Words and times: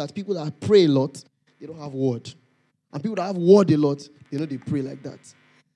that 0.00 0.14
people 0.14 0.34
that 0.34 0.58
pray 0.60 0.84
a 0.86 0.88
lot, 0.88 1.22
they 1.60 1.66
don't 1.66 1.78
have 1.78 1.92
word. 1.92 2.32
And 2.92 3.02
people 3.02 3.16
that 3.16 3.26
have 3.26 3.36
word 3.36 3.70
a 3.70 3.76
lot, 3.76 4.08
you 4.30 4.38
know, 4.38 4.46
they 4.46 4.56
pray 4.56 4.82
like 4.82 5.02
that. 5.02 5.20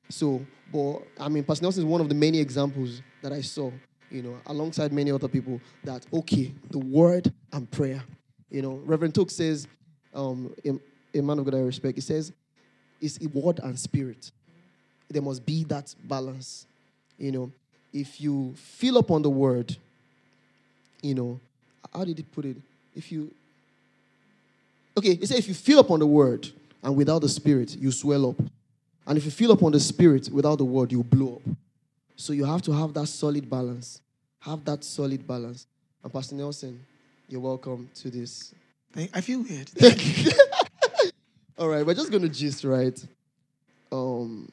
So, 0.08 0.44
but 0.72 1.00
I 1.20 1.28
mean, 1.28 1.44
Pastor 1.44 1.64
Nelson 1.64 1.82
is 1.82 1.86
one 1.86 2.00
of 2.00 2.08
the 2.08 2.14
many 2.14 2.40
examples 2.40 3.02
that 3.22 3.32
I 3.32 3.40
saw, 3.40 3.70
you 4.10 4.22
know, 4.22 4.36
alongside 4.46 4.92
many 4.92 5.10
other 5.10 5.28
people 5.28 5.60
that, 5.84 6.06
okay, 6.12 6.52
the 6.70 6.78
word 6.78 7.32
and 7.52 7.70
prayer. 7.70 8.02
You 8.50 8.62
know, 8.62 8.80
Reverend 8.84 9.14
Took 9.14 9.30
says, 9.30 9.66
um, 10.14 10.54
a, 10.64 11.18
a 11.18 11.22
man 11.22 11.38
of 11.38 11.44
God 11.44 11.54
I 11.54 11.58
respect, 11.58 11.96
he 11.96 12.00
says, 12.00 12.32
it's 13.00 13.18
a 13.24 13.28
word 13.28 13.60
and 13.62 13.78
spirit. 13.78 14.30
There 15.08 15.22
must 15.22 15.44
be 15.44 15.64
that 15.64 15.94
balance. 16.04 16.66
You 17.18 17.32
know, 17.32 17.52
if 17.92 18.20
you 18.20 18.54
fill 18.56 18.98
up 18.98 19.10
on 19.10 19.22
the 19.22 19.30
word, 19.30 19.76
you 21.02 21.14
know, 21.14 21.40
how 21.92 22.04
did 22.04 22.18
he 22.18 22.24
put 22.24 22.44
it? 22.44 22.56
If 22.94 23.12
you, 23.12 23.32
okay, 24.96 25.14
he 25.14 25.26
said, 25.26 25.38
if 25.38 25.48
you 25.48 25.54
fill 25.54 25.78
up 25.80 25.90
on 25.90 26.00
the 26.00 26.06
word 26.06 26.48
and 26.82 26.96
without 26.96 27.20
the 27.20 27.28
spirit, 27.28 27.76
you 27.76 27.90
swell 27.90 28.30
up. 28.30 28.36
And 29.06 29.18
if 29.18 29.24
you 29.24 29.30
fill 29.30 29.52
up 29.52 29.62
on 29.62 29.72
the 29.72 29.80
spirit 29.80 30.30
without 30.30 30.58
the 30.58 30.64
word, 30.64 30.92
you 30.92 31.02
blow 31.02 31.36
up. 31.44 31.56
So 32.16 32.32
you 32.32 32.44
have 32.44 32.62
to 32.62 32.72
have 32.72 32.94
that 32.94 33.06
solid 33.06 33.48
balance. 33.50 34.00
Have 34.40 34.64
that 34.64 34.84
solid 34.84 35.26
balance. 35.26 35.66
And 36.02 36.12
Pastor 36.12 36.34
Nelson, 36.34 36.80
you're 37.28 37.40
welcome 37.40 37.90
to 37.96 38.10
this. 38.10 38.54
I 39.12 39.20
feel 39.20 39.42
weird. 39.42 39.68
Thank 39.68 40.24
you. 40.24 41.10
All 41.58 41.68
right, 41.68 41.84
we're 41.84 41.94
just 41.94 42.10
going 42.10 42.22
to 42.22 42.28
gist, 42.28 42.64
right? 42.64 42.98
Um, 43.90 44.50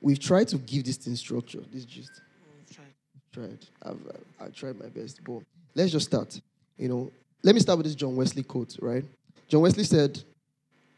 we've 0.00 0.18
tried 0.18 0.48
to 0.48 0.58
give 0.58 0.84
this 0.84 0.96
thing 0.96 1.16
structure, 1.16 1.60
this 1.72 1.84
gist. 1.84 2.20
Tried. 3.32 3.58
I've, 3.84 3.92
I've, 3.92 4.24
I've 4.40 4.54
tried 4.54 4.78
my 4.80 4.88
best. 4.88 5.22
But 5.22 5.42
let's 5.74 5.92
just 5.92 6.06
start. 6.06 6.40
You 6.76 6.88
know, 6.88 7.12
let 7.42 7.54
me 7.54 7.60
start 7.60 7.78
with 7.78 7.86
this 7.86 7.94
John 7.94 8.16
Wesley 8.16 8.42
quote, 8.42 8.76
right? 8.80 9.04
John 9.48 9.62
Wesley 9.62 9.84
said, 9.84 10.22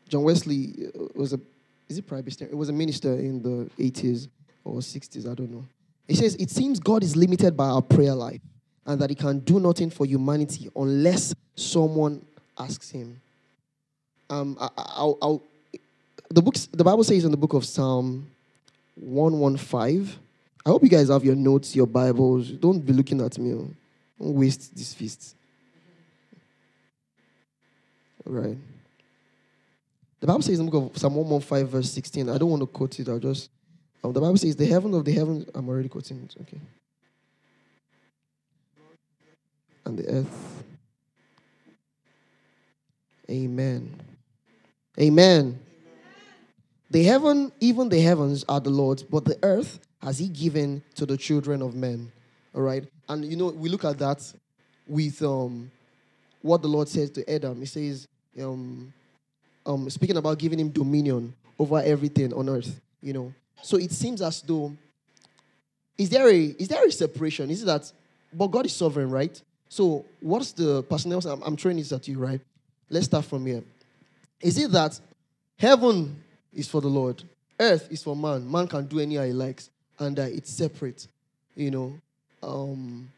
John 0.08 0.24
Wesley 0.24 0.74
uh, 0.86 1.04
was 1.14 1.32
a, 1.32 1.40
is 1.88 1.98
it 1.98 2.06
Presbyterian? 2.06 2.54
It 2.54 2.58
was 2.58 2.68
a 2.68 2.72
minister 2.72 3.14
in 3.14 3.42
the 3.42 3.70
80s 3.82 4.28
or 4.64 4.74
60s, 4.74 5.30
I 5.30 5.34
don't 5.34 5.50
know. 5.50 5.64
He 6.08 6.14
says, 6.14 6.34
It 6.36 6.50
seems 6.50 6.78
God 6.78 7.02
is 7.02 7.16
limited 7.16 7.56
by 7.56 7.66
our 7.66 7.82
prayer 7.82 8.14
life 8.14 8.40
and 8.86 9.00
that 9.00 9.10
he 9.10 9.16
can 9.16 9.38
do 9.40 9.60
nothing 9.60 9.90
for 9.90 10.04
humanity 10.04 10.70
unless 10.74 11.34
someone 11.54 12.24
asks 12.58 12.90
him. 12.90 13.20
Um, 14.28 14.56
I, 14.60 14.68
I'll, 14.76 15.18
I'll, 15.22 15.42
the 16.30 16.42
books, 16.42 16.66
the 16.72 16.84
Bible 16.84 17.04
says 17.04 17.24
in 17.24 17.30
the 17.30 17.36
book 17.36 17.52
of 17.52 17.64
Psalm 17.64 18.26
115. 18.96 20.08
I 20.64 20.68
hope 20.68 20.82
you 20.82 20.88
guys 20.88 21.08
have 21.08 21.24
your 21.24 21.34
notes, 21.34 21.74
your 21.74 21.86
Bibles. 21.86 22.50
Don't 22.50 22.84
be 22.84 22.92
looking 22.92 23.20
at 23.20 23.38
me. 23.38 23.54
Oh. 23.54 23.68
Don't 24.18 24.34
waste 24.34 24.76
this 24.76 24.94
feast. 24.94 25.34
Right. 28.24 28.56
The 30.20 30.26
Bible 30.26 30.42
says 30.42 30.60
in 30.60 30.66
the 30.66 30.70
book 30.70 30.92
of 30.92 30.98
Psalm 30.98 31.16
115, 31.16 31.66
verse 31.66 31.90
16. 31.90 32.28
I 32.28 32.38
don't 32.38 32.50
want 32.50 32.62
to 32.62 32.66
quote 32.66 32.98
it. 33.00 33.08
I'll 33.08 33.18
just. 33.18 33.50
Um, 34.04 34.12
the 34.12 34.20
Bible 34.20 34.36
says, 34.36 34.54
The 34.54 34.66
heaven 34.66 34.94
of 34.94 35.04
the 35.04 35.12
heavens. 35.12 35.46
I'm 35.54 35.68
already 35.68 35.88
quoting 35.88 36.22
it. 36.22 36.40
Okay. 36.42 36.60
And 39.84 39.98
the 39.98 40.08
earth. 40.08 40.64
Amen. 43.28 44.00
Amen. 45.00 45.58
The 46.90 47.02
heaven, 47.02 47.50
even 47.58 47.88
the 47.88 48.00
heavens 48.00 48.44
are 48.48 48.60
the 48.60 48.70
Lord's, 48.70 49.02
but 49.02 49.24
the 49.24 49.38
earth 49.42 49.80
has 50.02 50.18
He 50.18 50.28
given 50.28 50.82
to 50.94 51.06
the 51.06 51.16
children 51.16 51.62
of 51.62 51.74
men. 51.74 52.12
All 52.54 52.62
right. 52.62 52.84
And 53.08 53.24
you 53.24 53.36
know, 53.36 53.48
we 53.48 53.68
look 53.68 53.84
at 53.84 53.98
that 53.98 54.32
with 54.86 55.22
um, 55.22 55.70
what 56.42 56.62
the 56.62 56.68
Lord 56.68 56.88
says 56.88 57.10
to 57.12 57.28
Adam. 57.32 57.58
He 57.58 57.66
says, 57.66 58.06
um, 58.40 58.92
um, 59.66 59.90
speaking 59.90 60.16
about 60.16 60.38
giving 60.38 60.58
him 60.58 60.70
dominion 60.70 61.34
over 61.58 61.80
everything 61.80 62.32
on 62.32 62.48
earth. 62.48 62.80
You 63.00 63.12
know, 63.12 63.34
so 63.62 63.76
it 63.76 63.92
seems 63.92 64.22
as 64.22 64.40
though 64.42 64.72
is 65.98 66.10
there 66.10 66.28
a 66.28 66.38
is 66.38 66.68
there 66.68 66.84
a 66.84 66.90
separation? 66.90 67.50
Is 67.50 67.62
it 67.62 67.66
that? 67.66 67.90
But 68.32 68.46
God 68.48 68.66
is 68.66 68.72
sovereign, 68.72 69.10
right? 69.10 69.40
So 69.68 70.04
what's 70.20 70.52
the 70.52 70.82
personnel? 70.82 71.20
I'm, 71.26 71.42
I'm 71.42 71.56
throwing 71.56 71.76
this 71.76 71.92
at 71.92 72.06
you, 72.08 72.18
right? 72.18 72.40
Let's 72.88 73.06
start 73.06 73.24
from 73.24 73.46
here. 73.46 73.62
Is 74.40 74.58
it 74.58 74.70
that 74.72 74.98
heaven 75.58 76.22
is 76.52 76.68
for 76.68 76.80
the 76.80 76.88
Lord, 76.88 77.22
earth 77.58 77.88
is 77.90 78.02
for 78.02 78.16
man. 78.16 78.50
Man 78.50 78.66
can 78.66 78.86
do 78.86 79.00
any 79.00 79.16
he 79.16 79.32
likes, 79.32 79.70
and 79.98 80.18
uh, 80.18 80.22
it's 80.22 80.50
separate. 80.50 81.06
You 81.54 81.70
know, 81.70 81.98
um, 82.42 83.08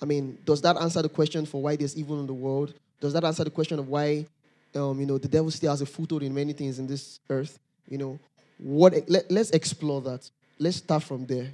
I 0.00 0.04
mean, 0.04 0.38
does 0.44 0.60
that 0.62 0.76
answer 0.76 1.02
the 1.02 1.08
question 1.08 1.46
for 1.46 1.62
why 1.62 1.76
there's 1.76 1.96
evil 1.96 2.20
in 2.20 2.26
the 2.26 2.34
world? 2.34 2.74
Does 3.00 3.12
that 3.12 3.24
answer 3.24 3.44
the 3.44 3.50
question 3.50 3.78
of 3.78 3.88
why, 3.88 4.26
um, 4.74 4.98
you 4.98 5.06
know, 5.06 5.18
the 5.18 5.28
devil 5.28 5.50
still 5.50 5.70
has 5.70 5.80
a 5.80 5.86
foothold 5.86 6.22
in 6.22 6.34
many 6.34 6.52
things 6.52 6.78
in 6.78 6.86
this 6.86 7.20
earth? 7.28 7.58
You 7.88 7.98
know, 7.98 8.18
what? 8.58 8.94
Let, 9.08 9.30
let's 9.30 9.50
explore 9.50 10.00
that. 10.02 10.28
Let's 10.58 10.78
start 10.78 11.02
from 11.02 11.26
there. 11.26 11.48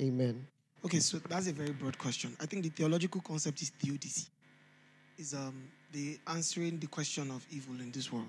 Amen. 0.00 0.46
Okay, 0.84 0.98
so 0.98 1.18
that's 1.18 1.46
a 1.46 1.52
very 1.52 1.70
broad 1.70 1.96
question. 1.96 2.36
I 2.40 2.46
think 2.46 2.64
the 2.64 2.68
theological 2.68 3.20
concept 3.20 3.62
is 3.62 3.70
theodicy. 3.70 4.26
Is 5.16 5.32
um 5.32 5.68
the 5.92 6.18
answering 6.26 6.78
the 6.80 6.88
question 6.88 7.30
of 7.30 7.46
evil 7.50 7.80
in 7.80 7.92
this 7.92 8.12
world. 8.12 8.28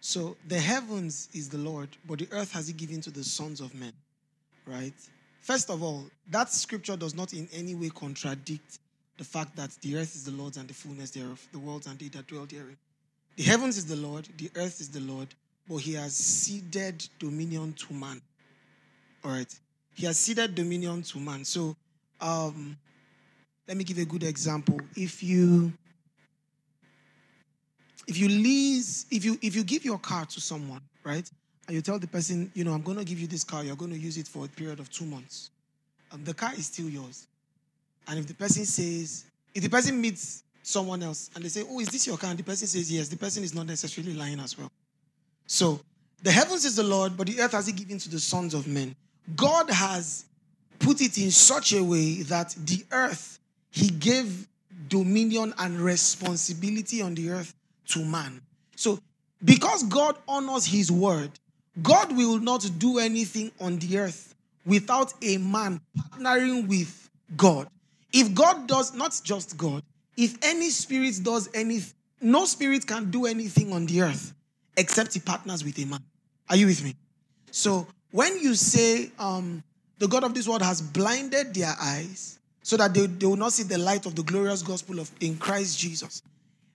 So 0.00 0.36
the 0.48 0.58
heavens 0.58 1.28
is 1.32 1.48
the 1.48 1.58
Lord, 1.58 1.88
but 2.06 2.18
the 2.18 2.28
earth 2.32 2.52
has 2.52 2.66
he 2.66 2.72
given 2.72 3.00
to 3.02 3.10
the 3.10 3.22
sons 3.22 3.60
of 3.60 3.72
men. 3.74 3.92
Right? 4.66 4.92
First 5.40 5.70
of 5.70 5.82
all, 5.82 6.04
that 6.28 6.50
scripture 6.52 6.96
does 6.96 7.14
not 7.14 7.32
in 7.32 7.48
any 7.52 7.76
way 7.76 7.90
contradict 7.90 8.79
the 9.20 9.26
fact 9.26 9.54
that 9.54 9.70
the 9.82 9.98
earth 9.98 10.14
is 10.14 10.24
the 10.24 10.30
Lord's 10.30 10.56
and 10.56 10.66
the 10.66 10.72
fullness 10.72 11.10
thereof, 11.10 11.46
the 11.52 11.58
worlds 11.58 11.86
and 11.86 11.98
they 11.98 12.08
that 12.08 12.26
dwell 12.26 12.46
therein. 12.46 12.74
The 13.36 13.42
heavens 13.42 13.76
is 13.76 13.84
the 13.84 13.96
Lord, 13.96 14.26
the 14.38 14.50
earth 14.56 14.80
is 14.80 14.88
the 14.88 15.00
Lord, 15.00 15.28
but 15.68 15.76
he 15.76 15.92
has 15.92 16.14
ceded 16.14 17.06
dominion 17.18 17.74
to 17.74 17.92
man. 17.92 18.22
All 19.22 19.32
right. 19.32 19.54
He 19.92 20.06
has 20.06 20.16
ceded 20.16 20.54
dominion 20.54 21.02
to 21.02 21.18
man. 21.18 21.44
So 21.44 21.76
um, 22.18 22.78
let 23.68 23.76
me 23.76 23.84
give 23.84 23.98
a 23.98 24.06
good 24.06 24.22
example. 24.22 24.80
If 24.96 25.22
you 25.22 25.70
if 28.08 28.16
you 28.16 28.28
lease, 28.28 29.04
if 29.10 29.22
you 29.22 29.38
if 29.42 29.54
you 29.54 29.64
give 29.64 29.84
your 29.84 29.98
car 29.98 30.24
to 30.24 30.40
someone, 30.40 30.80
right, 31.04 31.30
and 31.66 31.76
you 31.76 31.82
tell 31.82 31.98
the 31.98 32.06
person, 32.06 32.50
you 32.54 32.64
know, 32.64 32.72
I'm 32.72 32.80
going 32.80 32.96
to 32.96 33.04
give 33.04 33.20
you 33.20 33.26
this 33.26 33.44
car, 33.44 33.64
you're 33.64 33.76
going 33.76 33.92
to 33.92 33.98
use 33.98 34.16
it 34.16 34.26
for 34.26 34.46
a 34.46 34.48
period 34.48 34.80
of 34.80 34.90
two 34.90 35.04
months, 35.04 35.50
um, 36.10 36.24
the 36.24 36.32
car 36.32 36.54
is 36.54 36.64
still 36.64 36.88
yours. 36.88 37.26
And 38.10 38.18
if 38.18 38.26
the 38.26 38.34
person 38.34 38.64
says, 38.64 39.24
if 39.54 39.62
the 39.62 39.70
person 39.70 40.00
meets 40.00 40.42
someone 40.64 41.00
else 41.00 41.30
and 41.34 41.44
they 41.44 41.48
say, 41.48 41.62
Oh, 41.68 41.78
is 41.78 41.88
this 41.88 42.08
your 42.08 42.16
car? 42.16 42.30
And 42.30 42.38
the 42.38 42.42
person 42.42 42.66
says 42.66 42.90
yes, 42.92 43.08
the 43.08 43.16
person 43.16 43.44
is 43.44 43.54
not 43.54 43.66
necessarily 43.66 44.14
lying 44.14 44.40
as 44.40 44.58
well. 44.58 44.70
So 45.46 45.80
the 46.20 46.32
heavens 46.32 46.64
is 46.64 46.74
the 46.74 46.82
Lord, 46.82 47.16
but 47.16 47.28
the 47.28 47.40
earth 47.40 47.52
has 47.52 47.68
he 47.68 47.72
given 47.72 47.98
to 47.98 48.10
the 48.10 48.18
sons 48.18 48.52
of 48.52 48.66
men. 48.66 48.96
God 49.36 49.70
has 49.70 50.24
put 50.80 51.00
it 51.00 51.18
in 51.18 51.30
such 51.30 51.72
a 51.72 51.82
way 51.82 52.22
that 52.22 52.50
the 52.66 52.84
earth, 52.90 53.38
he 53.70 53.88
gave 53.88 54.48
dominion 54.88 55.54
and 55.58 55.80
responsibility 55.80 57.00
on 57.02 57.14
the 57.14 57.30
earth 57.30 57.54
to 57.88 58.04
man. 58.04 58.40
So, 58.74 58.98
because 59.44 59.84
God 59.84 60.16
honors 60.26 60.66
his 60.66 60.90
word, 60.90 61.30
God 61.80 62.16
will 62.16 62.40
not 62.40 62.68
do 62.78 62.98
anything 62.98 63.52
on 63.60 63.78
the 63.78 63.98
earth 63.98 64.34
without 64.66 65.12
a 65.22 65.38
man 65.38 65.80
partnering 65.96 66.66
with 66.66 67.08
God. 67.36 67.68
If 68.12 68.34
God 68.34 68.66
does, 68.66 68.94
not 68.94 69.18
just 69.22 69.56
God, 69.56 69.82
if 70.16 70.36
any 70.42 70.70
spirit 70.70 71.20
does 71.22 71.48
anything, 71.54 71.94
no 72.20 72.44
spirit 72.44 72.86
can 72.86 73.10
do 73.10 73.26
anything 73.26 73.72
on 73.72 73.86
the 73.86 74.02
earth 74.02 74.34
except 74.76 75.14
he 75.14 75.20
partners 75.20 75.64
with 75.64 75.78
a 75.78 75.86
man. 75.86 76.02
Are 76.48 76.56
you 76.56 76.66
with 76.66 76.84
me? 76.84 76.94
So 77.50 77.86
when 78.10 78.38
you 78.38 78.54
say 78.54 79.10
um, 79.18 79.62
the 79.98 80.08
God 80.08 80.24
of 80.24 80.34
this 80.34 80.48
world 80.48 80.62
has 80.62 80.82
blinded 80.82 81.54
their 81.54 81.74
eyes 81.80 82.38
so 82.62 82.76
that 82.76 82.92
they, 82.92 83.06
they 83.06 83.26
will 83.26 83.36
not 83.36 83.52
see 83.52 83.62
the 83.62 83.78
light 83.78 84.06
of 84.06 84.14
the 84.14 84.22
glorious 84.22 84.62
gospel 84.62 85.00
of 85.00 85.10
in 85.20 85.36
Christ 85.36 85.78
Jesus. 85.78 86.22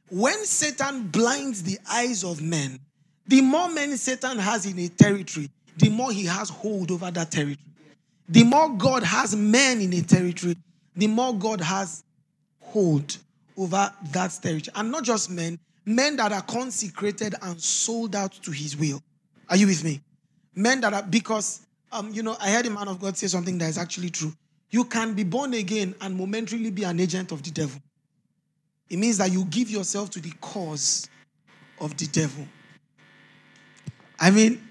When 0.10 0.46
Satan 0.46 1.08
blinds 1.08 1.64
the 1.64 1.80
eyes 1.90 2.24
of 2.24 2.42
men, 2.42 2.80
the 3.28 3.42
more 3.42 3.70
men 3.70 3.98
Satan 3.98 4.38
has 4.38 4.66
in 4.66 4.78
a 4.80 4.88
territory, 4.88 5.50
the 5.78 5.90
more 5.90 6.12
he 6.12 6.26
has 6.26 6.50
hold 6.50 6.92
over 6.92 7.10
that 7.12 7.32
territory. 7.32 7.58
The 8.30 8.44
more 8.44 8.70
God 8.70 9.04
has 9.04 9.36
men 9.36 9.82
in 9.82 9.94
a 9.94 10.02
territory, 10.02 10.56
the 10.96 11.08
more 11.08 11.34
God 11.34 11.62
has 11.62 12.04
hold 12.62 13.18
over 13.58 13.92
that 14.12 14.38
territory. 14.42 14.74
And 14.76 14.92
not 14.92 15.04
just 15.04 15.30
men, 15.30 15.60
men 15.86 16.16
that 16.18 16.32
are 16.32 16.42
consecrated 16.42 17.36
and 17.42 17.62
sold 17.62 18.16
out 18.16 18.34
to 18.44 18.52
his 18.52 18.76
will. 18.78 19.02
Are 19.50 19.58
you 19.58 19.68
with 19.68 19.84
me? 19.84 20.02
Men 20.56 20.82
that 20.82 20.94
are, 20.94 21.04
because, 21.04 21.62
um, 21.92 22.12
you 22.14 22.24
know, 22.24 22.36
I 22.40 22.52
heard 22.52 22.66
a 22.66 22.70
man 22.70 22.88
of 22.88 23.00
God 23.00 23.18
say 23.18 23.28
something 23.28 23.58
that 23.60 23.70
is 23.70 23.78
actually 23.78 24.10
true. 24.10 24.34
You 24.72 24.86
can 24.86 25.14
be 25.14 25.24
born 25.24 25.54
again 25.54 25.96
and 26.02 26.16
momentarily 26.16 26.72
be 26.72 26.84
an 26.84 27.00
agent 27.00 27.32
of 27.32 27.44
the 27.44 27.52
devil. 27.52 27.80
It 28.90 28.98
means 28.98 29.18
that 29.18 29.32
you 29.32 29.46
give 29.46 29.70
yourself 29.70 30.10
to 30.12 30.20
the 30.20 30.32
cause 30.42 31.10
of 31.80 31.96
the 31.98 32.08
devil. 32.08 32.48
I 34.20 34.32
mean, 34.32 34.62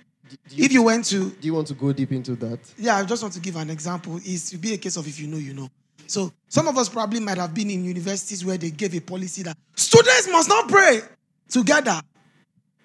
if 0.51 0.73
you 0.73 0.83
went 0.83 1.05
to 1.07 1.31
Do 1.31 1.47
you 1.47 1.55
want 1.55 1.69
to 1.69 1.75
go 1.75 1.93
deep 1.93 2.13
into 2.13 2.35
that? 2.37 2.59
yeah, 2.79 2.97
I 2.97 3.05
just 3.05 3.23
want 3.23 3.35
to 3.35 3.41
give 3.41 3.57
an 3.57 3.71
example. 3.71 4.19
It's 4.25 4.51
to 4.51 4.59
be 4.59 4.75
a 4.75 4.79
case 4.79 4.97
of 4.97 5.07
if 5.07 5.21
you 5.21 5.27
know, 5.27 5.37
you 5.37 5.55
know. 5.55 5.71
So 6.07 6.33
some 6.49 6.69
of 6.69 6.77
us 6.79 6.89
probably 6.89 7.21
might 7.21 7.39
have 7.39 7.55
been 7.55 7.71
in 7.71 7.85
universities 7.85 8.45
where 8.45 8.57
they 8.57 8.71
gave 8.71 8.95
a 8.95 9.01
policy 9.01 9.43
that 9.43 9.57
students 9.75 10.29
must 10.29 10.49
not 10.49 10.69
pray 10.69 11.01
together. 11.49 12.01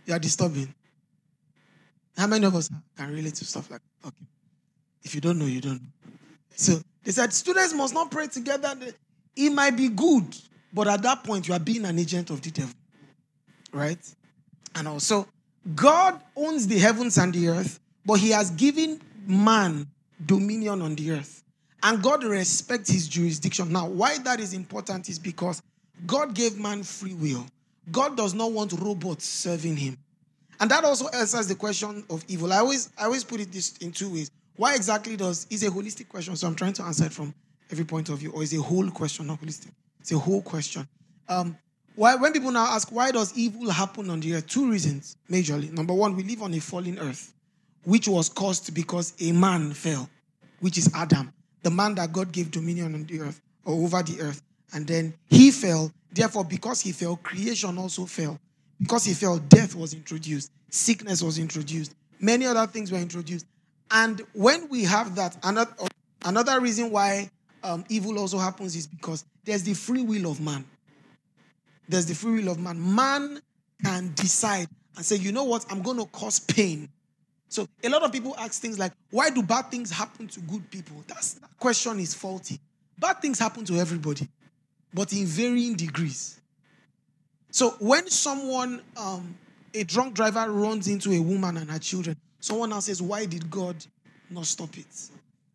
You 0.05 0.13
are 0.13 0.19
disturbing. 0.19 0.73
How 2.17 2.27
many 2.27 2.45
of 2.45 2.55
us 2.55 2.69
can 2.97 3.13
relate 3.13 3.35
to 3.35 3.45
stuff 3.45 3.69
like 3.71 3.81
okay? 4.05 4.25
If 5.03 5.15
you 5.15 5.21
don't 5.21 5.39
know, 5.39 5.45
you 5.45 5.61
don't 5.61 5.81
know. 5.81 5.89
So 6.55 6.81
they 7.03 7.11
said 7.11 7.31
students 7.31 7.73
must 7.73 7.93
not 7.93 8.11
pray 8.11 8.27
together. 8.27 8.75
It 9.35 9.49
might 9.51 9.77
be 9.77 9.89
good, 9.89 10.35
but 10.73 10.87
at 10.87 11.01
that 11.03 11.23
point 11.23 11.47
you 11.47 11.53
are 11.53 11.59
being 11.59 11.85
an 11.85 11.97
agent 11.97 12.29
of 12.29 12.41
the 12.41 12.51
devil, 12.51 12.73
right? 13.71 13.99
And 14.75 14.87
also, 14.87 15.27
God 15.75 16.19
owns 16.35 16.67
the 16.67 16.77
heavens 16.77 17.17
and 17.17 17.33
the 17.33 17.49
earth, 17.49 17.79
but 18.05 18.15
He 18.15 18.31
has 18.31 18.51
given 18.51 19.01
man 19.25 19.87
dominion 20.25 20.81
on 20.81 20.95
the 20.95 21.11
earth. 21.11 21.43
And 21.81 22.01
God 22.03 22.23
respects 22.23 22.89
his 22.89 23.07
jurisdiction. 23.07 23.71
Now, 23.71 23.87
why 23.87 24.17
that 24.19 24.39
is 24.39 24.53
important 24.53 25.09
is 25.09 25.17
because 25.17 25.61
God 26.05 26.33
gave 26.33 26.59
man 26.59 26.83
free 26.83 27.13
will. 27.13 27.45
God 27.91 28.17
does 28.17 28.33
not 28.33 28.51
want 28.51 28.73
robots 28.73 29.25
serving 29.25 29.77
him. 29.77 29.97
And 30.59 30.69
that 30.71 30.83
also 30.83 31.07
answers 31.09 31.47
the 31.47 31.55
question 31.55 32.03
of 32.09 32.23
evil. 32.27 32.51
I 32.51 32.57
always, 32.57 32.89
I 32.97 33.05
always 33.05 33.23
put 33.23 33.39
it 33.39 33.51
this 33.51 33.77
in 33.77 33.91
two 33.91 34.13
ways. 34.13 34.29
Why 34.57 34.75
exactly 34.75 35.15
does 35.15 35.47
is 35.49 35.63
a 35.63 35.69
holistic 35.69 36.09
question? 36.09 36.35
So 36.35 36.45
I'm 36.45 36.55
trying 36.55 36.73
to 36.73 36.83
answer 36.83 37.05
it 37.05 37.13
from 37.13 37.33
every 37.71 37.85
point 37.85 38.09
of 38.09 38.19
view, 38.19 38.31
or 38.31 38.43
is 38.43 38.53
a 38.53 38.61
whole 38.61 38.89
question, 38.91 39.27
not 39.27 39.39
holistic. 39.39 39.71
It's 40.01 40.11
a 40.11 40.19
whole 40.19 40.41
question. 40.41 40.87
Um, 41.29 41.57
why, 41.95 42.15
when 42.15 42.33
people 42.33 42.51
now 42.51 42.65
ask 42.65 42.91
why 42.91 43.11
does 43.11 43.37
evil 43.37 43.69
happen 43.69 44.09
on 44.09 44.19
the 44.19 44.35
earth, 44.35 44.47
two 44.47 44.69
reasons 44.69 45.15
majorly. 45.29 45.71
Number 45.71 45.93
one, 45.93 46.15
we 46.15 46.23
live 46.23 46.41
on 46.41 46.53
a 46.53 46.59
fallen 46.59 46.99
earth, 46.99 47.33
which 47.83 48.07
was 48.07 48.27
caused 48.27 48.73
because 48.73 49.13
a 49.21 49.31
man 49.31 49.73
fell, 49.73 50.09
which 50.59 50.77
is 50.77 50.89
Adam, 50.93 51.31
the 51.63 51.69
man 51.69 51.95
that 51.95 52.13
God 52.13 52.31
gave 52.31 52.51
dominion 52.51 52.95
on 52.95 53.05
the 53.05 53.21
earth 53.21 53.41
or 53.65 53.73
over 53.73 54.01
the 54.03 54.21
earth, 54.21 54.41
and 54.73 54.87
then 54.87 55.13
he 55.27 55.51
fell. 55.51 55.91
Therefore, 56.11 56.43
because 56.43 56.81
he 56.81 56.91
fell, 56.91 57.17
creation 57.17 57.77
also 57.77 58.05
fell. 58.05 58.39
Because 58.79 59.03
he 59.05 59.13
fell, 59.13 59.37
death 59.37 59.75
was 59.75 59.93
introduced, 59.93 60.51
sickness 60.69 61.21
was 61.21 61.37
introduced, 61.37 61.93
many 62.19 62.45
other 62.45 62.65
things 62.65 62.91
were 62.91 62.97
introduced. 62.97 63.45
And 63.91 64.21
when 64.33 64.69
we 64.69 64.83
have 64.83 65.15
that, 65.15 65.37
another, 65.43 65.71
another 66.23 66.59
reason 66.59 66.91
why 66.91 67.29
um, 67.63 67.83
evil 67.89 68.17
also 68.19 68.37
happens 68.37 68.75
is 68.75 68.87
because 68.87 69.25
there's 69.43 69.63
the 69.63 69.73
free 69.73 70.03
will 70.03 70.31
of 70.31 70.39
man. 70.39 70.65
There's 71.87 72.05
the 72.05 72.15
free 72.15 72.41
will 72.41 72.51
of 72.51 72.59
man. 72.59 72.95
Man 72.95 73.41
can 73.83 74.13
decide 74.15 74.67
and 74.95 75.05
say, 75.05 75.15
you 75.15 75.31
know 75.31 75.43
what, 75.43 75.65
I'm 75.69 75.81
going 75.81 75.97
to 75.97 76.05
cause 76.05 76.39
pain. 76.39 76.89
So 77.49 77.67
a 77.83 77.89
lot 77.89 78.03
of 78.03 78.11
people 78.11 78.35
ask 78.37 78.61
things 78.61 78.77
like, 78.77 78.93
why 79.09 79.31
do 79.31 79.41
bad 79.41 79.71
things 79.71 79.89
happen 79.89 80.27
to 80.27 80.39
good 80.41 80.69
people? 80.69 81.03
That's, 81.07 81.33
that 81.33 81.57
question 81.59 81.99
is 81.99 82.13
faulty. 82.13 82.59
Bad 82.97 83.21
things 83.21 83.39
happen 83.39 83.65
to 83.65 83.75
everybody, 83.75 84.27
but 84.93 85.11
in 85.11 85.25
varying 85.25 85.75
degrees. 85.75 86.39
So 87.49 87.71
when 87.79 88.07
someone, 88.07 88.81
um, 88.95 89.35
a 89.73 89.83
drunk 89.83 90.13
driver 90.13 90.51
runs 90.51 90.87
into 90.87 91.11
a 91.11 91.19
woman 91.19 91.57
and 91.57 91.71
her 91.71 91.79
children, 91.79 92.17
someone 92.39 92.71
else 92.71 92.85
says, 92.85 93.01
why 93.01 93.25
did 93.25 93.49
God 93.49 93.75
not 94.29 94.45
stop 94.45 94.77
it? 94.77 95.09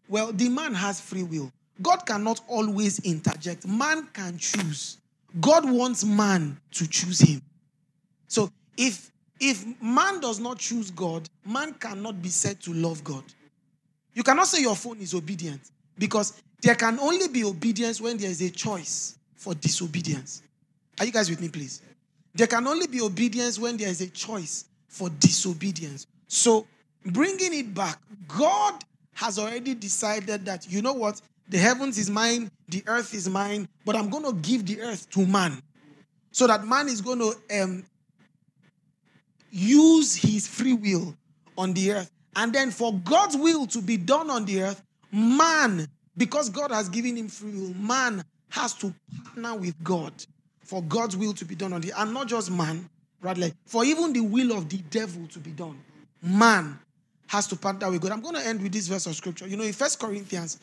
Well, 0.08 0.32
the 0.32 0.48
man 0.48 0.74
has 0.74 1.00
free 1.00 1.22
will. 1.22 1.52
God 1.80 2.06
cannot 2.06 2.40
always 2.48 2.98
interject. 3.00 3.66
Man 3.66 4.08
can 4.12 4.38
choose. 4.38 4.98
God 5.40 5.68
wants 5.68 6.04
man 6.04 6.58
to 6.72 6.88
choose 6.88 7.20
him. 7.20 7.42
So 8.26 8.50
if 8.76 9.10
if 9.44 9.64
man 9.82 10.20
does 10.20 10.40
not 10.40 10.58
choose 10.58 10.90
God, 10.90 11.28
man 11.44 11.74
cannot 11.74 12.22
be 12.22 12.30
said 12.30 12.60
to 12.62 12.72
love 12.72 13.04
God. 13.04 13.24
You 14.14 14.22
cannot 14.22 14.46
say 14.46 14.62
your 14.62 14.76
phone 14.76 15.00
is 15.00 15.14
obedient 15.14 15.60
because 15.98 16.40
there 16.62 16.74
can 16.74 16.98
only 16.98 17.28
be 17.28 17.44
obedience 17.44 18.00
when 18.00 18.16
there 18.16 18.30
is 18.30 18.40
a 18.40 18.50
choice 18.50 19.18
for 19.36 19.54
disobedience. 19.54 20.42
Are 20.98 21.04
you 21.04 21.12
guys 21.12 21.28
with 21.28 21.40
me, 21.40 21.48
please? 21.48 21.82
There 22.34 22.46
can 22.46 22.66
only 22.66 22.86
be 22.86 23.02
obedience 23.02 23.58
when 23.58 23.76
there 23.76 23.88
is 23.88 24.00
a 24.00 24.08
choice 24.08 24.64
for 24.88 25.10
disobedience. 25.10 26.06
So, 26.26 26.66
bringing 27.04 27.52
it 27.52 27.74
back, 27.74 27.98
God 28.26 28.82
has 29.12 29.38
already 29.38 29.74
decided 29.74 30.46
that, 30.46 30.66
you 30.70 30.80
know 30.80 30.94
what? 30.94 31.20
The 31.50 31.58
heavens 31.58 31.98
is 31.98 32.08
mine, 32.08 32.50
the 32.68 32.82
earth 32.86 33.12
is 33.12 33.28
mine, 33.28 33.68
but 33.84 33.94
I'm 33.94 34.08
going 34.08 34.24
to 34.24 34.32
give 34.48 34.64
the 34.64 34.80
earth 34.80 35.10
to 35.10 35.26
man. 35.26 35.62
So 36.32 36.46
that 36.46 36.66
man 36.66 36.88
is 36.88 37.00
going 37.00 37.18
to 37.18 37.62
um, 37.62 37.84
use 39.54 40.16
his 40.16 40.48
free 40.48 40.72
will 40.72 41.16
on 41.56 41.72
the 41.74 41.92
earth. 41.92 42.10
And 42.34 42.52
then 42.52 42.72
for 42.72 42.92
God's 42.92 43.36
will 43.36 43.66
to 43.68 43.80
be 43.80 43.96
done 43.96 44.28
on 44.28 44.44
the 44.44 44.62
earth, 44.62 44.82
man, 45.12 45.86
because 46.16 46.50
God 46.50 46.72
has 46.72 46.88
given 46.88 47.16
him 47.16 47.28
free 47.28 47.52
will, 47.52 47.74
man 47.74 48.24
has 48.50 48.74
to 48.74 48.92
partner 49.24 49.54
with 49.54 49.74
God 49.84 50.12
for 50.64 50.82
God's 50.82 51.16
will 51.16 51.32
to 51.34 51.44
be 51.44 51.54
done 51.54 51.72
on 51.72 51.80
the 51.80 51.92
earth. 51.92 51.98
And 51.98 52.14
not 52.14 52.26
just 52.26 52.50
man, 52.50 52.88
rather, 53.20 53.50
for 53.66 53.84
even 53.84 54.12
the 54.12 54.20
will 54.20 54.52
of 54.52 54.68
the 54.68 54.78
devil 54.90 55.26
to 55.28 55.38
be 55.38 55.52
done. 55.52 55.78
Man 56.20 56.76
has 57.28 57.46
to 57.48 57.56
partner 57.56 57.90
with 57.90 58.00
God. 58.00 58.10
I'm 58.10 58.20
going 58.20 58.34
to 58.34 58.46
end 58.46 58.60
with 58.60 58.72
this 58.72 58.88
verse 58.88 59.06
of 59.06 59.14
scripture. 59.14 59.46
You 59.46 59.56
know, 59.56 59.64
in 59.64 59.72
First 59.72 60.00
Corinthians, 60.00 60.58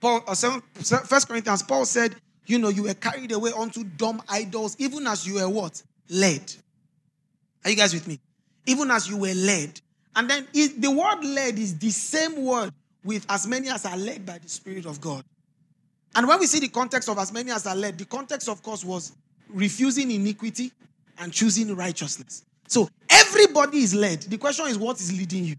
Paul, 0.00 0.24
uh, 0.26 0.34
First 0.34 1.28
Corinthians, 1.28 1.62
Paul 1.62 1.84
said, 1.84 2.16
you 2.46 2.58
know, 2.58 2.68
you 2.68 2.84
were 2.84 2.94
carried 2.94 3.32
away 3.32 3.50
onto 3.52 3.84
dumb 3.84 4.22
idols, 4.28 4.76
even 4.78 5.06
as 5.06 5.26
you 5.26 5.34
were 5.34 5.48
what? 5.48 5.82
Led. 6.08 6.52
Are 7.66 7.70
you 7.70 7.74
guys 7.74 7.92
with 7.92 8.06
me? 8.06 8.20
Even 8.66 8.92
as 8.92 9.08
you 9.08 9.16
were 9.16 9.34
led. 9.34 9.80
And 10.14 10.30
then 10.30 10.46
it, 10.54 10.80
the 10.80 10.88
word 10.88 11.24
led 11.24 11.58
is 11.58 11.76
the 11.76 11.90
same 11.90 12.44
word 12.44 12.72
with 13.02 13.26
as 13.28 13.48
many 13.48 13.68
as 13.68 13.84
are 13.84 13.96
led 13.96 14.24
by 14.24 14.38
the 14.38 14.48
Spirit 14.48 14.86
of 14.86 15.00
God. 15.00 15.24
And 16.14 16.28
when 16.28 16.38
we 16.38 16.46
see 16.46 16.60
the 16.60 16.68
context 16.68 17.08
of 17.08 17.18
as 17.18 17.32
many 17.32 17.50
as 17.50 17.66
are 17.66 17.74
led, 17.74 17.98
the 17.98 18.04
context, 18.04 18.48
of 18.48 18.62
course, 18.62 18.84
was 18.84 19.16
refusing 19.48 20.12
iniquity 20.12 20.70
and 21.18 21.32
choosing 21.32 21.74
righteousness. 21.74 22.44
So 22.68 22.88
everybody 23.10 23.78
is 23.78 23.96
led. 23.96 24.22
The 24.22 24.38
question 24.38 24.68
is, 24.68 24.78
what 24.78 25.00
is 25.00 25.12
leading 25.12 25.44
you? 25.46 25.56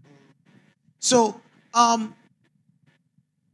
So, 1.00 1.38
um, 1.74 2.14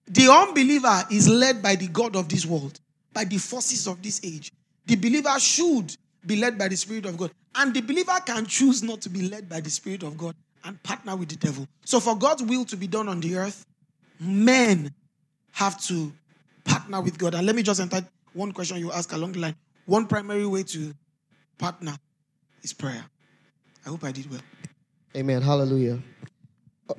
the 0.07 0.31
unbeliever 0.31 1.03
is 1.11 1.29
led 1.29 1.61
by 1.61 1.75
the 1.75 1.89
God 1.89 2.15
of 2.15 2.29
this 2.29 2.47
world, 2.47 2.79
by 3.13 3.25
the 3.25 3.39
forces 3.39 3.89
of 3.89 4.01
this 4.01 4.21
age. 4.23 4.53
The 4.87 4.95
believer 4.95 5.41
should 5.41 5.97
be 6.27 6.37
led 6.37 6.59
by 6.59 6.69
the 6.69 6.77
Spirit 6.77 7.07
of 7.07 7.17
God. 7.17 7.31
And 7.55 7.73
the 7.73 7.81
believer 7.81 8.19
can 8.25 8.47
choose 8.47 8.83
not 8.83 9.01
to 9.03 9.09
be 9.09 9.29
led 9.29 9.49
by 9.49 9.61
the 9.61 9.71
Spirit 9.71 10.03
of 10.03 10.17
God 10.17 10.35
and 10.65 10.83
partner 10.83 11.15
with 11.17 11.29
the 11.29 11.37
devil. 11.37 11.67
So, 11.85 12.01
for 12.01 12.17
God's 12.17 12.43
will 12.43 12.65
to 12.67 12.77
be 12.77 12.87
done 12.87 13.09
on 13.09 13.21
the 13.21 13.37
earth, 13.37 13.65
men 14.19 14.93
have 15.53 15.81
to 15.85 16.13
partner 16.65 17.01
with 17.01 17.19
God. 17.19 17.35
And 17.35 17.47
let 17.47 17.55
me 17.55 17.63
just 17.63 17.81
enter 17.81 18.07
one 18.33 18.53
question 18.53 18.79
you 18.79 18.91
ask 18.91 19.13
along 19.13 19.33
the 19.33 19.41
line. 19.41 19.57
One 19.87 20.07
primary 20.07 20.47
way 20.47 20.63
to 20.65 20.95
partner 21.59 21.95
is 22.63 22.73
prayer. 22.73 23.05
I 23.85 23.91
hope 23.91 24.03
I 24.05 24.13
did 24.13 24.31
well. 24.31 24.41
Amen. 25.17 25.43
Hallelujah. 25.43 26.01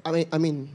I 0.05 0.11
mean, 0.11 0.27
I 0.31 0.37
mean, 0.37 0.69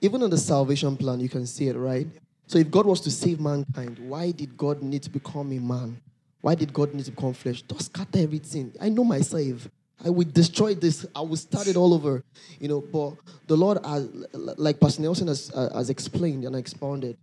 even 0.00 0.22
in 0.22 0.30
the 0.30 0.38
salvation 0.38 0.96
plan, 0.96 1.20
you 1.20 1.28
can 1.28 1.46
see 1.46 1.68
it, 1.68 1.76
right? 1.76 2.06
So 2.46 2.58
if 2.58 2.70
God 2.70 2.86
was 2.86 3.00
to 3.02 3.10
save 3.10 3.40
mankind, 3.40 3.98
why 3.98 4.30
did 4.30 4.56
God 4.56 4.82
need 4.82 5.02
to 5.04 5.10
become 5.10 5.52
a 5.52 5.58
man? 5.58 6.00
Why 6.46 6.54
did 6.54 6.72
God 6.72 6.94
need 6.94 7.04
to 7.06 7.10
become 7.10 7.32
flesh? 7.32 7.62
Just 7.62 7.86
scatter 7.86 8.20
everything. 8.20 8.72
I 8.80 8.88
know 8.88 9.02
myself. 9.02 9.68
I 10.04 10.10
will 10.10 10.28
destroy 10.32 10.76
this. 10.76 11.04
I 11.12 11.20
will 11.22 11.34
start 11.34 11.66
it 11.66 11.74
all 11.74 11.92
over. 11.92 12.22
You 12.60 12.68
know, 12.68 12.80
but 12.80 13.14
the 13.48 13.56
Lord, 13.56 13.84
has, 13.84 14.08
like 14.32 14.78
Pastor 14.78 15.02
Nelson 15.02 15.26
has, 15.26 15.50
uh, 15.52 15.70
has 15.74 15.90
explained 15.90 16.44
and 16.44 16.54
expounded, 16.54 17.16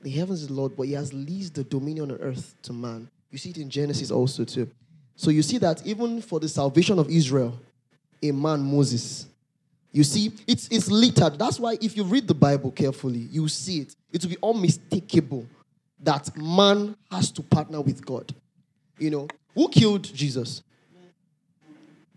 the 0.00 0.10
heavens 0.10 0.42
is 0.42 0.46
the 0.46 0.54
Lord, 0.54 0.76
but 0.76 0.84
He 0.84 0.92
has 0.92 1.12
leased 1.12 1.56
the 1.56 1.64
dominion 1.64 2.12
on 2.12 2.18
earth 2.18 2.54
to 2.62 2.72
man. 2.72 3.10
You 3.32 3.38
see 3.38 3.50
it 3.50 3.58
in 3.58 3.68
Genesis 3.68 4.12
also 4.12 4.44
too. 4.44 4.70
So 5.16 5.32
you 5.32 5.42
see 5.42 5.58
that 5.58 5.84
even 5.84 6.22
for 6.22 6.38
the 6.38 6.48
salvation 6.48 7.00
of 7.00 7.10
Israel, 7.10 7.58
a 8.22 8.30
man 8.30 8.60
Moses. 8.60 9.26
You 9.90 10.04
see, 10.04 10.30
it's 10.46 10.68
it's 10.68 10.88
littered. 10.88 11.36
That's 11.36 11.58
why 11.58 11.78
if 11.80 11.96
you 11.96 12.04
read 12.04 12.28
the 12.28 12.34
Bible 12.34 12.70
carefully, 12.70 13.26
you 13.28 13.48
see 13.48 13.80
it. 13.80 13.96
It 14.12 14.22
will 14.22 14.30
be 14.30 14.38
unmistakable 14.40 15.48
that 16.02 16.36
man 16.36 16.96
has 17.10 17.30
to 17.32 17.42
partner 17.42 17.80
with 17.80 18.04
God. 18.04 18.34
You 18.98 19.10
know, 19.10 19.28
who 19.54 19.68
killed 19.68 20.04
Jesus? 20.04 20.62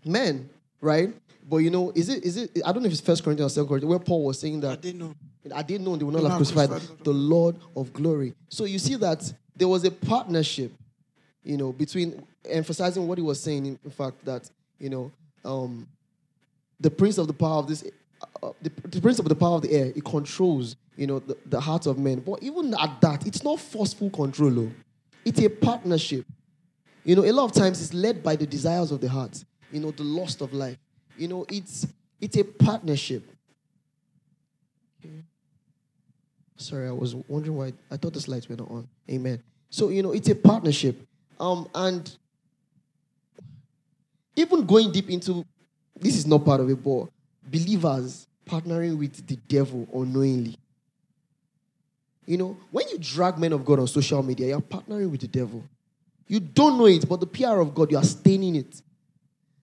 Men, 0.04 0.48
right? 0.80 1.14
But 1.48 1.58
you 1.58 1.70
know, 1.70 1.92
is 1.94 2.08
it 2.08 2.24
is 2.24 2.36
it 2.36 2.50
I 2.64 2.72
don't 2.72 2.82
know 2.82 2.86
if 2.86 2.92
it's 2.92 3.00
first 3.00 3.22
Corinthians 3.24 3.52
or 3.52 3.54
second 3.54 3.68
Corinthians 3.68 3.90
where 3.90 3.98
Paul 3.98 4.24
was 4.24 4.38
saying 4.38 4.60
that 4.60 4.72
I 4.72 4.76
didn't 4.76 5.00
know. 5.00 5.14
I 5.54 5.62
didn't 5.62 5.84
know 5.84 5.96
they 5.96 6.04
were 6.04 6.12
not 6.12 6.22
have 6.22 6.36
crucified 6.36 6.70
the 7.02 7.12
Lord 7.12 7.56
of 7.76 7.92
glory. 7.92 8.34
So 8.48 8.64
you 8.64 8.78
see 8.78 8.94
that 8.96 9.30
there 9.56 9.68
was 9.68 9.84
a 9.84 9.90
partnership, 9.90 10.72
you 11.42 11.56
know, 11.56 11.72
between 11.72 12.22
emphasizing 12.48 13.06
what 13.06 13.18
he 13.18 13.22
was 13.22 13.40
saying, 13.40 13.66
in, 13.66 13.90
fact, 13.90 14.24
that, 14.24 14.48
you 14.78 14.90
know, 14.90 15.12
um, 15.44 15.86
the 16.80 16.90
prince 16.90 17.18
of 17.18 17.26
the 17.26 17.32
power 17.32 17.58
of 17.58 17.66
this, 17.66 17.84
uh, 18.42 18.50
the, 18.62 18.70
the, 18.88 19.00
prince 19.00 19.18
of 19.18 19.28
the 19.28 19.34
power 19.34 19.56
of 19.56 19.62
the 19.62 19.72
air, 19.72 19.86
it 19.94 20.04
controls, 20.04 20.76
you 20.96 21.06
know, 21.06 21.18
the, 21.18 21.36
the 21.46 21.60
heart 21.60 21.86
of 21.86 21.98
men. 21.98 22.20
But 22.20 22.42
even 22.42 22.74
at 22.74 23.00
that, 23.00 23.26
it's 23.26 23.42
not 23.42 23.60
forceful 23.60 24.10
control, 24.10 24.50
though. 24.50 24.72
it's 25.24 25.40
a 25.40 25.48
partnership. 25.48 26.26
You 27.04 27.16
know, 27.16 27.24
a 27.24 27.32
lot 27.32 27.44
of 27.44 27.52
times 27.52 27.82
it's 27.82 27.92
led 27.92 28.22
by 28.22 28.36
the 28.36 28.46
desires 28.46 28.90
of 28.90 29.00
the 29.00 29.08
heart, 29.08 29.44
you 29.70 29.80
know, 29.80 29.90
the 29.90 30.02
lust 30.02 30.40
of 30.40 30.52
life. 30.52 30.78
You 31.16 31.28
know, 31.28 31.46
it's 31.48 31.86
it's 32.20 32.36
a 32.36 32.44
partnership. 32.44 33.30
Sorry, 36.56 36.88
I 36.88 36.92
was 36.92 37.14
wondering 37.28 37.56
why 37.56 37.72
I 37.90 37.96
thought 37.96 38.14
the 38.14 38.20
slides 38.20 38.48
were 38.48 38.56
not 38.56 38.70
on. 38.70 38.88
Amen. 39.10 39.42
So, 39.70 39.88
you 39.88 40.02
know, 40.02 40.12
it's 40.12 40.28
a 40.28 40.34
partnership. 40.34 41.06
Um, 41.38 41.68
and 41.74 42.16
even 44.36 44.64
going 44.64 44.92
deep 44.92 45.10
into 45.10 45.44
this 45.98 46.16
is 46.16 46.26
not 46.26 46.44
part 46.44 46.60
of 46.60 46.70
it, 46.70 46.82
but 46.82 47.08
believers 47.54 48.26
partnering 48.44 48.98
with 48.98 49.24
the 49.26 49.36
devil 49.36 49.86
unknowingly. 49.94 50.56
You 52.26 52.38
know, 52.38 52.56
when 52.70 52.88
you 52.88 52.98
drag 52.98 53.38
men 53.38 53.52
of 53.52 53.64
God 53.64 53.78
on 53.78 53.86
social 53.86 54.22
media, 54.22 54.48
you're 54.48 54.60
partnering 54.60 55.10
with 55.10 55.20
the 55.20 55.28
devil. 55.28 55.62
You 56.26 56.40
don't 56.40 56.78
know 56.78 56.86
it, 56.86 57.08
but 57.08 57.20
the 57.20 57.26
PR 57.26 57.60
of 57.60 57.74
God, 57.74 57.92
you 57.92 57.98
are 57.98 58.04
staining 58.04 58.56
it. 58.56 58.82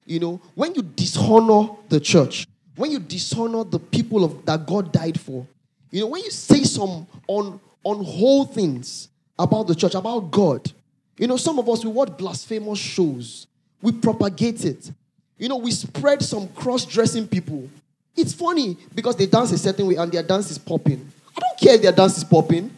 You 0.06 0.20
know, 0.20 0.42
when 0.56 0.74
you 0.74 0.84
dishonor 0.84 1.76
the 1.90 2.00
church, 2.00 2.48
when 2.76 2.92
you 2.92 3.00
dishonor 3.00 3.64
the 3.64 3.80
people 3.80 4.24
of 4.24 4.46
that 4.46 4.66
God 4.66 4.92
died 4.92 5.20
for, 5.20 5.46
you 5.90 6.02
know, 6.02 6.08
when 6.08 6.24
you 6.24 6.32
say 6.32 6.64
some 6.64 7.08
on 7.28 7.60
on 7.84 8.04
whole 8.04 8.46
things 8.46 9.10
about 9.38 9.68
the 9.68 9.76
church, 9.76 9.96
about 9.96 10.32
God, 10.32 10.72
you 11.18 11.28
know, 11.28 11.38
some 11.38 11.60
of 11.60 11.68
us 11.68 11.84
we 11.84 11.92
watch 11.92 12.16
blasphemous 12.18 12.80
shows, 12.80 13.48
we 13.82 13.92
propagate 13.92 14.64
it. 14.66 14.92
You 15.38 15.50
know, 15.50 15.58
we 15.58 15.72
spread 15.72 16.22
some 16.22 16.48
cross-dressing 16.50 17.28
people. 17.28 17.68
It's 18.16 18.34
funny 18.34 18.78
because 18.94 19.16
they 19.16 19.26
dance 19.26 19.52
a 19.52 19.58
certain 19.58 19.88
way 19.88 19.96
and 19.96 20.12
their 20.12 20.24
dance 20.24 20.52
is 20.52 20.58
popping. 20.58 21.10
I 21.36 21.40
don't 21.40 21.60
care 21.60 21.76
if 21.76 21.82
their 21.82 21.92
dance 21.92 22.18
is 22.18 22.24
popping. 22.24 22.72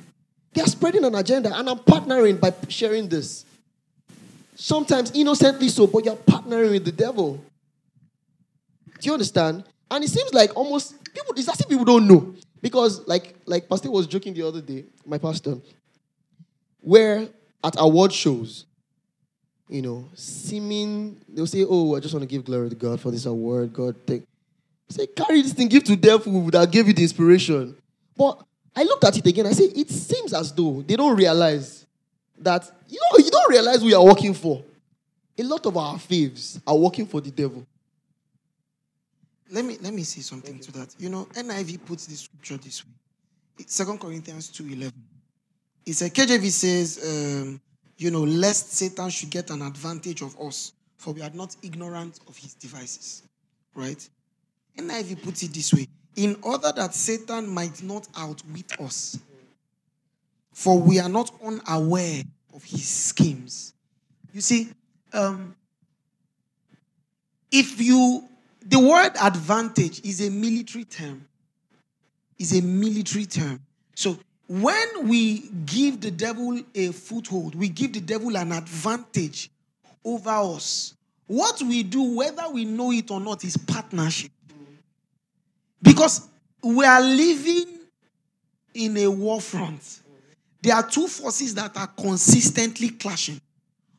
They 0.53 0.61
are 0.61 0.67
spreading 0.67 1.03
an 1.03 1.15
agenda, 1.15 1.51
and 1.57 1.67
I'm 1.67 1.79
partnering 1.79 2.39
by 2.39 2.53
sharing 2.69 3.09
this. 3.09 3.43
Sometimes 4.55 5.11
innocently 5.15 5.67
so, 5.69 5.87
but 5.87 6.05
you're 6.05 6.15
partnering 6.15 6.71
with 6.71 6.85
the 6.85 6.91
devil. 6.91 7.43
Do 8.99 9.07
you 9.07 9.13
understand? 9.13 9.63
And 9.89 10.03
it 10.03 10.09
seems 10.09 10.31
like 10.33 10.55
almost 10.55 11.03
people, 11.11 11.33
it's 11.35 11.49
as 11.49 11.59
if 11.59 11.67
people 11.67 11.85
don't 11.85 12.07
know. 12.07 12.35
Because 12.61 13.05
like 13.07 13.35
like 13.45 13.67
Pastor 13.67 13.91
was 13.91 14.07
joking 14.07 14.33
the 14.33 14.47
other 14.47 14.61
day, 14.61 14.85
my 15.05 15.17
pastor, 15.17 15.57
where 16.79 17.27
at 17.63 17.75
award 17.77 18.13
shows, 18.13 18.65
you 19.67 19.81
know, 19.81 20.07
seeming 20.13 21.19
they'll 21.27 21.47
say, 21.47 21.65
Oh, 21.67 21.95
I 21.95 21.99
just 21.99 22.13
want 22.13 22.23
to 22.23 22.27
give 22.27 22.45
glory 22.45 22.69
to 22.69 22.75
God 22.75 23.01
for 23.01 23.11
this 23.11 23.25
award. 23.25 23.73
God 23.73 23.95
take 24.07 24.23
say, 24.89 25.07
carry 25.07 25.41
this 25.41 25.53
thing, 25.53 25.67
give 25.67 25.83
to 25.85 25.95
devil 25.95 26.41
that 26.51 26.71
gave 26.71 26.87
you 26.87 26.93
the 26.93 27.03
inspiration. 27.03 27.75
But 28.15 28.43
I 28.75 28.83
looked 28.83 29.03
at 29.03 29.17
it 29.17 29.25
again, 29.25 29.45
I 29.47 29.51
say, 29.51 29.65
it 29.65 29.89
seems 29.89 30.33
as 30.33 30.51
though 30.51 30.81
they 30.81 30.95
don't 30.95 31.15
realize 31.15 31.85
that 32.39 32.69
you 32.87 32.99
know 32.99 33.23
you 33.23 33.31
don't 33.31 33.49
realize 33.49 33.81
who 33.81 33.87
you 33.87 33.97
are 33.97 34.05
working 34.05 34.33
for. 34.33 34.63
A 35.37 35.43
lot 35.43 35.65
of 35.65 35.75
our 35.77 35.95
faves 35.95 36.61
are 36.65 36.75
working 36.75 37.05
for 37.05 37.21
the 37.21 37.31
devil. 37.31 37.65
Let 39.49 39.65
me 39.65 39.77
let 39.81 39.93
me 39.93 40.03
say 40.03 40.21
something 40.21 40.59
to 40.59 40.71
that. 40.73 40.95
You 40.97 41.09
know, 41.09 41.25
NIV 41.33 41.85
puts 41.85 42.05
this 42.05 42.21
scripture 42.21 42.57
this 42.57 42.85
way. 42.85 42.91
It's 43.59 43.73
Second 43.73 43.99
Corinthians 43.99 44.49
2:11. 44.49 44.91
It's 45.85 46.01
a 46.01 46.09
KJV 46.09 46.49
says, 46.49 46.99
um, 47.03 47.61
you 47.97 48.09
know, 48.09 48.23
lest 48.23 48.73
Satan 48.73 49.09
should 49.09 49.29
get 49.29 49.49
an 49.49 49.61
advantage 49.61 50.21
of 50.21 50.39
us, 50.39 50.71
for 50.97 51.13
we 51.13 51.21
are 51.21 51.29
not 51.31 51.55
ignorant 51.61 52.19
of 52.27 52.37
his 52.37 52.53
devices. 52.53 53.23
Right? 53.75 54.07
NIV 54.77 55.23
puts 55.23 55.43
it 55.43 55.53
this 55.53 55.73
way 55.73 55.87
in 56.15 56.37
order 56.41 56.71
that 56.75 56.93
Satan 56.93 57.47
might 57.47 57.81
not 57.81 58.07
outwit 58.15 58.79
us, 58.79 59.19
for 60.51 60.79
we 60.79 60.99
are 60.99 61.09
not 61.09 61.31
unaware 61.43 62.23
of 62.53 62.63
his 62.63 62.87
schemes. 62.87 63.73
You 64.31 64.41
see, 64.41 64.69
um, 65.11 65.55
if 67.51 67.79
you, 67.79 68.27
the 68.65 68.79
word 68.79 69.11
advantage 69.21 70.03
is 70.05 70.25
a 70.25 70.29
military 70.29 70.85
term, 70.85 71.27
is 72.37 72.57
a 72.57 72.61
military 72.61 73.25
term. 73.25 73.59
So 73.95 74.17
when 74.47 75.07
we 75.07 75.49
give 75.65 76.01
the 76.01 76.11
devil 76.11 76.59
a 76.75 76.91
foothold, 76.91 77.55
we 77.55 77.69
give 77.69 77.93
the 77.93 78.01
devil 78.01 78.35
an 78.37 78.51
advantage 78.51 79.49
over 80.03 80.29
us. 80.29 80.95
What 81.27 81.61
we 81.61 81.83
do, 81.83 82.15
whether 82.15 82.49
we 82.49 82.65
know 82.65 82.91
it 82.91 83.09
or 83.09 83.19
not, 83.19 83.43
is 83.43 83.55
partnership. 83.55 84.31
Because 85.83 86.27
we 86.63 86.85
are 86.85 87.01
living 87.01 87.67
in 88.73 88.97
a 88.97 89.07
war 89.07 89.39
front. 89.39 89.99
There 90.61 90.73
are 90.73 90.87
two 90.87 91.07
forces 91.07 91.53
that 91.55 91.75
are 91.77 91.87
consistently 91.87 92.89
clashing. 92.89 93.39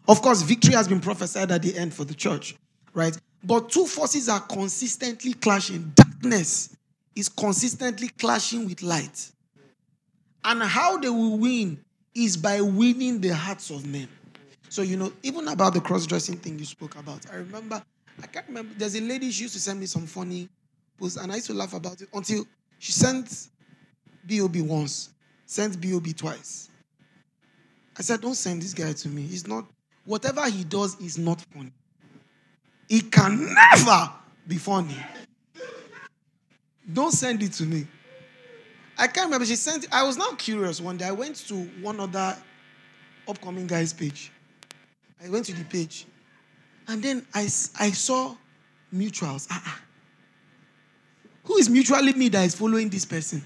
Of 0.09 0.23
course, 0.23 0.43
victory 0.43 0.75
has 0.75 0.89
been 0.89 1.01
prophesied 1.01 1.51
at 1.53 1.63
the 1.63 1.77
end 1.77 1.95
for 1.95 2.05
the 2.05 2.15
church, 2.15 2.57
right? 2.95 3.17
But 3.45 3.71
two 3.71 3.87
forces 3.87 4.29
are 4.29 4.41
consistently 4.41 5.35
clashing. 5.35 5.93
Darkness 5.95 6.75
is 7.15 7.29
consistently 7.29 8.09
clashing 8.09 8.67
with 8.67 8.83
light. 8.83 9.31
And 10.43 10.63
how 10.63 10.97
they 10.97 11.11
will 11.11 11.39
win 11.39 11.79
is 12.15 12.37
by 12.37 12.61
winning 12.61 13.21
the 13.21 13.31
hearts 13.35 13.71
of 13.71 13.87
men. 13.87 14.09
So, 14.69 14.83
you 14.83 14.97
know, 14.97 15.13
even 15.23 15.49
about 15.49 15.75
the 15.75 15.81
cross 15.81 16.07
dressing 16.07 16.37
thing 16.37 16.59
you 16.59 16.65
spoke 16.65 16.97
about, 16.97 17.21
I 17.31 17.37
remember, 17.37 17.83
I 18.23 18.27
can't 18.27 18.47
remember, 18.49 18.75
there's 18.77 18.97
a 18.97 19.01
lady, 19.01 19.31
she 19.31 19.43
used 19.43 19.55
to 19.55 19.61
send 19.61 19.81
me 19.81 19.87
some 19.87 20.07
funny 20.07 20.49
posts, 20.99 21.17
and 21.17 21.31
I 21.33 21.37
used 21.37 21.47
to 21.49 21.55
laugh 21.55 21.75
about 21.75 22.01
it 22.01 22.09
until 22.13 22.47
she 22.79 22.93
sent 22.93 23.49
BOB 24.25 24.57
once, 24.57 25.11
sent 25.47 25.81
BOB 25.81 26.15
twice. 26.17 26.71
I 27.97 28.03
said, 28.03 28.21
Don't 28.21 28.35
send 28.35 28.63
this 28.63 28.75
guy 28.75 28.93
to 28.93 29.09
me. 29.09 29.23
He's 29.23 29.47
not, 29.47 29.67
whatever 30.05 30.49
he 30.49 30.65
does 30.65 30.99
is 31.01 31.19
not 31.19 31.41
funny. 31.53 31.73
It 32.89 33.11
can 33.11 33.55
never 33.55 34.11
be 34.47 34.57
funny. 34.57 34.97
Don't 36.93 37.13
send 37.13 37.43
it 37.43 37.53
to 37.55 37.65
me. 37.65 37.87
I 38.99 39.07
can't 39.07 39.27
remember. 39.27 39.47
She 39.47 39.57
sent. 39.57 39.87
I 39.93 40.03
was 40.05 40.17
now 40.17 40.33
curious. 40.33 40.81
One 40.81 40.97
day, 40.97 41.07
I 41.07 41.13
went 41.13 41.37
to 41.49 41.55
one 41.81 41.99
other 41.99 42.37
upcoming 43.27 43.67
guy's 43.67 43.93
page. 43.93 44.31
I 45.25 45.29
went 45.31 45.47
to 45.47 45.55
the 45.55 45.65
page, 45.65 46.07
and 46.87 47.03
then 47.03 47.27
I, 47.35 47.43
I 47.81 47.91
saw 47.91 48.37
mutuals. 48.95 49.49
Ah, 49.51 49.63
ah. 49.67 49.81
Who 51.45 51.59
is 51.59 51.69
mutually 51.69 52.13
me 52.15 52.29
that 52.31 52.45
is 52.45 52.55
following 52.55 52.89
this 52.89 53.05
person? 53.05 53.45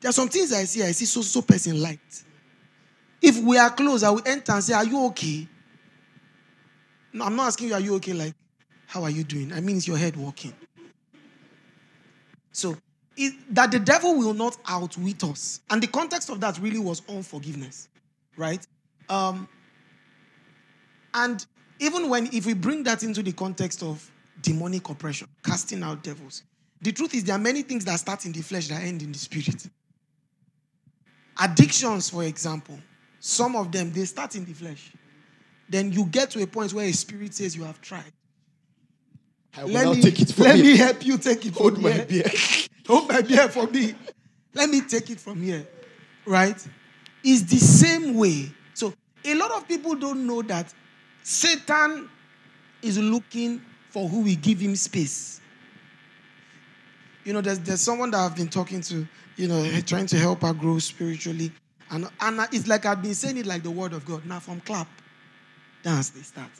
There 0.00 0.08
are 0.08 0.12
some 0.12 0.28
things 0.28 0.52
I 0.52 0.64
see. 0.64 0.82
I 0.82 0.92
see 0.92 1.04
so 1.04 1.22
so 1.22 1.42
person 1.42 1.80
liked. 1.82 2.24
If 3.20 3.38
we 3.42 3.58
are 3.58 3.70
close, 3.70 4.04
I 4.04 4.10
will 4.10 4.22
enter 4.24 4.52
and 4.52 4.62
say, 4.62 4.74
"Are 4.74 4.84
you 4.84 5.06
okay?" 5.06 5.48
No, 7.12 7.24
I'm 7.24 7.34
not 7.34 7.48
asking 7.48 7.68
you, 7.68 7.74
"Are 7.74 7.80
you 7.80 7.96
okay?" 7.96 8.12
Like, 8.12 8.34
how 8.86 9.02
are 9.02 9.10
you 9.10 9.24
doing? 9.24 9.52
I 9.52 9.60
mean, 9.60 9.76
is 9.76 9.88
your 9.88 9.96
head 9.96 10.16
working? 10.16 10.54
So 12.52 12.76
it, 13.16 13.34
that 13.54 13.72
the 13.72 13.80
devil 13.80 14.14
will 14.16 14.34
not 14.34 14.56
outwit 14.66 15.24
us. 15.24 15.60
And 15.68 15.82
the 15.82 15.88
context 15.88 16.30
of 16.30 16.40
that 16.40 16.58
really 16.58 16.78
was 16.78 17.02
unforgiveness, 17.08 17.88
right? 18.36 18.64
Um, 19.08 19.48
and 21.14 21.44
even 21.80 22.08
when, 22.08 22.28
if 22.32 22.46
we 22.46 22.54
bring 22.54 22.84
that 22.84 23.02
into 23.02 23.22
the 23.22 23.32
context 23.32 23.82
of 23.82 24.10
demonic 24.42 24.88
oppression, 24.88 25.28
casting 25.44 25.82
out 25.82 26.02
devils, 26.02 26.42
the 26.80 26.92
truth 26.92 27.14
is 27.14 27.24
there 27.24 27.34
are 27.34 27.40
many 27.40 27.62
things 27.62 27.84
that 27.84 27.96
start 27.98 28.24
in 28.24 28.32
the 28.32 28.42
flesh 28.42 28.68
that 28.68 28.82
end 28.82 29.02
in 29.02 29.12
the 29.12 29.18
spirit. 29.18 29.68
Addictions, 31.40 32.10
for 32.10 32.24
example, 32.24 32.78
some 33.20 33.56
of 33.56 33.72
them 33.72 33.92
they 33.92 34.04
start 34.04 34.36
in 34.36 34.44
the 34.44 34.52
flesh. 34.52 34.92
Then 35.68 35.92
you 35.92 36.04
get 36.06 36.30
to 36.30 36.42
a 36.42 36.46
point 36.46 36.72
where 36.72 36.86
a 36.86 36.92
spirit 36.92 37.34
says 37.34 37.56
you 37.56 37.64
have 37.64 37.80
tried. 37.80 38.12
I 39.56 39.64
will 39.64 39.72
Let 39.72 39.84
now 39.84 39.92
me, 39.94 40.02
take 40.02 40.20
it 40.20 40.32
from 40.32 40.44
let 40.44 40.58
me 40.58 40.76
help 40.76 41.04
you 41.04 41.18
take 41.18 41.44
it 41.46 41.54
Hold 41.54 41.74
from 41.74 41.82
my 41.82 41.92
here. 41.92 42.04
beer. 42.06 42.30
Hold 42.86 43.08
my 43.08 43.20
beer 43.22 43.48
for 43.48 43.66
me. 43.66 43.94
Let 44.54 44.70
me 44.70 44.80
take 44.82 45.10
it 45.10 45.20
from 45.20 45.42
here. 45.42 45.66
Right? 46.24 46.56
It's 47.24 47.42
the 47.42 47.56
same 47.56 48.14
way. 48.14 48.50
So 48.74 48.94
a 49.24 49.34
lot 49.34 49.50
of 49.52 49.66
people 49.66 49.94
don't 49.94 50.26
know 50.26 50.42
that 50.42 50.72
Satan 51.22 52.08
is 52.82 52.98
looking 52.98 53.60
for 53.90 54.08
who 54.08 54.20
will 54.22 54.36
give 54.36 54.60
him 54.60 54.76
space. 54.76 55.40
You 57.24 57.32
know, 57.32 57.40
there's, 57.40 57.58
there's 57.60 57.80
someone 57.80 58.10
that 58.12 58.18
I've 58.18 58.36
been 58.36 58.48
talking 58.48 58.80
to, 58.82 59.06
you 59.36 59.48
know, 59.48 59.80
trying 59.86 60.06
to 60.06 60.18
help 60.18 60.42
her 60.42 60.52
grow 60.52 60.78
spiritually. 60.78 61.52
And, 61.90 62.08
and 62.20 62.40
it's 62.52 62.66
like 62.66 62.86
I've 62.86 63.02
been 63.02 63.14
saying 63.14 63.36
it 63.38 63.46
like 63.46 63.62
the 63.62 63.70
word 63.70 63.92
of 63.92 64.04
God. 64.04 64.24
Now 64.26 64.40
from 64.40 64.60
clap, 64.60 64.88
dance, 65.82 66.10
they 66.10 66.22
start. 66.22 66.50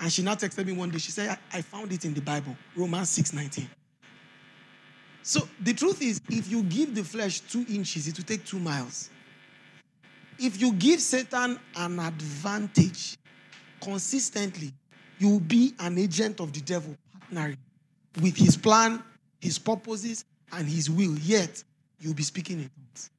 And 0.00 0.12
she 0.12 0.22
now 0.22 0.34
texted 0.34 0.66
me 0.66 0.72
one 0.72 0.90
day. 0.90 0.98
She 0.98 1.10
said, 1.10 1.38
I, 1.52 1.58
I 1.58 1.62
found 1.62 1.92
it 1.92 2.04
in 2.04 2.12
the 2.12 2.20
Bible, 2.20 2.56
Romans 2.74 3.08
6 3.10 3.32
19. 3.32 3.68
So 5.22 5.48
the 5.60 5.72
truth 5.72 6.02
is, 6.02 6.20
if 6.28 6.50
you 6.50 6.62
give 6.62 6.94
the 6.94 7.02
flesh 7.02 7.40
two 7.40 7.64
inches, 7.68 8.06
it 8.06 8.16
will 8.16 8.24
take 8.24 8.44
two 8.44 8.60
miles. 8.60 9.10
If 10.38 10.60
you 10.60 10.72
give 10.72 11.00
Satan 11.00 11.58
an 11.74 11.98
advantage 11.98 13.16
consistently, 13.80 14.72
you 15.18 15.30
will 15.30 15.40
be 15.40 15.74
an 15.78 15.98
agent 15.98 16.40
of 16.40 16.52
the 16.52 16.60
devil, 16.60 16.96
partnering 17.30 17.56
with 18.20 18.36
his 18.36 18.56
plan, 18.56 19.02
his 19.40 19.58
purposes, 19.58 20.24
and 20.52 20.68
his 20.68 20.90
will. 20.90 21.16
Yet, 21.18 21.62
you'll 22.00 22.14
be 22.14 22.22
speaking 22.22 22.58
in 22.58 22.70
tongues. 22.70 23.10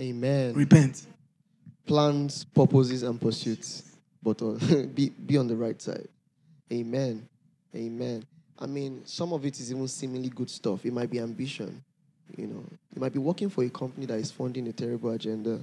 Amen. 0.00 0.54
Repent. 0.54 1.06
Plans, 1.86 2.44
purposes, 2.44 3.02
and 3.02 3.20
pursuits. 3.20 3.82
But 4.22 4.42
uh, 4.42 4.52
be, 4.94 5.10
be 5.10 5.36
on 5.36 5.46
the 5.46 5.56
right 5.56 5.80
side. 5.80 6.08
Amen. 6.72 7.28
Amen. 7.74 8.24
I 8.58 8.66
mean, 8.66 9.02
some 9.04 9.32
of 9.32 9.44
it 9.46 9.58
is 9.60 9.70
even 9.70 9.86
seemingly 9.88 10.28
good 10.28 10.50
stuff. 10.50 10.84
It 10.84 10.92
might 10.92 11.10
be 11.10 11.20
ambition. 11.20 11.82
You 12.36 12.46
know, 12.46 12.64
you 12.94 13.00
might 13.00 13.12
be 13.12 13.18
working 13.18 13.48
for 13.48 13.64
a 13.64 13.70
company 13.70 14.06
that 14.06 14.18
is 14.18 14.30
funding 14.30 14.68
a 14.68 14.72
terrible 14.72 15.10
agenda. 15.10 15.60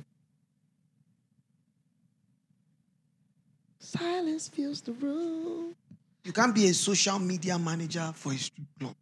Silence 3.80 4.48
fills 4.48 4.82
the 4.82 4.94
room. 4.94 5.76
You 6.24 6.34
can't 6.34 6.56
be 6.56 6.68
a 6.68 6.74
social 6.74 7.20
media 7.20 7.58
manager 7.60 8.12
for 8.16 8.34
a 8.34 8.38
strip 8.38 8.68
club. 8.80 8.96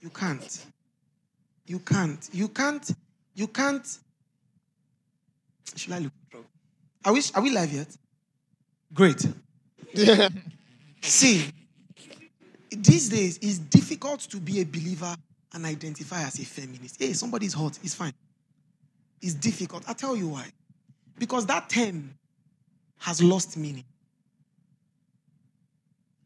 You 0.00 0.10
can't. 0.10 0.66
You 1.66 1.78
can't. 1.80 2.28
You 2.32 2.48
can't. 2.48 2.90
You 3.34 3.46
can't. 3.48 3.98
Should 5.76 5.92
I 5.92 5.98
look? 5.98 6.12
Are 7.04 7.12
we, 7.12 7.22
are 7.34 7.42
we 7.42 7.50
live 7.50 7.72
yet? 7.72 7.88
Great. 8.92 9.26
See, 11.02 11.52
these 12.70 13.08
days 13.08 13.38
it's 13.42 13.58
difficult 13.58 14.20
to 14.20 14.38
be 14.38 14.60
a 14.60 14.64
believer 14.64 15.14
and 15.54 15.66
identify 15.66 16.22
as 16.22 16.38
a 16.38 16.44
feminist. 16.44 17.00
Hey, 17.00 17.12
somebody's 17.12 17.52
hot. 17.52 17.78
It's 17.82 17.94
fine. 17.94 18.14
It's 19.20 19.34
difficult. 19.34 19.84
I'll 19.88 19.94
tell 19.94 20.16
you 20.16 20.28
why. 20.28 20.46
Because 21.18 21.46
that 21.46 21.68
term 21.68 22.14
has 22.98 23.22
lost 23.22 23.56
meaning. 23.56 23.84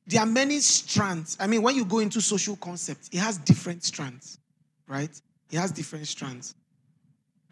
There 0.07 0.21
are 0.21 0.27
many 0.27 0.59
strands. 0.61 1.37
I 1.39 1.47
mean, 1.47 1.63
when 1.63 1.77
you 1.77 1.85
go 1.85 2.01
into 2.01 2.21
social 2.21 2.57
concepts, 2.57 3.09
it 3.13 3.19
has 3.19 3.39
different 3.39 3.85
strands, 3.85 4.39
right? 4.89 5.11
It 5.51 5.59
has 5.59 5.71
different 5.71 6.07
strands. 6.09 6.55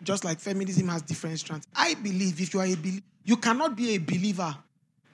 Just 0.02 0.25
like 0.25 0.40
feminism 0.40 0.88
has 0.88 1.02
different 1.02 1.38
strands. 1.38 1.66
I 1.75 1.94
believe 1.94 2.40
if 2.40 2.54
you 2.54 2.61
are 2.61 2.66
a 2.66 2.75
believer, 2.75 3.02
you 3.25 3.37
cannot 3.37 3.76
be 3.76 3.94
a 3.94 3.99
believer 3.99 4.54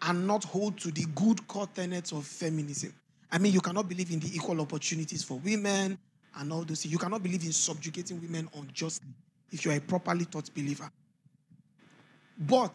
and 0.03 0.27
not 0.27 0.45
hold 0.45 0.79
to 0.79 0.91
the 0.91 1.05
good 1.15 1.47
core 1.49 1.69
tenets 1.75 2.13
of 2.13 2.25
feminism. 2.25 2.95
I 3.31 3.39
mean, 3.39 3.53
you 3.53 3.61
cannot 3.61 3.89
believe 3.89 4.13
in 4.13 4.21
the 4.21 4.35
equal 4.35 4.61
opportunities 4.61 5.25
for 5.25 5.39
women 5.39 5.99
and 6.39 6.53
all 6.53 6.63
those 6.63 6.83
things. 6.83 6.93
You 6.93 6.99
cannot 6.99 7.23
believe 7.23 7.45
in 7.45 7.53
subjugating 7.53 8.21
women 8.21 8.49
unjustly 8.57 9.11
if 9.51 9.65
you 9.65 9.73
are 9.73 9.77
a 9.77 9.81
properly 9.81 10.25
taught 10.25 10.53
believer. 10.55 10.91
But 12.39 12.73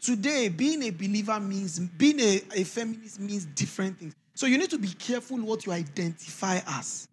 today, 0.00 0.48
being 0.48 0.82
a 0.82 0.90
believer 0.90 1.38
means, 1.40 1.78
being 1.78 2.20
a, 2.20 2.42
a 2.54 2.64
feminist 2.64 3.20
means 3.20 3.44
different 3.46 3.98
things. 3.98 4.14
So 4.34 4.46
you 4.46 4.58
need 4.58 4.70
to 4.70 4.78
be 4.78 4.88
careful 4.88 5.38
what 5.38 5.64
you 5.66 5.72
identify 5.72 6.60
as. 6.66 7.08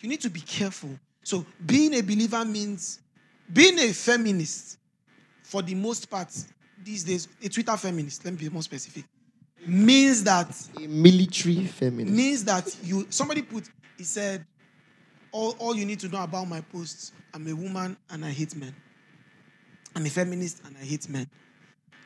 You 0.00 0.08
need 0.08 0.20
to 0.22 0.30
be 0.30 0.40
careful. 0.40 0.90
So 1.22 1.46
being 1.64 1.94
a 1.94 2.00
believer 2.00 2.44
means, 2.44 3.00
being 3.52 3.78
a 3.78 3.92
feminist, 3.92 4.78
for 5.42 5.62
the 5.62 5.74
most 5.74 6.10
part, 6.10 6.28
these 6.82 7.04
days, 7.04 7.28
a 7.42 7.48
Twitter 7.48 7.76
feminist, 7.76 8.24
let 8.24 8.32
me 8.34 8.38
be 8.40 8.48
more 8.48 8.62
specific, 8.62 9.04
means 9.66 10.24
that 10.24 10.48
A 10.82 10.88
military 10.88 11.66
feminist. 11.66 12.12
means 12.16 12.44
that 12.44 12.76
you 12.82 13.06
somebody 13.10 13.42
put 13.42 13.68
he 13.96 14.02
said 14.02 14.44
all, 15.30 15.54
all 15.58 15.76
you 15.76 15.84
need 15.84 16.00
to 16.00 16.08
know 16.08 16.20
about 16.22 16.48
my 16.48 16.60
posts 16.60 17.12
i'm 17.32 17.46
a 17.46 17.54
woman 17.54 17.96
and 18.10 18.24
i 18.24 18.30
hate 18.30 18.56
men 18.56 18.74
i'm 19.96 20.06
a 20.06 20.10
feminist 20.10 20.62
and 20.64 20.76
i 20.80 20.84
hate 20.84 21.08
men 21.08 21.28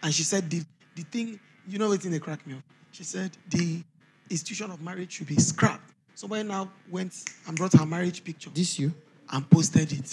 and 0.03 0.13
she 0.15 0.23
said 0.23 0.49
the, 0.51 0.63
the 0.95 1.03
thing 1.03 1.39
you 1.69 1.79
know 1.79 1.89
what's 1.89 2.05
in 2.05 2.13
the 2.13 2.21
crack 2.21 2.47
me 2.47 2.55
up 2.55 2.63
she 2.93 3.05
said 3.05 3.31
the 3.49 3.83
institution 4.31 4.71
of 4.71 4.81
marriage 4.83 5.13
should 5.13 5.27
be 5.27 5.37
scrapped 5.37 5.93
somebody 6.15 6.43
now 6.43 6.71
went 6.91 7.15
and 7.47 7.57
brought 7.57 7.73
her 7.73 7.87
marriage 7.87 8.25
picture 8.25 8.51
This 8.51 8.79
you? 8.79 8.93
and 9.33 9.49
posted 9.51 9.93
it. 9.93 10.13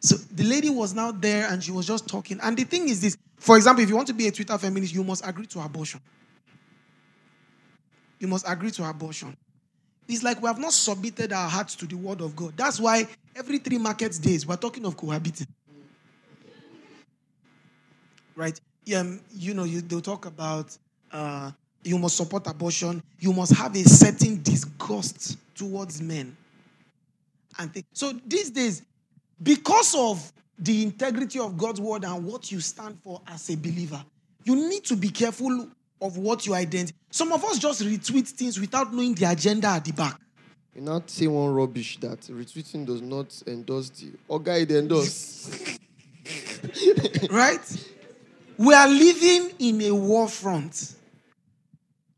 So 0.00 0.16
the 0.16 0.42
lady 0.42 0.68
was 0.68 0.94
now 0.94 1.12
there 1.12 1.46
and 1.48 1.62
she 1.62 1.70
was 1.70 1.86
just 1.86 2.08
talking. 2.08 2.40
And 2.42 2.56
the 2.56 2.64
thing 2.64 2.88
is 2.88 3.00
this 3.00 3.16
for 3.38 3.56
example, 3.56 3.82
if 3.82 3.88
you 3.88 3.96
want 3.96 4.06
to 4.06 4.14
be 4.14 4.28
a 4.28 4.30
Twitter 4.30 4.56
feminist, 4.56 4.94
you 4.94 5.02
must 5.02 5.26
agree 5.26 5.46
to 5.46 5.60
abortion. 5.60 6.00
You 8.20 8.28
must 8.28 8.44
agree 8.48 8.70
to 8.72 8.88
abortion. 8.88 9.36
It's 10.06 10.22
like 10.22 10.40
we 10.40 10.46
have 10.46 10.60
not 10.60 10.72
submitted 10.72 11.32
our 11.32 11.48
hearts 11.48 11.74
to 11.76 11.86
the 11.86 11.96
word 11.96 12.20
of 12.20 12.36
God. 12.36 12.56
That's 12.56 12.78
why 12.78 13.08
every 13.34 13.58
three 13.58 13.78
market 13.78 14.16
days 14.22 14.46
we're 14.46 14.56
talking 14.56 14.84
of 14.86 14.96
cohabiting. 14.96 15.48
Right? 18.36 18.58
Um, 18.96 19.20
you 19.32 19.54
know, 19.54 19.64
you, 19.64 19.80
they'll 19.80 20.00
talk 20.00 20.26
about 20.26 20.76
uh, 21.12 21.50
you 21.84 21.98
must 21.98 22.16
support 22.16 22.46
abortion. 22.46 23.02
You 23.18 23.32
must 23.32 23.54
have 23.54 23.74
a 23.74 23.82
certain 23.84 24.42
disgust 24.42 25.36
towards 25.54 26.00
men 26.00 26.36
and 27.58 27.72
think. 27.72 27.86
So 27.92 28.12
these 28.26 28.50
days, 28.50 28.82
because 29.42 29.94
of 29.94 30.32
the 30.58 30.82
integrity 30.82 31.38
of 31.38 31.56
God's 31.56 31.80
word 31.80 32.04
and 32.04 32.24
what 32.24 32.50
you 32.52 32.60
stand 32.60 32.98
for 33.02 33.20
as 33.26 33.50
a 33.50 33.56
believer, 33.56 34.04
you 34.44 34.56
need 34.68 34.84
to 34.84 34.96
be 34.96 35.08
careful 35.08 35.68
of 36.00 36.16
what 36.16 36.46
you 36.46 36.54
identify. 36.54 36.96
Some 37.10 37.32
of 37.32 37.44
us 37.44 37.58
just 37.58 37.82
retweet 37.82 38.28
things 38.28 38.58
without 38.58 38.92
knowing 38.92 39.14
the 39.14 39.30
agenda 39.30 39.68
at 39.68 39.84
the 39.84 39.92
back. 39.92 40.18
You 40.74 40.80
not 40.80 41.10
say 41.10 41.26
one 41.26 41.52
rubbish 41.52 41.98
that 41.98 42.20
retweeting 42.22 42.86
does 42.86 43.02
not 43.02 43.42
endorse 43.46 43.90
the 43.90 44.12
or 44.28 44.40
guide 44.40 44.70
endorse. 44.70 45.78
Right? 47.30 47.91
We 48.62 48.74
are 48.74 48.86
living 48.86 49.50
in 49.58 49.82
a 49.82 49.90
war 49.90 50.28
front. 50.28 50.94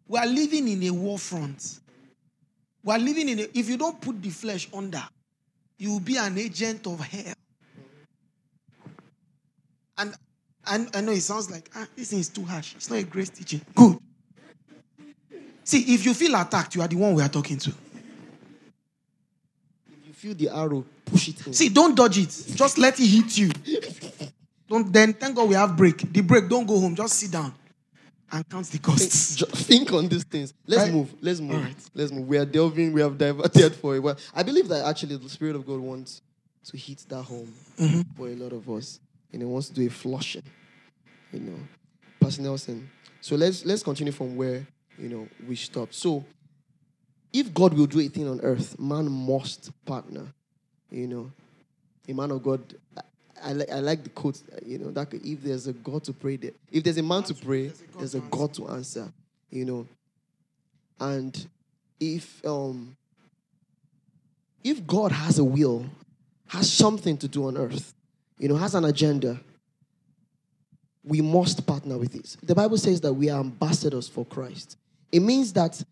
We 0.07 0.19
are 0.19 0.27
living 0.27 0.69
in 0.69 0.83
a 0.83 0.91
war 0.91 1.19
front. 1.19 1.81
We 2.83 2.93
are 2.93 2.99
living 2.99 3.31
in 3.31 3.39
a, 3.39 3.47
if 3.55 3.67
you 3.67 3.79
don't 3.79 3.99
put 3.99 4.23
the 4.23 4.29
flesh 4.29 4.69
under, 4.75 5.03
you 5.79 5.93
will 5.93 6.01
be 6.01 6.19
an 6.19 6.37
agent 6.37 6.87
of 6.87 7.01
hell. 7.01 7.33
And 9.97 10.15
I, 10.67 10.87
I 10.93 11.01
know 11.01 11.13
it 11.13 11.23
sounds 11.23 11.51
like, 11.51 11.71
ah, 11.75 11.87
this 11.97 12.11
thing 12.11 12.19
is 12.19 12.29
too 12.29 12.45
harsh. 12.45 12.75
It's 12.75 12.91
not 12.91 12.99
a 12.99 13.05
great 13.05 13.35
teaching. 13.35 13.63
Good. 13.75 13.97
See, 15.65 15.95
if 15.95 16.05
you 16.05 16.13
feel 16.13 16.35
attacked, 16.35 16.75
you 16.75 16.83
are 16.83 16.89
the 16.89 16.97
one 16.97 17.15
we 17.15 17.23
are 17.23 17.29
talking 17.31 17.57
to. 17.57 17.71
If 17.71 17.77
you 20.07 20.13
feel 20.13 20.35
the 20.35 20.51
arrow, 20.55 20.85
push 21.07 21.29
it 21.29 21.47
in. 21.47 21.55
See, 21.55 21.71
don't 21.71 21.95
dodge 21.95 22.19
it. 22.19 22.55
Just 22.55 22.77
let 22.77 23.01
it 23.01 23.07
hit 23.07 23.39
you. 23.39 23.51
Don't 24.69 24.93
then 24.93 25.13
thank 25.13 25.37
God 25.37 25.49
we 25.49 25.55
have 25.55 25.77
break. 25.77 26.13
The 26.13 26.21
break, 26.23 26.49
don't 26.49 26.67
go 26.67 26.79
home. 26.81 26.95
Just 26.95 27.15
sit 27.15 27.31
down 27.31 27.53
and 28.33 28.49
count 28.49 28.67
the 28.67 28.79
costs. 28.79 29.43
think 29.67 29.93
on 29.93 30.09
these 30.09 30.25
things. 30.25 30.55
Let's 30.67 30.85
Right? 30.85 30.93
move. 30.93 31.15
Let's 31.21 31.41
move. 31.41 31.57
Alright. 31.57 31.77
Let's 31.95 32.11
move. 32.13 32.27
We 32.27 32.39
are 32.39 32.47
delving. 32.47 32.93
We 32.93 33.01
have 33.03 33.19
diverted 33.19 33.75
for 33.81 33.97
a 33.97 34.01
while. 34.01 34.17
I 34.35 34.43
believe 34.43 34.69
that 34.69 34.85
actually 34.87 35.17
the 35.17 35.29
Spirit 35.29 35.55
of 35.57 35.67
God 35.67 35.81
wants 35.81 36.23
to 36.65 36.77
hit 36.77 37.05
that 37.09 37.23
home 37.23 37.53
Mm-hmm. 37.79 38.01
for 38.17 38.29
a 38.29 38.35
lot 38.37 38.53
of 38.53 38.69
us, 38.71 39.01
and 39.33 39.43
He 39.43 39.47
wants 39.47 39.69
to 39.69 39.75
do 39.75 39.87
a 39.87 39.91
flushing. 39.91 40.43
You 41.33 41.41
know, 41.41 41.59
Pastor 42.21 42.43
Nelson. 42.43 42.89
So 43.21 43.37
let's 43.37 43.65
let's 43.67 43.83
continue 43.83 44.13
from 44.13 44.37
where 44.37 44.67
you 44.99 45.09
know 45.09 45.29
we 45.47 45.57
stopped. 45.57 45.95
So, 45.95 46.25
if 47.33 47.53
God 47.53 47.75
will 47.75 47.87
do 47.87 48.01
a 48.01 48.09
thing 48.09 48.29
on 48.29 48.41
earth, 48.43 48.79
man 48.79 49.11
must 49.11 49.71
partner. 49.85 50.27
You 50.91 51.09
know, 51.09 51.33
a 52.09 52.13
man 52.15 52.31
of 52.31 52.43
God. 52.43 52.63
I, 53.43 53.51
I, 53.51 53.53
like, 53.53 53.71
I 53.71 53.79
like 53.81 54.05
the 54.05 54.11
quote, 54.11 54.41
you 54.65 54.79
know, 54.79 54.91
that 54.91 55.13
if 55.13 55.43
there's 55.43 55.67
a 55.67 55.73
God 55.73 56.05
to 56.05 56.13
pray, 56.13 56.37
there, 56.37 56.53
if 56.71 56.85
there's 56.85 56.99
a 56.99 57.03
man 57.03 57.23
to 57.25 57.35
pray, 57.35 57.73
there's 57.97 58.15
a 58.15 58.21
God 58.21 58.53
to 58.55 58.69
answer, 58.69 59.13
you 59.51 59.65
know. 59.65 59.87
And 61.01 61.47
if 62.01 62.45
um 62.45 62.97
if 64.63 64.87
God 64.87 65.13
has 65.13 65.39
a 65.39 65.45
will, 65.45 65.87
has 66.49 66.73
something 66.73 67.17
to 67.19 67.29
do 67.29 67.47
on 67.47 67.57
earth, 67.57 67.95
you 68.39 68.49
know, 68.49 68.57
has 68.57 68.75
an 68.75 68.85
agenda, 68.85 69.39
we 71.05 71.21
must 71.21 71.67
partner 71.67 71.99
with 71.99 72.15
it. 72.15 72.37
The 72.43 72.55
Bible 72.55 72.79
says 72.79 73.01
that 73.03 73.13
we 73.13 73.29
are 73.29 73.41
ambassadors 73.41 74.09
for 74.09 74.25
Christ. 74.25 74.79
It 75.13 75.21
means 75.21 75.53
that 75.53 75.83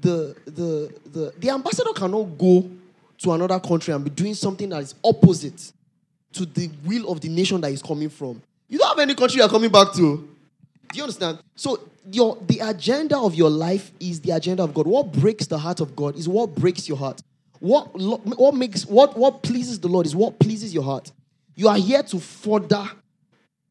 the 0.00 0.36
the 0.44 0.94
the, 1.06 1.32
the 1.38 1.50
ambassador 1.50 1.92
cannot 1.92 2.38
go 2.38 2.70
to 3.18 3.32
another 3.32 3.60
country 3.60 3.92
and 3.92 4.02
be 4.02 4.10
doing 4.10 4.34
something 4.34 4.68
that 4.70 4.82
is 4.82 4.94
opposite 5.04 5.72
to 6.32 6.46
the 6.46 6.70
will 6.84 7.10
of 7.10 7.20
the 7.20 7.28
nation 7.28 7.60
that 7.60 7.72
is 7.72 7.82
coming 7.82 8.08
from. 8.08 8.42
You 8.68 8.78
don't 8.78 8.88
have 8.88 8.98
any 8.98 9.14
country 9.14 9.38
you 9.38 9.42
are 9.42 9.48
coming 9.48 9.70
back 9.70 9.92
to. 9.94 10.28
Do 10.92 10.96
you 10.96 11.02
understand? 11.02 11.38
So 11.56 11.80
your 12.10 12.38
the 12.46 12.60
agenda 12.60 13.18
of 13.18 13.34
your 13.34 13.50
life 13.50 13.92
is 14.00 14.20
the 14.20 14.32
agenda 14.32 14.62
of 14.62 14.74
God. 14.74 14.86
What 14.86 15.12
breaks 15.12 15.46
the 15.46 15.58
heart 15.58 15.80
of 15.80 15.94
God 15.94 16.16
is 16.16 16.28
what 16.28 16.54
breaks 16.54 16.88
your 16.88 16.98
heart. 16.98 17.22
What 17.58 17.88
what 17.94 18.54
makes 18.54 18.86
what 18.86 19.16
what 19.16 19.42
pleases 19.42 19.78
the 19.80 19.88
Lord 19.88 20.06
is 20.06 20.16
what 20.16 20.38
pleases 20.38 20.72
your 20.72 20.84
heart. 20.84 21.12
You 21.54 21.68
are 21.68 21.76
here 21.76 22.02
to 22.04 22.18
further 22.18 22.88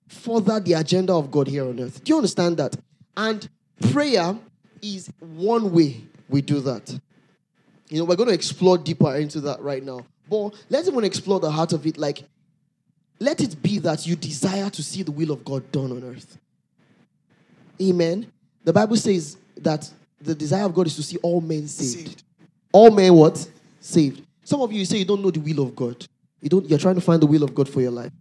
further 0.07 0.59
the 0.59 0.73
agenda 0.73 1.13
of 1.13 1.31
God 1.31 1.47
here 1.47 1.65
on 1.65 1.79
earth. 1.79 2.03
Do 2.03 2.11
you 2.11 2.17
understand 2.17 2.57
that? 2.57 2.75
And 3.15 3.47
prayer 3.91 4.35
is 4.81 5.11
one 5.19 5.71
way 5.71 6.01
we 6.29 6.41
do 6.41 6.59
that. 6.61 6.99
You 7.89 7.99
know, 7.99 8.05
we're 8.05 8.15
going 8.15 8.29
to 8.29 8.35
explore 8.35 8.77
deeper 8.77 9.15
into 9.15 9.41
that 9.41 9.61
right 9.61 9.83
now. 9.83 10.05
But 10.29 10.53
let's 10.69 10.87
even 10.87 11.03
explore 11.03 11.39
the 11.39 11.49
heart 11.49 11.73
of 11.73 11.85
it. 11.87 11.97
Like, 11.97 12.23
let 13.19 13.41
it 13.41 13.61
be 13.61 13.79
that 13.79 14.07
you 14.07 14.15
desire 14.15 14.69
to 14.69 14.81
see 14.81 15.03
the 15.03 15.11
will 15.11 15.31
of 15.31 15.43
God 15.43 15.69
done 15.71 15.91
on 15.91 16.03
earth. 16.03 16.37
Amen. 17.81 18.31
The 18.63 18.73
Bible 18.73 18.95
says 18.95 19.37
that 19.57 19.89
the 20.21 20.35
desire 20.35 20.65
of 20.65 20.73
God 20.73 20.87
is 20.87 20.95
to 20.95 21.03
see 21.03 21.17
all 21.17 21.41
men 21.41 21.67
saved. 21.67 22.07
Saved. 22.07 22.23
All 22.71 22.91
men 22.91 23.13
what? 23.13 23.49
Saved. 23.79 24.25
Some 24.43 24.61
of 24.61 24.71
you 24.71 24.85
say 24.85 24.97
you 24.97 25.05
don't 25.05 25.21
know 25.21 25.31
the 25.31 25.39
will 25.39 25.61
of 25.63 25.75
God. 25.75 26.05
You 26.41 26.49
don't. 26.49 26.69
You're 26.69 26.79
trying 26.79 26.95
to 26.95 27.01
find 27.01 27.21
the 27.21 27.27
will 27.27 27.43
of 27.43 27.53
God 27.53 27.69
for 27.69 27.81
your 27.81 27.91
life. 27.91 28.11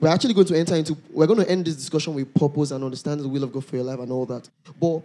We're 0.00 0.08
actually 0.08 0.34
going 0.34 0.46
to 0.48 0.58
enter 0.58 0.74
into. 0.74 0.96
We're 1.10 1.26
going 1.26 1.38
to 1.38 1.48
end 1.48 1.66
this 1.66 1.76
discussion 1.76 2.14
with 2.14 2.34
purpose 2.34 2.70
and 2.70 2.82
understanding 2.82 3.22
the 3.22 3.32
will 3.32 3.44
of 3.44 3.52
God 3.52 3.64
for 3.64 3.76
your 3.76 3.84
life 3.84 4.00
and 4.00 4.10
all 4.10 4.26
that. 4.26 4.48
But 4.80 5.02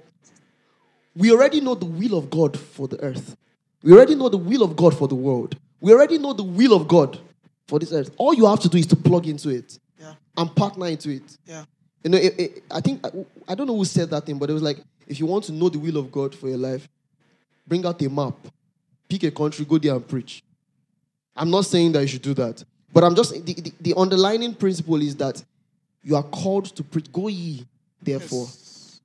we 1.16 1.32
already 1.32 1.62
know 1.62 1.76
the 1.76 1.86
will 1.86 2.18
of 2.18 2.30
God 2.30 2.58
for 2.58 2.88
the 2.88 3.00
earth. 3.02 3.36
We 3.84 3.94
already 3.94 4.16
know 4.16 4.30
the 4.30 4.38
will 4.38 4.64
of 4.64 4.76
God 4.76 4.98
for 4.98 5.08
the 5.08 5.16
world. 5.16 5.58
We 5.80 5.94
already 5.94 6.18
know 6.18 6.34
the 6.34 6.44
will 6.44 6.74
of 6.74 6.88
God 6.88 7.20
for 7.68 7.80
this 7.80 7.92
earth. 7.92 8.12
All 8.18 8.34
you 8.34 8.46
have 8.46 8.60
to 8.62 8.70
do 8.70 8.78
is 8.78 8.88
to 8.88 8.96
plug 8.96 9.28
into 9.28 9.50
it 9.50 9.78
Yeah. 10.00 10.14
and 10.38 10.54
partner 10.56 10.88
into 10.88 11.10
it. 11.10 11.38
Yeah. 11.46 11.66
You 12.04 12.12
know, 12.12 12.18
it, 12.18 12.40
it, 12.40 12.64
I 12.72 12.80
think 12.82 13.06
I 13.48 13.56
don't 13.56 13.68
know 13.68 13.76
who 13.76 13.86
said 13.86 14.10
that 14.12 14.26
thing, 14.26 14.38
but 14.38 14.50
it 14.50 14.54
was 14.54 14.62
like 14.64 14.80
if 15.08 15.20
you 15.20 15.26
want 15.26 15.44
to 15.46 15.52
know 15.52 15.70
the 15.70 15.80
will 15.80 15.98
of 15.98 16.12
God 16.12 16.34
for 16.34 16.48
your 16.48 16.58
life, 16.58 16.88
bring 17.68 17.86
out 17.86 18.02
a 18.02 18.10
map, 18.10 18.36
pick 19.10 19.24
a 19.24 19.32
country, 19.32 19.66
go 19.66 19.78
there 19.78 19.94
and 19.96 20.08
preach. 20.08 20.44
I'm 21.36 21.50
not 21.50 21.66
saying 21.66 21.92
that 21.94 22.02
you 22.02 22.08
should 22.08 22.22
do 22.22 22.34
that, 22.36 22.64
but 22.94 23.04
I'm 23.04 23.16
just 23.16 23.34
the, 23.46 23.54
the, 23.54 23.74
the 23.82 23.94
underlining 23.98 24.54
principle 24.54 25.02
is 25.02 25.16
that 25.18 25.44
you 26.04 26.16
are 26.16 26.24
called 26.24 26.66
to 26.76 26.84
preach. 26.84 27.12
Go 27.12 27.28
ye, 27.28 27.66
therefore, 28.02 28.46
Yes. 28.46 29.02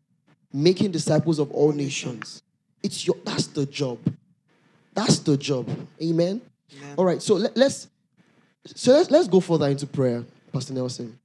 making 0.53 0.93
disciples 0.93 1.39
of 1.39 1.51
all 1.51 1.73
nations. 1.73 2.43
It's 2.83 3.07
your 3.07 3.17
that's 3.25 3.49
the 3.49 3.67
job. 3.67 3.99
That's 4.95 5.19
the 5.21 5.37
job. 5.37 5.69
Amen. 6.01 6.41
Amen. 6.77 6.95
All 6.97 7.05
right, 7.05 7.21
so 7.23 7.35
let, 7.35 7.57
let's 7.57 7.89
so 8.67 8.93
let's 8.93 9.11
let's 9.11 9.29
go 9.29 9.41
further 9.41 9.69
into 9.69 9.87
prayer, 9.87 10.25
Pastor 10.53 10.73
Nelson. 10.75 11.19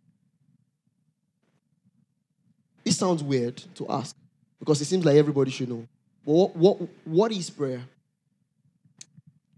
It 2.84 2.94
sounds 2.94 3.22
weird 3.22 3.58
to 3.76 3.86
ask 3.90 4.16
because 4.60 4.82
it 4.82 4.86
seems 4.86 5.06
like 5.06 5.16
everybody 5.16 5.52
should 5.52 5.70
know. 5.70 5.88
But 6.26 6.32
what 6.34 6.56
what, 6.56 6.90
what 7.06 7.32
is 7.32 7.50
prayer? 7.50 7.82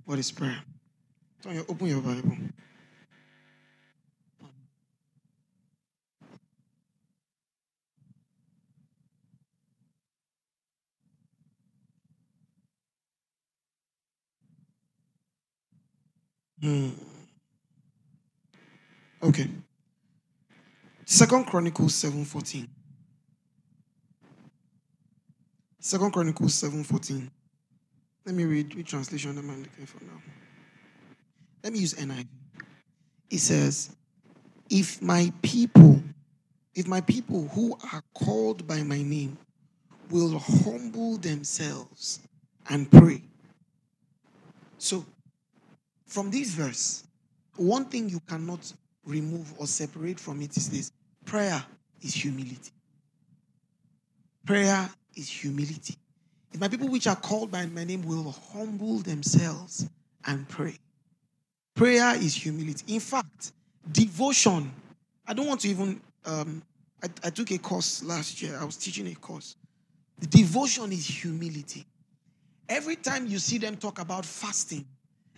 What 0.05 0.19
is 0.19 0.31
prayer? 0.31 0.59
Open 1.69 1.87
your 1.87 2.01
Bible. 2.01 2.37
Hmm. 16.61 16.89
Okay. 19.21 19.49
Second 21.05 21.45
Chronicles 21.45 21.93
7:14. 21.95 22.67
Second 25.79 26.11
Chronicles 26.11 26.53
7:14. 26.53 27.29
Let 28.25 28.35
me 28.35 28.45
read 28.45 28.75
which 28.75 28.89
translation 28.89 29.37
am 29.37 29.49
I'm 29.49 29.63
looking 29.63 29.85
for 29.85 30.03
now. 30.03 30.21
Let 31.63 31.73
me 31.73 31.79
use 31.79 31.95
NIV. 31.95 32.27
It 33.29 33.39
says, 33.39 33.95
If 34.69 35.01
my 35.01 35.33
people, 35.41 36.01
if 36.75 36.87
my 36.87 37.01
people 37.01 37.47
who 37.49 37.77
are 37.91 38.03
called 38.13 38.67
by 38.67 38.83
my 38.83 39.01
name 39.01 39.37
will 40.09 40.37
humble 40.39 41.17
themselves 41.17 42.19
and 42.69 42.89
pray. 42.89 43.23
So, 44.77 45.05
from 46.05 46.31
this 46.31 46.51
verse, 46.51 47.03
one 47.55 47.85
thing 47.85 48.09
you 48.09 48.19
cannot 48.21 48.71
remove 49.09 49.53
or 49.57 49.67
separate 49.67 50.19
from 50.19 50.41
it 50.41 50.55
is 50.55 50.69
this 50.69 50.91
prayer 51.25 51.63
is 52.01 52.13
humility. 52.13 52.71
Prayer 54.45 54.89
is 55.15 55.29
humility. 55.29 55.95
If 56.51 56.59
my 56.59 56.67
people 56.67 56.87
which 56.87 57.07
are 57.07 57.15
called 57.15 57.51
by 57.51 57.65
my 57.67 57.83
name 57.83 58.03
will 58.03 58.31
humble 58.53 58.99
themselves 58.99 59.87
and 60.25 60.47
pray. 60.47 60.77
Prayer 61.75 62.15
is 62.15 62.35
humility. 62.35 62.93
In 62.93 62.99
fact, 62.99 63.51
devotion. 63.91 64.71
I 65.27 65.33
don't 65.33 65.47
want 65.47 65.61
to 65.61 65.69
even. 65.69 66.01
Um, 66.25 66.61
I, 67.01 67.07
I 67.23 67.29
took 67.29 67.51
a 67.51 67.57
course 67.57 68.03
last 68.03 68.41
year. 68.41 68.57
I 68.59 68.65
was 68.65 68.75
teaching 68.75 69.07
a 69.07 69.15
course. 69.15 69.55
The 70.19 70.27
devotion 70.27 70.91
is 70.91 71.05
humility. 71.05 71.85
Every 72.67 72.97
time 72.97 73.25
you 73.27 73.39
see 73.39 73.57
them 73.57 73.77
talk 73.77 73.99
about 73.99 74.25
fasting, 74.25 74.85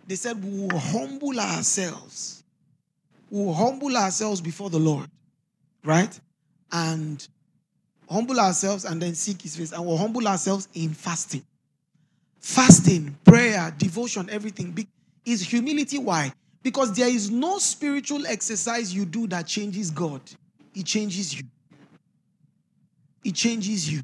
they 0.07 0.15
said 0.15 0.43
we 0.43 0.61
will 0.61 0.77
humble 0.77 1.39
ourselves. 1.39 2.40
We 3.31 3.45
will 3.45 3.53
humble 3.53 3.95
ourselves 3.95 4.41
before 4.41 4.69
the 4.69 4.77
Lord, 4.77 5.09
right? 5.85 6.19
And 6.71 7.25
humble 8.09 8.39
ourselves 8.39 8.83
and 8.83 9.01
then 9.01 9.15
seek 9.15 9.41
his 9.41 9.55
face 9.55 9.71
and 9.71 9.85
we'll 9.85 9.97
humble 9.97 10.27
ourselves 10.27 10.67
in 10.73 10.93
fasting. 10.93 11.43
Fasting 12.39 13.17
prayer 13.23 13.73
devotion 13.77 14.29
everything 14.29 14.77
is 15.25 15.41
humility. 15.41 15.97
Why? 15.97 16.33
Because 16.61 16.93
there 16.93 17.07
is 17.07 17.31
no 17.31 17.57
spiritual 17.57 18.27
exercise 18.27 18.93
you 18.93 19.05
do 19.05 19.27
that 19.27 19.47
changes 19.47 19.89
god. 19.89 20.21
It 20.75 20.85
changes 20.85 21.33
you. 21.33 21.45
It 23.23 23.33
changes 23.33 23.91
you. 23.91 24.01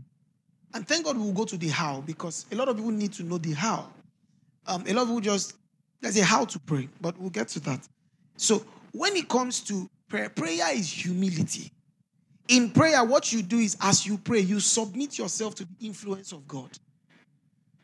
And 0.74 0.88
thank 0.88 1.04
god 1.04 1.18
we'll 1.18 1.34
go 1.34 1.44
to 1.44 1.58
the 1.58 1.68
how 1.68 2.02
because 2.02 2.46
a 2.52 2.56
lot 2.56 2.70
of 2.70 2.78
people 2.78 2.92
need 2.92 3.12
to 3.14 3.24
know 3.24 3.40
the 3.40 3.52
how. 3.52 3.90
Um, 4.68 4.86
a 4.88 4.94
lot 4.94 5.02
of 5.02 5.08
people 5.10 5.22
just 5.22 5.56
let's 6.02 6.16
say 6.16 6.22
how 6.22 6.46
to 6.46 6.60
pray 6.60 6.88
but 7.02 7.18
we'll 7.20 7.30
get 7.30 7.50
to 7.50 7.60
that. 7.62 7.86
So 8.38 8.64
when 8.98 9.16
it 9.16 9.30
comes 9.30 9.62
to 9.62 9.90
prayer 10.08 10.30
prayer 10.30 10.74
is 10.74 10.92
humility 10.92 11.72
in 12.48 12.70
prayer, 12.70 13.04
what 13.04 13.34
you 13.34 13.42
do 13.42 13.60
is 13.60 13.78
as 13.82 14.06
you 14.06 14.18
pray, 14.18 14.40
you 14.40 14.60
submit 14.60 15.18
yourself 15.18 15.56
to 15.56 15.66
the 15.66 15.86
influence 15.86 16.32
of 16.32 16.48
God. 16.48 16.70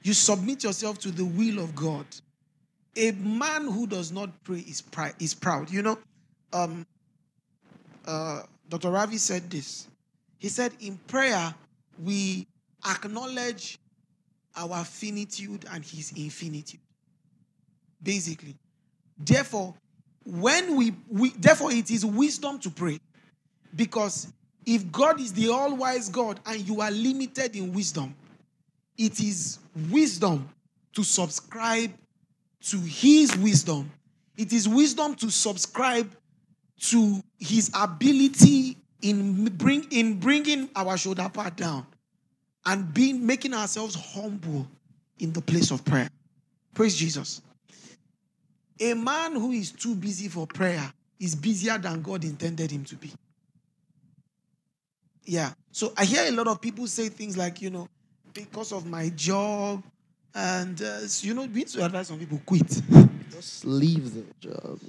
You 0.04 0.14
submit 0.14 0.64
yourself 0.64 1.00
to 1.00 1.12
the 1.12 1.26
will 1.26 1.60
of 1.60 1.76
God. 1.76 2.06
A 2.96 3.12
man 3.12 3.68
who 3.70 3.88
does 3.88 4.12
not 4.12 4.44
pray 4.44 4.60
is, 4.60 4.84
is 5.20 5.34
proud. 5.34 5.70
You 5.70 5.82
know, 5.82 6.00
um, 6.52 6.86
uh, 8.06 8.44
Dr. 8.70 8.92
Ravi 8.92 9.18
said 9.18 9.50
this. 9.50 9.88
He 10.38 10.50
said, 10.50 10.74
In 10.80 10.98
prayer, 11.08 11.54
we 12.02 12.48
acknowledge 12.88 13.80
our 14.56 14.84
finitude 14.84 15.66
and 15.72 15.84
his 15.84 16.12
infinitude. 16.16 16.82
Basically. 18.02 18.56
Therefore, 19.18 19.74
when 20.26 20.76
we, 20.76 20.94
we 21.10 21.30
therefore 21.30 21.72
it 21.72 21.92
is 21.92 22.06
wisdom 22.06 22.60
to 22.60 22.70
pray. 22.70 23.00
Because 23.76 24.32
if 24.66 24.92
God 24.92 25.20
is 25.20 25.34
the 25.34 25.50
all 25.50 25.76
wise 25.76 26.10
God 26.10 26.40
and 26.46 26.60
you 26.68 26.82
are 26.82 26.92
limited 26.92 27.56
in 27.56 27.74
wisdom, 27.74 28.16
it 28.98 29.20
is 29.20 29.60
wisdom 29.90 30.48
to 30.94 31.04
subscribe 31.04 31.92
to 32.62 32.78
his 32.78 33.36
wisdom. 33.38 33.92
It 34.38 34.54
is 34.54 34.70
wisdom 34.70 35.16
to 35.16 35.30
subscribe 35.30 36.10
to 36.80 37.22
his 37.40 37.72
ability 37.74 38.78
in, 39.02 39.46
bring, 39.58 39.86
in 39.92 40.20
bringing 40.20 40.70
our 40.76 40.98
shoulder 40.98 41.30
part 41.32 41.56
down 41.56 41.86
and 42.66 42.94
being 42.94 43.26
making 43.26 43.54
ourselves 43.54 43.96
humble 43.96 44.68
in 45.20 45.34
the 45.34 45.42
place 45.42 45.72
of 45.72 45.84
prayer. 45.84 46.10
Praise 46.74 46.96
Jesus. 46.96 47.42
A 48.80 48.94
man 48.94 49.34
who 49.34 49.52
is 49.52 49.72
too 49.72 49.96
busy 49.96 50.28
for 50.28 50.48
prayer 50.48 50.92
is 51.20 51.36
busier 51.36 51.78
than 51.78 52.02
God 52.02 52.24
intended 52.24 52.72
him 52.72 52.84
to 52.86 52.96
be. 52.96 53.12
Yeah. 55.26 55.52
So 55.72 55.94
I 55.98 56.06
hear 56.06 56.24
a 56.28 56.32
lot 56.32 56.48
of 56.48 56.60
people 56.60 56.88
say 56.88 57.10
things 57.10 57.38
like, 57.38 57.62
you 57.62 57.70
know, 57.70 57.88
because 58.34 58.72
of 58.72 58.86
my 58.86 59.10
job, 59.10 59.84
and 60.36 60.82
uh, 60.82 61.00
you 61.22 61.34
know, 61.34 61.42
we 61.42 61.48
need 61.48 61.68
to 61.68 61.86
advise 61.86 62.08
some 62.08 62.20
people 62.20 62.42
quit. 62.46 62.68
Just 63.32 63.66
leave 63.66 64.14
the 64.14 64.26
job. 64.40 64.80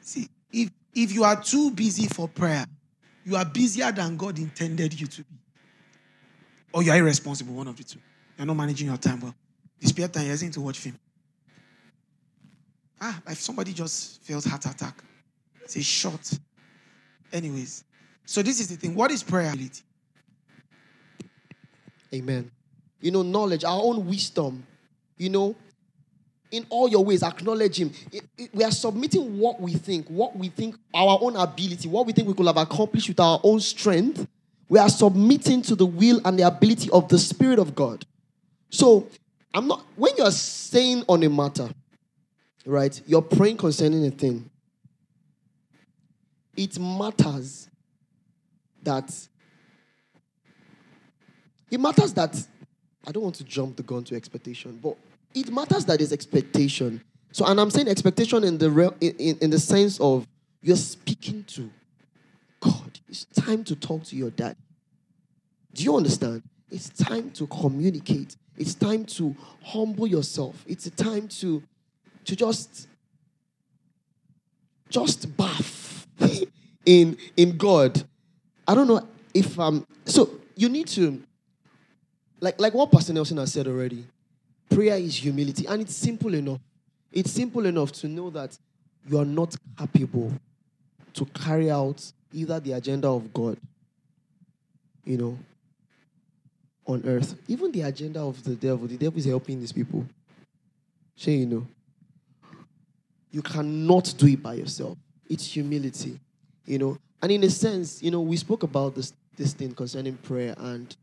See, 0.00 0.28
if 0.52 0.70
if 0.94 1.12
you 1.12 1.24
are 1.24 1.40
too 1.40 1.72
busy 1.72 2.06
for 2.06 2.28
prayer, 2.28 2.64
you 3.24 3.36
are 3.36 3.44
busier 3.44 3.90
than 3.90 4.16
God 4.16 4.38
intended 4.38 4.98
you 4.98 5.08
to 5.08 5.22
be, 5.22 5.36
or 6.72 6.82
you 6.84 6.92
are 6.92 6.98
irresponsible. 6.98 7.54
One 7.54 7.68
of 7.68 7.76
the 7.76 7.84
two. 7.84 7.98
You're 8.38 8.46
not 8.46 8.56
managing 8.56 8.88
your 8.88 8.96
time 8.96 9.20
well. 9.20 9.34
The 9.80 9.88
spare 9.88 10.08
time 10.08 10.26
you're 10.26 10.36
to 10.36 10.60
watch 10.60 10.78
film. 10.78 10.98
Ah, 13.00 13.20
if 13.28 13.38
somebody 13.40 13.72
just 13.72 14.22
feels 14.22 14.44
heart 14.44 14.64
attack, 14.66 15.02
it's 15.62 15.76
a 15.76 15.82
shot. 15.82 16.38
Anyways, 17.32 17.84
so 18.24 18.42
this 18.42 18.60
is 18.60 18.68
the 18.68 18.76
thing. 18.76 18.94
What 18.94 19.10
is 19.10 19.22
prayer? 19.22 19.52
Amen. 22.14 22.50
You 23.00 23.10
know, 23.10 23.22
knowledge, 23.22 23.64
our 23.64 23.80
own 23.82 24.06
wisdom. 24.06 24.66
You 25.18 25.30
know, 25.30 25.56
in 26.50 26.66
all 26.70 26.88
your 26.88 27.04
ways, 27.04 27.22
acknowledge 27.22 27.78
Him. 27.80 27.92
It- 28.12 28.24
it- 28.38 28.54
we 28.54 28.64
are 28.64 28.70
submitting 28.70 29.38
what 29.38 29.60
we 29.60 29.74
think, 29.74 30.08
what 30.08 30.36
we 30.36 30.48
think, 30.48 30.76
our 30.94 31.18
own 31.20 31.36
ability, 31.36 31.88
what 31.88 32.06
we 32.06 32.12
think 32.12 32.28
we 32.28 32.34
could 32.34 32.46
have 32.46 32.56
accomplished 32.56 33.08
with 33.08 33.20
our 33.20 33.40
own 33.42 33.60
strength. 33.60 34.26
We 34.68 34.78
are 34.78 34.88
submitting 34.88 35.62
to 35.62 35.76
the 35.76 35.86
will 35.86 36.20
and 36.24 36.38
the 36.38 36.46
ability 36.46 36.90
of 36.90 37.08
the 37.08 37.18
Spirit 37.18 37.58
of 37.58 37.74
God. 37.74 38.06
So, 38.70 39.08
I'm 39.54 39.68
not, 39.68 39.84
when 39.96 40.12
you're 40.16 40.30
saying 40.30 41.04
on 41.08 41.22
a 41.22 41.28
matter, 41.30 41.70
right, 42.66 43.00
you're 43.06 43.22
praying 43.22 43.56
concerning 43.56 44.06
a 44.06 44.10
thing, 44.10 44.50
it 46.56 46.78
matters 46.78 47.68
that 48.82 49.12
it 51.70 51.80
matters 51.80 52.12
that 52.14 52.36
I 53.06 53.12
don't 53.12 53.22
want 53.22 53.34
to 53.36 53.44
jump 53.44 53.76
the 53.76 53.82
gun 53.82 54.04
to 54.04 54.16
expectation, 54.16 54.78
but 54.82 54.96
it 55.34 55.50
matters 55.50 55.84
that 55.86 55.98
there's 55.98 56.12
expectation. 56.12 57.02
So, 57.32 57.44
and 57.44 57.60
I'm 57.60 57.70
saying 57.70 57.88
expectation 57.88 58.44
in 58.44 58.58
the 58.58 58.70
real, 58.70 58.94
in, 59.00 59.36
in, 59.38 59.50
the 59.50 59.58
sense 59.58 60.00
of 60.00 60.26
you're 60.62 60.76
speaking 60.76 61.44
to 61.44 61.70
God. 62.60 62.98
It's 63.08 63.24
time 63.26 63.62
to 63.64 63.76
talk 63.76 64.04
to 64.04 64.16
your 64.16 64.30
dad. 64.30 64.56
Do 65.74 65.84
you 65.84 65.96
understand? 65.96 66.42
It's 66.70 66.88
time 66.88 67.30
to 67.32 67.46
communicate. 67.46 68.36
It's 68.56 68.74
time 68.74 69.04
to 69.04 69.36
humble 69.62 70.06
yourself. 70.06 70.64
It's 70.66 70.86
a 70.86 70.90
time 70.90 71.28
to 71.28 71.62
to 72.26 72.36
just 72.36 72.88
just 74.88 75.36
bath 75.36 76.06
in 76.84 77.16
in 77.36 77.56
God. 77.56 78.02
I 78.68 78.74
don't 78.74 78.88
know 78.88 79.06
if 79.34 79.58
um 79.58 79.86
so 80.04 80.30
you 80.54 80.68
need 80.68 80.88
to 80.88 81.22
like 82.40 82.60
like 82.60 82.74
what 82.74 82.90
Pastor 82.92 83.12
Nelson 83.12 83.38
has 83.38 83.52
said 83.52 83.66
already. 83.66 84.04
Prayer 84.68 84.96
is 84.96 85.16
humility, 85.16 85.66
and 85.66 85.80
it's 85.80 85.94
simple 85.94 86.34
enough. 86.34 86.60
It's 87.12 87.30
simple 87.30 87.64
enough 87.66 87.92
to 87.92 88.08
know 88.08 88.30
that 88.30 88.58
you 89.08 89.18
are 89.18 89.24
not 89.24 89.54
capable 89.78 90.32
to 91.14 91.24
carry 91.26 91.70
out 91.70 92.12
either 92.32 92.60
the 92.60 92.72
agenda 92.72 93.08
of 93.08 93.32
God, 93.32 93.56
you 95.04 95.16
know, 95.16 95.38
on 96.86 97.02
earth, 97.06 97.36
even 97.48 97.70
the 97.72 97.82
agenda 97.82 98.20
of 98.20 98.42
the 98.42 98.54
devil. 98.54 98.86
The 98.86 98.96
devil 98.96 99.18
is 99.18 99.24
helping 99.24 99.60
these 99.60 99.72
people. 99.72 100.04
Sure, 101.14 101.32
you 101.32 101.46
know. 101.46 101.66
You 103.36 103.42
cannot 103.42 104.14
do 104.16 104.28
it 104.28 104.42
by 104.42 104.54
yourself. 104.54 104.96
It's 105.28 105.44
humility, 105.44 106.18
you 106.64 106.78
know. 106.78 106.96
And 107.20 107.30
in 107.30 107.44
a 107.44 107.50
sense, 107.50 108.02
you 108.02 108.10
know, 108.10 108.22
we 108.22 108.38
spoke 108.38 108.62
about 108.62 108.94
this 108.94 109.12
this 109.36 109.52
thing 109.52 109.74
concerning 109.74 110.16
prayer, 110.16 110.54
and 110.56 110.96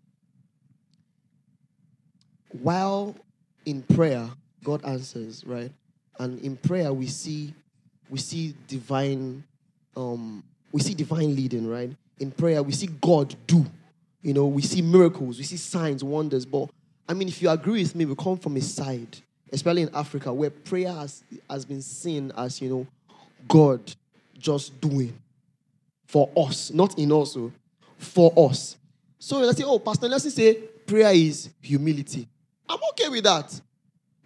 while 2.64 3.16
in 3.68 3.84
prayer, 3.84 4.28
God 4.64 4.84
answers, 4.84 5.44
right? 5.46 5.72
And 6.18 6.40
in 6.40 6.58
prayer, 6.58 6.92
we 6.92 7.06
see 7.06 7.54
we 8.10 8.18
see 8.18 8.56
divine 8.68 9.44
um 9.96 10.44
we 10.72 10.82
see 10.82 10.96
divine 10.96 11.36
leading, 11.36 11.68
right? 11.68 11.92
In 12.18 12.32
prayer, 12.32 12.64
we 12.64 12.72
see 12.72 12.88
God 13.00 13.36
do. 13.46 13.64
You 14.24 14.34
know, 14.34 14.48
we 14.48 14.64
see 14.64 14.82
miracles, 14.82 15.38
we 15.38 15.44
see 15.44 15.58
signs, 15.58 16.04
wonders. 16.04 16.48
But 16.48 16.72
I 17.08 17.14
mean, 17.14 17.28
if 17.28 17.44
you 17.44 17.52
agree 17.52 17.84
with 17.84 17.94
me, 17.94 18.06
we 18.06 18.16
come 18.16 18.40
from 18.40 18.58
a 18.58 18.62
side, 18.62 19.20
especially 19.54 19.84
in 19.84 19.90
Africa, 19.94 20.34
where 20.34 20.50
prayer 20.50 20.92
has, 20.92 21.24
has 21.50 21.64
been 21.64 21.82
seen 21.82 22.32
as, 22.36 22.60
you 22.62 22.70
know, 22.70 22.88
God 23.48 23.94
just 24.38 24.80
doing 24.82 25.14
for 26.08 26.30
us, 26.36 26.72
not 26.72 26.98
in 26.98 27.12
us, 27.12 27.38
oh, 27.38 27.52
for 27.98 28.34
us. 28.36 28.78
So 29.20 29.40
let's 29.40 29.58
say, 29.58 29.64
oh, 29.66 29.80
Pastor, 29.80 30.10
let's 30.10 30.34
say 30.34 30.56
prayer 30.86 31.14
is 31.14 31.50
humility. 31.62 32.28
I'm 32.68 32.80
okay 32.92 33.10
with 33.10 33.24
that. 33.24 33.62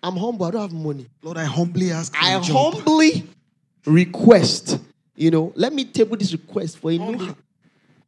I'm 0.02 0.16
humble. 0.16 0.46
I 0.46 0.52
don't 0.52 0.62
have 0.62 0.74
money. 0.74 1.08
Lord, 1.22 1.38
I 1.38 1.44
humbly 1.44 1.92
ask 1.92 2.14
I 2.20 2.40
job. 2.40 2.76
humbly 2.76 3.28
request, 3.86 4.80
you 5.16 5.32
know, 5.32 5.52
let 5.56 5.74
me 5.74 5.86
table 5.86 6.16
this 6.16 6.32
request 6.32 6.78
for 6.78 6.92
a 6.92 6.98
new, 6.98 7.06
Humbly. 7.06 7.36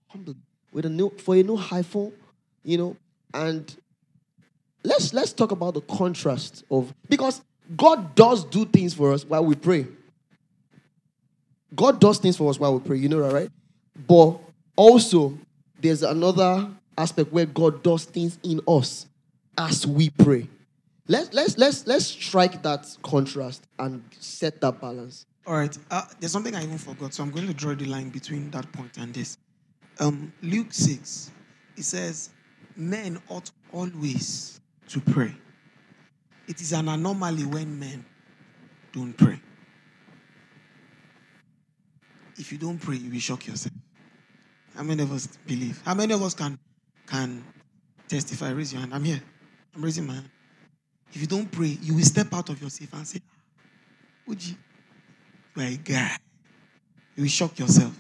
humbly, 0.08 0.36
with 0.72 0.86
a 0.86 0.90
new 0.90 1.10
for 1.18 1.36
a 1.36 1.44
new 1.44 1.58
iPhone, 1.58 2.12
you 2.64 2.78
know, 2.78 2.96
and 3.34 3.76
let's 4.84 5.14
let's 5.14 5.34
talk 5.34 5.52
about 5.52 5.74
the 5.74 5.82
contrast 5.82 6.64
of 6.70 6.94
because 7.08 7.42
God 7.76 8.16
does 8.16 8.44
do 8.46 8.66
things 8.66 8.94
for 8.94 9.14
us 9.14 9.26
while 9.26 9.46
we 9.46 9.56
pray. 9.56 9.88
God 11.76 12.00
does 12.00 12.18
things 12.18 12.36
for 12.38 12.50
us 12.50 12.60
while 12.60 12.74
we 12.74 12.80
pray, 12.80 12.98
you 12.98 13.10
know 13.10 13.22
that, 13.22 13.34
right? 13.34 13.50
But 14.08 14.40
also, 14.76 15.38
there's 15.80 16.04
another 16.04 16.70
aspect 16.98 17.32
where 17.32 17.46
God 17.46 17.84
does 17.84 18.06
things 18.06 18.40
in 18.44 18.60
us 18.68 19.06
as 19.58 19.86
we 19.86 20.10
pray. 20.10 20.48
Let's 21.08 21.34
let's 21.34 21.58
let's 21.58 21.86
let's 21.88 22.06
strike 22.06 22.62
that 22.64 22.88
contrast 23.04 23.68
and 23.78 24.04
set 24.20 24.62
that 24.62 24.80
balance. 24.82 25.26
All 25.46 25.56
right. 25.56 25.76
Uh, 25.90 26.04
there's 26.20 26.32
something 26.32 26.56
I 26.56 26.64
even 26.64 26.78
forgot, 26.78 27.14
so 27.14 27.24
I'm 27.24 27.32
going 27.32 27.48
to 27.48 27.54
draw 27.54 27.74
the 27.74 27.86
line 27.86 28.10
between 28.10 28.52
that 28.52 28.72
point 28.72 28.98
and 28.98 29.12
this. 29.14 29.38
Um, 30.00 30.32
Luke 30.44 30.68
6, 30.70 31.32
it 31.76 31.84
says, 31.84 32.30
Men 32.76 33.20
ought 33.30 33.50
always 33.74 34.62
to 34.90 35.00
pray. 35.00 35.34
It 36.48 36.62
is 36.62 36.74
an 36.74 36.88
anomaly 36.90 37.46
when 37.46 37.80
men 37.80 38.06
don't 38.92 39.14
pray. 39.14 39.40
If 42.38 42.52
you 42.52 42.58
don't 42.58 42.80
pray, 42.80 42.96
you 42.96 43.12
will 43.12 43.20
shock 43.20 43.46
yourself. 43.48 43.74
How 44.76 44.84
many 44.84 45.04
of 45.04 45.12
us 45.12 45.28
believe? 45.46 45.82
How 45.86 45.94
many 45.94 46.14
of 46.14 46.24
us 46.24 46.34
can 46.34 46.58
can 47.06 47.44
testify? 48.08 48.52
Raise 48.52 48.74
your 48.74 48.80
hand. 48.80 48.94
I'm 48.94 49.04
here. 49.04 49.22
I'm 49.76 49.84
raising 49.84 50.08
my 50.08 50.14
hand. 50.14 50.30
If 51.14 51.22
you 51.22 51.28
don't 51.28 51.52
pray, 51.52 51.78
you 51.82 51.96
will 51.96 52.04
step 52.04 52.34
out 52.34 52.50
of 52.50 52.62
yourself 52.62 52.94
and 52.94 53.08
say, 53.08 53.22
ah, 53.24 54.32
Uji, 54.32 54.56
you 55.56 55.64
a 55.64 55.76
guy. 55.78 56.18
You 57.16 57.24
will 57.24 57.30
shock 57.30 57.58
yourself. 57.60 57.98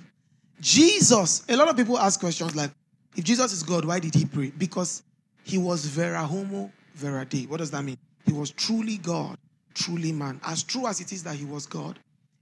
Jesus, 0.62 1.44
a 1.50 1.56
lot 1.56 1.70
of 1.70 1.76
people 1.76 1.98
ask 1.98 2.20
questions 2.20 2.56
like, 2.56 2.72
if 3.16 3.24
Jesus 3.24 3.52
is 3.52 3.64
God, 3.64 3.86
why 3.86 4.00
did 4.00 4.14
he 4.14 4.26
pray? 4.26 4.52
Because 4.56 5.04
he 5.44 5.58
was 5.58 5.86
vera 5.86 6.24
homo, 6.24 6.72
vera 7.00 7.26
de. 7.26 7.46
What 7.48 7.58
does 7.58 7.72
that 7.72 7.84
mean? 7.84 7.98
He 8.26 8.34
was 8.34 8.52
truly 8.52 8.98
God, 8.98 9.38
truly 9.74 10.12
man. 10.12 10.40
As 10.44 10.64
true 10.64 10.88
as 10.88 11.00
it 11.00 11.12
is 11.12 11.24
that 11.24 11.36
he 11.36 11.46
was 11.46 11.66
God, 11.66 11.98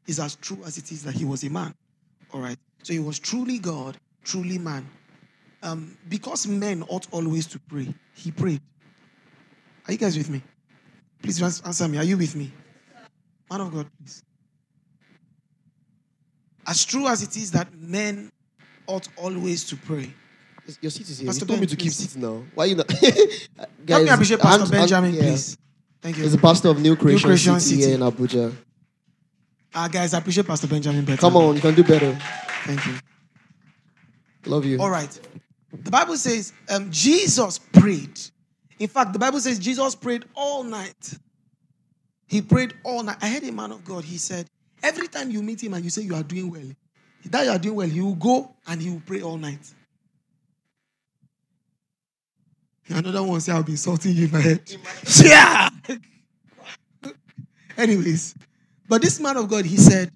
is 0.07 0.19
as 0.19 0.35
true 0.35 0.59
as 0.65 0.77
it 0.77 0.91
is 0.91 1.03
that 1.03 1.13
he 1.13 1.25
was 1.25 1.43
a 1.43 1.49
man. 1.49 1.73
All 2.33 2.41
right. 2.41 2.57
So 2.83 2.93
he 2.93 2.99
was 2.99 3.19
truly 3.19 3.59
God, 3.59 3.97
truly 4.23 4.57
man. 4.57 4.87
Um, 5.63 5.97
because 6.07 6.47
men 6.47 6.83
ought 6.87 7.07
always 7.11 7.47
to 7.47 7.59
pray, 7.59 7.93
he 8.15 8.31
prayed. 8.31 8.61
Are 9.87 9.91
you 9.91 9.97
guys 9.97 10.17
with 10.17 10.29
me? 10.29 10.41
Please 11.21 11.41
answer 11.41 11.87
me. 11.87 11.97
Are 11.97 12.03
you 12.03 12.17
with 12.17 12.35
me? 12.35 12.51
Man 13.49 13.61
of 13.61 13.73
God, 13.73 13.87
please. 13.97 14.23
As 16.65 16.83
true 16.85 17.07
as 17.07 17.23
it 17.23 17.35
is 17.37 17.51
that 17.51 17.73
men 17.73 18.29
ought 18.87 19.07
always 19.15 19.63
to 19.65 19.75
pray, 19.77 20.13
Your 20.81 20.91
seat 20.91 21.09
is 21.09 21.19
here. 21.19 21.27
Pastor 21.27 21.43
you 21.43 21.47
told 21.47 21.59
me 21.59 21.65
Ben, 21.65 21.69
to 21.69 21.75
keep 21.75 21.85
please. 21.85 21.95
sitting 21.95 22.21
now. 22.21 22.43
Why 22.53 22.65
you 22.65 22.75
not? 22.75 22.91
help 23.87 24.03
me 24.03 24.09
appreciate 24.09 24.39
Pastor 24.39 24.59
hand- 24.61 24.71
Benjamin, 24.71 25.13
yeah. 25.13 25.21
please. 25.21 25.57
Thank 26.01 26.17
you. 26.17 26.23
He's 26.23 26.33
the 26.33 26.37
pastor 26.37 26.69
of 26.69 26.79
New 26.81 26.95
Creation, 26.95 27.27
Creation 27.27 27.59
City, 27.59 27.81
City. 27.81 27.87
here 27.87 27.95
in 27.95 28.01
Abuja. 28.01 28.55
Ah, 29.73 29.87
guys, 29.87 30.13
I 30.13 30.19
appreciate 30.19 30.47
Pastor 30.47 30.67
Benjamin 30.67 31.05
better. 31.05 31.19
Come 31.21 31.35
on, 31.37 31.55
you 31.55 31.61
can 31.61 31.75
do 31.75 31.83
better. 31.83 32.17
Thank 32.65 32.85
you. 32.85 32.93
Love 34.45 34.65
you. 34.65 34.79
All 34.79 34.89
right. 34.89 35.19
The 35.83 35.91
Bible 35.91 36.17
says 36.17 36.53
um, 36.69 36.89
Jesus 36.91 37.59
prayed. 37.59 38.19
In 38.79 38.87
fact, 38.87 39.13
the 39.13 39.19
Bible 39.19 39.39
says 39.39 39.59
Jesus 39.59 39.95
prayed 39.95 40.25
all 40.35 40.63
night. 40.63 41.17
He 42.27 42.41
prayed 42.41 42.73
all 42.83 43.03
night. 43.03 43.17
I 43.21 43.29
heard 43.29 43.43
a 43.43 43.51
man 43.51 43.71
of 43.71 43.83
God. 43.83 44.03
He 44.03 44.17
said, 44.17 44.47
every 44.83 45.07
time 45.07 45.31
you 45.31 45.41
meet 45.41 45.63
him 45.63 45.73
and 45.73 45.83
you 45.83 45.89
say 45.89 46.01
you 46.03 46.15
are 46.15 46.23
doing 46.23 46.51
well, 46.51 46.69
that 47.25 47.45
you 47.45 47.51
are 47.51 47.59
doing 47.59 47.75
well, 47.75 47.87
he 47.87 48.01
will 48.01 48.15
go 48.15 48.55
and 48.67 48.81
he 48.81 48.89
will 48.89 49.01
pray 49.05 49.21
all 49.21 49.37
night. 49.37 49.73
Another 52.89 53.23
one 53.23 53.39
say, 53.41 53.51
I'll 53.51 53.63
be 53.63 53.73
insulting 53.73 54.13
you 54.13 54.25
in 54.25 54.31
my 54.31 54.41
head. 54.41 54.61
Yeah. 55.23 55.69
Anyways, 57.77 58.35
but 58.87 59.01
this 59.01 59.19
man 59.19 59.37
of 59.37 59.47
God, 59.49 59.65
he 59.65 59.77
said, 59.77 60.11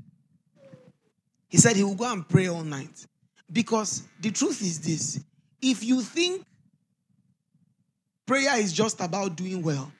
he 1.47 1.57
said 1.57 1.75
he 1.75 1.83
will 1.83 1.95
go 1.95 2.11
and 2.11 2.27
pray 2.27 2.47
all 2.47 2.63
night. 2.63 3.05
Because 3.51 4.03
the 4.19 4.31
truth 4.31 4.61
is 4.61 4.79
this 4.79 5.23
if 5.61 5.83
you 5.83 6.01
think 6.01 6.45
prayer 8.25 8.57
is 8.57 8.71
just 8.73 9.01
about 9.01 9.35
doing 9.35 9.61
well, 9.61 9.91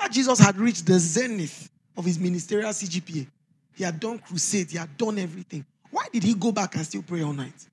after 0.00 0.12
Jesus 0.12 0.38
had 0.38 0.56
reached 0.58 0.86
the 0.86 0.98
zenith 0.98 1.70
of 1.96 2.04
his 2.04 2.18
ministerial 2.18 2.70
CGPA, 2.70 3.26
he 3.74 3.84
had 3.84 3.98
done 3.98 4.18
crusade, 4.18 4.70
he 4.70 4.76
had 4.76 4.96
done 4.96 5.18
everything. 5.18 5.64
Why 5.90 6.06
did 6.12 6.24
he 6.24 6.34
go 6.34 6.52
back 6.52 6.74
and 6.74 6.84
still 6.84 7.02
pray 7.02 7.22
all 7.22 7.32
night? 7.32 7.68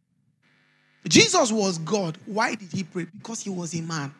Jesus 1.08 1.52
was 1.52 1.78
God. 1.80 2.18
Why 2.26 2.56
did 2.56 2.72
he 2.72 2.84
pray? 2.84 3.06
Because 3.06 3.42
he 3.42 3.50
was 3.50 3.74
a 3.74 3.82
man. 3.82 4.14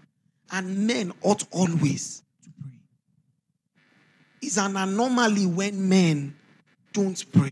And 0.52 0.88
men 0.88 1.13
ought 1.22 1.46
always 1.52 2.24
to 2.44 2.50
pray. 2.60 2.72
It's 4.41 4.58
an 4.58 4.76
anomaly 4.76 5.46
when 5.46 5.88
men 5.88 6.36
don't 6.91 7.24
pray. 7.32 7.52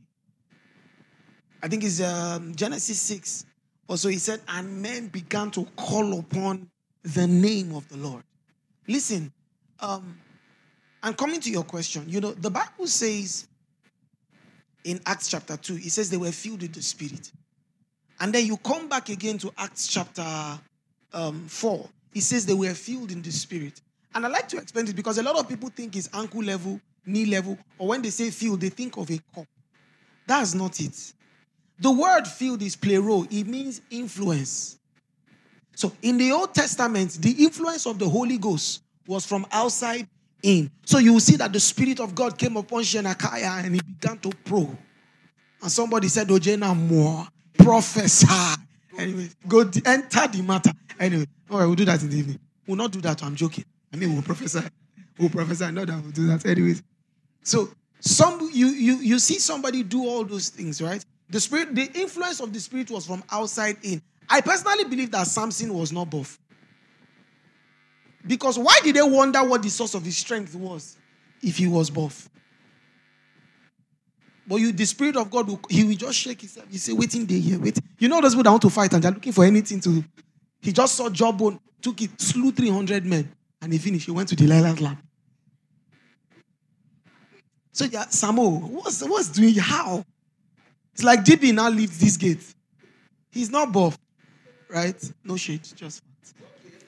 I 1.62 1.68
think 1.68 1.84
it's 1.84 2.02
um, 2.02 2.56
Genesis 2.56 3.00
6. 3.02 3.46
Also, 3.88 4.10
he 4.10 4.18
said, 4.18 4.42
and 4.48 4.82
men 4.82 5.08
began 5.08 5.52
to 5.52 5.66
call 5.76 6.20
upon 6.20 6.70
the 7.04 7.28
name 7.28 7.74
of 7.76 7.88
the 7.90 7.98
Lord. 7.98 8.24
Listen, 8.88 9.32
um, 9.80 10.18
and 11.02 11.18
coming 11.18 11.40
to 11.42 11.50
your 11.50 11.64
question, 11.64 12.06
you 12.08 12.20
know, 12.20 12.32
the 12.32 12.50
Bible 12.50 12.88
says 12.88 13.48
in 14.84 15.00
Acts 15.06 15.30
chapter 15.30 15.58
2, 15.58 15.76
it 15.76 15.92
says 15.92 16.10
they 16.10 16.18
were 16.18 16.32
filled 16.32 16.62
with 16.62 16.74
the 16.74 16.82
Spirit. 16.82 17.32
And 18.20 18.34
then 18.34 18.46
you 18.46 18.58
come 18.58 18.88
back 18.90 19.10
again 19.10 19.38
to 19.40 19.54
Acts 19.58 19.88
chapter 19.88 20.26
um, 21.14 21.48
4, 21.48 21.90
He 22.14 22.20
says 22.20 22.46
they 22.46 22.54
were 22.54 22.74
filled 22.74 23.12
in 23.12 23.22
the 23.22 23.32
Spirit. 23.32 23.82
And 24.14 24.26
I 24.26 24.30
like 24.30 24.48
to 24.50 24.58
explain 24.58 24.88
it 24.88 24.96
because 24.96 25.18
a 25.18 25.24
lot 25.24 25.38
of 25.38 25.48
people 25.48 25.70
think 25.70 25.96
it's 25.96 26.10
ankle 26.14 26.44
level, 26.44 26.80
knee 27.06 27.26
level, 27.26 27.58
or 27.78 27.90
when 27.90 28.02
they 28.02 28.10
say 28.10 28.30
filled, 28.32 28.62
they 28.62 28.70
think 28.70 28.98
of 28.98 29.10
a 29.10 29.20
cup. 29.34 29.46
That's 30.28 30.54
not 30.54 30.80
it. 30.80 31.14
The 31.80 31.92
word 31.92 32.28
filled 32.28 32.62
is 32.62 32.76
plero, 32.76 33.26
it 33.32 33.48
means 33.48 33.82
influence. 33.90 34.78
So 35.76 35.94
in 36.02 36.18
the 36.18 36.32
Old 36.32 36.54
Testament, 36.54 37.18
the 37.22 37.32
influence 37.44 37.86
of 37.86 38.00
the 38.00 38.10
Holy 38.10 38.38
Ghost 38.38 38.82
was 39.08 39.26
from 39.26 39.46
outside, 39.52 40.08
in. 40.44 40.70
So 40.86 40.98
you 40.98 41.14
will 41.14 41.20
see 41.20 41.36
that 41.38 41.54
the 41.54 41.60
Spirit 41.60 42.00
of 42.00 42.16
God 42.16 42.38
came 42.38 42.58
upon 42.58 42.84
Shenaniah 42.84 43.64
and 43.64 43.76
he 43.76 43.82
began 43.82 44.18
to 44.20 44.30
pro. 44.44 44.70
And 45.62 45.72
somebody 45.72 46.08
said, 46.08 46.28
Ojena 46.28 46.76
more, 46.76 47.28
prophesy. 47.64 48.28
Anyway, 48.98 49.30
go 49.48 49.64
d- 49.64 49.82
enter 49.86 50.28
the 50.28 50.42
matter. 50.42 50.72
Anyway, 51.00 51.26
all 51.50 51.60
right, 51.60 51.66
we'll 51.66 51.76
do 51.76 51.86
that 51.86 52.02
in 52.02 52.10
the 52.10 52.18
evening. 52.18 52.40
We'll 52.68 52.78
not 52.78 52.92
do 52.92 53.02
that. 53.02 53.24
I'm 53.24 53.36
joking. 53.36 53.66
I 53.94 53.98
mean, 53.98 54.14
we'll 54.14 54.22
prophesy. 54.22 54.62
We'll 55.18 55.30
prophesy. 55.30 55.72
Not 55.72 55.88
that 55.88 56.02
we'll 56.02 56.12
do 56.12 56.28
that. 56.28 56.46
Anyways, 56.46 56.84
so 57.44 57.70
some 58.00 58.50
you 58.54 58.68
you 58.68 58.96
you 58.98 59.20
see 59.20 59.40
somebody 59.40 59.84
do 59.84 60.06
all 60.06 60.24
those 60.24 60.50
things, 60.50 60.82
right? 60.82 61.04
The 61.30 61.40
spirit, 61.40 61.76
the 61.76 61.90
influence 61.94 62.40
of 62.40 62.52
the 62.52 62.60
spirit 62.60 62.90
was 62.90 63.06
from 63.06 63.24
outside 63.32 63.78
in. 63.84 64.02
I 64.30 64.42
personally 64.42 64.86
believe 64.86 65.12
that 65.12 65.28
Samson 65.28 65.74
was 65.74 65.92
not 65.92 66.10
buff. 66.10 66.40
Because 68.26 68.60
why 68.60 68.80
did 68.84 68.96
they 68.96 69.02
wonder 69.02 69.44
what 69.44 69.62
the 69.62 69.70
source 69.70 69.94
of 69.94 70.04
his 70.04 70.18
strength 70.18 70.56
was 70.56 70.98
if 71.42 71.58
he 71.58 71.68
was 71.68 71.90
buff? 71.90 72.30
But 74.50 74.56
you, 74.56 74.72
the 74.72 74.86
spirit 74.86 75.16
of 75.16 75.30
God, 75.30 75.48
will, 75.48 75.60
he 75.70 75.84
will 75.84 75.94
just 75.94 76.18
shake 76.18 76.42
himself. 76.42 76.66
He 76.72 76.80
say, 76.80 76.92
"Waiting 76.92 77.24
there, 77.28 77.38
here, 77.38 77.60
wait." 77.60 77.80
You 78.00 78.08
know 78.08 78.20
those 78.20 78.34
people 78.34 78.46
that 78.46 78.50
want 78.50 78.64
to 78.64 78.72
fight 78.72 78.92
and 78.94 79.04
they're 79.04 79.12
looking 79.12 79.32
for 79.32 79.46
anything 79.46 79.80
to. 79.82 80.04
He 80.60 80.74
just 80.74 80.96
saw 80.96 81.08
Jawbone, 81.08 81.60
took 81.80 82.02
it, 82.02 82.20
slew 82.20 82.52
three 82.52 82.72
hundred 82.72 83.06
men, 83.06 83.32
and 83.62 83.72
he 83.72 83.78
finished. 83.78 84.08
He 84.08 84.12
went 84.12 84.28
to 84.30 84.36
Delilah's 84.36 84.82
lamp. 84.82 85.06
So 87.74 87.86
yeah, 87.86 88.06
Samo, 88.06 88.60
what's 88.62 89.04
what's 89.04 89.30
doing? 89.30 89.54
How? 89.54 90.04
It's 90.94 91.04
like 91.04 91.24
DB 91.24 91.54
now 91.54 91.70
leaves 91.70 92.00
this 92.00 92.18
gate. 92.18 92.44
He's 93.30 93.52
not 93.52 93.72
buff, 93.72 94.00
right? 94.68 95.12
No 95.24 95.38
shade, 95.38 95.62
just. 95.76 96.02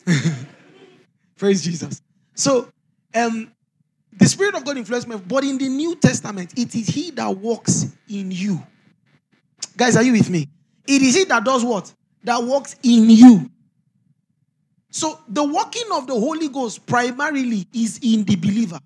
Praise 1.37 1.63
Jesus. 1.63 2.01
So, 2.33 2.69
um, 3.13 3.51
the 4.21 4.29
Spirit 4.29 4.53
of 4.53 4.63
God 4.63 4.77
influenced 4.77 5.07
me, 5.07 5.15
but 5.15 5.43
in 5.43 5.57
the 5.57 5.67
New 5.67 5.95
Testament, 5.95 6.53
it 6.55 6.75
is 6.75 6.85
He 6.85 7.09
that 7.11 7.35
walks 7.35 7.87
in 8.07 8.29
you. 8.29 8.61
Guys, 9.75 9.97
are 9.97 10.03
you 10.03 10.11
with 10.11 10.29
me? 10.29 10.47
It 10.87 11.01
is 11.01 11.15
He 11.15 11.23
that 11.23 11.43
does 11.43 11.65
what? 11.65 11.91
That 12.23 12.43
works 12.43 12.75
in 12.83 13.09
you. 13.09 13.49
So, 14.91 15.19
the 15.27 15.43
working 15.43 15.87
of 15.93 16.05
the 16.05 16.13
Holy 16.13 16.49
Ghost 16.49 16.85
primarily 16.85 17.65
is 17.73 17.99
in 18.03 18.23
the 18.23 18.35
believer. 18.35 18.77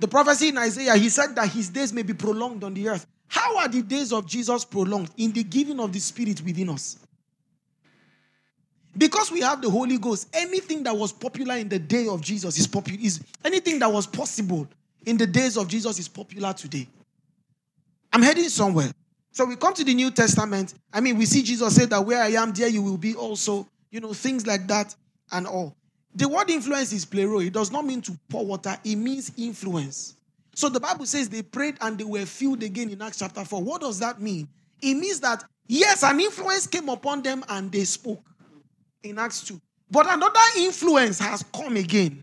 The 0.00 0.08
prophecy 0.08 0.48
in 0.48 0.58
Isaiah, 0.58 0.96
he 0.96 1.08
said 1.08 1.36
that 1.36 1.50
his 1.50 1.68
days 1.68 1.92
may 1.92 2.02
be 2.02 2.14
prolonged 2.14 2.64
on 2.64 2.74
the 2.74 2.88
earth. 2.88 3.06
How 3.28 3.58
are 3.58 3.68
the 3.68 3.82
days 3.82 4.12
of 4.12 4.26
Jesus 4.26 4.64
prolonged? 4.64 5.10
In 5.18 5.30
the 5.30 5.44
giving 5.44 5.78
of 5.78 5.92
the 5.92 6.00
Spirit 6.00 6.42
within 6.42 6.70
us. 6.70 6.98
Because 8.96 9.30
we 9.30 9.40
have 9.40 9.62
the 9.62 9.70
Holy 9.70 9.98
Ghost, 9.98 10.28
anything 10.32 10.82
that 10.84 10.96
was 10.96 11.12
popular 11.12 11.56
in 11.56 11.68
the 11.68 11.78
day 11.78 12.08
of 12.08 12.20
Jesus 12.20 12.58
is 12.58 12.66
popular. 12.66 12.98
Is 13.00 13.20
anything 13.44 13.78
that 13.78 13.92
was 13.92 14.06
possible 14.06 14.66
in 15.06 15.16
the 15.16 15.26
days 15.26 15.56
of 15.56 15.68
Jesus 15.68 15.98
is 15.98 16.08
popular 16.08 16.52
today. 16.52 16.88
I'm 18.12 18.22
heading 18.22 18.48
somewhere. 18.48 18.90
So 19.32 19.44
we 19.44 19.56
come 19.56 19.74
to 19.74 19.84
the 19.84 19.94
New 19.94 20.10
Testament. 20.10 20.74
I 20.92 21.00
mean, 21.00 21.16
we 21.16 21.26
see 21.26 21.42
Jesus 21.42 21.76
say 21.76 21.84
that 21.84 22.04
where 22.04 22.20
I 22.20 22.30
am, 22.30 22.52
there 22.52 22.68
you 22.68 22.82
will 22.82 22.96
be 22.96 23.14
also. 23.14 23.68
You 23.90 24.00
know, 24.00 24.12
things 24.12 24.46
like 24.46 24.66
that 24.66 24.94
and 25.32 25.46
all. 25.46 25.74
The 26.14 26.28
word 26.28 26.50
influence 26.50 26.92
is 26.92 27.06
plero. 27.06 27.44
It 27.46 27.52
does 27.52 27.70
not 27.70 27.86
mean 27.86 28.02
to 28.02 28.18
pour 28.28 28.44
water, 28.44 28.76
it 28.84 28.96
means 28.96 29.32
influence. 29.36 30.16
So 30.54 30.68
the 30.68 30.80
Bible 30.80 31.06
says 31.06 31.28
they 31.28 31.42
prayed 31.42 31.76
and 31.80 31.96
they 31.96 32.04
were 32.04 32.26
filled 32.26 32.64
again 32.64 32.90
in 32.90 33.00
Acts 33.00 33.20
chapter 33.20 33.44
4. 33.44 33.62
What 33.62 33.80
does 33.80 34.00
that 34.00 34.20
mean? 34.20 34.48
It 34.82 34.94
means 34.94 35.20
that, 35.20 35.44
yes, 35.68 36.02
an 36.02 36.18
influence 36.18 36.66
came 36.66 36.88
upon 36.88 37.22
them 37.22 37.44
and 37.48 37.70
they 37.70 37.84
spoke 37.84 38.24
in 39.02 39.18
Acts 39.18 39.42
2. 39.44 39.60
But 39.90 40.12
another 40.12 40.40
influence 40.58 41.18
has 41.18 41.42
come 41.54 41.76
again. 41.76 42.22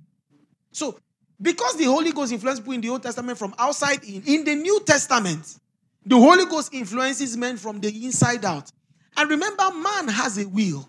So, 0.71 0.99
because 1.41 1.75
the 1.75 1.85
Holy 1.85 2.11
Ghost 2.11 2.31
influenced 2.31 2.61
people 2.61 2.73
in 2.73 2.81
the 2.81 2.89
Old 2.89 3.03
Testament 3.03 3.37
from 3.37 3.53
outside 3.57 4.03
in, 4.03 4.23
in 4.25 4.43
the 4.45 4.55
New 4.55 4.81
Testament, 4.85 5.57
the 6.05 6.17
Holy 6.17 6.45
Ghost 6.45 6.73
influences 6.73 7.35
men 7.35 7.57
from 7.57 7.79
the 7.79 7.89
inside 8.05 8.45
out. 8.45 8.71
And 9.17 9.29
remember, 9.29 9.63
man 9.71 10.07
has 10.09 10.37
a 10.37 10.47
will. 10.47 10.87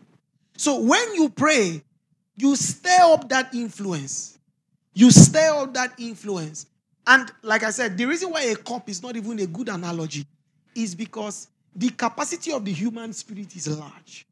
So 0.57 0.81
when 0.81 1.14
you 1.14 1.29
pray, 1.31 1.83
you 2.37 2.57
stir 2.57 3.12
up 3.12 3.29
that 3.31 3.55
influence. 3.55 4.38
You 4.94 5.11
stir 5.11 5.62
up 5.62 5.75
that 5.75 5.92
influence. 5.99 6.66
And 7.07 7.31
like 7.42 7.62
I 7.62 7.70
said, 7.70 7.96
the 7.96 8.05
reason 8.05 8.31
why 8.31 8.42
a 8.42 8.57
cup 8.57 8.88
is 8.88 9.03
not 9.03 9.16
even 9.16 9.38
a 9.38 9.46
good 9.46 9.68
analogy 9.68 10.27
is 10.75 10.94
because 10.94 11.49
the 11.75 11.90
capacity 11.90 12.53
of 12.53 12.64
the 12.64 12.72
human 12.72 13.12
spirit 13.12 13.55
is 13.55 13.68
large. 13.68 14.27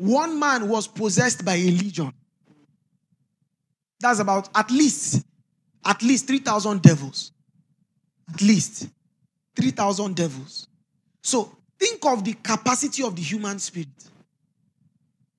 One 0.00 0.38
man 0.38 0.66
was 0.66 0.88
possessed 0.88 1.44
by 1.44 1.56
a 1.56 1.70
legion. 1.70 2.10
That's 4.00 4.18
about 4.18 4.48
at 4.54 4.70
least, 4.70 5.26
at 5.84 6.02
least 6.02 6.26
3,000 6.26 6.80
devils. 6.80 7.32
At 8.32 8.40
least 8.40 8.88
3,000 9.56 10.16
devils. 10.16 10.68
So 11.22 11.54
think 11.78 12.02
of 12.06 12.24
the 12.24 12.32
capacity 12.32 13.02
of 13.02 13.14
the 13.14 13.20
human 13.20 13.58
spirit. 13.58 13.88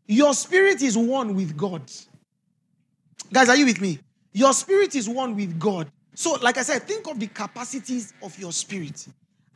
Your 0.06 0.36
spirit 0.36 0.84
is 0.84 0.96
one 0.96 1.36
with 1.36 1.58
God. 1.58 1.82
Guys, 3.34 3.50
are 3.50 3.56
you 3.56 3.66
with 3.66 3.82
me? 3.82 3.98
Your 4.32 4.54
spirit 4.54 4.94
is 4.94 5.10
one 5.10 5.36
with 5.36 5.58
God. 5.58 5.92
So, 6.14 6.34
like 6.34 6.60
I 6.60 6.62
said, 6.62 6.84
think 6.84 7.08
of 7.08 7.20
the 7.20 7.26
capacities 7.26 8.14
of 8.22 8.38
your 8.38 8.52
spirit. 8.52 9.08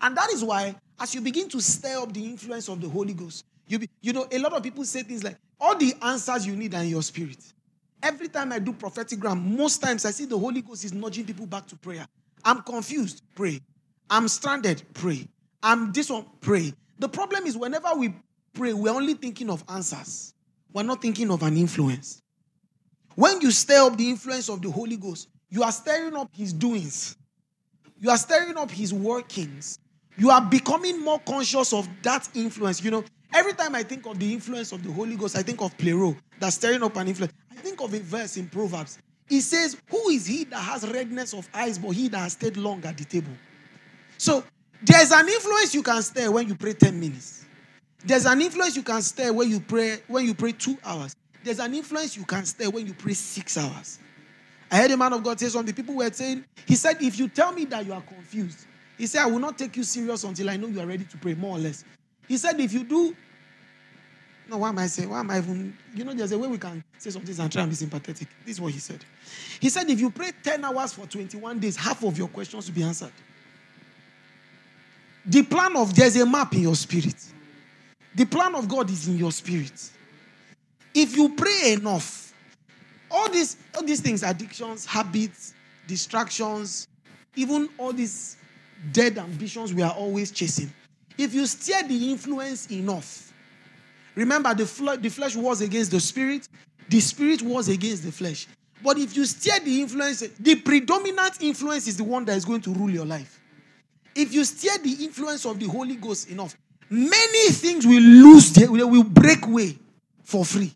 And 0.02 0.18
that 0.18 0.32
is 0.32 0.44
why, 0.44 0.74
as 1.00 1.14
you 1.14 1.22
begin 1.22 1.48
to 1.50 1.62
stir 1.62 2.02
up 2.02 2.12
the 2.12 2.26
influence 2.26 2.70
of 2.70 2.82
the 2.82 2.90
Holy 2.90 3.14
Ghost, 3.14 3.46
you, 3.68 3.80
be, 3.80 3.90
you 4.02 4.14
know, 4.14 4.28
a 4.32 4.38
lot 4.40 4.54
of 4.54 4.64
people 4.64 4.84
say 4.86 5.04
things 5.04 5.24
like, 5.24 5.38
all 5.60 5.76
the 5.76 5.94
answers 6.02 6.46
you 6.46 6.56
need 6.56 6.74
are 6.76 6.84
in 6.84 6.90
your 6.90 7.04
spirit. 7.04 7.38
Every 8.04 8.28
time 8.28 8.52
I 8.52 8.60
do 8.60 8.74
prophetic 8.74 9.20
gram, 9.20 9.58
most 9.58 9.82
times 9.82 10.06
I 10.06 10.12
see 10.12 10.26
the 10.26 10.38
Holy 10.38 10.62
Ghost 10.62 10.86
is 10.86 10.94
nudging 10.94 11.26
people 11.26 11.46
back 11.46 11.66
to 11.68 11.76
prayer. 11.76 12.08
I'm 12.44 12.62
confused, 12.62 13.24
pray. 13.36 13.62
I'm 14.10 14.28
stranded, 14.28 14.84
pray. 14.94 15.28
I'm 15.64 15.92
this 15.92 16.10
one, 16.10 16.26
pray. 16.42 16.74
The 17.00 17.10
problem 17.10 17.46
is 17.46 17.58
whenever 17.58 17.90
we 17.96 18.14
pray, 18.54 18.74
we're 18.74 18.94
only 18.94 19.16
thinking 19.16 19.50
of 19.50 19.64
answers. 19.68 20.34
We're 20.72 20.84
not 20.84 21.02
thinking 21.02 21.32
of 21.32 21.42
an 21.42 21.58
influence. 21.58 22.22
When 23.16 23.42
you 23.42 23.50
stir 23.50 23.88
up 23.88 23.98
the 23.98 24.10
influence 24.10 24.50
of 24.50 24.62
the 24.62 24.70
Holy 24.70 24.98
Ghost, 24.98 25.30
you 25.50 25.64
are 25.64 25.72
stirring 25.72 26.16
up 26.16 26.30
his 26.34 26.54
doings. 26.54 27.18
You 27.98 28.10
are 28.10 28.18
stirring 28.18 28.58
up 28.58 28.70
his 28.70 28.94
workings. 28.94 29.80
You 30.18 30.30
are 30.30 30.42
becoming 30.42 31.02
more 31.02 31.20
conscious 31.20 31.74
of 31.74 31.88
that 32.04 32.28
influence. 32.36 32.84
You 32.84 32.92
know, 32.92 33.04
every 33.36 33.54
time 33.54 33.76
I 33.76 33.84
think 33.84 34.06
of 34.06 34.18
the 34.18 34.34
influence 34.34 34.72
of 34.72 34.84
the 34.84 34.92
Holy 34.92 35.16
Ghost, 35.16 35.38
I 35.38 35.44
think 35.44 35.62
of 35.62 35.78
plero, 35.78 36.16
that's 36.40 36.56
stirring 36.56 36.82
up 36.82 36.96
an 36.96 37.08
influence. 37.08 37.34
I 37.52 37.56
think 37.56 37.82
of 37.82 37.94
a 37.94 38.00
verse 38.00 38.38
in 38.38 38.48
Proverbs. 38.48 38.98
It 39.30 39.42
says, 39.42 39.78
Who 39.90 40.10
is 40.10 40.26
he 40.26 40.46
that 40.46 40.60
has 40.60 40.88
redness 40.90 41.34
of 41.34 41.48
eyes, 41.54 41.78
but 41.78 41.92
he 41.92 42.08
that 42.10 42.20
has 42.20 42.34
stayed 42.34 42.58
long 42.58 42.84
at 42.86 42.98
the 42.98 43.06
table? 43.06 43.34
So 44.18 44.44
there's 44.82 45.12
an 45.12 45.28
influence 45.28 45.74
you 45.74 45.84
can 45.84 46.02
stir 46.02 46.32
when 46.32 46.48
you 46.48 46.56
pray 46.56 46.74
10 46.74 47.00
minutes. 47.00 47.46
There's 48.04 48.26
an 48.26 48.42
influence 48.42 48.76
you 48.76 48.84
can 48.84 49.02
stir 49.02 49.34
when 49.34 49.50
you 49.50 49.60
pray 49.60 50.00
when 50.08 50.26
you 50.26 50.36
pray 50.36 50.52
two 50.52 50.78
hours. 50.86 51.16
There's 51.44 51.60
an 51.60 51.74
influence 51.74 52.16
you 52.16 52.24
can 52.24 52.46
stir 52.46 52.70
when 52.70 52.88
you 52.88 52.94
pray 52.94 53.14
six 53.14 53.58
hours. 53.58 54.00
I 54.72 54.78
heard 54.78 54.92
a 54.92 54.98
man 54.98 55.14
of 55.14 55.24
God 55.24 55.40
say 55.40 55.48
something. 55.48 55.74
People 55.74 55.96
were 55.96 56.12
saying, 56.12 56.44
he 56.68 56.76
said, 56.76 57.02
if 57.02 57.20
you 57.20 57.28
tell 57.28 57.52
me 57.52 57.66
that 57.66 57.86
you 57.86 57.94
are 57.94 58.02
confused, 58.02 58.66
he 58.98 59.06
said, 59.08 59.22
I 59.22 59.28
will 59.28 59.40
not 59.40 59.58
take 59.58 59.78
you 59.78 59.84
serious 59.84 60.24
until 60.24 60.50
I 60.50 60.58
know 60.58 60.68
you 60.68 60.80
are 60.80 60.86
ready 60.86 61.04
to 61.04 61.18
pray, 61.18 61.36
more 61.36 61.58
or 61.58 61.60
less. 61.60 61.84
He 62.28 62.38
said, 62.38 62.60
if 62.60 62.74
you 62.74 62.84
do, 62.84 63.16
no, 64.50 64.58
why 64.58 64.70
am 64.70 64.80
I 64.80 64.88
saying, 64.88 65.10
why 65.10 65.20
am 65.20 65.32
I 65.32 65.38
even, 65.38 65.76
you 65.96 66.04
know, 66.04 66.14
there's 66.14 66.32
a 66.32 66.38
way 66.38 66.48
we 66.48 66.58
can 66.58 66.84
say 66.98 67.10
something 67.10 67.40
and 67.40 67.52
try 67.52 67.62
and 67.62 67.72
be 67.72 67.76
sympathetic. 67.76 68.28
This 68.46 68.56
is 68.56 68.62
what 68.62 68.74
he 68.74 68.80
said. 68.80 69.04
He 69.60 69.70
said, 69.70 69.90
if 69.90 70.00
you 70.00 70.10
pray 70.12 70.32
10 70.44 70.64
hours 70.64 70.94
for 70.94 71.08
21 71.08 71.60
days, 71.60 71.76
half 71.76 72.04
of 72.04 72.18
your 72.18 72.28
questions 72.28 72.68
will 72.68 72.76
be 72.76 72.84
answered. 72.84 73.12
The 75.26 75.42
plan 75.44 75.76
of, 75.76 75.96
there's 75.96 76.16
a 76.18 76.26
map 76.26 76.54
in 76.54 76.62
your 76.62 76.76
spirit. 76.76 77.16
The 78.14 78.26
plan 78.26 78.54
of 78.56 78.68
God 78.68 78.90
is 78.90 79.08
in 79.08 79.18
your 79.18 79.32
spirit. 79.32 79.92
If 80.94 81.18
you 81.18 81.30
pray 81.30 81.74
enough, 81.74 82.34
all 83.10 83.30
these, 83.30 83.58
all 83.76 83.84
these 83.84 84.02
things, 84.02 84.24
addictions, 84.24 84.86
habits, 84.86 85.54
distractions, 85.88 86.88
even 87.36 87.70
all 87.78 87.92
these 87.92 88.38
dead 88.92 89.18
ambitions 89.18 89.74
we 89.74 89.82
are 89.82 89.92
always 89.92 90.32
chasing. 90.32 90.72
If 91.18 91.34
you 91.34 91.46
steer 91.46 91.84
the 91.84 92.12
influence 92.12 92.70
enough, 92.72 93.34
remember 94.16 94.54
the, 94.54 94.66
fle- 94.66 94.98
the 94.98 95.10
flesh 95.10 95.36
was 95.36 95.62
against 95.62 95.92
the 95.92 96.00
spirit, 96.00 96.48
the 96.90 97.00
spirit 97.00 97.42
was 97.42 97.70
against 97.70 98.04
the 98.04 98.12
flesh. 98.12 98.48
But 98.84 98.98
if 98.98 99.16
you 99.16 99.26
steer 99.26 99.60
the 99.60 99.82
influence, 99.82 100.20
the 100.20 100.56
predominant 100.56 101.42
influence 101.42 101.88
is 101.88 101.98
the 101.98 102.04
one 102.04 102.26
that 102.26 102.38
is 102.38 102.46
going 102.46 102.62
to 102.62 102.74
rule 102.74 102.92
your 102.92 103.06
life. 103.06 103.42
If 104.16 104.34
you 104.34 104.44
steer 104.46 104.78
the 104.78 105.04
influence 105.04 105.46
of 105.46 105.60
the 105.60 105.68
Holy 105.68 105.96
Ghost 105.96 106.30
enough, 106.30 106.56
many 106.90 107.50
things 107.50 107.86
will 107.86 108.02
lose, 108.02 108.54
they 108.54 108.68
will 108.68 109.04
break 109.04 109.48
way 109.48 109.78
for 110.24 110.46
free. 110.46 110.74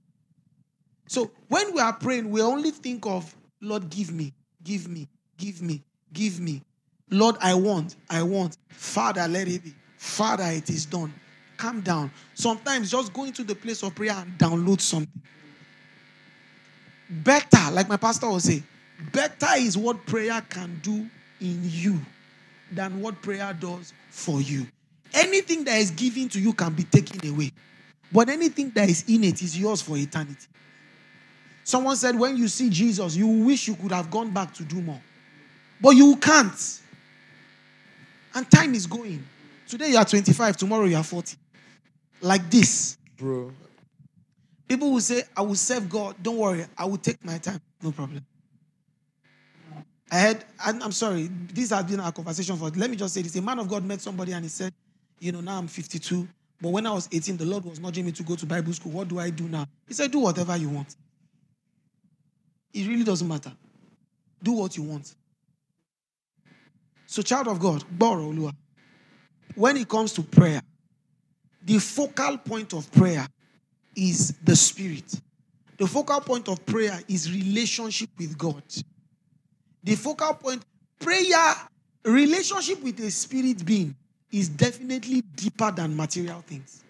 So 1.07 1.31
when 1.47 1.73
we 1.73 1.81
are 1.81 1.93
praying, 1.93 2.29
we 2.29 2.41
only 2.41 2.71
think 2.71 3.05
of, 3.05 3.33
Lord, 3.61 3.89
give 3.89 4.11
me, 4.11 4.33
give 4.63 4.87
me, 4.87 5.07
give 5.37 5.61
me, 5.61 5.83
give 6.13 6.39
me. 6.39 6.61
Lord, 7.09 7.35
I 7.41 7.53
want, 7.53 7.95
I 8.09 8.21
want. 8.23 8.57
Father, 8.69 9.27
let 9.27 9.47
it 9.47 9.63
be. 9.63 9.73
Father, 9.97 10.45
it 10.45 10.69
is 10.69 10.85
done. 10.85 11.13
Calm 11.59 11.81
down. 11.81 12.09
Sometimes 12.35 12.89
just 12.89 13.11
go 13.11 13.25
into 13.25 13.43
the 13.43 13.53
place 13.53 13.83
of 13.83 13.93
prayer 13.93 14.13
and 14.13 14.31
download 14.37 14.79
something. 14.79 15.21
Better, 17.09 17.69
like 17.73 17.89
my 17.89 17.97
pastor 17.97 18.29
will 18.29 18.39
say, 18.39 18.63
better 19.11 19.49
is 19.57 19.77
what 19.77 20.05
prayer 20.05 20.41
can 20.49 20.79
do 20.81 21.05
in 21.41 21.59
you 21.63 21.99
than 22.71 23.01
what 23.01 23.21
prayer 23.21 23.53
does 23.59 23.91
for 24.09 24.39
you. 24.39 24.67
Anything 25.13 25.65
that 25.65 25.79
is 25.79 25.91
given 25.91 26.29
to 26.29 26.39
you 26.39 26.53
can 26.53 26.71
be 26.71 26.83
taken 26.83 27.29
away, 27.29 27.51
but 28.09 28.29
anything 28.29 28.69
that 28.69 28.87
is 28.89 29.03
in 29.09 29.25
it 29.25 29.41
is 29.41 29.59
yours 29.59 29.81
for 29.81 29.97
eternity. 29.97 30.47
Someone 31.65 31.97
said, 31.97 32.17
when 32.17 32.37
you 32.37 32.47
see 32.47 32.69
Jesus, 32.69 33.17
you 33.17 33.27
wish 33.27 33.67
you 33.67 33.75
could 33.75 33.91
have 33.91 34.09
gone 34.09 34.31
back 34.31 34.53
to 34.53 34.63
do 34.63 34.81
more, 34.81 35.01
but 35.81 35.89
you 35.89 36.15
can't. 36.15 36.79
And 38.33 38.49
time 38.49 38.75
is 38.75 38.87
going. 38.87 39.21
Today 39.67 39.89
you 39.89 39.97
are 39.97 40.05
25, 40.05 40.55
tomorrow 40.55 40.85
you 40.85 40.95
are 40.95 41.03
40. 41.03 41.35
Like 42.21 42.49
this. 42.49 42.97
Bro. 43.17 43.51
People 44.67 44.91
will 44.91 45.01
say, 45.01 45.23
I 45.35 45.41
will 45.41 45.55
serve 45.55 45.89
God. 45.89 46.15
Don't 46.21 46.37
worry, 46.37 46.65
I 46.77 46.85
will 46.85 46.97
take 46.97 47.23
my 47.25 47.37
time. 47.39 47.59
No 47.81 47.91
problem. 47.91 48.25
I 50.11 50.17
had, 50.17 50.45
I'm, 50.63 50.81
I'm 50.81 50.91
sorry, 50.91 51.29
this 51.53 51.69
has 51.69 51.83
been 51.83 51.99
our 51.99 52.11
conversation 52.11 52.55
for, 52.57 52.69
let 52.69 52.89
me 52.89 52.95
just 52.95 53.13
say 53.13 53.21
this. 53.21 53.35
A 53.35 53.41
man 53.41 53.59
of 53.59 53.67
God 53.67 53.85
met 53.85 54.01
somebody 54.01 54.31
and 54.31 54.43
he 54.43 54.49
said, 54.49 54.73
You 55.19 55.31
know, 55.31 55.41
now 55.41 55.57
I'm 55.57 55.67
52, 55.67 56.27
but 56.61 56.69
when 56.69 56.85
I 56.87 56.91
was 56.91 57.07
18, 57.11 57.37
the 57.37 57.45
Lord 57.45 57.65
was 57.65 57.79
nudging 57.79 58.05
me 58.05 58.11
to 58.13 58.23
go 58.23 58.35
to 58.35 58.45
Bible 58.45 58.73
school. 58.73 58.91
What 58.91 59.07
do 59.07 59.19
I 59.19 59.29
do 59.29 59.47
now? 59.47 59.65
He 59.87 59.93
said, 59.93 60.11
Do 60.11 60.19
whatever 60.19 60.55
you 60.57 60.69
want. 60.69 60.95
It 62.73 62.87
really 62.87 63.03
doesn't 63.03 63.27
matter. 63.27 63.51
Do 64.41 64.53
what 64.53 64.75
you 64.77 64.83
want. 64.83 65.13
So, 67.05 67.21
child 67.21 67.47
of 67.47 67.59
God, 67.59 67.83
borrow, 67.89 68.31
Olua. 68.31 68.53
When 69.55 69.77
it 69.77 69.89
comes 69.89 70.13
to 70.13 70.21
prayer, 70.21 70.61
the 71.63 71.79
focal 71.79 72.37
point 72.37 72.73
of 72.73 72.91
prayer 72.91 73.27
is 73.95 74.33
the 74.43 74.55
spirit. 74.55 75.19
The 75.77 75.87
focal 75.87 76.21
point 76.21 76.47
of 76.49 76.65
prayer 76.65 76.99
is 77.07 77.31
relationship 77.31 78.09
with 78.17 78.37
God. 78.37 78.63
The 79.83 79.95
focal 79.95 80.33
point, 80.33 80.63
prayer, 80.99 81.55
relationship 82.03 82.81
with 82.83 82.99
a 82.99 83.11
spirit 83.11 83.65
being 83.65 83.95
is 84.31 84.49
definitely 84.49 85.21
deeper 85.21 85.71
than 85.71 85.95
material 85.95 86.41
things. 86.41 86.83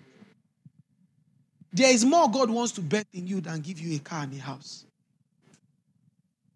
There 1.72 1.92
is 1.92 2.04
more 2.04 2.30
God 2.30 2.50
wants 2.50 2.72
to 2.74 2.82
bet 2.82 3.08
in 3.14 3.28
you 3.28 3.42
than 3.42 3.62
give 3.62 3.80
you 3.80 3.96
a 3.96 4.00
car 4.00 4.24
and 4.24 4.34
a 4.34 4.40
house. 4.40 4.86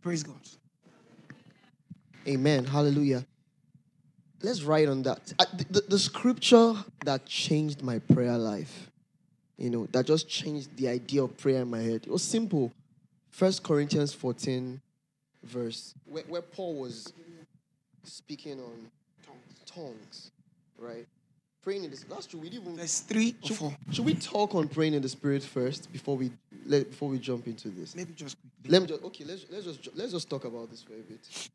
Praise 0.01 0.23
God. 0.23 0.35
Amen. 2.27 2.65
Hallelujah. 2.65 3.25
Let's 4.43 4.61
write 4.61 4.89
on 4.89 5.03
that. 5.03 5.33
Uh, 5.39 5.45
the, 5.53 5.65
the, 5.71 5.81
the 5.91 5.99
scripture 5.99 6.73
that 7.05 7.25
changed 7.25 7.81
my 7.81 7.99
prayer 7.99 8.37
life, 8.37 8.91
you 9.57 9.69
know, 9.69 9.87
that 9.93 10.05
just 10.05 10.27
changed 10.27 10.75
the 10.75 10.89
idea 10.89 11.23
of 11.23 11.37
prayer 11.37 11.61
in 11.61 11.69
my 11.69 11.79
head. 11.79 12.01
It 12.05 12.11
was 12.11 12.23
simple. 12.23 12.73
First 13.29 13.63
Corinthians 13.63 14.13
14, 14.13 14.81
verse, 15.43 15.95
where, 16.05 16.23
where 16.27 16.41
Paul 16.41 16.75
was 16.75 17.13
speaking 18.03 18.59
on 18.59 18.91
tongues, 19.65 20.31
right? 20.77 21.07
Praying 21.63 21.85
in 21.85 21.91
this. 21.91 22.03
That's 22.03 22.25
true. 22.25 22.41
We 22.41 22.49
didn't 22.49 22.73
even. 22.73 22.85
3 22.85 23.35
or 23.41 23.47
Should, 23.47 23.57
4. 23.57 23.77
should 23.91 24.05
we 24.05 24.13
talk 24.15 24.53
on 24.55 24.67
praying 24.67 24.93
in 24.93 25.01
the 25.01 25.07
spirit 25.07 25.41
first 25.41 25.89
before 25.93 26.17
we 26.17 26.29
let, 26.65 26.89
before 26.89 27.07
we 27.07 27.17
jump 27.17 27.47
into 27.47 27.69
this? 27.69 27.95
Maybe 27.95 28.11
just 28.13 28.35
quickly. 28.41 28.71
Let 28.71 28.81
me 28.81 28.87
just 28.89 29.03
okay. 29.05 29.23
Let's 29.23 29.45
let's 29.49 29.65
just 29.65 29.89
let's 29.95 30.11
just 30.11 30.29
talk 30.29 30.43
about 30.43 30.69
this 30.69 30.83
for 30.83 30.93
a 30.93 30.97
bit. 30.97 31.49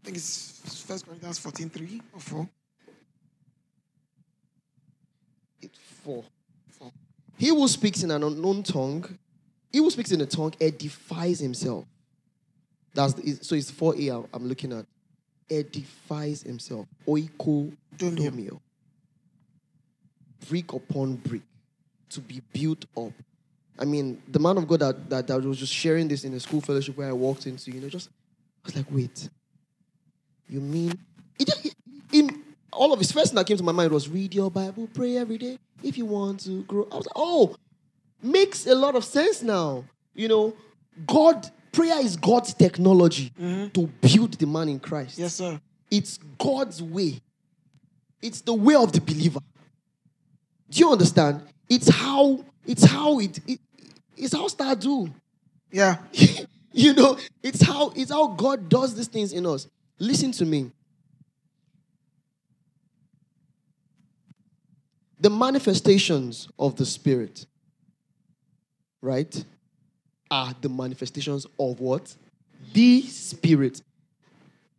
I 0.00 0.04
think 0.04 0.16
it's 0.16 0.84
First 0.86 1.06
Corinthians 1.06 1.38
14 1.38 1.70
3 1.70 2.02
or 2.14 2.20
4. 2.20 2.48
It's 5.60 5.78
four. 5.78 6.24
Four. 6.70 6.92
He 7.36 7.48
who 7.48 7.66
speaks 7.68 8.02
in 8.02 8.10
an 8.10 8.22
unknown 8.22 8.62
tongue, 8.62 9.04
he 9.72 9.78
who 9.78 9.90
speaks 9.90 10.12
in 10.12 10.20
a 10.20 10.26
tongue 10.26 10.54
edifies 10.60 11.40
himself. 11.40 11.84
That's 12.94 13.12
the, 13.14 13.34
so 13.42 13.54
it's 13.54 13.70
4a 13.70 14.28
I'm- 14.32 14.48
looking 14.48 14.72
at. 14.72 14.86
Edifies 15.50 16.42
himself. 16.42 16.86
Oiko 17.06 17.72
domio. 17.96 18.60
Brick 20.48 20.72
upon 20.72 21.16
brick 21.16 21.42
to 22.10 22.20
be 22.20 22.42
built 22.52 22.84
up. 22.96 23.12
I 23.78 23.84
mean, 23.84 24.20
the 24.28 24.38
man 24.38 24.58
of 24.58 24.66
God 24.68 24.80
that, 24.80 25.10
that, 25.10 25.26
that 25.26 25.42
was 25.42 25.58
just 25.58 25.72
sharing 25.72 26.08
this 26.08 26.24
in 26.24 26.34
a 26.34 26.40
school 26.40 26.60
fellowship 26.60 26.96
where 26.96 27.08
I 27.08 27.12
walked 27.12 27.46
into, 27.46 27.70
you 27.70 27.80
know, 27.80 27.88
just 27.88 28.08
I 28.08 28.66
was 28.66 28.76
like, 28.76 28.86
wait, 28.90 29.28
you 30.48 30.60
mean 30.60 30.98
in 32.12 32.42
all 32.72 32.92
of 32.92 32.98
his 32.98 33.12
first 33.12 33.32
thing 33.32 33.36
that 33.36 33.46
came 33.46 33.56
to 33.56 33.62
my 33.62 33.72
mind 33.72 33.92
was 33.92 34.08
read 34.08 34.34
your 34.34 34.50
Bible, 34.50 34.88
pray 34.94 35.16
every 35.16 35.38
day 35.38 35.58
if 35.82 35.98
you 35.98 36.06
want 36.06 36.40
to 36.40 36.62
grow. 36.64 36.86
I 36.92 36.96
was 36.96 37.06
like, 37.06 37.16
oh, 37.16 37.56
makes 38.22 38.66
a 38.66 38.74
lot 38.74 38.94
of 38.94 39.04
sense 39.04 39.42
now. 39.42 39.84
You 40.14 40.28
know, 40.28 40.56
God, 41.06 41.48
prayer 41.72 42.00
is 42.00 42.16
God's 42.16 42.54
technology 42.54 43.32
mm-hmm. 43.40 43.68
to 43.68 43.86
build 44.00 44.34
the 44.34 44.46
man 44.46 44.68
in 44.68 44.80
Christ. 44.80 45.18
Yes, 45.18 45.34
sir. 45.34 45.60
It's 45.90 46.18
God's 46.38 46.82
way. 46.82 47.20
It's 48.20 48.40
the 48.40 48.54
way 48.54 48.74
of 48.74 48.92
the 48.92 49.00
believer. 49.00 49.40
Do 50.70 50.80
you 50.80 50.92
understand? 50.92 51.42
It's 51.68 51.88
how 51.88 52.44
it's 52.66 52.84
how 52.84 53.20
it, 53.20 53.38
it 53.46 53.60
it's 54.16 54.34
how 54.34 54.48
star 54.48 54.74
do. 54.74 55.12
Yeah. 55.70 55.98
you 56.72 56.92
know, 56.94 57.16
it's 57.42 57.62
how 57.62 57.92
it's 57.94 58.10
how 58.10 58.28
God 58.28 58.68
does 58.68 58.94
these 58.94 59.06
things 59.06 59.32
in 59.32 59.46
us. 59.46 59.68
Listen 59.98 60.32
to 60.32 60.44
me. 60.44 60.70
The 65.20 65.30
manifestations 65.30 66.48
of 66.58 66.76
the 66.76 66.86
Spirit, 66.86 67.44
right, 69.02 69.44
are 70.30 70.54
the 70.60 70.68
manifestations 70.68 71.46
of 71.58 71.80
what? 71.80 72.14
The 72.72 73.02
Spirit. 73.02 73.82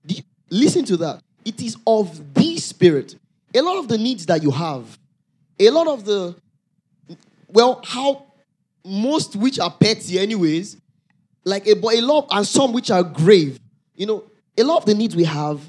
The- 0.06 0.24
listen 0.50 0.86
to 0.86 0.98
that. 0.98 1.22
It 1.44 1.62
is 1.62 1.76
of 1.86 2.34
the 2.34 2.58
Spirit. 2.58 3.16
A 3.54 3.62
lot 3.62 3.80
of 3.80 3.90
the 3.90 3.98
needs 3.98 4.26
that 4.28 4.42
you 4.42 4.52
have, 4.52 4.98
a 5.60 5.70
lot 5.72 5.88
of 5.88 6.06
the, 6.06 6.36
well, 7.48 7.82
how 7.84 8.28
most 8.86 9.36
which 9.36 9.60
are 9.60 9.72
petty, 9.72 10.20
anyways, 10.20 10.78
like 11.44 11.68
a, 11.68 11.72
a 11.72 12.02
lot, 12.02 12.28
and 12.32 12.46
some 12.46 12.72
which 12.72 12.92
are 12.92 13.04
grave. 13.04 13.60
You 13.96 14.06
know, 14.06 14.24
a 14.60 14.64
lot 14.64 14.78
of 14.78 14.86
the 14.86 14.94
needs 14.94 15.16
we 15.16 15.24
have 15.24 15.62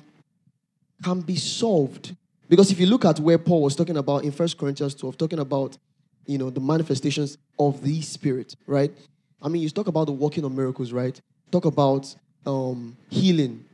can 1.03 1.20
be 1.20 1.36
solved. 1.36 2.14
Because 2.49 2.70
if 2.70 2.80
you 2.80 2.86
look 2.86 3.05
at 3.05 3.20
where 3.20 3.38
Paul 3.38 3.62
was 3.62 3.76
talking 3.76 3.97
about 3.97 4.24
in 4.24 4.32
First 4.32 4.59
Corinthians 4.59 4.95
12, 4.95 5.16
talking 5.16 5.38
about, 5.38 5.78
you 6.26 6.36
know, 6.36 6.51
the 6.51 6.61
manifestations 6.61 7.38
of 7.59 7.82
the 7.82 8.03
Spirit, 8.03 8.57
right? 8.66 8.93
I 9.41 9.49
mean, 9.49 9.62
you 9.62 9.70
talk 9.70 9.86
about 9.86 10.07
the 10.07 10.12
working 10.12 10.45
of 10.45 10.53
miracles, 10.53 10.93
right? 10.93 11.18
Talk 11.51 11.64
about 11.64 12.14
um, 12.45 12.97
healing. 13.09 13.64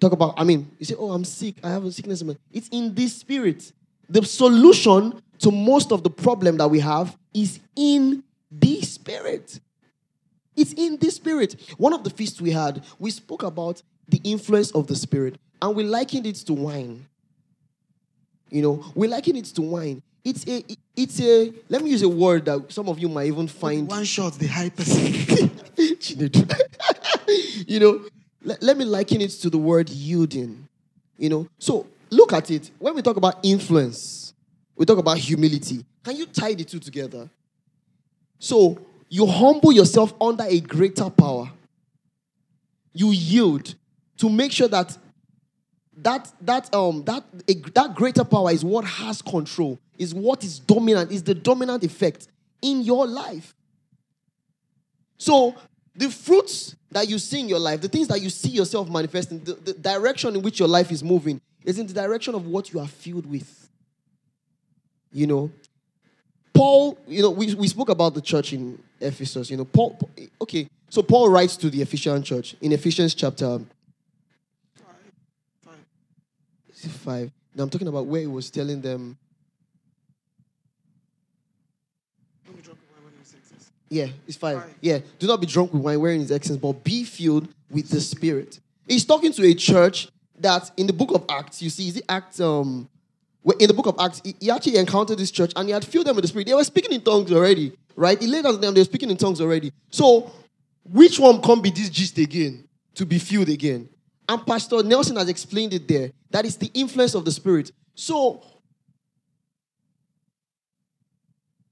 Talk 0.00 0.12
about, 0.12 0.34
I 0.36 0.44
mean, 0.44 0.70
you 0.78 0.86
say, 0.86 0.94
oh, 0.98 1.10
I'm 1.10 1.24
sick. 1.24 1.56
I 1.62 1.70
have 1.70 1.84
a 1.84 1.92
sickness. 1.92 2.22
It's 2.50 2.68
in 2.72 2.94
this 2.94 3.16
spirit. 3.16 3.70
The 4.08 4.24
solution 4.24 5.22
to 5.38 5.50
most 5.50 5.92
of 5.92 6.02
the 6.02 6.10
problem 6.10 6.56
that 6.56 6.68
we 6.68 6.80
have 6.80 7.16
is 7.34 7.60
in 7.76 8.24
the 8.50 8.80
spirit. 8.82 9.60
It's 10.56 10.72
in 10.72 10.96
the 10.96 11.10
spirit. 11.10 11.56
One 11.78 11.92
of 11.92 12.04
the 12.04 12.10
feasts 12.10 12.40
we 12.40 12.50
had, 12.50 12.82
we 12.98 13.10
spoke 13.10 13.42
about 13.42 13.82
the 14.08 14.20
influence 14.24 14.70
of 14.72 14.86
the 14.86 14.96
spirit 14.96 15.38
and 15.62 15.76
we 15.76 15.84
liken 15.84 16.26
it 16.26 16.34
to 16.34 16.52
wine. 16.52 17.06
You 18.50 18.62
know, 18.62 18.84
we 18.94 19.06
liken 19.06 19.36
it 19.36 19.46
to 19.46 19.62
wine. 19.62 20.02
It's 20.24 20.46
a, 20.46 20.64
it's 20.94 21.20
a, 21.20 21.52
let 21.68 21.82
me 21.82 21.90
use 21.90 22.02
a 22.02 22.08
word 22.08 22.44
that 22.44 22.70
some 22.70 22.88
of 22.88 22.98
you 22.98 23.08
might 23.08 23.26
even 23.28 23.48
find. 23.48 23.88
One 23.88 24.04
shot, 24.04 24.34
the 24.34 24.48
high 24.48 24.68
person. 24.68 25.50
You 27.66 27.80
know, 27.80 28.04
let, 28.42 28.62
let 28.62 28.76
me 28.76 28.84
liken 28.84 29.22
it 29.22 29.30
to 29.30 29.48
the 29.48 29.56
word 29.56 29.88
yielding. 29.88 30.68
You 31.16 31.30
know, 31.30 31.48
so 31.58 31.86
look 32.10 32.32
at 32.32 32.50
it. 32.50 32.70
When 32.78 32.94
we 32.94 33.00
talk 33.00 33.16
about 33.16 33.38
influence, 33.42 34.34
we 34.76 34.84
talk 34.84 34.98
about 34.98 35.16
humility. 35.16 35.84
Can 36.04 36.16
you 36.16 36.26
tie 36.26 36.52
the 36.52 36.64
two 36.64 36.78
together? 36.78 37.30
So 38.38 38.78
you 39.08 39.26
humble 39.26 39.72
yourself 39.72 40.12
under 40.20 40.44
a 40.44 40.60
greater 40.60 41.08
power. 41.08 41.50
You 42.92 43.12
yield 43.12 43.74
to 44.18 44.28
make 44.28 44.52
sure 44.52 44.68
that 44.68 44.96
that 45.96 46.32
that 46.40 46.74
um 46.74 47.04
that 47.04 47.24
that 47.74 47.94
greater 47.94 48.24
power 48.24 48.50
is 48.50 48.64
what 48.64 48.84
has 48.84 49.20
control, 49.22 49.78
is 49.98 50.14
what 50.14 50.44
is 50.44 50.58
dominant, 50.58 51.12
is 51.12 51.22
the 51.22 51.34
dominant 51.34 51.84
effect 51.84 52.28
in 52.62 52.82
your 52.82 53.06
life. 53.06 53.54
So 55.18 55.54
the 55.94 56.10
fruits 56.10 56.74
that 56.90 57.08
you 57.08 57.18
see 57.18 57.40
in 57.40 57.48
your 57.48 57.58
life, 57.58 57.80
the 57.80 57.88
things 57.88 58.08
that 58.08 58.20
you 58.20 58.30
see 58.30 58.50
yourself 58.50 58.88
manifesting, 58.88 59.40
the, 59.40 59.54
the 59.54 59.72
direction 59.74 60.34
in 60.34 60.42
which 60.42 60.58
your 60.58 60.68
life 60.68 60.90
is 60.90 61.04
moving, 61.04 61.40
is 61.64 61.78
in 61.78 61.86
the 61.86 61.92
direction 61.92 62.34
of 62.34 62.46
what 62.46 62.72
you 62.72 62.80
are 62.80 62.88
filled 62.88 63.26
with. 63.26 63.68
You 65.12 65.26
know, 65.26 65.50
Paul, 66.54 66.98
you 67.06 67.22
know, 67.22 67.30
we, 67.30 67.54
we 67.54 67.68
spoke 67.68 67.90
about 67.90 68.14
the 68.14 68.20
church 68.20 68.52
in 68.52 68.82
Ephesus. 69.00 69.50
You 69.50 69.58
know, 69.58 69.64
Paul, 69.64 69.98
okay, 70.40 70.68
so 70.88 71.02
Paul 71.02 71.30
writes 71.30 71.56
to 71.58 71.70
the 71.70 71.82
Ephesian 71.82 72.22
church 72.22 72.56
in 72.60 72.72
Ephesians 72.72 73.14
chapter 73.14 73.60
is 76.84 76.90
it 76.90 76.98
five. 76.98 77.30
Now 77.54 77.64
I'm 77.64 77.70
talking 77.70 77.88
about 77.88 78.06
where 78.06 78.20
he 78.20 78.26
was 78.26 78.50
telling 78.50 78.80
them, 78.80 79.16
Don't 82.46 82.56
be 82.56 82.62
drunk 82.62 82.78
when 83.02 83.12
you 83.12 83.24
say 83.24 83.38
this. 83.50 83.70
Yeah, 83.88 84.08
it's 84.26 84.36
five. 84.36 84.62
Five. 84.62 84.74
Yeah, 84.80 84.98
do 85.18 85.26
not 85.26 85.40
be 85.40 85.46
drunk 85.46 85.72
with 85.72 85.82
wine 85.82 86.00
wherein 86.00 86.20
is 86.20 86.30
excess, 86.30 86.56
but 86.56 86.84
be 86.84 87.04
filled 87.04 87.48
with 87.70 87.88
the 87.88 88.00
Spirit. 88.00 88.60
He's 88.88 89.04
talking 89.04 89.32
to 89.32 89.44
a 89.46 89.54
church 89.54 90.08
that 90.38 90.70
in 90.76 90.86
the 90.86 90.92
book 90.92 91.12
of 91.12 91.24
Acts, 91.28 91.62
you 91.62 91.70
see, 91.70 91.88
is 91.88 91.96
it 91.98 92.04
Acts? 92.08 92.40
Um, 92.40 92.88
in 93.58 93.66
the 93.66 93.74
book 93.74 93.86
of 93.86 93.96
Acts, 93.98 94.22
he, 94.40 94.50
actually 94.50 94.76
encountered 94.76 95.18
this 95.18 95.30
church 95.30 95.52
and 95.56 95.68
he 95.68 95.72
had 95.72 95.84
filled 95.84 96.06
them 96.06 96.14
with 96.14 96.22
the 96.22 96.28
Spirit. 96.28 96.46
They 96.46 96.54
were 96.54 96.64
speaking 96.64 96.92
in 96.92 97.00
tongues 97.00 97.32
already, 97.32 97.72
right? 97.96 98.20
He 98.20 98.28
laid 98.28 98.46
on 98.46 98.60
them, 98.60 98.74
they 98.74 98.80
were 98.80 98.84
speaking 98.84 99.10
in 99.10 99.16
tongues 99.16 99.40
already. 99.40 99.72
So, 99.90 100.30
which 100.84 101.18
one 101.18 101.40
can 101.42 101.60
be 101.60 101.70
this 101.70 101.90
gist 101.90 102.18
again 102.18 102.68
to 102.94 103.06
be 103.06 103.18
filled 103.18 103.48
again? 103.48 103.88
And 104.28 104.46
Pastor 104.46 104.82
Nelson 104.82 105.16
has 105.16 105.28
explained 105.28 105.74
it 105.74 105.86
there. 105.88 106.12
That 106.32 106.46
is 106.46 106.56
the 106.56 106.70
influence 106.74 107.14
of 107.14 107.24
the 107.24 107.30
Spirit. 107.30 107.72
So, 107.94 108.42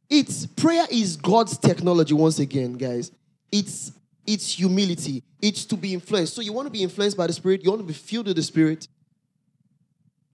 it's 0.08 0.46
prayer 0.46 0.86
is 0.90 1.16
God's 1.16 1.56
technology 1.56 2.14
once 2.14 2.38
again, 2.38 2.74
guys. 2.74 3.10
It's 3.50 3.92
it's 4.26 4.52
humility. 4.52 5.22
It's 5.40 5.64
to 5.64 5.76
be 5.76 5.94
influenced. 5.94 6.34
So 6.34 6.42
you 6.42 6.52
want 6.52 6.66
to 6.66 6.70
be 6.70 6.82
influenced 6.82 7.16
by 7.16 7.26
the 7.26 7.32
Spirit. 7.32 7.64
You 7.64 7.70
want 7.70 7.80
to 7.80 7.86
be 7.86 7.94
filled 7.94 8.26
with 8.26 8.36
the 8.36 8.42
Spirit. 8.42 8.86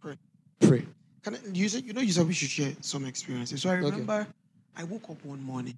Pray. 0.01 0.19
Pray. 0.61 0.85
Can 1.23 1.37
I, 1.37 1.39
you 1.53 1.69
said 1.69 1.85
you 1.85 1.93
know 1.93 2.01
you 2.01 2.13
said 2.13 2.27
we 2.27 2.35
should 2.35 2.51
share 2.51 2.73
some 2.81 3.05
experiences. 3.07 3.63
So 3.63 3.71
I 3.71 3.75
Okay. 3.75 3.85
remember 3.91 4.27
I 4.77 4.85
woke 4.85 5.09
up 5.09 5.25
one 5.25 5.43
morning, 5.43 5.77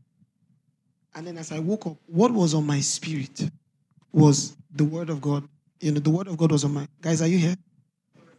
and 1.15 1.27
then 1.27 1.37
as 1.37 1.53
I 1.53 1.59
woke 1.59 1.87
up, 1.87 1.97
what 2.07 2.33
was 2.33 2.55
on 2.55 2.67
my 2.67 2.81
spirit 2.81 3.51
was 4.11 4.57
the 4.75 4.85
word 4.85 5.11
of 5.11 5.21
God. 5.21 5.47
You 5.81 5.93
know, 5.93 6.01
the 6.01 6.11
word 6.11 6.29
of 6.29 6.37
God 6.39 6.51
was 6.53 6.65
on 6.65 6.73
my 6.73 6.89
guys. 7.03 7.21
Are 7.21 7.29
you 7.29 7.39
here? 7.39 7.57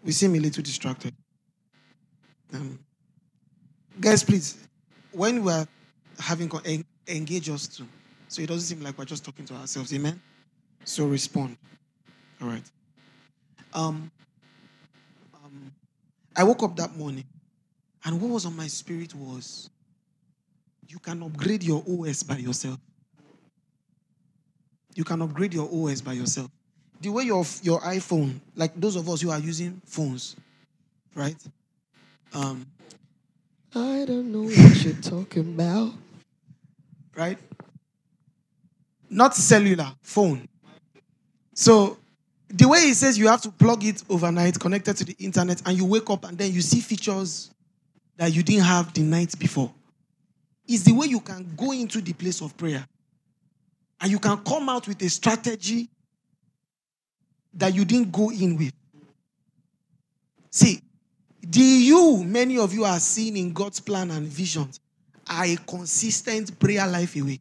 We 0.03 0.11
seem 0.11 0.35
a 0.35 0.39
little 0.39 0.63
distracted. 0.63 1.13
Um, 2.53 2.79
guys, 3.99 4.23
please, 4.23 4.57
when 5.11 5.43
we 5.43 5.51
are 5.51 5.67
having 6.19 6.51
en- 6.65 6.85
engage 7.07 7.49
us 7.49 7.67
too, 7.67 7.87
so 8.27 8.41
it 8.41 8.47
doesn't 8.47 8.61
seem 8.61 8.83
like 8.83 8.97
we're 8.97 9.05
just 9.05 9.25
talking 9.25 9.45
to 9.45 9.53
ourselves. 9.55 9.93
Amen. 9.93 10.21
So 10.85 11.05
respond. 11.05 11.57
All 12.41 12.47
right. 12.47 12.63
Um. 13.73 14.11
Um. 15.35 15.71
I 16.35 16.43
woke 16.43 16.63
up 16.63 16.75
that 16.77 16.95
morning, 16.95 17.25
and 18.05 18.21
what 18.21 18.31
was 18.31 18.45
on 18.45 18.55
my 18.55 18.67
spirit 18.67 19.13
was 19.13 19.69
you 20.87 20.99
can 20.99 21.21
upgrade 21.21 21.63
your 21.63 21.83
OS 21.87 22.23
by 22.23 22.37
yourself. 22.37 22.79
You 24.95 25.03
can 25.03 25.21
upgrade 25.21 25.53
your 25.53 25.69
OS 25.71 26.01
by 26.01 26.13
yourself. 26.13 26.49
The 27.01 27.09
way 27.09 27.23
your, 27.23 27.45
your 27.61 27.79
iPhone, 27.81 28.39
like 28.55 28.73
those 28.79 28.95
of 28.95 29.07
us 29.09 29.21
who 29.21 29.29
are 29.31 29.39
using 29.39 29.81
phones, 29.85 30.35
right? 31.15 31.37
Um, 32.33 32.65
I 33.73 34.03
don't 34.05 34.31
know 34.31 34.43
what 34.43 34.83
you're 34.83 34.93
talking 34.95 35.53
about. 35.53 35.93
right? 37.15 37.37
Not 39.09 39.35
cellular, 39.35 39.91
phone. 40.01 40.47
So 41.53 41.97
the 42.49 42.67
way 42.67 42.79
it 42.79 42.95
says 42.95 43.17
you 43.17 43.27
have 43.27 43.41
to 43.41 43.51
plug 43.51 43.83
it 43.85 44.03
overnight, 44.09 44.59
connected 44.59 44.97
to 44.97 45.05
the 45.05 45.15
internet, 45.19 45.61
and 45.65 45.77
you 45.77 45.85
wake 45.85 46.09
up 46.09 46.25
and 46.25 46.37
then 46.37 46.51
you 46.51 46.61
see 46.61 46.79
features 46.81 47.51
that 48.17 48.33
you 48.33 48.43
didn't 48.43 48.65
have 48.65 48.93
the 48.93 49.01
night 49.01 49.37
before. 49.39 49.71
Is 50.67 50.83
the 50.83 50.93
way 50.93 51.07
you 51.07 51.19
can 51.19 51.47
go 51.57 51.71
into 51.71 52.01
the 52.01 52.13
place 52.13 52.41
of 52.41 52.55
prayer 52.57 52.85
and 54.01 54.11
you 54.11 54.19
can 54.19 54.37
come 54.37 54.69
out 54.69 54.87
with 54.87 55.01
a 55.01 55.09
strategy 55.09 55.89
that 57.53 57.73
you 57.73 57.85
didn't 57.85 58.11
go 58.11 58.29
in 58.31 58.57
with. 58.57 58.73
See, 60.49 60.81
the 61.41 61.59
you 61.59 62.23
many 62.23 62.57
of 62.57 62.73
you 62.73 62.85
are 62.85 62.99
seeing 62.99 63.37
in 63.37 63.53
God's 63.53 63.79
plan 63.79 64.11
and 64.11 64.27
visions 64.27 64.79
are 65.29 65.45
a 65.45 65.55
consistent 65.55 66.59
prayer 66.59 66.87
life 66.87 67.15
away. 67.15 67.39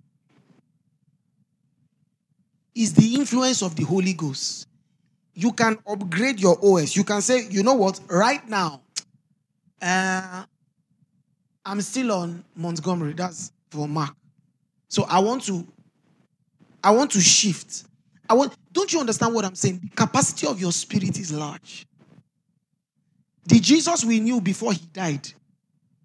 Is 2.75 2.95
the 2.95 3.15
influence 3.15 3.63
of 3.63 3.75
the 3.75 3.85
Holy 3.85 4.13
Ghost. 4.13 4.67
You 5.35 5.53
can 5.53 5.79
upgrade 5.87 6.41
your 6.41 6.59
OS. 6.63 6.97
You 6.97 7.05
can 7.05 7.21
say, 7.23 7.47
you 7.49 7.63
know 7.63 7.75
what, 7.75 8.01
right 8.09 8.47
now, 8.49 8.81
uh, 9.81 10.45
I'm 11.65 11.81
still 11.81 12.13
on 12.13 12.45
Montgomery. 12.57 13.13
That's 13.13 13.53
for 13.71 13.89
Mark. 13.89 14.15
So 14.89 15.05
I 15.05 15.19
want 15.21 15.45
to, 15.45 15.67
I 16.83 16.91
want 16.93 17.11
to 17.13 17.21
shift. 17.21 17.85
I 18.29 18.35
want. 18.35 18.55
Don't 18.72 18.93
you 18.93 19.01
understand 19.01 19.35
what 19.35 19.45
I'm 19.45 19.55
saying? 19.55 19.81
The 19.83 19.97
capacity 19.97 20.47
of 20.47 20.61
your 20.61 20.72
spirit 20.72 21.18
is 21.18 21.33
large. 21.33 21.87
The 23.47 23.59
Jesus 23.59 24.05
we 24.05 24.20
knew 24.20 24.41
before 24.41 24.72
he 24.72 24.85
died, 24.93 25.26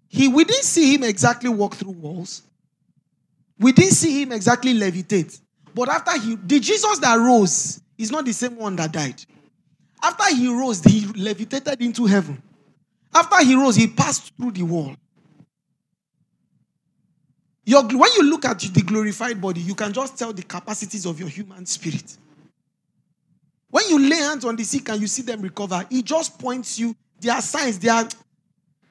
he 0.08 0.28
we 0.28 0.44
didn't 0.44 0.64
see 0.64 0.94
him 0.94 1.04
exactly 1.04 1.50
walk 1.50 1.74
through 1.74 1.92
walls. 1.92 2.42
We 3.58 3.72
didn't 3.72 3.92
see 3.92 4.22
him 4.22 4.32
exactly 4.32 4.74
levitate. 4.74 5.40
But 5.74 5.88
after 5.88 6.18
he, 6.18 6.36
the 6.36 6.60
Jesus 6.60 6.98
that 7.00 7.16
rose 7.16 7.80
is 7.98 8.10
not 8.10 8.24
the 8.24 8.32
same 8.32 8.56
one 8.56 8.76
that 8.76 8.92
died. 8.92 9.22
After 10.02 10.34
he 10.34 10.48
rose, 10.48 10.82
he 10.82 11.06
levitated 11.06 11.80
into 11.80 12.06
heaven. 12.06 12.42
After 13.12 13.44
he 13.44 13.54
rose, 13.54 13.76
he 13.76 13.86
passed 13.86 14.32
through 14.36 14.52
the 14.52 14.62
wall. 14.62 14.94
Your, 17.66 17.82
when 17.82 18.12
you 18.16 18.24
look 18.24 18.44
at 18.44 18.58
the 18.60 18.82
glorified 18.82 19.40
body, 19.40 19.60
you 19.60 19.74
can 19.74 19.92
just 19.92 20.18
tell 20.18 20.32
the 20.32 20.42
capacities 20.42 21.06
of 21.06 21.18
your 21.18 21.28
human 21.28 21.64
spirit. 21.64 22.16
When 23.70 23.88
you 23.88 23.98
lay 23.98 24.16
hands 24.16 24.44
on 24.44 24.54
the 24.54 24.64
sick 24.64 24.88
and 24.90 25.00
you 25.00 25.06
see 25.06 25.22
them 25.22 25.40
recover, 25.40 25.84
it 25.90 26.04
just 26.04 26.38
points 26.38 26.78
you. 26.78 26.94
They 27.20 27.30
are 27.30 27.42
signs. 27.42 27.78
They 27.78 27.88
are 27.88 28.06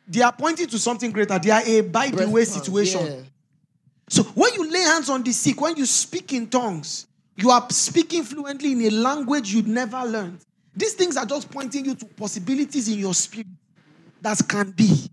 they 0.07 0.21
are 0.21 0.33
pointing 0.33 0.67
to 0.67 0.77
something 0.77 1.11
greater. 1.11 1.39
They 1.39 1.51
are 1.51 1.61
a 1.65 1.81
by 1.81 2.09
the 2.09 2.27
way 2.27 2.43
situation. 2.43 3.05
Yeah. 3.05 3.19
So 4.09 4.23
when 4.23 4.53
you 4.55 4.69
lay 4.69 4.81
hands 4.81 5.09
on 5.09 5.23
the 5.23 5.31
sick, 5.31 5.61
when 5.61 5.77
you 5.77 5.85
speak 5.85 6.33
in 6.33 6.47
tongues, 6.47 7.07
you 7.37 7.49
are 7.49 7.65
speaking 7.69 8.23
fluently 8.23 8.73
in 8.73 8.81
a 8.81 8.89
language 8.89 9.53
you'd 9.53 9.67
never 9.67 10.03
learned. 10.03 10.39
These 10.75 10.93
things 10.93 11.17
are 11.17 11.25
just 11.25 11.49
pointing 11.49 11.85
you 11.85 11.95
to 11.95 12.05
possibilities 12.05 12.89
in 12.89 12.99
your 12.99 13.13
spirit 13.13 13.47
that 14.21 14.41
can 14.47 14.71
be. 14.71 15.09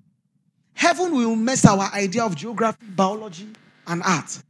Heaven 0.80 1.14
will 1.14 1.36
mess 1.36 1.66
our 1.66 1.92
idea 1.92 2.24
of 2.24 2.34
geography, 2.34 2.86
biology, 2.86 3.46
and 3.86 4.02
art. 4.02 4.42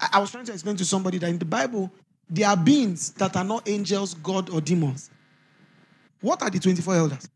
I, 0.00 0.08
I 0.14 0.18
was 0.18 0.32
trying 0.32 0.44
to 0.46 0.52
explain 0.52 0.74
to 0.78 0.84
somebody 0.84 1.18
that 1.18 1.30
in 1.30 1.38
the 1.38 1.44
Bible, 1.44 1.88
there 2.28 2.48
are 2.48 2.56
beings 2.56 3.12
that 3.12 3.36
are 3.36 3.44
not 3.44 3.68
angels, 3.68 4.14
God, 4.14 4.50
or 4.50 4.60
demons. 4.60 5.08
What 6.20 6.42
are 6.42 6.50
the 6.50 6.58
24 6.58 6.96
elders? 6.96 7.28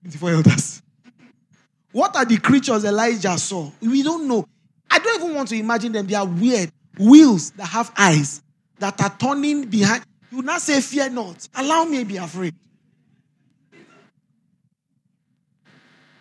24 0.00 0.30
elders. 0.30 0.82
What 1.92 2.16
are 2.16 2.24
the 2.24 2.38
creatures 2.38 2.86
Elijah 2.86 3.36
saw? 3.36 3.70
We 3.82 4.02
don't 4.02 4.26
know. 4.26 4.48
I 4.90 4.98
don't 4.98 5.22
even 5.22 5.34
want 5.36 5.50
to 5.50 5.56
imagine 5.56 5.92
them. 5.92 6.06
They 6.06 6.14
are 6.14 6.26
weird 6.26 6.72
wheels 6.98 7.50
that 7.50 7.66
have 7.66 7.92
eyes 7.98 8.42
that 8.78 8.98
are 9.02 9.14
turning 9.18 9.66
behind. 9.66 10.04
You 10.30 10.40
not 10.40 10.62
say, 10.62 10.80
Fear 10.80 11.10
not. 11.10 11.46
Allow 11.54 11.84
me 11.84 11.98
to 11.98 12.04
be 12.06 12.16
afraid. 12.16 12.54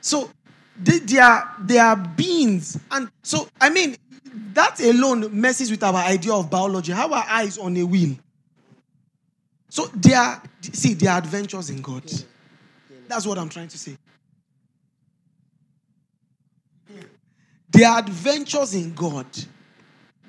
So 0.02 0.30
they, 0.82 1.00
they 1.00 1.20
are 1.20 1.56
they 1.60 1.78
are 1.78 1.96
beings, 1.96 2.80
and 2.90 3.10
so 3.24 3.48
I 3.60 3.70
mean 3.70 3.96
that 4.54 4.80
alone 4.82 5.40
messes 5.40 5.70
with 5.70 5.84
our 5.84 5.96
idea 5.96 6.34
of 6.34 6.50
biology. 6.50 6.92
How 6.92 7.14
are 7.14 7.26
eyes 7.28 7.58
on 7.58 7.78
a 7.78 7.84
wheel? 7.84 8.16
So 9.70 9.86
they 9.96 10.14
are 10.14 10.42
see 10.62 10.96
they 10.96 11.08
are 11.08 11.20
adventures 11.20 11.70
in 11.70 11.82
God. 11.82 12.04
That's 13.08 13.26
what 13.26 13.38
I'm 13.38 13.50
trying 13.50 13.68
to 13.70 13.78
say. 13.78 13.98
There 17.70 17.90
are 17.90 18.00
adventures 18.00 18.74
in 18.74 18.94
God. 18.94 19.26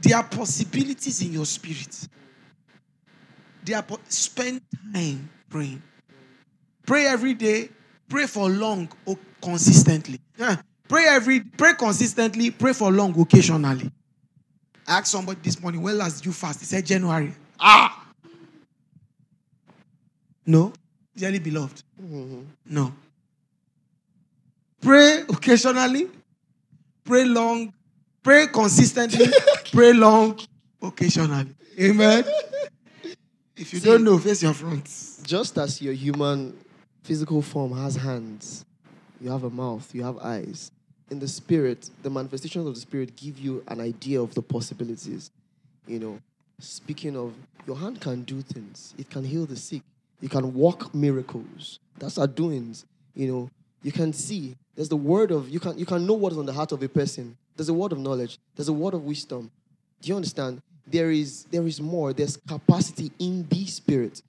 There 0.01 0.17
are 0.17 0.25
possibilities 0.25 1.23
in 1.23 1.33
your 1.33 1.47
spirit. 1.47 2.09
There 3.65 3.77
are 3.77 3.83
po- 3.83 4.01
spend 4.09 4.63
time 4.93 5.29
praying. 5.49 5.83
Pray 6.87 7.07
every 7.07 7.35
day. 7.35 7.69
Pray 8.09 8.27
for 8.27 8.49
long, 8.49 8.89
consistently. 9.43 10.21
Yeah. 10.39 10.57
Pray 10.89 11.07
every, 11.09 11.41
pray 11.41 11.75
consistently. 11.75 12.51
Pray 12.51 12.73
for 12.73 12.91
long, 12.91 13.19
occasionally. 13.21 13.91
I 14.87 14.99
asked 14.99 15.09
somebody 15.13 15.41
this 15.43 15.61
morning, 15.61 15.83
when 15.83 15.99
last 15.99 16.19
did 16.19 16.27
you 16.27 16.33
fast? 16.33 16.61
He 16.61 16.67
said 16.67 16.85
January. 16.87 17.33
Ah. 17.59 18.07
No, 20.47 20.73
dearly 21.17 21.39
beloved. 21.39 21.83
No. 22.67 22.93
Pray 24.81 25.21
occasionally. 25.29 26.09
Pray 27.05 27.25
long. 27.25 27.73
Pray 28.23 28.49
consistently. 28.49 29.27
pray 29.73 29.93
long 29.93 30.39
occasionally. 30.83 31.55
Amen. 31.81 32.25
If 33.57 33.73
you 33.73 33.79
See- 33.79 33.89
don't 33.89 34.03
know, 34.05 34.19
face 34.19 34.43
your 34.43 34.55
front. 34.55 34.89
Just 35.23 35.57
as 35.59 35.81
your 35.81 35.93
human 35.95 36.57
physical 37.05 37.41
form 37.43 37.73
has 37.77 37.95
hands, 37.95 38.65
you 39.23 39.31
have 39.31 39.45
a 39.45 39.51
mouth, 39.51 39.95
you 39.95 40.03
have 40.03 40.19
eyes. 40.19 40.71
In 41.11 41.19
the 41.19 41.29
spirit, 41.29 41.91
the 42.03 42.11
manifestations 42.11 42.67
of 42.67 42.75
the 42.75 42.81
spirit 42.81 43.15
give 43.17 43.39
you 43.39 43.63
an 43.69 43.81
idea 43.81 44.21
of 44.21 44.35
the 44.35 44.43
possibilities. 44.43 45.31
You 45.87 45.99
know, 45.99 46.19
speaking 46.59 47.17
of, 47.17 47.35
your 47.67 47.77
hand 47.77 48.01
can 48.01 48.23
do 48.23 48.41
things. 48.41 48.95
It 48.99 49.11
can 49.11 49.25
heal 49.25 49.47
the 49.47 49.57
sick. 49.57 49.83
You 50.21 50.29
can 50.29 50.55
walk 50.55 50.95
miracles. 50.95 51.79
That's 51.99 52.19
our 52.19 52.27
doings. 52.27 52.85
You 53.15 53.33
know, 53.33 53.51
you 53.83 53.93
can 53.93 54.13
see. 54.13 54.57
There's 54.75 54.89
the 54.89 54.97
word 54.97 55.31
of 55.31 55.49
you 55.49 55.61
can 55.61 55.79
you 55.79 55.85
can 55.85 56.07
know 56.07 56.15
what 56.15 56.33
is 56.33 56.39
on 56.39 56.47
the 56.47 56.53
heart 56.53 56.73
of 56.73 56.83
a 56.83 56.89
person 56.89 57.37
There's 57.57 57.69
a 57.69 57.75
word 57.75 57.93
of 57.93 57.99
knowledge. 57.99 58.39
There's 58.57 58.69
a 58.69 58.73
word 58.73 58.95
of 58.95 59.05
wisdom. 59.05 59.51
Do 60.01 60.09
you 60.09 60.17
understand? 60.17 60.63
There 60.87 61.11
is 61.11 61.45
there 61.51 61.67
is 61.67 61.81
more. 61.81 62.13
There's 62.13 62.37
capacity 62.37 63.13
in 63.19 63.47
the 63.49 63.67
spirit. 63.67 64.23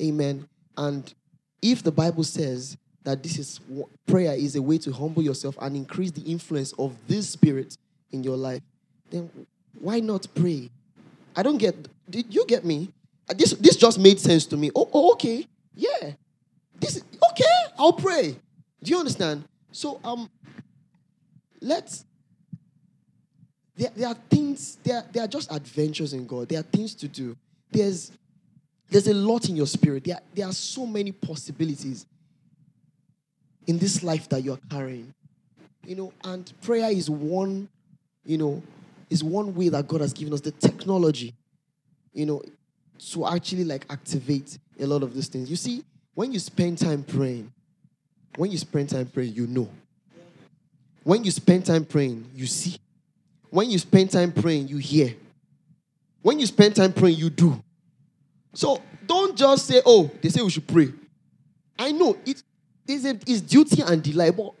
Amen. 0.00 0.48
And 0.76 1.12
if 1.60 1.82
the 1.82 1.92
Bible 1.92 2.24
says 2.24 2.76
that 3.04 3.22
this 3.22 3.38
is 3.38 3.60
prayer 4.06 4.34
is 4.34 4.56
a 4.56 4.62
way 4.62 4.78
to 4.78 4.92
humble 4.92 5.22
yourself 5.22 5.56
and 5.60 5.76
increase 5.76 6.10
the 6.10 6.22
influence 6.22 6.72
of 6.78 6.94
this 7.06 7.30
spirit 7.30 7.76
in 8.12 8.22
your 8.22 8.36
life, 8.36 8.62
then 9.10 9.30
why 9.80 10.00
not 10.00 10.26
pray? 10.34 10.70
I 11.36 11.42
don't 11.42 11.58
get 11.58 11.74
did 12.08 12.34
you 12.34 12.44
get 12.46 12.64
me? 12.64 12.92
Uh, 13.28 13.34
this 13.34 13.52
this 13.52 13.76
just 13.76 13.98
made 13.98 14.18
sense 14.18 14.46
to 14.46 14.56
me. 14.56 14.70
Oh, 14.74 14.88
oh 14.92 15.12
okay. 15.12 15.46
Yeah. 15.74 16.12
This 16.78 17.02
okay, 17.30 17.72
I'll 17.78 17.92
pray. 17.92 18.36
Do 18.82 18.90
you 18.90 18.98
understand? 18.98 19.44
So 19.72 20.00
um 20.04 20.28
let's 21.60 22.04
there, 23.80 23.90
there 23.96 24.08
are 24.08 24.16
things, 24.28 24.76
there, 24.82 25.02
there 25.10 25.24
are 25.24 25.26
just 25.26 25.50
adventures 25.50 26.12
in 26.12 26.26
God. 26.26 26.50
There 26.50 26.60
are 26.60 26.64
things 26.64 26.94
to 26.96 27.08
do. 27.08 27.34
There's 27.70 28.12
there's 28.90 29.06
a 29.06 29.14
lot 29.14 29.48
in 29.48 29.56
your 29.56 29.68
spirit. 29.68 30.04
There, 30.04 30.20
there 30.34 30.46
are 30.46 30.52
so 30.52 30.84
many 30.84 31.12
possibilities 31.12 32.04
in 33.66 33.78
this 33.78 34.02
life 34.02 34.28
that 34.28 34.42
you're 34.42 34.58
carrying. 34.70 35.12
You 35.86 35.96
know, 35.96 36.12
and 36.24 36.52
prayer 36.62 36.90
is 36.90 37.08
one, 37.08 37.68
you 38.24 38.38
know, 38.38 38.62
is 39.08 39.24
one 39.24 39.54
way 39.54 39.68
that 39.70 39.88
God 39.88 40.00
has 40.00 40.12
given 40.12 40.32
us 40.34 40.40
the 40.40 40.52
technology, 40.52 41.34
you 42.12 42.26
know, 42.26 42.42
to 43.12 43.26
actually 43.26 43.64
like 43.64 43.86
activate 43.90 44.58
a 44.78 44.86
lot 44.86 45.02
of 45.02 45.14
these 45.14 45.28
things. 45.28 45.48
You 45.50 45.56
see, 45.56 45.84
when 46.14 46.32
you 46.32 46.38
spend 46.38 46.78
time 46.78 47.02
praying, 47.02 47.50
when 48.36 48.50
you 48.50 48.58
spend 48.58 48.90
time 48.90 49.06
praying, 49.06 49.34
you 49.34 49.46
know. 49.46 49.68
When 51.02 51.24
you 51.24 51.30
spend 51.30 51.66
time 51.66 51.84
praying, 51.84 52.26
you 52.34 52.46
see. 52.46 52.76
When 53.48 53.70
you 53.70 53.78
spend 53.78 54.10
time 54.10 54.32
praying, 54.32 54.68
you 54.68 54.76
hear. 54.76 55.14
When 56.22 56.38
you 56.38 56.46
spend 56.46 56.76
time 56.76 56.92
praying, 56.92 57.16
you 57.16 57.30
do. 57.30 57.62
So 58.52 58.82
don't 59.06 59.36
just 59.36 59.66
say, 59.66 59.80
oh, 59.84 60.10
they 60.20 60.28
say 60.28 60.42
we 60.42 60.50
should 60.50 60.68
pray. 60.68 60.92
I 61.78 61.92
know 61.92 62.16
it 62.26 62.42
is 62.90 63.04
a, 63.04 63.10
it's 63.26 63.40
duty 63.40 63.82
and 63.82 64.02
delight, 64.02 64.36
but 64.36 64.52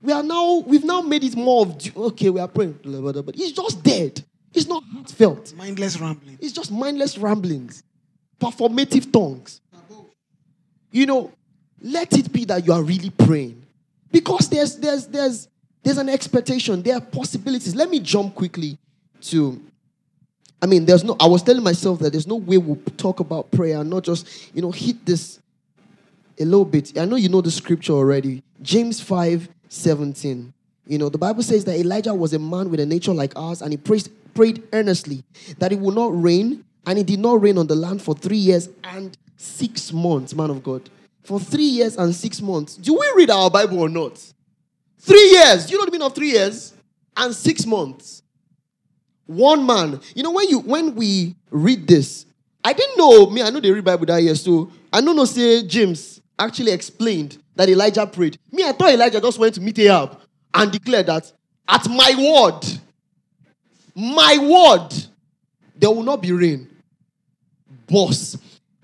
we 0.00 0.12
are 0.12 0.22
now, 0.22 0.58
we've 0.66 0.84
now 0.84 1.00
made 1.00 1.24
it 1.24 1.36
more 1.36 1.66
of, 1.66 1.96
okay, 1.96 2.30
we 2.30 2.40
are 2.40 2.48
praying, 2.48 2.78
but 2.82 3.34
it's 3.36 3.52
just 3.52 3.82
dead. 3.82 4.22
It's 4.54 4.66
not 4.66 4.82
heartfelt. 4.84 5.54
Mindless 5.54 5.98
rambling. 5.98 6.38
It's 6.40 6.52
just 6.52 6.70
mindless 6.70 7.16
ramblings, 7.16 7.82
performative 8.40 9.12
tongues. 9.12 9.60
You 10.90 11.06
know, 11.06 11.32
let 11.80 12.12
it 12.12 12.32
be 12.32 12.44
that 12.44 12.66
you 12.66 12.72
are 12.72 12.82
really 12.82 13.10
praying. 13.10 13.64
Because 14.10 14.48
there's 14.48 14.76
there's 14.76 15.06
there's 15.06 15.48
there's 15.82 15.98
an 15.98 16.10
expectation, 16.10 16.82
there 16.82 16.96
are 16.96 17.00
possibilities. 17.00 17.74
Let 17.74 17.88
me 17.88 17.98
jump 17.98 18.34
quickly 18.34 18.78
to 19.22 19.60
I 20.60 20.66
mean, 20.66 20.84
there's 20.84 21.02
no 21.02 21.16
I 21.18 21.26
was 21.26 21.42
telling 21.42 21.62
myself 21.62 21.98
that 22.00 22.12
there's 22.12 22.26
no 22.26 22.36
way 22.36 22.58
we'll 22.58 22.76
talk 22.98 23.20
about 23.20 23.50
prayer 23.50 23.80
and 23.80 23.88
not 23.88 24.04
just, 24.04 24.54
you 24.54 24.60
know, 24.60 24.70
hit 24.70 25.04
this 25.06 25.40
a 26.38 26.44
little 26.44 26.64
bit. 26.64 26.98
I 26.98 27.04
know 27.04 27.16
you 27.16 27.28
know 27.28 27.40
the 27.40 27.50
scripture 27.50 27.92
already. 27.92 28.42
James 28.60 29.00
5 29.00 29.48
17. 29.68 30.52
You 30.86 30.98
know, 30.98 31.08
the 31.08 31.18
Bible 31.18 31.42
says 31.42 31.64
that 31.64 31.78
Elijah 31.78 32.12
was 32.12 32.34
a 32.34 32.38
man 32.38 32.70
with 32.70 32.80
a 32.80 32.86
nature 32.86 33.14
like 33.14 33.32
ours, 33.36 33.62
and 33.62 33.72
he 33.72 33.76
prayed, 33.76 34.08
prayed 34.34 34.62
earnestly 34.72 35.22
that 35.58 35.72
it 35.72 35.78
would 35.78 35.94
not 35.94 36.10
rain, 36.20 36.64
and 36.86 36.98
it 36.98 37.06
did 37.06 37.20
not 37.20 37.40
rain 37.40 37.56
on 37.56 37.66
the 37.66 37.74
land 37.74 38.02
for 38.02 38.14
three 38.14 38.36
years 38.36 38.68
and 38.84 39.16
six 39.36 39.92
months, 39.92 40.34
man 40.34 40.50
of 40.50 40.62
God. 40.62 40.90
For 41.22 41.38
three 41.38 41.64
years 41.64 41.96
and 41.96 42.14
six 42.14 42.42
months. 42.42 42.76
Do 42.76 42.94
we 42.94 43.12
read 43.16 43.30
our 43.30 43.48
Bible 43.48 43.80
or 43.80 43.88
not? 43.88 44.20
Three 44.98 45.30
years. 45.30 45.66
Do 45.66 45.72
you 45.72 45.78
know 45.78 45.84
the 45.84 45.92
meaning 45.92 46.06
of 46.06 46.14
three 46.14 46.32
years? 46.32 46.74
And 47.16 47.34
six 47.34 47.64
months. 47.64 48.22
One 49.26 49.64
man. 49.64 50.00
You 50.14 50.24
know, 50.24 50.32
when 50.32 50.48
you 50.48 50.58
when 50.58 50.94
we 50.96 51.36
read 51.50 51.86
this, 51.86 52.26
I 52.64 52.72
didn't 52.72 52.96
know, 52.96 53.30
me, 53.30 53.42
I 53.42 53.50
know 53.50 53.60
they 53.60 53.70
read 53.70 53.84
Bible 53.84 54.06
that 54.06 54.22
year, 54.22 54.34
so 54.34 54.70
I 54.92 55.00
know, 55.00 55.24
say 55.24 55.62
James 55.66 56.11
actually 56.44 56.72
explained 56.72 57.38
that 57.54 57.68
Elijah 57.68 58.06
prayed. 58.06 58.38
Me, 58.50 58.64
I 58.64 58.72
thought 58.72 58.90
Elijah 58.92 59.20
just 59.20 59.38
went 59.38 59.54
to 59.54 59.60
meet 59.60 59.78
Ahab 59.78 60.18
and 60.54 60.72
declared 60.72 61.06
that 61.06 61.30
at 61.68 61.88
my 61.88 62.14
word, 62.18 62.60
my 63.94 64.38
word, 64.40 64.90
there 65.76 65.90
will 65.90 66.02
not 66.02 66.22
be 66.22 66.32
rain. 66.32 66.68
Boss. 67.86 68.36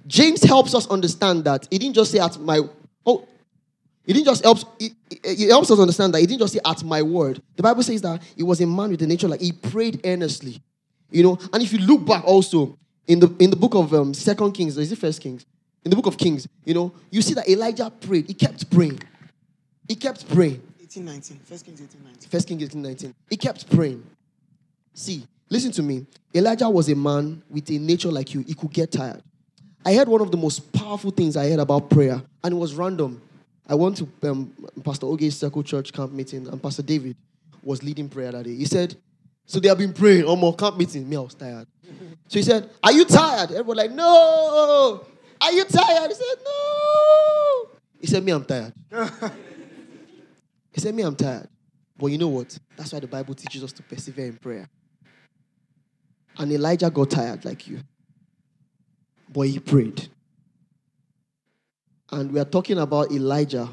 James 0.07 0.43
helps 0.43 0.75
us 0.75 0.87
understand 0.89 1.45
that 1.45 1.67
he 1.71 1.79
didn't 1.79 1.95
just 1.95 2.11
say 2.11 2.19
at 2.19 2.39
my 2.39 2.61
oh, 3.05 3.27
he 4.07 4.13
didn't 4.15 4.27
just 4.27 4.43
help. 4.43 4.59
It, 4.81 4.93
helps 5.51 5.71
us 5.71 5.79
understand 5.79 6.15
that 6.15 6.21
he 6.21 6.27
didn't 6.27 6.41
just 6.41 6.55
say 6.55 6.61
at 6.65 6.83
my 6.83 7.03
word. 7.03 7.43
The 7.57 7.63
Bible 7.63 7.83
says 7.83 8.01
that 8.03 8.23
he 8.37 8.43
was 8.43 8.61
a 8.61 8.67
man 8.67 8.91
with 8.91 9.03
a 9.03 9.07
nature 9.07 9.29
like 9.29 9.41
he 9.41 9.53
prayed 9.53 10.01
earnestly, 10.05 10.63
you 11.11 11.23
know. 11.23 11.39
And 11.53 11.63
if 11.63 11.73
you 11.73 11.79
look 11.81 12.07
back 12.07 12.25
also 12.25 12.79
in 13.07 13.21
the 13.21 13.35
in 13.39 13.51
the 13.51 13.57
book 13.57 13.75
of 13.75 13.93
um, 13.93 14.15
Second 14.15 14.53
Kings, 14.53 14.79
is 14.79 14.91
it 14.91 14.99
First 14.99 15.21
Kings? 15.21 15.45
In 15.85 15.91
the 15.91 15.97
book 15.97 16.07
of 16.07 16.19
Kings, 16.19 16.47
you 16.65 16.75
know, 16.75 16.93
you 17.11 17.23
see 17.23 17.35
that 17.35 17.49
Elijah 17.49 17.91
prayed. 17.91 18.27
He 18.27 18.35
kept 18.35 18.71
praying. 18.71 19.01
He 19.89 19.95
kept 19.95 20.29
praying. 20.29 20.61
1819. 20.79 21.39
First 21.45 21.65
Kings 21.65 21.81
1819. 21.81 22.29
First 22.31 22.49
Kings 22.49 22.63
1819. 22.63 23.15
He 23.31 23.37
kept 23.37 23.71
praying. 23.75 24.03
See, 24.93 25.27
listen 25.49 25.73
to 25.73 25.83
me. 25.83 26.07
Elijah 26.35 26.69
was 26.69 26.89
a 26.89 26.95
man 26.95 27.43
with 27.49 27.71
a 27.71 27.79
nature 27.79 28.11
like 28.11 28.35
you. 28.35 28.41
He 28.41 28.55
could 28.55 28.73
get 28.73 28.93
tired. 28.93 29.23
I 29.85 29.95
heard 29.95 30.09
one 30.09 30.21
of 30.21 30.31
the 30.31 30.37
most 30.37 30.73
powerful 30.73 31.11
things 31.11 31.37
I 31.37 31.49
heard 31.49 31.61
about 31.61 31.89
prayer, 31.89 32.21
and 32.43 32.53
it 32.53 32.57
was 32.57 32.75
random. 32.75 33.23
I 33.67 33.75
went 33.75 33.97
to 33.99 34.09
um, 34.29 34.53
Pastor 34.85 35.07
Oge's 35.07 35.37
Circle 35.37 35.63
Church 35.63 35.93
camp 35.93 36.13
meeting, 36.13 36.49
and 36.49 36.63
Pastor 36.63 36.83
David 36.83 37.17
was 37.63 37.83
leading 37.83 38.09
prayer 38.09 38.33
that 38.33 38.45
day. 38.45 38.55
He 38.55 38.65
said, 38.65 38.97
So 39.47 39.61
they 39.61 39.69
have 39.69 39.79
been 39.79 39.93
praying 39.93 40.25
on 40.25 40.39
more 40.39 40.55
camp 40.55 40.77
meeting. 40.77 41.09
Me, 41.09 41.17
I 41.17 41.21
was 41.21 41.35
tired. 41.35 41.67
So 42.29 42.39
he 42.39 42.43
said, 42.43 42.69
Are 42.83 42.93
you 42.93 43.05
tired? 43.05 43.51
Everyone 43.51 43.77
like, 43.77 43.93
No. 43.93 45.05
Are 45.41 45.53
you 45.53 45.65
tired? 45.65 46.09
He 46.09 46.15
said, 46.15 46.37
No. 46.45 47.69
He 48.01 48.07
said, 48.07 48.25
Me, 48.25 48.33
I'm 48.33 48.45
tired. 48.45 48.73
he 50.73 50.81
said, 50.81 50.95
Me, 50.95 51.03
I'm 51.03 51.17
tired. 51.17 51.49
But 51.97 52.07
you 52.09 52.19
know 52.19 52.29
what? 52.29 52.57
That's 52.77 52.93
why 52.93 53.01
the 53.01 53.07
Bible 53.07 53.35
teaches 53.35 53.63
us 53.65 53.73
to 53.73 53.83
persevere 53.83 54.27
in 54.27 54.37
prayer. 54.37 54.69
And 56.39 56.53
Elijah 56.53 56.91
got 56.91 57.11
tired 57.11 57.45
like 57.45 57.67
you. 57.67 57.81
But 59.33 59.43
he 59.43 59.59
prayed. 59.59 60.09
And 62.11 62.33
we 62.33 62.41
are 62.41 62.45
talking 62.45 62.79
about 62.79 63.11
Elijah 63.11 63.69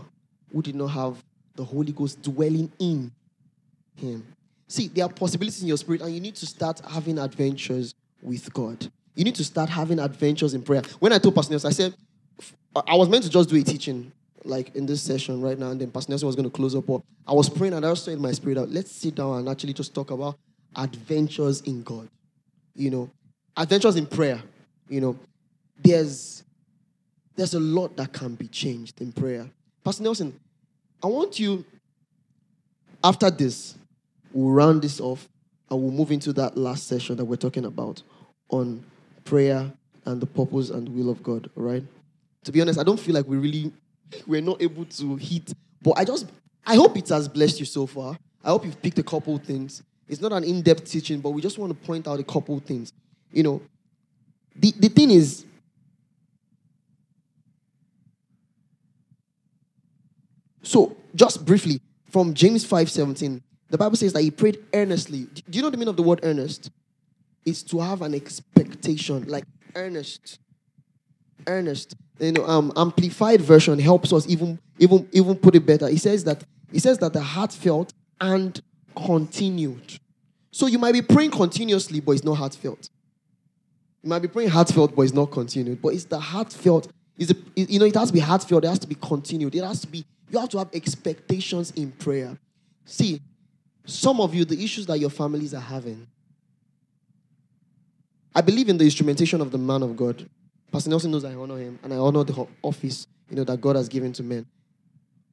who 0.51 0.61
did 0.61 0.75
not 0.75 0.87
have 0.87 1.23
the 1.55 1.63
Holy 1.63 1.91
Ghost 1.91 2.21
dwelling 2.21 2.71
in 2.79 3.11
him. 3.95 4.25
See, 4.67 4.87
there 4.87 5.05
are 5.05 5.09
possibilities 5.09 5.61
in 5.61 5.67
your 5.67 5.77
spirit, 5.77 6.01
and 6.01 6.13
you 6.13 6.19
need 6.19 6.35
to 6.35 6.45
start 6.45 6.81
having 6.89 7.19
adventures 7.19 7.93
with 8.21 8.51
God. 8.53 8.91
You 9.15 9.23
need 9.23 9.35
to 9.35 9.43
start 9.43 9.69
having 9.69 9.99
adventures 9.99 10.53
in 10.53 10.61
prayer. 10.61 10.81
When 10.99 11.13
I 11.13 11.17
told 11.17 11.35
Pastor 11.35 11.51
Nelson, 11.51 11.69
I 11.69 11.73
said, 11.73 11.95
I 12.87 12.95
was 12.95 13.07
meant 13.07 13.23
to 13.23 13.29
just 13.29 13.49
do 13.49 13.55
a 13.55 13.63
teaching 13.63 14.11
like 14.43 14.75
in 14.75 14.85
this 14.85 15.01
session 15.01 15.41
right 15.41 15.57
now, 15.57 15.71
and 15.71 15.81
then 15.81 15.89
Pastor 15.89 16.11
Nelson 16.11 16.27
was 16.27 16.35
going 16.35 16.49
to 16.49 16.55
close 16.55 16.75
up. 16.75 16.85
But 16.85 17.01
I 17.25 17.33
was 17.33 17.49
praying, 17.49 17.73
and 17.73 17.85
I 17.85 17.89
also 17.89 18.11
in 18.11 18.21
my 18.21 18.31
spirit 18.31 18.57
out, 18.57 18.69
let's 18.69 18.91
sit 18.91 19.15
down 19.15 19.39
and 19.39 19.49
actually 19.49 19.73
just 19.73 19.95
talk 19.95 20.11
about 20.11 20.37
adventures 20.75 21.61
in 21.61 21.83
God. 21.83 22.09
You 22.75 22.91
know, 22.91 23.09
adventures 23.55 23.95
in 23.95 24.05
prayer. 24.05 24.41
You 24.89 25.01
know, 25.01 25.19
there's 25.81 26.43
there's 27.35 27.53
a 27.53 27.59
lot 27.59 27.95
that 27.97 28.13
can 28.13 28.35
be 28.35 28.47
changed 28.47 29.01
in 29.01 29.11
prayer. 29.11 29.49
Pastor 29.83 30.03
Nelson, 30.03 30.39
I 31.03 31.07
want 31.07 31.39
you, 31.39 31.65
after 33.03 33.29
this, 33.29 33.75
we'll 34.31 34.53
round 34.53 34.81
this 34.81 34.99
off 34.99 35.27
and 35.69 35.81
we'll 35.81 35.91
move 35.91 36.11
into 36.11 36.33
that 36.33 36.57
last 36.57 36.87
session 36.87 37.17
that 37.17 37.25
we're 37.25 37.35
talking 37.35 37.65
about 37.65 38.01
on 38.49 38.83
prayer 39.25 39.71
and 40.05 40.21
the 40.21 40.25
purpose 40.25 40.69
and 40.69 40.87
will 40.89 41.09
of 41.09 41.21
God, 41.21 41.49
all 41.57 41.63
right? 41.63 41.83
To 42.45 42.51
be 42.51 42.61
honest, 42.61 42.79
I 42.79 42.83
don't 42.83 42.99
feel 42.99 43.13
like 43.13 43.27
we 43.27 43.37
really, 43.37 43.73
we're 44.25 44.41
not 44.41 44.61
able 44.61 44.85
to 44.85 45.15
hit, 45.17 45.51
but 45.81 45.97
I 45.97 46.05
just, 46.05 46.27
I 46.65 46.75
hope 46.75 46.95
it 46.97 47.09
has 47.09 47.27
blessed 47.27 47.59
you 47.59 47.65
so 47.65 47.85
far. 47.85 48.17
I 48.43 48.49
hope 48.49 48.63
you've 48.63 48.81
picked 48.81 48.99
a 48.99 49.03
couple 49.03 49.37
things. 49.39 49.83
It's 50.07 50.21
not 50.21 50.31
an 50.31 50.43
in 50.43 50.61
depth 50.61 50.85
teaching, 50.85 51.19
but 51.19 51.31
we 51.31 51.41
just 51.41 51.57
want 51.57 51.71
to 51.73 51.85
point 51.85 52.07
out 52.07 52.19
a 52.19 52.23
couple 52.23 52.57
things. 52.59 52.93
You 53.31 53.43
know, 53.43 53.61
the, 54.55 54.71
the 54.77 54.89
thing 54.89 55.11
is, 55.11 55.45
So, 60.65 60.97
just 61.13 61.45
briefly, 61.45 61.79
from 62.09 62.33
James 62.33 62.65
5 62.65 62.89
17, 62.89 63.41
the 63.69 63.77
Bible 63.77 63.95
says 63.95 64.13
that 64.13 64.23
he 64.23 64.31
prayed 64.31 64.63
earnestly. 64.73 65.27
Do 65.49 65.57
you 65.57 65.61
know 65.61 65.69
the 65.69 65.77
meaning 65.77 65.89
of 65.89 65.95
the 65.95 66.03
word 66.03 66.21
earnest? 66.23 66.71
It's 67.45 67.63
to 67.63 67.79
have 67.79 68.01
an 68.01 68.15
expectation, 68.15 69.25
like 69.27 69.45
earnest. 69.75 70.39
Earnest. 71.47 71.95
You 72.19 72.31
know, 72.31 72.45
um, 72.45 72.71
amplified 72.75 73.41
version 73.41 73.77
helps 73.79 74.11
us 74.13 74.27
even 74.27 74.59
even 74.79 75.07
even 75.11 75.35
put 75.35 75.55
it 75.55 75.65
better. 75.65 75.87
He 75.87 75.97
says 75.97 76.23
that 76.23 76.43
he 76.71 76.79
says 76.79 76.97
that 76.99 77.13
the 77.13 77.21
heartfelt 77.21 77.93
and 78.19 78.59
continued. 78.95 79.99
So 80.51 80.67
you 80.67 80.79
might 80.79 80.93
be 80.93 81.01
praying 81.01 81.31
continuously, 81.31 81.99
but 81.99 82.13
it's 82.13 82.23
not 82.23 82.35
heartfelt. 82.35 82.89
You 84.01 84.09
might 84.09 84.19
be 84.21 84.27
praying 84.29 84.49
heartfelt, 84.49 84.95
but 84.95 85.01
it's 85.03 85.13
not 85.13 85.31
continued. 85.31 85.81
But 85.81 85.89
it's 85.89 86.05
the 86.05 86.19
heartfelt. 86.19 86.87
Is 87.17 87.33
you 87.55 87.79
know 87.79 87.85
it 87.85 87.95
has 87.95 88.07
to 88.07 88.13
be 88.13 88.19
heartfelt. 88.19 88.63
It 88.63 88.67
has 88.67 88.79
to 88.79 88.87
be 88.87 88.95
continued. 88.95 89.53
It 89.55 89.63
has 89.63 89.81
to 89.81 89.87
be 89.87 90.05
you 90.29 90.39
have 90.39 90.49
to 90.49 90.57
have 90.59 90.69
expectations 90.73 91.71
in 91.71 91.91
prayer. 91.91 92.37
See, 92.85 93.21
Some 93.85 94.19
of 94.19 94.33
you, 94.33 94.45
the 94.45 94.63
issues 94.63 94.87
that 94.87 94.99
your 94.99 95.11
families 95.11 95.53
are 95.53 95.59
having. 95.61 96.07
I 98.35 98.41
believe 98.41 98.67
in 98.67 98.77
the 98.77 98.83
instrumentation 98.83 99.39
of 99.39 99.51
the 99.51 99.57
man 99.57 99.81
of 99.81 99.95
God. 99.95 100.27
Pastor 100.71 100.89
Nelson 100.89 101.09
knows 101.09 101.23
I 101.23 101.33
honor 101.35 101.57
him 101.57 101.79
and 101.81 101.93
I 101.93 101.97
honor 101.97 102.25
the 102.25 102.45
office, 102.61 103.07
you 103.29 103.37
know, 103.37 103.45
that 103.45 103.61
God 103.61 103.77
has 103.77 103.87
given 103.87 104.11
to 104.13 104.23
men. 104.23 104.45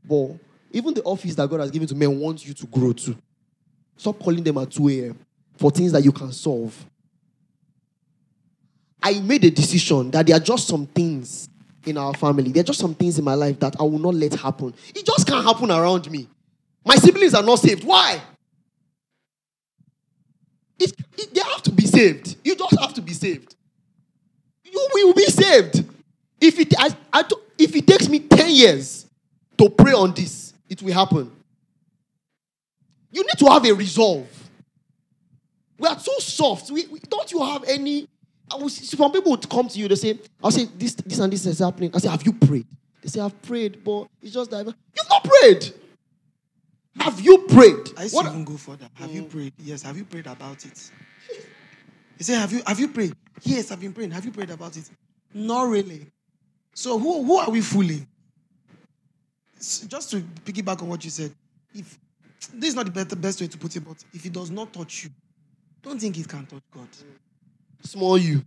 But 0.04 0.36
even 0.70 0.94
the 0.94 1.02
office 1.02 1.34
that 1.34 1.50
God 1.50 1.60
has 1.60 1.70
given 1.72 1.88
to 1.88 1.96
men 1.96 2.20
wants 2.20 2.46
you 2.46 2.54
to 2.54 2.66
grow 2.66 2.92
too. 2.92 3.16
Stop 3.96 4.20
calling 4.20 4.44
them 4.44 4.56
at 4.58 4.70
2 4.70 4.88
a.m. 4.88 5.18
for 5.56 5.70
things 5.72 5.90
that 5.92 6.04
you 6.04 6.12
can 6.12 6.32
solve. 6.32 6.86
I 9.02 9.18
made 9.18 9.44
a 9.44 9.50
decision 9.50 10.12
that 10.12 10.26
there 10.26 10.36
are 10.36 10.40
just 10.40 10.68
some 10.68 10.86
things 10.86 11.48
in 11.84 11.98
our 11.98 12.14
family. 12.14 12.52
There 12.52 12.60
are 12.60 12.64
just 12.64 12.78
some 12.78 12.94
things 12.94 13.18
in 13.18 13.24
my 13.24 13.34
life 13.34 13.58
that 13.58 13.74
I 13.80 13.82
will 13.82 13.98
not 13.98 14.14
let 14.14 14.34
happen. 14.34 14.72
It 14.94 15.04
just 15.04 15.26
can't 15.26 15.44
happen 15.44 15.70
around 15.72 16.08
me. 16.08 16.28
My 16.84 16.94
siblings 16.94 17.34
are 17.34 17.42
not 17.42 17.58
saved. 17.58 17.82
Why? 17.82 18.20
It, 20.78 20.92
it, 21.18 21.34
they 21.34 21.40
have 21.40 21.62
to 21.62 21.72
be 21.72 21.81
saved. 21.92 22.36
You 22.44 22.56
just 22.56 22.80
have 22.80 22.94
to 22.94 23.02
be 23.02 23.12
saved. 23.12 23.54
You 24.64 24.88
will 24.94 25.14
be 25.14 25.24
saved. 25.24 25.84
If 26.40 26.58
it, 26.58 26.74
I, 26.78 26.94
I, 27.12 27.24
if 27.58 27.76
it 27.76 27.86
takes 27.86 28.08
me 28.08 28.20
10 28.20 28.50
years 28.50 29.06
to 29.58 29.68
pray 29.68 29.92
on 29.92 30.12
this, 30.12 30.54
it 30.68 30.82
will 30.82 30.94
happen. 30.94 31.30
You 33.10 33.22
need 33.22 33.38
to 33.38 33.46
have 33.46 33.64
a 33.64 33.72
resolve. 33.72 34.28
We 35.78 35.88
are 35.88 35.98
so 35.98 36.12
soft. 36.18 36.70
We, 36.70 36.86
we 36.86 37.00
don't 37.00 37.30
you 37.30 37.44
have 37.44 37.64
any 37.68 38.08
I 38.52 38.56
was, 38.56 38.76
some 38.76 39.10
people 39.12 39.30
would 39.30 39.48
come 39.48 39.68
to 39.68 39.78
you, 39.78 39.88
they 39.88 39.94
say, 39.94 40.18
I'll 40.42 40.50
say, 40.50 40.66
this, 40.76 40.94
this 40.94 41.18
and 41.18 41.32
this 41.32 41.46
is 41.46 41.60
happening. 41.60 41.90
I 41.94 41.98
say, 41.98 42.08
Have 42.08 42.24
you 42.24 42.32
prayed? 42.32 42.66
They 43.00 43.08
say, 43.08 43.20
I've 43.20 43.40
prayed, 43.42 43.82
but 43.82 44.08
it's 44.20 44.34
just 44.34 44.50
that 44.50 44.66
you've 44.66 45.08
not 45.10 45.24
prayed. 45.24 45.72
Have 47.00 47.20
you 47.20 47.38
prayed? 47.48 47.90
I 47.96 48.02
used 48.02 48.14
what? 48.14 48.26
even 48.26 48.44
go 48.44 48.56
further. 48.56 48.88
Have 48.94 49.10
mm. 49.10 49.14
you 49.14 49.22
prayed? 49.22 49.52
Yes. 49.58 49.82
Have 49.82 49.96
you 49.96 50.04
prayed 50.04 50.26
about 50.26 50.64
it? 50.66 50.90
He 52.22 52.24
said, 52.24 52.38
Have 52.38 52.52
you 52.52 52.62
have 52.64 52.78
you 52.78 52.86
prayed? 52.86 53.16
Yes, 53.42 53.72
I've 53.72 53.80
been 53.80 53.92
praying. 53.92 54.12
Have 54.12 54.24
you 54.24 54.30
prayed 54.30 54.50
about 54.50 54.76
it? 54.76 54.88
Not 55.34 55.64
really. 55.64 56.06
So 56.72 56.96
who, 56.96 57.24
who 57.24 57.36
are 57.38 57.50
we 57.50 57.60
fooling? 57.60 58.06
Just 59.58 60.12
to 60.12 60.20
piggyback 60.44 60.80
on 60.82 60.88
what 60.88 61.02
you 61.02 61.10
said, 61.10 61.34
if 61.74 61.98
this 62.54 62.68
is 62.68 62.74
not 62.76 62.84
the 62.86 62.92
best, 62.92 63.20
best 63.20 63.40
way 63.40 63.48
to 63.48 63.58
put 63.58 63.74
it, 63.74 63.80
but 63.80 63.96
if 64.12 64.24
it 64.24 64.32
does 64.32 64.52
not 64.52 64.72
touch 64.72 65.02
you, 65.02 65.10
don't 65.82 66.00
think 66.00 66.16
it 66.16 66.28
can 66.28 66.46
touch 66.46 66.62
God 66.72 66.86
small 67.82 68.16
you. 68.16 68.44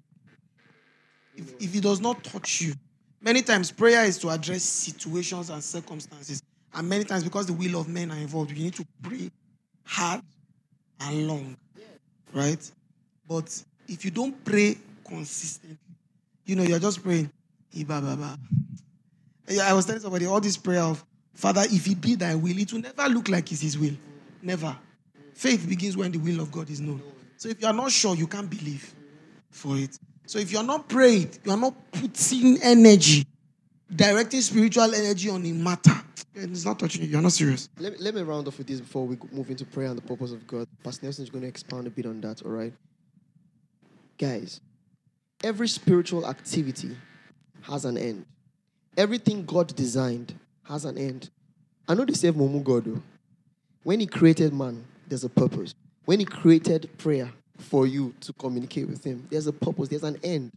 If, 1.36 1.62
if 1.62 1.76
it 1.76 1.84
does 1.84 2.00
not 2.00 2.24
touch 2.24 2.62
you, 2.62 2.76
many 3.20 3.42
times 3.42 3.74
prayer 3.74 4.06
is 4.06 4.18
to 4.20 4.30
address 4.30 4.64
situations 4.64 5.50
and 5.50 5.62
circumstances. 5.62 6.42
And 6.74 6.88
many 6.88 7.04
times, 7.04 7.26
because 7.26 7.48
the 7.48 7.54
will 7.54 7.78
of 7.78 7.90
men 7.90 8.10
are 8.10 8.18
involved, 8.18 8.52
you 8.52 8.64
need 8.64 8.76
to 8.76 8.86
pray 9.04 9.30
hard 9.84 10.22
and 11.02 11.28
long. 11.28 11.58
Right? 12.34 12.72
But 13.28 13.64
if 13.88 14.06
you 14.06 14.12
don't 14.12 14.44
pray 14.44 14.78
consistently, 15.08 15.78
you 16.46 16.56
know, 16.56 16.64
you're 16.64 16.80
just 16.80 17.04
praying. 17.04 17.32
Eh, 17.76 17.84
eh, 19.48 19.60
I 19.62 19.74
was 19.74 19.86
telling 19.86 20.02
somebody 20.02 20.26
all 20.26 20.40
this 20.40 20.58
prayer 20.58 20.82
of 20.82 21.04
Father, 21.36 21.64
if 21.66 21.88
it 21.88 22.00
be 22.00 22.16
thy 22.16 22.34
will, 22.34 22.58
it 22.58 22.72
will 22.72 22.80
never 22.80 23.10
look 23.10 23.28
like 23.28 23.52
it's 23.52 23.62
his 23.62 23.78
will. 23.78 23.94
Never. 24.42 24.76
Faith 25.34 25.68
begins 25.68 25.98
when 25.98 26.12
the 26.12 26.18
will 26.18 26.40
of 26.40 26.50
God 26.52 26.70
is 26.70 26.80
known. 26.80 27.02
So 27.36 27.50
if 27.50 27.62
you 27.62 27.68
are 27.68 27.74
not 27.74 27.92
sure, 27.92 28.16
you 28.16 28.26
can't 28.26 28.50
believe 28.50 28.94
for 29.52 29.76
it. 29.76 30.00
So 30.26 30.40
if 30.40 30.52
you're 30.52 30.64
not 30.64 30.88
praying, 30.88 31.32
you 31.44 31.52
are 31.52 31.58
not 31.58 31.76
putting 31.92 32.62
energy, 32.64 33.28
directing 33.94 34.42
spiritual 34.42 34.96
energy 34.96 35.30
on 35.30 35.46
a 35.46 35.52
matter, 35.52 36.02
and 36.36 36.52
it's 36.52 36.66
not 36.66 36.80
touching 36.80 37.04
you. 37.04 37.10
You're 37.10 37.22
not 37.22 37.34
serious. 37.34 37.70
Let 37.78 37.94
me, 37.94 37.98
let 38.00 38.16
me 38.16 38.22
round 38.22 38.48
off 38.48 38.58
with 38.58 38.68
this 38.68 38.80
before 38.80 39.06
we 39.06 39.18
move 39.32 39.50
into 39.50 39.66
prayer 39.66 39.90
and 39.90 39.98
the 39.98 40.02
purpose 40.02 40.32
of 40.32 40.48
God. 40.48 40.68
Pastor 40.84 41.06
Nelson 41.06 41.24
is 41.26 41.30
going 41.30 41.42
to 41.42 41.50
expand 41.50 41.86
a 41.86 41.90
bit 41.90 42.06
on 42.06 42.22
that, 42.22 42.42
all 42.44 42.52
right? 42.52 42.74
Guys, 44.18 44.62
every 45.44 45.68
spiritual 45.68 46.28
activity 46.28 46.96
has 47.64 47.86
an 47.86 47.98
end. 47.98 48.26
Everything 48.98 49.46
God 49.46 49.76
designed 49.76 50.34
has 50.64 50.86
an 50.86 50.98
end. 50.98 51.30
I 51.88 51.94
know 51.94 52.06
they 52.06 52.14
say 52.14 52.32
Momu 52.32 52.64
God. 52.64 52.86
Oh. 52.88 53.02
When 53.84 54.00
He 54.00 54.08
created 54.08 54.54
man, 54.54 54.84
there's 55.08 55.24
a 55.24 55.30
purpose. 55.30 55.76
When 56.06 56.20
He 56.20 56.26
created 56.26 56.90
prayer, 56.98 57.32
for 57.58 57.88
you 57.88 58.14
to 58.22 58.34
communicate 58.34 58.88
with 58.88 59.04
Him. 59.04 59.28
There's 59.30 59.48
a 59.48 59.54
purpose, 59.54 59.90
there's 59.90 60.04
an 60.04 60.20
end 60.24 60.52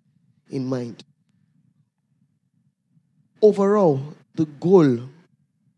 in 0.51 0.67
mind. 0.67 1.05
Overall, 3.41 4.03
the 4.35 4.47
goal 4.47 5.01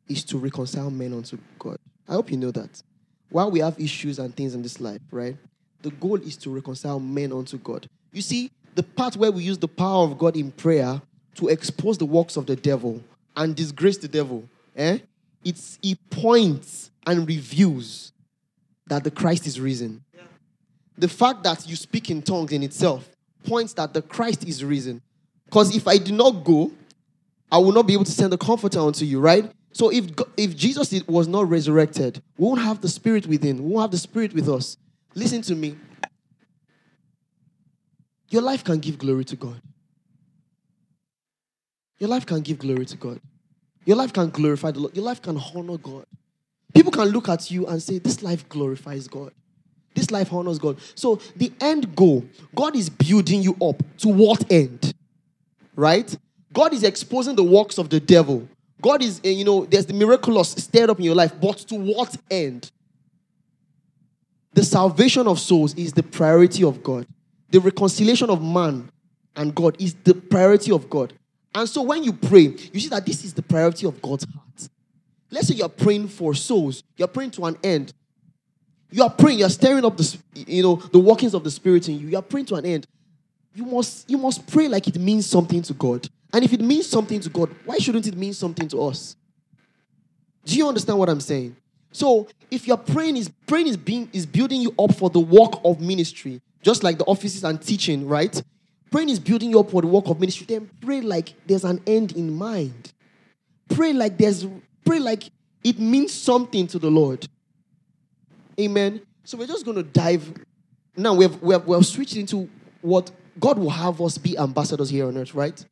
is 0.09 0.25
to 0.25 0.39
reconcile 0.39 0.91
men 0.91 1.13
unto 1.13 1.39
God. 1.59 1.79
I 2.09 2.13
hope 2.13 2.31
you 2.31 2.37
know 2.37 2.51
that. 2.51 2.83
While 3.29 3.51
we 3.51 3.61
have 3.61 3.79
issues 3.79 4.19
and 4.19 4.35
things 4.35 4.55
in 4.55 4.63
this 4.63 4.81
life, 4.81 5.01
right? 5.11 5.37
The 5.83 5.91
goal 5.91 6.17
is 6.17 6.37
to 6.39 6.51
reconcile 6.51 7.01
men 7.01 7.33
unto 7.33 7.59
God. 7.59 7.89
You 8.13 8.23
see, 8.23 8.51
the 8.75 8.83
part 8.83 9.17
where 9.17 9.31
we 9.33 9.43
use 9.45 9.59
the 9.59 9.69
power 9.69 10.05
of 10.05 10.19
God 10.19 10.37
in 10.37 10.53
prayer 10.53 11.01
to 11.37 11.49
expose 11.49 11.99
the 11.99 12.07
works 12.07 12.37
of 12.37 12.47
the 12.47 12.57
devil 12.57 13.03
and 13.37 13.55
disgrace 13.55 13.99
the 13.99 14.09
devil, 14.09 14.49
eh? 14.77 14.99
It's 15.45 15.79
it 15.83 15.99
points 16.11 16.91
and 17.07 17.27
reveals 17.27 18.13
that 18.87 19.05
the 19.05 19.11
Christ 19.11 19.47
is 19.47 19.59
risen 19.59 20.05
the 21.01 21.09
fact 21.09 21.43
that 21.45 21.67
you 21.67 21.75
speak 21.77 22.11
in 22.11 22.23
tongues 22.23 22.53
in 22.53 22.63
itself 22.63 23.09
points 23.45 23.73
that 23.73 23.95
the 23.95 24.03
Christ 24.03 24.47
is 24.47 24.63
risen. 24.63 25.01
Because 25.47 25.75
if 25.75 25.89
I 25.89 25.97
do 25.97 26.13
not 26.13 26.45
go, 26.45 26.71
I 27.51 27.59
will 27.59 27.73
not 27.73 27.87
be 27.87 27.95
able 27.95 28.05
to 28.05 28.13
send 28.13 28.33
the 28.33 28.39
comforter 28.39 28.79
unto 28.79 29.05
you, 29.05 29.19
right? 29.19 29.51
So 29.73 29.91
if 29.91 30.11
if 30.37 30.55
Jesus 30.57 30.93
was 31.09 31.27
not 31.27 31.49
resurrected, 31.49 32.23
we 32.37 32.47
won't 32.47 32.61
have 32.61 32.81
the 32.81 32.89
spirit 32.89 33.27
within. 33.27 33.65
We 33.65 33.71
won't 33.71 33.83
have 33.83 33.91
the 33.91 33.99
spirit 33.99 34.35
with 34.35 34.49
us. 34.49 34.77
Listen 35.15 35.43
to 35.43 35.55
me. 35.55 35.77
Your 38.29 38.43
life 38.43 38.63
can 38.63 38.79
give 38.79 38.99
glory 38.99 39.25
to 39.25 39.37
God. 39.37 39.61
Your 41.99 42.09
life 42.09 42.25
can 42.25 42.41
give 42.41 42.59
glory 42.59 42.87
to 42.87 42.97
God. 42.97 43.21
Your 43.85 43.97
life 43.97 44.13
can 44.13 44.31
glorify 44.31 44.71
the 44.71 44.81
Lord. 44.81 44.97
Your 44.97 45.05
life 45.05 45.21
can 45.21 45.37
honor 45.37 45.77
God. 45.77 46.07
People 46.75 46.93
can 46.93 47.09
look 47.09 47.29
at 47.29 47.51
you 47.51 47.67
and 47.67 47.83
say, 47.83 47.99
This 47.99 48.23
life 48.23 48.49
glorifies 48.49 49.09
God. 49.09 49.33
This 49.95 50.11
life 50.11 50.33
honors 50.33 50.59
God. 50.59 50.79
So 50.95 51.17
the 51.37 51.53
end 51.61 51.95
goal, 51.97 52.25
God 52.55 52.77
is 52.77 52.89
building 52.89 53.43
you 53.43 53.57
up. 53.61 53.83
To 53.99 54.09
what 54.09 54.51
end? 54.51 54.95
Right? 55.75 56.17
God 56.53 56.73
is 56.73 56.85
exposing 56.85 57.37
the 57.37 57.43
works 57.43 57.79
of 57.79 57.91
the 57.91 58.01
devil. 58.01 58.49
God 58.81 59.03
is, 59.03 59.21
eh, 59.25 59.31
you 59.31 59.45
know, 59.45 59.67
there's 59.67 59.87
the 59.87 59.95
miraculous 59.95 60.51
stirred 60.53 60.91
up 60.91 60.99
in 60.99 61.05
your 61.05 61.15
life, 61.15 61.33
but 61.41 61.59
to 61.59 61.75
what 61.75 62.17
end? 62.31 62.71
The 64.53 64.65
salvation 64.65 65.27
of 65.27 65.39
souls 65.39 65.75
is 65.75 65.93
the 65.93 66.03
priority 66.03 66.65
of 66.65 66.83
God. 66.83 67.07
The 67.51 67.61
reconciliation 67.61 68.31
of 68.31 68.43
man 68.43 68.91
and 69.37 69.55
God 69.55 69.77
is 69.81 69.95
the 69.95 70.15
priority 70.15 70.73
of 70.73 70.91
God. 70.91 71.13
And 71.55 71.69
so 71.69 71.83
when 71.83 72.03
you 72.05 72.13
pray, 72.13 72.55
you 72.73 72.81
see 72.81 72.89
that 72.89 73.07
this 73.07 73.25
is 73.25 73.35
the 73.35 73.43
priority 73.43 73.87
of 73.87 74.01
God's 74.01 74.25
heart. 74.25 74.69
Let's 75.31 75.49
say 75.49 75.55
you're 75.55 75.69
praying 75.69 76.09
for 76.09 76.35
souls, 76.35 76.83
you're 76.97 77.09
praying 77.09 77.33
to 77.33 77.45
an 77.45 77.57
end. 77.63 77.93
You 78.91 79.05
are 79.05 79.11
praying, 79.11 79.39
you 79.39 79.45
are 79.45 79.51
stirring 79.51 79.85
up 79.85 79.97
the 79.97 80.19
you 80.35 80.63
know 80.63 80.77
the 80.77 80.99
workings 80.99 81.35
of 81.35 81.45
the 81.45 81.51
spirit 81.51 81.89
in 81.89 81.99
you. 81.99 82.09
You 82.09 82.17
are 82.17 82.23
praying 82.23 82.47
to 82.47 82.57
an 82.57 82.67
end. 82.67 82.87
You 83.55 83.65
must 83.65 84.11
you 84.11 84.19
must 84.19 84.47
pray 84.49 84.67
like 84.67 84.89
it 84.89 84.99
means 84.99 85.27
something 85.27 85.63
to 85.63 85.75
God. 85.75 86.09
And 86.33 86.45
if 86.45 86.53
it 86.53 86.61
means 86.61 86.89
something 86.89 87.21
to 87.21 87.29
God, 87.29 87.55
why 87.65 87.79
shouldn't 87.79 88.07
it 88.07 88.17
mean 88.17 88.33
something 88.33 88.69
to 88.69 88.83
us? 88.83 89.17
Do 90.45 90.57
you 90.57 90.67
understand 90.67 90.99
what 90.99 91.09
I'm 91.09 91.21
saying? 91.21 91.57
So 91.93 92.29
if 92.51 92.67
your 92.67 92.77
praying 92.77 93.17
is 93.17 93.31
praying 93.47 93.67
is 93.67 93.77
being 93.77 94.09
is 94.13 94.27
building 94.27 94.61
you 94.61 94.75
up 94.79 94.95
for 94.95 95.11
the 95.11 95.21
work 95.21 95.61
of 95.65 95.81
ministry, 95.81 96.41
just 96.63 96.83
like 96.83 96.99
the 96.99 97.05
offices 97.05 97.45
and 97.45 97.61
teaching, 97.61 98.07
right? 98.07 98.43
Praying 98.91 99.09
is 99.09 99.21
building 99.21 99.51
you 99.51 99.61
up 99.61 99.71
for 99.71 99.83
the 99.83 99.89
work 99.89 100.09
of 100.09 100.21
ministry. 100.21 100.47
Then 100.47 100.71
pray 100.81 101.01
like 101.01 101.35
there's 101.47 101.65
an 101.65 101.81
end 101.87 102.13
in 102.13 102.33
mind. 102.33 102.93
Pray 103.69 103.93
like 103.93 104.19
there's 104.19 104.47
pray 104.85 104.99
like 104.99 105.31
it 105.63 105.79
means 105.79 106.13
something 106.13 106.67
to 106.69 106.79
the 106.79 106.91
Lord. 106.91 107.27
Amen. 108.59 109.01
So 109.25 109.39
we're 109.39 109.47
just 109.47 109.65
going 109.65 109.77
to 109.77 109.83
dive. 109.83 110.33
Now 110.97 111.15
we've, 111.15 111.41
we've, 111.43 111.65
we've 111.65 111.87
switched 111.87 112.17
into 112.17 112.49
what 112.81 113.11
God 113.39 113.59
will 113.59 113.71
have 113.71 114.01
us 114.01 114.19
be 114.19 114.37
ambassadors 114.37 114.91
here 114.91 115.07
on 115.07 115.17
earth, 115.17 115.35
right? 115.35 115.65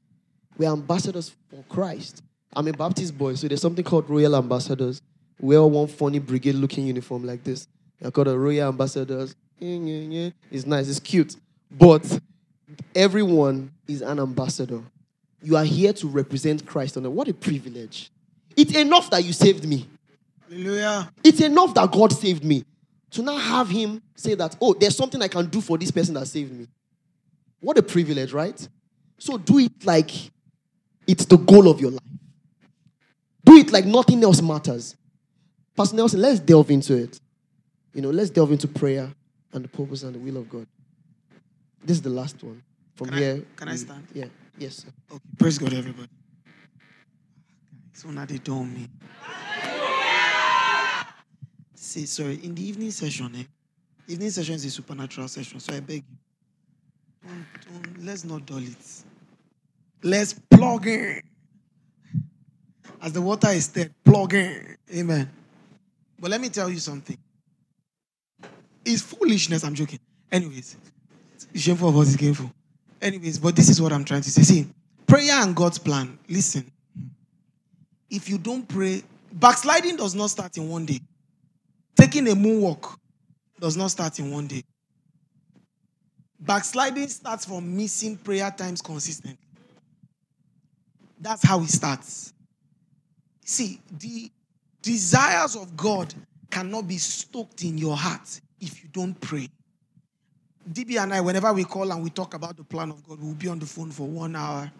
We're 0.56 0.72
ambassadors 0.72 1.34
for 1.50 1.64
Christ. 1.68 2.22
I'm 2.54 2.66
a 2.68 2.72
Baptist 2.72 3.16
boy, 3.16 3.34
so 3.34 3.48
there's 3.48 3.60
something 3.60 3.84
called 3.84 4.08
royal 4.08 4.36
ambassadors. 4.36 5.02
We 5.40 5.56
all 5.56 5.70
one 5.70 5.86
funny 5.86 6.18
brigade 6.18 6.54
looking 6.54 6.86
uniform 6.86 7.24
like 7.24 7.44
this. 7.44 7.68
They're 8.00 8.10
called 8.10 8.28
a 8.28 8.38
royal 8.38 8.68
ambassadors. 8.68 9.34
It's 9.60 10.66
nice, 10.66 10.88
it's 10.88 11.00
cute. 11.00 11.36
But 11.70 12.20
everyone 12.94 13.72
is 13.86 14.02
an 14.02 14.20
ambassador. 14.20 14.82
You 15.42 15.56
are 15.56 15.64
here 15.64 15.92
to 15.92 16.08
represent 16.08 16.66
Christ 16.66 16.96
on 16.96 17.06
earth. 17.06 17.12
What 17.12 17.28
a 17.28 17.34
privilege. 17.34 18.10
It's 18.56 18.74
enough 18.74 19.10
that 19.10 19.24
you 19.24 19.32
saved 19.32 19.66
me. 19.66 19.86
Hallelujah. 20.48 21.10
It's 21.22 21.40
enough 21.40 21.74
that 21.74 21.90
God 21.90 22.12
saved 22.12 22.44
me. 22.44 22.64
To 23.12 23.22
now 23.22 23.36
have 23.36 23.68
him 23.68 24.02
say 24.16 24.34
that, 24.34 24.56
oh, 24.60 24.74
there's 24.74 24.96
something 24.96 25.22
I 25.22 25.28
can 25.28 25.46
do 25.46 25.60
for 25.60 25.78
this 25.78 25.90
person 25.90 26.14
that 26.14 26.26
saved 26.26 26.52
me. 26.52 26.66
What 27.60 27.78
a 27.78 27.82
privilege, 27.82 28.32
right? 28.32 28.68
So 29.18 29.38
do 29.38 29.58
it 29.58 29.84
like 29.84 30.10
it's 31.06 31.24
the 31.24 31.38
goal 31.38 31.68
of 31.68 31.80
your 31.80 31.92
life. 31.92 32.00
Do 33.44 33.56
it 33.56 33.72
like 33.72 33.86
nothing 33.86 34.22
else 34.22 34.42
matters. 34.42 34.94
Pastor 35.78 35.94
Nelson, 35.94 36.20
let's 36.20 36.40
delve 36.40 36.72
into 36.72 36.96
it. 36.96 37.20
you 37.94 38.02
know, 38.02 38.10
let's 38.10 38.30
delve 38.30 38.50
into 38.50 38.66
prayer 38.66 39.08
and 39.52 39.64
the 39.64 39.68
purpose 39.68 40.02
and 40.02 40.12
the 40.12 40.18
will 40.18 40.36
of 40.36 40.48
God. 40.50 40.66
This 41.84 41.98
is 41.98 42.02
the 42.02 42.10
last 42.10 42.42
one. 42.42 42.60
From 42.96 43.08
Can 43.10 43.14
I- 43.16 43.20
here. 43.20 43.44
can 43.54 43.68
I 43.68 43.76
stand? 43.76 44.06
Yeah. 44.12 44.24
Yes, 44.58 44.78
sir. 44.78 44.88
Okay, 45.12 45.22
praise 45.38 45.56
God, 45.56 45.72
everybody. 45.72 46.08
So 47.92 48.10
now 48.10 48.24
they 48.24 48.38
don't 48.38 48.74
me. 48.74 48.88
See, 51.76 52.06
sorry, 52.06 52.40
in 52.42 52.56
the 52.56 52.68
evening 52.68 52.90
session, 52.90 53.32
eh? 53.36 53.44
Evening 54.08 54.30
session 54.30 54.56
is 54.56 54.64
a 54.64 54.70
supernatural 54.70 55.28
session, 55.28 55.60
so 55.60 55.72
I 55.74 55.78
beg 55.80 56.02
you. 56.10 57.28
Don't, 57.28 57.46
don't, 57.94 58.04
let's 58.04 58.24
not 58.24 58.44
dull 58.46 58.58
it. 58.58 58.76
Let's 60.02 60.32
plug 60.32 60.88
in. 60.88 61.22
As 63.00 63.12
the 63.12 63.22
water 63.22 63.50
is 63.50 63.66
stirred, 63.66 63.94
plug 64.04 64.34
in. 64.34 64.76
Amen. 64.92 65.30
But 66.18 66.30
let 66.30 66.40
me 66.40 66.48
tell 66.48 66.68
you 66.68 66.78
something. 66.78 67.16
It's 68.84 69.02
foolishness, 69.02 69.64
I'm 69.64 69.74
joking. 69.74 70.00
Anyways, 70.32 70.76
it's 71.34 71.62
shameful 71.62 71.88
of 71.88 71.94
what 71.94 72.06
is 72.06 72.16
gainful. 72.16 72.50
Anyways, 73.00 73.38
but 73.38 73.54
this 73.54 73.68
is 73.68 73.80
what 73.80 73.92
I'm 73.92 74.04
trying 74.04 74.22
to 74.22 74.30
say. 74.30 74.42
See, 74.42 74.66
prayer 75.06 75.34
and 75.34 75.54
God's 75.54 75.78
plan. 75.78 76.18
Listen, 76.28 76.70
if 78.10 78.28
you 78.28 78.38
don't 78.38 78.66
pray, 78.66 79.02
backsliding 79.32 79.96
does 79.96 80.14
not 80.14 80.30
start 80.30 80.56
in 80.56 80.68
one 80.68 80.86
day. 80.86 81.00
Taking 81.96 82.28
a 82.28 82.32
moonwalk 82.32 82.96
does 83.60 83.76
not 83.76 83.90
start 83.90 84.18
in 84.18 84.30
one 84.30 84.46
day. 84.46 84.62
Backsliding 86.40 87.08
starts 87.08 87.44
from 87.44 87.76
missing 87.76 88.16
prayer 88.16 88.50
times 88.50 88.80
consistently. 88.80 89.38
That's 91.20 91.44
how 91.44 91.60
it 91.60 91.68
starts. 91.68 92.32
See, 93.44 93.80
the 93.90 94.30
desires 94.82 95.56
of 95.56 95.76
God 95.76 96.12
cannot 96.50 96.88
be 96.88 96.98
stoked 96.98 97.64
in 97.64 97.78
your 97.78 97.96
heart 97.96 98.40
if 98.60 98.82
you 98.82 98.88
don't 98.92 99.18
pray. 99.20 99.48
DB 100.72 101.02
and 101.02 101.14
I, 101.14 101.20
whenever 101.20 101.52
we 101.52 101.64
call 101.64 101.90
and 101.90 102.02
we 102.02 102.10
talk 102.10 102.34
about 102.34 102.56
the 102.56 102.64
plan 102.64 102.90
of 102.90 103.06
God, 103.06 103.20
we'll 103.20 103.34
be 103.34 103.48
on 103.48 103.58
the 103.58 103.66
phone 103.66 103.90
for 103.90 104.06
one 104.06 104.36
hour, 104.36 104.70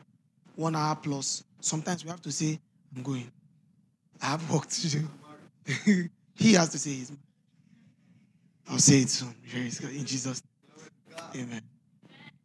one 0.57 0.76
hour 0.76 0.96
plus. 0.96 1.44
Sometimes 1.61 2.05
we 2.05 2.11
have 2.11 2.20
to 2.22 2.32
say, 2.32 2.59
I'm 2.94 3.03
going. 3.03 3.30
I 4.20 4.26
have 4.26 4.51
work 4.51 4.66
to 4.66 4.88
do. 4.88 5.09
he 6.34 6.55
has 6.55 6.68
to 6.70 6.78
say 6.78 6.94
his. 6.94 7.12
I'll 8.68 8.78
say 8.78 9.01
it 9.01 9.09
soon. 9.09 9.34
In 9.55 10.05
Jesus' 10.05 10.42
name. 11.34 11.44
Amen. 11.44 11.62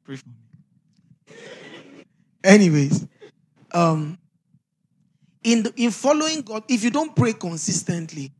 Pray 0.06 0.16
for 0.16 0.30
me. 0.30 1.36
Anyways, 2.44 3.08
um, 3.72 4.18
in 5.44 5.64
the, 5.64 5.74
in 5.76 5.92
following 5.92 6.42
God, 6.42 6.64
if 6.68 6.84
you 6.84 6.90
don't 6.90 7.16
pray 7.16 7.34
consistently, 7.34 8.32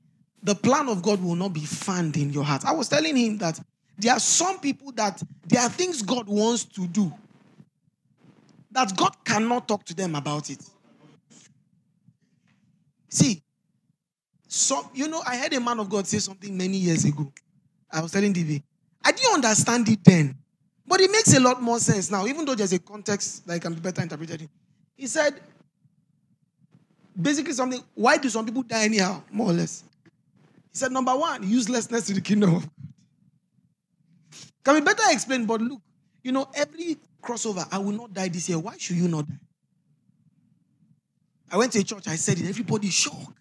the 0.42 0.56
plan 0.56 0.90
of 0.90 1.02
God 1.02 1.24
will 1.24 1.36
not 1.36 1.54
be 1.54 1.66
found 1.66 2.18
in 2.18 2.32
your 2.32 2.44
heart. 2.44 2.66
I 2.66 2.74
was 2.74 2.90
telling 2.90 3.16
him 3.16 3.38
that 3.38 3.60
there 3.98 4.14
are 4.14 4.20
some 4.20 4.60
people 4.60 4.92
that 4.94 5.22
there 5.48 5.62
are 5.62 5.70
things 5.70 6.02
God 6.02 6.28
wants 6.28 6.66
to 6.66 6.88
do 6.88 7.12
that 8.72 8.96
God 8.98 9.16
cannot 9.24 9.68
talk 9.68 9.86
to 9.86 9.94
them 9.94 10.16
about 10.16 10.50
it. 10.50 10.60
See, 13.10 13.44
some 14.48 14.90
you 14.94 15.08
know, 15.08 15.22
I 15.26 15.38
heard 15.38 15.54
a 15.54 15.60
man 15.60 15.80
of 15.80 15.90
God 15.90 16.08
say 16.08 16.18
something 16.20 16.56
many 16.56 16.78
years 16.78 17.06
ago. 17.06 17.32
I 17.92 18.02
was 18.02 18.12
telling 18.12 18.34
DV, 18.34 18.64
I 19.06 19.12
didn't 19.12 19.36
understand 19.36 19.88
it 19.90 20.04
then, 20.04 20.36
but 20.88 21.00
it 21.00 21.12
makes 21.12 21.34
a 21.36 21.40
lot 21.40 21.62
more 21.62 21.80
sense 21.80 22.10
now, 22.10 22.26
even 22.26 22.44
though 22.46 22.56
there's 22.56 22.74
a 22.74 22.80
context 22.80 23.46
that 23.48 23.62
can 23.62 23.76
be 23.76 23.80
better 23.80 24.02
interpreted. 24.02 24.42
in. 24.42 24.50
He 24.96 25.08
said, 25.08 25.40
basically 27.20 27.54
something. 27.54 27.82
Why 27.94 28.18
do 28.18 28.30
some 28.30 28.46
people 28.46 28.64
die 28.64 28.84
anyhow, 28.84 29.22
more 29.32 29.50
or 29.50 29.54
less? 29.54 29.84
He 30.72 30.78
said, 30.80 30.92
number 30.92 31.16
one, 31.16 31.48
uselessness 31.48 32.08
to 32.08 32.14
the 32.14 32.22
kingdom. 32.22 32.64
Can 34.64 34.76
be 34.76 34.82
better 34.82 35.04
explained, 35.10 35.48
but 35.48 35.62
look, 35.62 35.82
you 36.24 36.32
know, 36.32 36.48
every 36.56 36.98
crossover, 37.22 37.68
I 37.72 37.78
will 37.78 37.92
not 37.92 38.14
die 38.14 38.30
this 38.30 38.48
year. 38.50 38.58
Why 38.60 38.76
should 38.78 38.96
you 38.96 39.08
not 39.08 39.28
die? 39.28 39.36
I 41.52 41.58
went 41.58 41.72
to 41.74 41.80
a 41.80 41.84
church, 41.84 42.08
I 42.08 42.16
said 42.16 42.40
it, 42.40 42.48
everybody 42.50 42.90
shocked. 42.90 43.38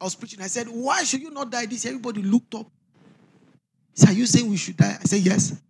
I 0.00 0.04
was 0.04 0.14
preaching, 0.14 0.42
I 0.42 0.46
said, 0.46 0.66
Why 0.66 1.04
should 1.04 1.20
you 1.20 1.30
not 1.30 1.50
die 1.50 1.66
this 1.66 1.84
year? 1.84 1.94
Everybody 1.94 2.22
looked 2.22 2.54
up. 2.54 2.66
He 3.94 4.00
said, 4.00 4.10
Are 4.10 4.12
you 4.12 4.26
saying 4.26 4.50
we 4.50 4.56
should 4.56 4.76
die? 4.76 4.98
I 5.00 5.04
said, 5.04 5.20
Yes. 5.20 5.60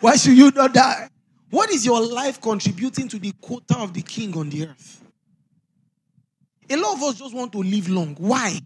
Why 0.00 0.16
should 0.16 0.36
you 0.36 0.50
not 0.50 0.72
die? 0.72 1.08
What 1.50 1.70
is 1.70 1.84
your 1.84 2.00
life 2.00 2.40
contributing 2.40 3.08
to 3.08 3.18
the 3.18 3.32
quota 3.40 3.78
of 3.78 3.92
the 3.92 4.02
king 4.02 4.36
on 4.36 4.50
the 4.50 4.68
earth? 4.68 4.99
A 6.70 6.76
lot 6.76 6.94
of 6.94 7.02
us 7.02 7.18
just 7.18 7.34
want 7.34 7.52
to 7.52 7.58
live 7.58 7.88
long. 7.88 8.14
Why? 8.18 8.60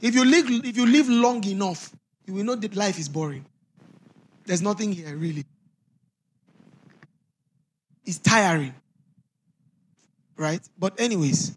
If 0.00 0.16
you 0.16 0.24
live, 0.24 0.46
if 0.64 0.76
you 0.76 0.84
live 0.84 1.08
long 1.08 1.44
enough, 1.44 1.94
you 2.26 2.34
will 2.34 2.44
know 2.44 2.56
that 2.56 2.74
life 2.74 2.98
is 2.98 3.08
boring. 3.08 3.46
There's 4.44 4.62
nothing 4.62 4.90
here 4.92 5.14
really. 5.14 5.44
It's 8.04 8.18
tiring. 8.18 8.74
Right? 10.36 10.60
But 10.76 11.00
anyways, 11.00 11.56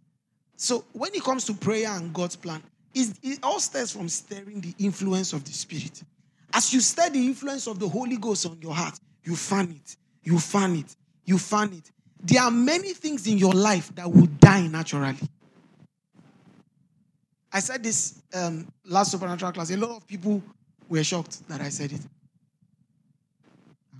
so 0.56 0.86
when 0.94 1.16
it 1.16 1.24
comes 1.24 1.46
to 1.46 1.54
prayer 1.54 1.90
and 1.90 2.14
God's 2.14 2.36
plan, 2.36 2.62
it 2.94 3.40
all 3.42 3.60
stems 3.60 3.92
from 3.92 4.08
stirring 4.10 4.62
the 4.62 4.76
influence 4.78 5.34
of 5.34 5.44
the 5.44 5.52
Spirit. 5.52 6.04
As 6.54 6.72
you 6.72 6.82
stir 6.82 7.10
the 7.10 7.26
influence 7.26 7.68
of 7.68 7.80
the 7.80 7.90
Holy 7.90 8.18
Ghost 8.18 8.46
on 8.46 8.60
your 8.62 8.76
heart, 8.76 8.98
you 9.24 9.36
fan 9.36 9.72
it, 9.72 9.98
you 10.24 10.38
fan 10.38 10.76
it, 10.76 10.96
you 11.26 11.40
fan 11.40 11.74
it. 11.74 11.92
There 12.24 12.42
are 12.42 12.52
many 12.52 12.94
things 12.94 13.28
in 13.28 13.38
your 13.38 13.54
life 13.54 13.94
that 13.96 14.12
will 14.12 14.28
die 14.40 14.68
naturally. 14.68 15.16
I 17.52 17.60
said 17.60 17.84
this 17.84 18.22
um, 18.34 18.68
last 18.86 19.12
supernatural 19.12 19.52
class. 19.52 19.72
A 19.72 19.78
lot 19.78 19.96
of 19.96 20.08
people 20.08 20.42
were 20.90 21.04
shocked 21.04 21.48
that 21.48 21.62
I 21.62 21.70
said 21.70 21.92
it. 21.94 22.02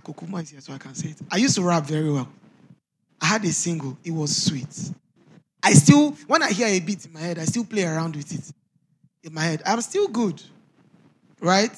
Kokuma 0.02 0.42
is 0.42 0.50
here, 0.50 0.60
so 0.60 0.72
I 0.72 0.78
can 0.78 0.94
say 0.94 1.08
it. 1.08 1.16
I 1.30 1.36
used 1.36 1.54
to 1.56 1.62
rap 1.62 1.84
very 1.84 2.10
well. 2.12 2.28
I 3.20 3.26
had 3.26 3.44
a 3.44 3.52
single, 3.52 3.96
it 4.04 4.10
was 4.10 4.36
sweet. 4.36 4.92
I 5.62 5.72
still, 5.72 6.12
when 6.26 6.42
I 6.42 6.52
hear 6.52 6.68
a 6.68 6.78
beat 6.80 7.06
in 7.06 7.12
my 7.12 7.20
head, 7.20 7.38
I 7.38 7.44
still 7.44 7.64
play 7.64 7.84
around 7.84 8.14
with 8.14 8.32
it 8.32 8.52
in 9.24 9.34
my 9.34 9.42
head. 9.42 9.62
I'm 9.64 9.80
still 9.80 10.06
good, 10.06 10.40
right? 11.40 11.74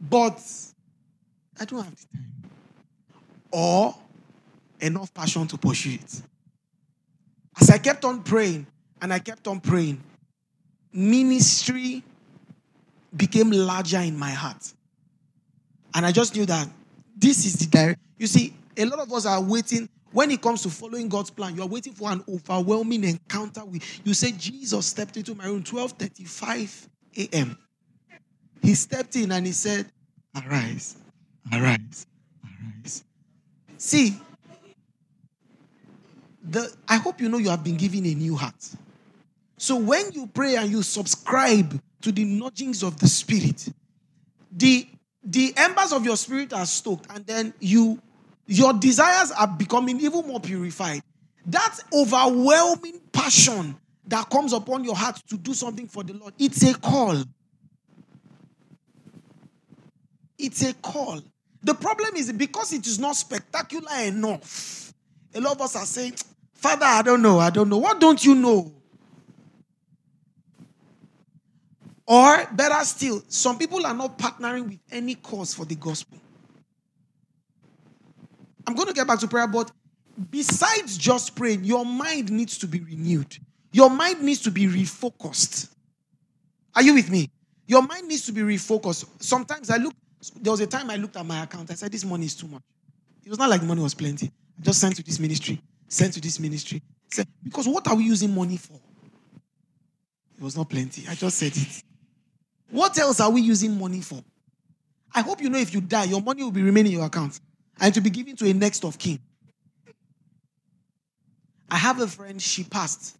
But 0.00 0.40
I 1.60 1.64
don't 1.64 1.82
have 1.82 1.94
the 1.94 2.06
time 2.16 2.26
or 3.50 3.94
enough 4.80 5.12
passion 5.12 5.46
to 5.48 5.58
pursue 5.58 5.94
it. 5.94 6.22
As 7.60 7.70
I 7.70 7.78
kept 7.78 8.04
on 8.04 8.22
praying 8.22 8.66
and 9.00 9.12
I 9.12 9.18
kept 9.18 9.46
on 9.48 9.60
praying, 9.60 10.02
ministry 10.92 12.02
became 13.16 13.50
larger 13.50 14.00
in 14.00 14.16
my 14.18 14.30
heart. 14.30 14.72
And 15.94 16.04
I 16.04 16.12
just 16.12 16.34
knew 16.36 16.44
that 16.46 16.68
this 17.16 17.46
is 17.46 17.54
the 17.54 17.66
direct. 17.66 18.00
You 18.18 18.26
see, 18.26 18.52
a 18.76 18.84
lot 18.84 18.98
of 18.98 19.12
us 19.12 19.24
are 19.26 19.40
waiting. 19.42 19.88
When 20.12 20.30
it 20.30 20.40
comes 20.40 20.62
to 20.62 20.70
following 20.70 21.08
God's 21.08 21.30
plan, 21.30 21.56
you 21.56 21.62
are 21.62 21.68
waiting 21.68 21.92
for 21.92 22.10
an 22.10 22.22
overwhelming 22.28 23.04
encounter 23.04 23.64
with. 23.64 23.82
You 24.04 24.14
say 24.14 24.32
Jesus 24.32 24.86
stepped 24.86 25.16
into 25.16 25.34
my 25.34 25.46
room 25.46 25.62
12:35 25.62 26.88
a.m. 27.18 27.58
He 28.62 28.74
stepped 28.74 29.16
in 29.16 29.32
and 29.32 29.46
he 29.46 29.52
said, 29.52 29.90
"Arise, 30.34 30.96
arise, 31.52 32.06
arise." 32.44 33.04
See, 33.78 34.18
the 36.48 36.72
I 36.88 36.96
hope 36.96 37.20
you 37.20 37.28
know 37.28 37.38
you 37.38 37.50
have 37.50 37.64
been 37.64 37.76
given 37.76 38.06
a 38.06 38.14
new 38.14 38.36
heart. 38.36 38.54
So 39.58 39.76
when 39.76 40.12
you 40.12 40.26
pray 40.26 40.56
and 40.56 40.70
you 40.70 40.82
subscribe 40.82 41.80
to 42.02 42.12
the 42.12 42.24
nudgings 42.24 42.82
of 42.82 42.98
the 42.98 43.08
Spirit, 43.08 43.68
the 44.52 44.86
the 45.22 45.52
embers 45.56 45.92
of 45.92 46.04
your 46.04 46.16
spirit 46.16 46.52
are 46.52 46.66
stoked, 46.66 47.06
and 47.10 47.26
then 47.26 47.52
you 47.58 48.00
your 48.46 48.72
desires 48.72 49.32
are 49.32 49.48
becoming 49.48 50.00
even 50.00 50.26
more 50.26 50.40
purified. 50.40 51.02
That 51.46 51.78
overwhelming 51.92 53.00
passion 53.12 53.76
that 54.06 54.30
comes 54.30 54.52
upon 54.52 54.84
your 54.84 54.94
heart 54.94 55.20
to 55.28 55.36
do 55.36 55.52
something 55.52 55.88
for 55.88 56.04
the 56.04 56.14
Lord, 56.14 56.32
it's 56.38 56.62
a 56.62 56.74
call. 56.78 57.16
It's 60.38 60.62
a 60.62 60.74
call. 60.74 61.20
The 61.62 61.74
problem 61.74 62.14
is 62.14 62.32
because 62.32 62.72
it 62.72 62.86
is 62.86 63.00
not 63.00 63.16
spectacular 63.16 64.02
enough. 64.04 64.92
A 65.34 65.40
lot 65.40 65.56
of 65.56 65.62
us 65.62 65.76
are 65.76 65.86
saying, 65.86 66.14
Father, 66.66 66.84
I 66.84 67.02
don't 67.02 67.22
know, 67.22 67.38
I 67.38 67.50
don't 67.50 67.68
know. 67.68 67.76
What 67.76 68.00
don't 68.00 68.24
you 68.24 68.34
know? 68.34 68.72
Or 72.04 72.44
better 72.52 72.84
still, 72.84 73.22
some 73.28 73.56
people 73.56 73.86
are 73.86 73.94
not 73.94 74.18
partnering 74.18 74.70
with 74.70 74.80
any 74.90 75.14
cause 75.14 75.54
for 75.54 75.64
the 75.64 75.76
gospel. 75.76 76.18
I'm 78.66 78.74
going 78.74 78.88
to 78.88 78.94
get 78.94 79.06
back 79.06 79.20
to 79.20 79.28
prayer, 79.28 79.46
but 79.46 79.70
besides 80.28 80.98
just 80.98 81.36
praying, 81.36 81.62
your 81.62 81.84
mind 81.84 82.32
needs 82.32 82.58
to 82.58 82.66
be 82.66 82.80
renewed. 82.80 83.38
Your 83.70 83.88
mind 83.88 84.22
needs 84.22 84.40
to 84.42 84.50
be 84.50 84.66
refocused. 84.66 85.68
Are 86.74 86.82
you 86.82 86.94
with 86.94 87.08
me? 87.08 87.30
Your 87.68 87.82
mind 87.82 88.08
needs 88.08 88.26
to 88.26 88.32
be 88.32 88.40
refocused. 88.40 89.08
Sometimes 89.20 89.70
I 89.70 89.76
look, 89.76 89.94
there 90.40 90.50
was 90.50 90.60
a 90.60 90.66
time 90.66 90.90
I 90.90 90.96
looked 90.96 91.16
at 91.16 91.24
my 91.24 91.44
account. 91.44 91.70
I 91.70 91.74
said, 91.74 91.92
This 91.92 92.04
money 92.04 92.26
is 92.26 92.34
too 92.34 92.48
much. 92.48 92.62
It 93.24 93.28
was 93.28 93.38
not 93.38 93.50
like 93.50 93.60
the 93.60 93.68
money 93.68 93.82
was 93.82 93.94
plenty. 93.94 94.32
I 94.58 94.62
just 94.62 94.80
sent 94.80 94.96
to 94.96 95.04
this 95.04 95.20
ministry, 95.20 95.62
sent 95.88 96.14
to 96.14 96.20
this 96.20 96.38
ministry. 96.40 96.82
Said, 97.10 97.28
because 97.42 97.68
what 97.68 97.86
are 97.88 97.94
we 97.94 98.04
using 98.04 98.34
money 98.34 98.56
for? 98.56 98.80
It 100.36 100.42
was 100.42 100.56
not 100.56 100.68
plenty. 100.68 101.06
I 101.08 101.14
just 101.14 101.38
said 101.38 101.56
it. 101.56 101.82
What 102.70 102.98
else 102.98 103.20
are 103.20 103.30
we 103.30 103.40
using 103.40 103.78
money 103.78 104.00
for? 104.00 104.22
I 105.14 105.22
hope 105.22 105.40
you 105.40 105.48
know 105.48 105.58
if 105.58 105.72
you 105.72 105.80
die, 105.80 106.04
your 106.04 106.20
money 106.20 106.42
will 106.42 106.50
be 106.50 106.62
remaining 106.62 106.92
in 106.92 106.98
your 106.98 107.06
account 107.06 107.40
and 107.80 107.94
to 107.94 108.00
be 108.00 108.10
given 108.10 108.36
to 108.36 108.50
a 108.50 108.52
next 108.52 108.84
of 108.84 108.98
kin. 108.98 109.18
I 111.70 111.76
have 111.76 112.00
a 112.00 112.06
friend, 112.06 112.40
she 112.40 112.64
passed. 112.64 113.16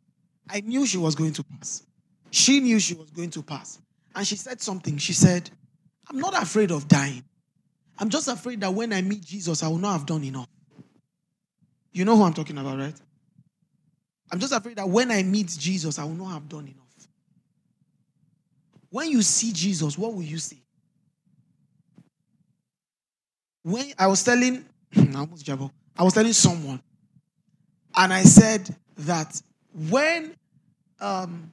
I 0.48 0.60
knew 0.60 0.86
she 0.86 0.98
was 0.98 1.14
going 1.14 1.32
to 1.34 1.44
pass. 1.44 1.82
She 2.30 2.60
knew 2.60 2.78
she 2.78 2.94
was 2.94 3.10
going 3.10 3.30
to 3.30 3.42
pass. 3.42 3.80
And 4.14 4.26
she 4.26 4.36
said 4.36 4.60
something. 4.60 4.98
She 4.98 5.12
said, 5.12 5.50
I'm 6.08 6.18
not 6.18 6.40
afraid 6.40 6.70
of 6.70 6.86
dying. 6.86 7.24
I'm 7.98 8.08
just 8.08 8.28
afraid 8.28 8.60
that 8.60 8.72
when 8.72 8.92
I 8.92 9.02
meet 9.02 9.24
Jesus, 9.24 9.62
I 9.62 9.68
will 9.68 9.78
not 9.78 9.92
have 9.92 10.06
done 10.06 10.22
enough. 10.22 10.48
You 11.96 12.04
know 12.04 12.14
who 12.14 12.24
I'm 12.24 12.34
talking 12.34 12.58
about, 12.58 12.78
right? 12.78 12.92
I'm 14.30 14.38
just 14.38 14.52
afraid 14.52 14.76
that 14.76 14.86
when 14.86 15.10
I 15.10 15.22
meet 15.22 15.48
Jesus, 15.58 15.98
I 15.98 16.04
will 16.04 16.12
not 16.12 16.26
have 16.26 16.46
done 16.46 16.64
enough. 16.64 17.08
When 18.90 19.10
you 19.10 19.22
see 19.22 19.50
Jesus, 19.50 19.96
what 19.96 20.12
will 20.12 20.22
you 20.22 20.36
see? 20.36 20.60
When 23.62 23.94
I 23.98 24.08
was 24.08 24.22
telling, 24.22 24.66
I 24.94 26.02
was 26.02 26.12
telling 26.12 26.34
someone, 26.34 26.82
and 27.96 28.12
I 28.12 28.24
said 28.24 28.76
that 28.98 29.40
when 29.88 30.34
um, 31.00 31.50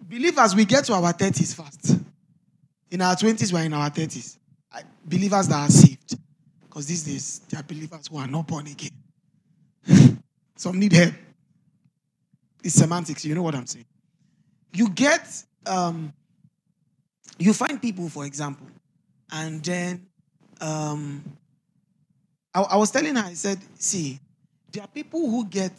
believers 0.00 0.54
we 0.54 0.64
get 0.64 0.84
to 0.84 0.92
our 0.92 1.12
30s 1.12 1.56
fast, 1.56 1.98
in 2.88 3.00
our 3.00 3.16
20s, 3.16 3.52
we're 3.52 3.64
in 3.64 3.72
our 3.74 3.90
30s. 3.90 4.36
Believers 5.04 5.48
that 5.48 5.56
are 5.56 5.70
saved. 5.70 5.91
Because 6.72 6.86
these 6.86 7.02
days, 7.02 7.42
there 7.50 7.60
are 7.60 7.62
believers 7.64 8.06
who 8.10 8.16
are 8.16 8.26
not 8.26 8.46
born 8.46 8.66
again. 8.66 10.22
Some 10.56 10.78
need 10.78 10.94
help. 10.94 11.12
It's 12.64 12.76
semantics. 12.76 13.26
You 13.26 13.34
know 13.34 13.42
what 13.42 13.54
I'm 13.54 13.66
saying? 13.66 13.84
You 14.72 14.88
get, 14.88 15.44
um, 15.66 16.14
you 17.38 17.52
find 17.52 17.82
people, 17.82 18.08
for 18.08 18.24
example, 18.24 18.66
and 19.30 19.62
then 19.62 20.06
um, 20.62 21.22
I, 22.54 22.62
I 22.62 22.76
was 22.76 22.90
telling 22.90 23.16
her, 23.16 23.22
I 23.22 23.34
said, 23.34 23.58
see, 23.74 24.18
there 24.70 24.82
are 24.82 24.88
people 24.88 25.28
who 25.28 25.44
get 25.44 25.72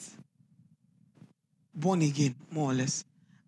born 1.73 2.03
again, 2.03 2.35
more 2.51 2.69
or 2.69 2.75
less. 2.75 3.03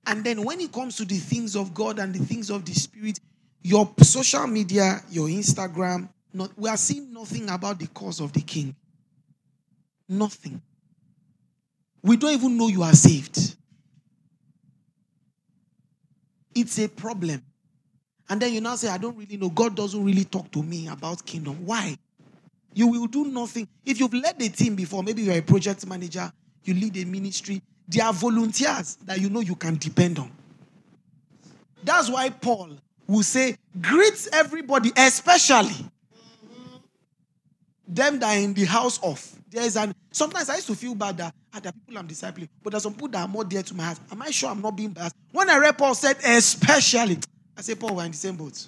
And 0.08 0.24
then 0.24 0.44
when 0.44 0.62
it 0.62 0.72
comes 0.72 0.98
to 0.98 1.06
the 1.06 1.18
things 1.18 1.56
of 1.56 1.76
God 1.76 2.00
and 2.00 2.12
the 2.12 2.26
things 2.26 2.50
of 2.50 2.66
the 2.66 2.74
Spirit, 2.74 3.20
your 3.62 3.88
social 4.02 4.48
media, 4.48 5.04
your 5.12 5.28
Instagram, 5.28 6.10
not, 6.36 6.52
we 6.58 6.70
are 6.70 6.78
seeing 6.78 7.12
nothing 7.14 7.50
about 7.50 7.80
the 7.80 7.88
cause 7.88 8.20
of 8.20 8.34
the 8.34 8.42
king. 8.42 8.76
Nothing. 10.08 10.62
We 12.04 12.18
don't 12.18 12.34
even 12.34 12.58
know 12.58 12.68
you 12.68 12.84
are 12.84 12.94
saved. 12.94 13.56
It's 16.54 16.78
a 16.80 16.88
problem. 16.88 17.42
And 18.30 18.42
then 18.42 18.54
you 18.54 18.62
now 18.62 18.76
say, 18.76 18.90
I 18.90 18.98
don't 18.98 19.18
really 19.18 19.38
know. 19.38 19.50
God 19.50 19.76
doesn't 19.76 20.04
really 20.04 20.26
talk 20.26 20.52
to 20.52 20.64
me 20.64 20.88
about 20.88 21.26
kingdom. 21.26 21.66
Why? 21.66 21.98
You 22.74 22.88
will 22.88 23.08
do 23.08 23.26
nothing. 23.26 23.68
If 23.86 24.00
you've 24.00 24.14
led 24.14 24.42
a 24.42 24.50
team 24.50 24.76
before, 24.76 25.04
maybe 25.04 25.24
you're 25.24 25.38
a 25.38 25.42
project 25.42 25.86
manager, 25.88 26.32
you 26.64 26.74
lead 26.74 26.98
a 26.98 27.06
ministry, 27.06 27.62
there 27.88 28.06
are 28.06 28.14
volunteers 28.14 28.98
that 29.06 29.20
you 29.20 29.30
know 29.30 29.40
you 29.40 29.56
can 29.56 29.76
depend 29.78 30.20
on. 30.20 30.32
That's 31.84 32.10
why 32.10 32.30
Paul 32.30 32.72
will 33.08 33.24
say, 33.24 33.58
greet 33.80 34.28
everybody, 34.34 34.92
especially 34.98 35.90
them 37.88 38.20
that 38.20 38.36
are 38.36 38.42
in 38.42 38.54
the 38.54 38.66
house 38.66 39.00
of. 39.04 39.32
There's 39.50 39.78
an 39.78 39.94
sometimes 40.12 40.50
I 40.50 40.56
used 40.56 40.68
to 40.68 40.76
feel 40.76 40.96
bad 40.96 41.18
that 41.18 41.34
ah, 41.54 41.60
there 41.60 41.70
are 41.70 41.74
people 41.74 41.98
I'm 41.98 42.08
discipling, 42.08 42.50
but 42.64 42.72
there's 42.72 42.84
some 42.84 42.94
people 42.94 43.10
that 43.10 43.22
are 43.22 43.28
more 43.28 43.44
dear 43.44 43.64
to 43.64 43.74
my 43.74 43.84
heart. 43.84 44.00
Am 44.12 44.22
I 44.22 44.32
sure 44.32 44.50
I'm 44.50 44.62
not 44.62 44.76
being 44.76 44.90
biased? 44.90 45.16
When 45.32 45.50
I 45.50 45.58
read 45.58 45.78
Paul 45.78 45.96
said, 45.96 46.18
especially, 46.26 47.20
I 47.58 47.62
say, 47.62 47.76
Paul, 47.76 47.96
we're 47.96 48.06
in 48.06 48.12
the 48.12 48.18
same 48.18 48.36
boat. 48.36 48.68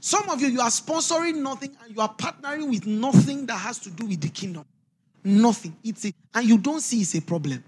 Some 0.00 0.28
of 0.30 0.40
you, 0.40 0.48
you 0.48 0.60
are 0.60 0.68
sponsoring 0.68 1.36
nothing 1.36 1.76
and 1.82 1.94
you 1.94 2.00
are 2.00 2.14
partnering 2.14 2.70
with 2.70 2.86
nothing 2.86 3.46
that 3.46 3.56
has 3.56 3.78
to 3.80 3.90
do 3.90 4.06
with 4.06 4.20
the 4.20 4.28
kingdom. 4.28 4.64
Nothing. 5.24 5.76
It's 5.82 6.04
a, 6.04 6.12
and 6.34 6.46
you 6.46 6.58
don't 6.58 6.80
see 6.80 7.00
it's 7.00 7.14
a 7.14 7.22
problem. 7.22 7.64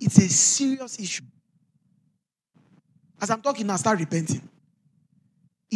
It's 0.00 0.18
a 0.18 0.28
serious 0.28 0.98
issue. 0.98 1.24
As 3.20 3.30
I'm 3.30 3.42
talking 3.42 3.68
I 3.68 3.76
start 3.76 3.98
repenting. 3.98 4.48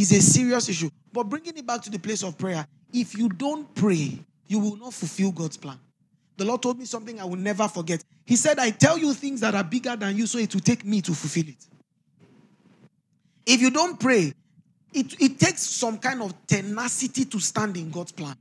It's 0.00 0.12
a 0.12 0.22
serious 0.22 0.68
issue. 0.68 0.90
But 1.12 1.24
bringing 1.24 1.56
it 1.56 1.66
back 1.66 1.82
to 1.82 1.90
the 1.90 1.98
place 1.98 2.22
of 2.22 2.38
prayer, 2.38 2.64
if 2.92 3.18
you 3.18 3.28
don't 3.28 3.74
pray, 3.74 4.16
you 4.46 4.60
will 4.60 4.76
not 4.76 4.94
fulfill 4.94 5.32
God's 5.32 5.56
plan. 5.56 5.76
The 6.36 6.44
Lord 6.44 6.62
told 6.62 6.78
me 6.78 6.84
something 6.84 7.20
I 7.20 7.24
will 7.24 7.34
never 7.34 7.66
forget. 7.66 8.04
He 8.24 8.36
said, 8.36 8.60
I 8.60 8.70
tell 8.70 8.96
you 8.96 9.12
things 9.12 9.40
that 9.40 9.56
are 9.56 9.64
bigger 9.64 9.96
than 9.96 10.16
you, 10.16 10.28
so 10.28 10.38
it 10.38 10.54
will 10.54 10.60
take 10.60 10.84
me 10.84 11.00
to 11.00 11.12
fulfill 11.12 11.48
it. 11.48 11.66
If 13.44 13.60
you 13.60 13.72
don't 13.72 13.98
pray, 13.98 14.32
it, 14.94 15.20
it 15.20 15.40
takes 15.40 15.62
some 15.62 15.98
kind 15.98 16.22
of 16.22 16.32
tenacity 16.46 17.24
to 17.24 17.40
stand 17.40 17.76
in 17.76 17.90
God's 17.90 18.12
plan. 18.12 18.36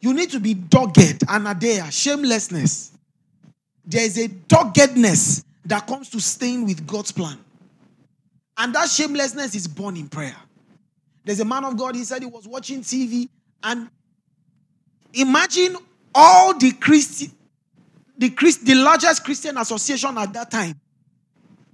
You 0.00 0.14
need 0.14 0.30
to 0.30 0.40
be 0.40 0.54
dogged, 0.54 1.20
anaideia, 1.26 1.92
shamelessness. 1.92 2.92
There 3.84 4.06
is 4.06 4.16
a 4.16 4.28
doggedness 4.28 5.44
that 5.66 5.86
comes 5.86 6.08
to 6.10 6.20
staying 6.20 6.64
with 6.64 6.86
God's 6.86 7.12
plan. 7.12 7.36
And 8.58 8.74
that 8.74 8.90
shamelessness 8.90 9.54
is 9.54 9.68
born 9.68 9.96
in 9.96 10.08
prayer. 10.08 10.36
There's 11.24 11.40
a 11.40 11.44
man 11.44 11.64
of 11.64 11.76
God, 11.76 11.94
he 11.94 12.04
said 12.04 12.22
he 12.22 12.26
was 12.26 12.48
watching 12.48 12.80
TV, 12.80 13.28
and 13.62 13.88
imagine 15.14 15.76
all 16.14 16.58
the 16.58 16.72
Christi- 16.72 17.30
the, 18.16 18.30
Christ, 18.30 18.66
the 18.66 18.74
largest 18.74 19.24
Christian 19.24 19.56
association 19.56 20.18
at 20.18 20.32
that 20.32 20.50
time. 20.50 20.74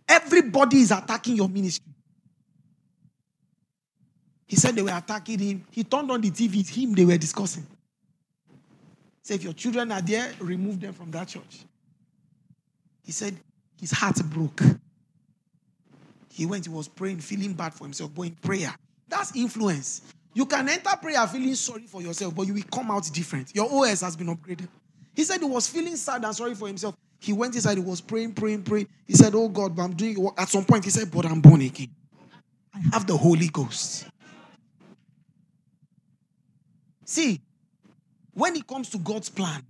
Everybody 0.07 0.80
is 0.80 0.91
attacking 0.91 1.37
your 1.37 1.49
ministry. 1.49 1.91
He 4.47 4.57
said 4.57 4.74
they 4.76 4.82
were 4.82 4.91
attacking 4.91 5.39
him. 5.39 5.64
He 5.70 5.85
turned 5.85 6.11
on 6.11 6.20
the 6.20 6.30
TV, 6.30 6.61
it's 6.61 6.68
him 6.68 6.93
they 6.93 7.07
were 7.07 7.16
discussing. 7.16 7.66
Say, 9.22 9.37
if 9.37 9.43
your 9.43 9.55
children 9.55 9.91
are 9.91 10.03
there, 10.03 10.32
remove 10.39 10.80
them 10.80 10.93
from 10.93 11.11
that 11.12 11.28
church. 11.28 11.64
He 13.03 13.12
said 13.12 13.35
his 13.80 13.91
heart 13.91 14.16
broke. 14.24 14.61
He 16.35 16.47
went, 16.47 16.66
he 16.66 16.72
was 16.72 16.89
praying, 16.89 17.20
feeling 17.20 17.53
bad 17.53 17.72
for 17.72 17.85
himself, 17.85 18.11
but 18.12 18.22
in 18.22 18.35
prayer. 18.35 18.74
That's 19.09 19.37
influence. 19.37 20.03
You 20.32 20.47
can 20.47 20.68
enter 20.68 20.91
prayer 21.01 21.24
feeling 21.28 21.55
sorry 21.55 21.87
for 21.87 22.03
yourself, 22.03 22.35
but 22.35 22.49
you 22.49 22.55
will 22.55 22.62
come 22.72 22.91
out 22.91 23.09
different. 23.12 23.55
Your 23.55 23.72
OS 23.72 24.01
has 24.01 24.16
been 24.16 24.26
upgraded. 24.26 24.66
He 25.14 25.22
said 25.22 25.39
he 25.39 25.47
was 25.47 25.68
feeling 25.68 25.95
sad 25.95 26.24
and 26.24 26.35
sorry 26.35 26.57
for 26.57 26.66
himself. 26.66 26.97
He 27.20 27.32
went 27.32 27.55
inside, 27.55 27.78
he 27.78 27.85
was 27.85 28.01
praying, 28.01 28.32
praying, 28.32 28.64
praying. 28.64 28.89
He 29.07 29.14
said, 29.14 29.32
Oh 29.37 29.49
God, 29.49 29.76
but 29.76 29.82
I'm 29.82 29.95
doing. 29.95 30.28
At 30.37 30.49
some 30.49 30.64
point, 30.64 30.85
he 30.85 30.91
said, 30.91 31.09
But 31.09 31.24
I'm 31.24 31.41
born 31.41 31.61
again. 31.61 31.91
I 32.74 32.80
have 32.93 33.07
the 33.07 33.16
Holy 33.16 33.47
Ghost. 33.47 34.09
See, 37.05 37.41
when 38.32 38.57
it 38.57 38.66
comes 38.66 38.91
to 38.91 38.99
God's 38.99 39.28
plan, 39.28 39.62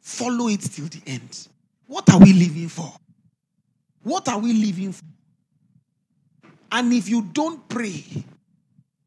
follow 0.00 0.46
it 0.46 0.60
till 0.60 0.86
the 0.86 1.02
end. 1.04 1.48
What 1.88 2.08
are 2.10 2.20
we 2.20 2.32
living 2.32 2.68
for? 2.68 2.92
What 4.04 4.28
are 4.28 4.38
we 4.38 4.52
living 4.52 4.92
for? 4.92 5.04
And 6.72 6.92
if 6.92 7.08
you 7.08 7.22
don't 7.22 7.68
pray, 7.68 8.04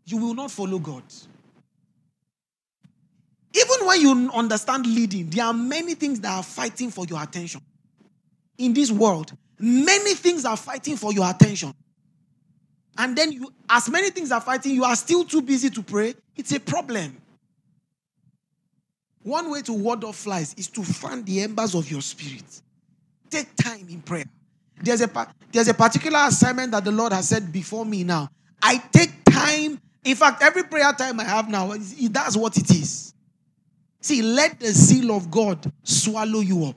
you 0.05 0.18
will 0.18 0.34
not 0.34 0.51
follow 0.51 0.80
God. 0.80 1.03
Even 3.53 3.88
when 3.88 4.01
you 4.01 4.32
understand 4.34 4.86
leading, 4.86 5.30
there 5.30 5.45
are 5.45 5.53
many 5.53 5.93
things 5.93 6.20
that 6.22 6.32
are 6.32 6.43
fighting 6.43 6.89
for 6.89 7.05
your 7.05 7.22
attention. 7.22 7.61
In 8.57 8.74
this 8.74 8.91
world, 8.91 9.32
many 9.59 10.16
things 10.16 10.43
are 10.45 10.57
fighting 10.57 10.97
for 10.97 11.14
your 11.14 11.30
attention. 11.30 11.74
And 12.97 13.16
then 13.16 13.32
you, 13.32 13.51
as 13.70 13.89
many 13.89 14.09
things 14.09 14.32
are 14.32 14.41
fighting, 14.41 14.74
you 14.74 14.84
are 14.84 14.95
still 14.95 15.24
too 15.24 15.41
busy 15.41 15.70
to 15.70 15.82
pray. 15.82 16.16
It's 16.36 16.51
a 16.51 16.59
problem. 16.59 17.18
One 19.22 19.49
way 19.49 19.61
to 19.64 19.74
ward 19.74 20.03
off 20.03 20.18
flies 20.18 20.53
is 20.57 20.68
to 20.70 20.84
fan 20.84 21.24
the 21.24 21.41
embers 21.41 21.76
of 21.76 21.89
your 21.89 22.01
spirit. 22.01 22.61
Take 23.30 23.55
time 23.55 23.88
in 23.89 24.01
prayer. 24.01 24.26
There's 24.82 25.01
a, 25.01 25.28
there's 25.51 25.67
a 25.67 25.74
particular 25.74 26.19
assignment 26.28 26.71
that 26.71 26.84
the 26.84 26.91
Lord 26.91 27.13
has 27.13 27.30
said 27.30 27.51
before 27.51 27.86
me 27.86 28.03
now. 28.03 28.30
I 28.61 28.78
take 28.91 29.24
time. 29.26 29.80
In 30.03 30.15
fact, 30.15 30.41
every 30.41 30.63
prayer 30.63 30.91
time 30.93 31.19
I 31.19 31.24
have 31.24 31.49
now, 31.49 31.74
that's 32.09 32.36
what 32.36 32.57
it 32.57 32.69
is. 32.71 33.13
See, 34.01 34.21
let 34.21 34.59
the 34.59 34.74
seal 34.74 35.15
of 35.15 35.32
God 35.32 35.71
swallow 35.84 36.41
you 36.41 36.65
up. 36.65 36.76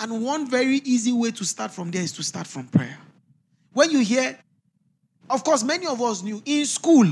And 0.00 0.24
one 0.24 0.48
very 0.48 0.76
easy 0.76 1.12
way 1.12 1.30
to 1.32 1.44
start 1.44 1.72
from 1.72 1.90
there 1.90 2.02
is 2.02 2.12
to 2.12 2.22
start 2.22 2.46
from 2.46 2.68
prayer. 2.68 2.96
When 3.72 3.90
you 3.90 4.00
hear, 4.00 4.38
of 5.28 5.44
course, 5.44 5.64
many 5.64 5.86
of 5.86 6.00
us 6.00 6.22
knew 6.22 6.40
in 6.44 6.64
school, 6.64 7.06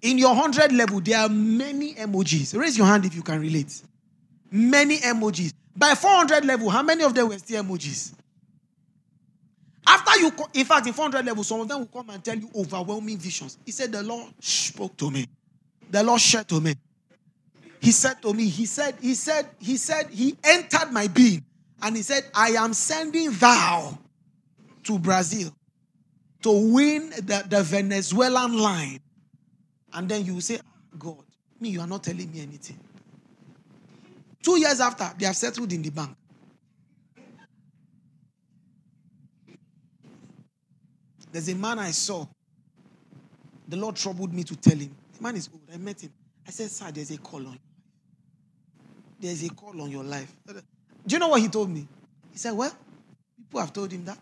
in 0.00 0.18
your 0.18 0.34
100 0.34 0.72
level, 0.72 1.00
there 1.00 1.18
are 1.18 1.28
many 1.28 1.94
emojis. 1.94 2.58
Raise 2.58 2.76
your 2.76 2.86
hand 2.86 3.04
if 3.04 3.14
you 3.14 3.22
can 3.22 3.40
relate. 3.40 3.80
Many 4.50 4.98
emojis. 4.98 5.52
By 5.76 5.94
400 5.94 6.44
level, 6.44 6.68
how 6.70 6.82
many 6.82 7.02
of 7.04 7.14
them 7.14 7.28
were 7.28 7.38
still 7.38 7.62
emojis? 7.62 8.14
After 9.86 10.20
you, 10.20 10.30
in 10.54 10.64
fact, 10.64 10.86
in 10.86 10.92
400 10.92 11.24
level, 11.24 11.42
some 11.42 11.60
of 11.60 11.68
them 11.68 11.80
will 11.80 11.86
come 11.86 12.10
and 12.10 12.22
tell 12.22 12.36
you 12.36 12.48
overwhelming 12.54 13.18
visions. 13.18 13.58
He 13.64 13.72
said, 13.72 13.90
The 13.90 14.02
Lord 14.02 14.32
spoke 14.40 14.96
to 14.98 15.10
me. 15.10 15.26
The 15.90 16.02
Lord 16.02 16.20
shared 16.20 16.48
to 16.48 16.60
me. 16.60 16.74
he 17.82 17.90
said 17.90 18.22
to 18.22 18.32
me, 18.32 18.46
he 18.46 18.64
said, 18.64 18.94
he 19.00 19.12
said, 19.14 19.48
he 19.58 19.76
said, 19.76 20.08
he 20.08 20.36
entered 20.44 20.92
my 20.92 21.08
being 21.08 21.44
and 21.82 21.96
he 21.96 22.02
said, 22.02 22.24
I 22.32 22.50
am 22.50 22.72
sending 22.74 23.32
thou 23.32 23.98
to 24.84 24.98
Brazil 25.00 25.52
to 26.42 26.72
win 26.72 27.10
the, 27.10 27.44
the 27.48 27.62
Venezuelan 27.64 28.56
line. 28.56 29.00
And 29.92 30.08
then 30.08 30.24
you 30.24 30.34
will 30.34 30.40
say, 30.40 30.60
ah, 30.64 30.96
God, 30.96 31.24
me, 31.58 31.70
you 31.70 31.80
are 31.80 31.86
not 31.88 32.04
telling 32.04 32.30
me 32.30 32.42
anything. 32.42 32.78
Two 34.42 34.58
years 34.58 34.80
after, 34.80 35.10
they 35.16 35.26
have 35.26 35.36
settled 35.36 35.72
in 35.72 35.82
the 35.82 35.90
bank. 35.90 36.16
There's 41.30 41.48
a 41.48 41.54
man 41.54 41.78
I 41.78 41.92
saw. 41.92 42.26
The 43.66 43.76
Lord 43.76 43.96
troubled 43.96 44.34
me 44.34 44.44
to 44.44 44.56
tell 44.56 44.76
him. 44.76 44.94
The 45.16 45.22
man 45.22 45.36
is 45.36 45.48
old. 45.50 45.62
I 45.72 45.78
met 45.78 46.02
him. 46.02 46.12
I 46.46 46.50
said, 46.50 46.70
Sir, 46.70 46.90
there's 46.90 47.10
a 47.10 47.18
call 47.18 47.46
on 47.46 47.52
you. 47.54 47.58
There's 49.18 49.42
a 49.44 49.48
call 49.50 49.80
on 49.80 49.90
your 49.90 50.04
life. 50.04 50.34
Do 50.46 51.14
you 51.14 51.18
know 51.18 51.28
what 51.28 51.40
he 51.40 51.48
told 51.48 51.70
me? 51.70 51.86
He 52.32 52.38
said, 52.38 52.52
Well, 52.52 52.72
people 53.36 53.60
have 53.60 53.72
told 53.72 53.90
him 53.90 54.04
that. 54.04 54.18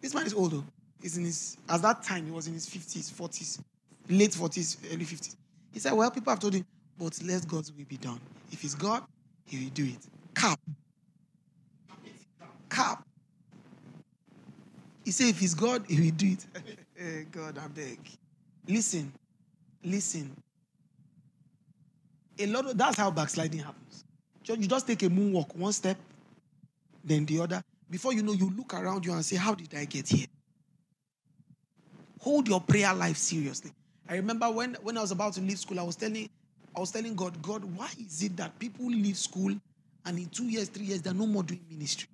This 0.00 0.14
man 0.14 0.26
is 0.26 0.34
old, 0.34 0.50
though. 0.50 0.64
He's 1.00 1.16
in 1.16 1.24
his, 1.24 1.56
at 1.68 1.80
that 1.82 2.02
time, 2.02 2.26
he 2.26 2.32
was 2.32 2.46
in 2.46 2.54
his 2.54 2.68
50s, 2.68 3.12
40s, 3.12 3.60
late 4.08 4.32
40s, 4.32 4.76
early 4.92 5.04
50s. 5.04 5.36
He 5.72 5.80
said, 5.80 5.92
Well, 5.92 6.10
people 6.10 6.30
have 6.30 6.40
told 6.40 6.54
him, 6.54 6.66
but 6.98 7.18
let 7.24 7.46
God's 7.48 7.72
will 7.72 7.84
be 7.84 7.96
done. 7.96 8.20
If 8.50 8.62
it's 8.64 8.74
God, 8.74 9.04
he 9.46 9.64
will 9.64 9.70
do 9.70 9.84
it. 9.84 9.98
Cap. 10.34 10.60
Cap. 12.70 13.04
He 15.04 15.10
said, 15.10 15.28
if 15.28 15.42
it's 15.42 15.54
God, 15.54 15.84
he 15.88 16.00
will 16.00 16.16
do 16.16 16.32
it. 16.32 16.46
Eh, 16.98 17.24
God, 17.32 17.58
I 17.58 17.66
beg. 17.66 17.98
Listen, 18.68 19.12
listen. 19.82 20.30
A 22.38 22.46
lot 22.46 22.66
of 22.66 22.78
that's 22.78 22.96
how 22.96 23.10
backsliding 23.10 23.58
happens. 23.58 24.04
You 24.46 24.68
just 24.68 24.86
take 24.86 25.02
a 25.02 25.06
moonwalk, 25.08 25.56
one 25.56 25.72
step, 25.72 25.96
then 27.02 27.26
the 27.26 27.40
other. 27.40 27.64
Before 27.90 28.12
you 28.12 28.22
know, 28.22 28.34
you 28.34 28.52
look 28.56 28.74
around 28.74 29.04
you 29.04 29.12
and 29.14 29.24
say, 29.24 29.34
How 29.34 29.54
did 29.54 29.74
I 29.74 29.84
get 29.84 30.08
here? 30.08 30.26
Hold 32.20 32.46
your 32.46 32.60
prayer 32.60 32.94
life 32.94 33.16
seriously. 33.16 33.72
I 34.08 34.14
remember 34.16 34.50
when, 34.50 34.76
when 34.82 34.96
I 34.96 35.00
was 35.00 35.10
about 35.10 35.32
to 35.34 35.40
leave 35.40 35.58
school, 35.58 35.80
I 35.80 35.82
was 35.82 35.96
telling 35.96 36.28
I 36.74 36.80
was 36.80 36.90
telling 36.90 37.14
God, 37.14 37.40
God, 37.42 37.64
why 37.64 37.90
is 37.98 38.22
it 38.22 38.36
that 38.36 38.58
people 38.58 38.86
leave 38.86 39.18
school 39.18 39.54
and 40.04 40.18
in 40.18 40.26
two 40.26 40.44
years, 40.44 40.68
three 40.68 40.86
years, 40.86 41.02
they're 41.02 41.14
no 41.14 41.26
more 41.26 41.42
doing 41.42 41.60
ministry? 41.70 42.08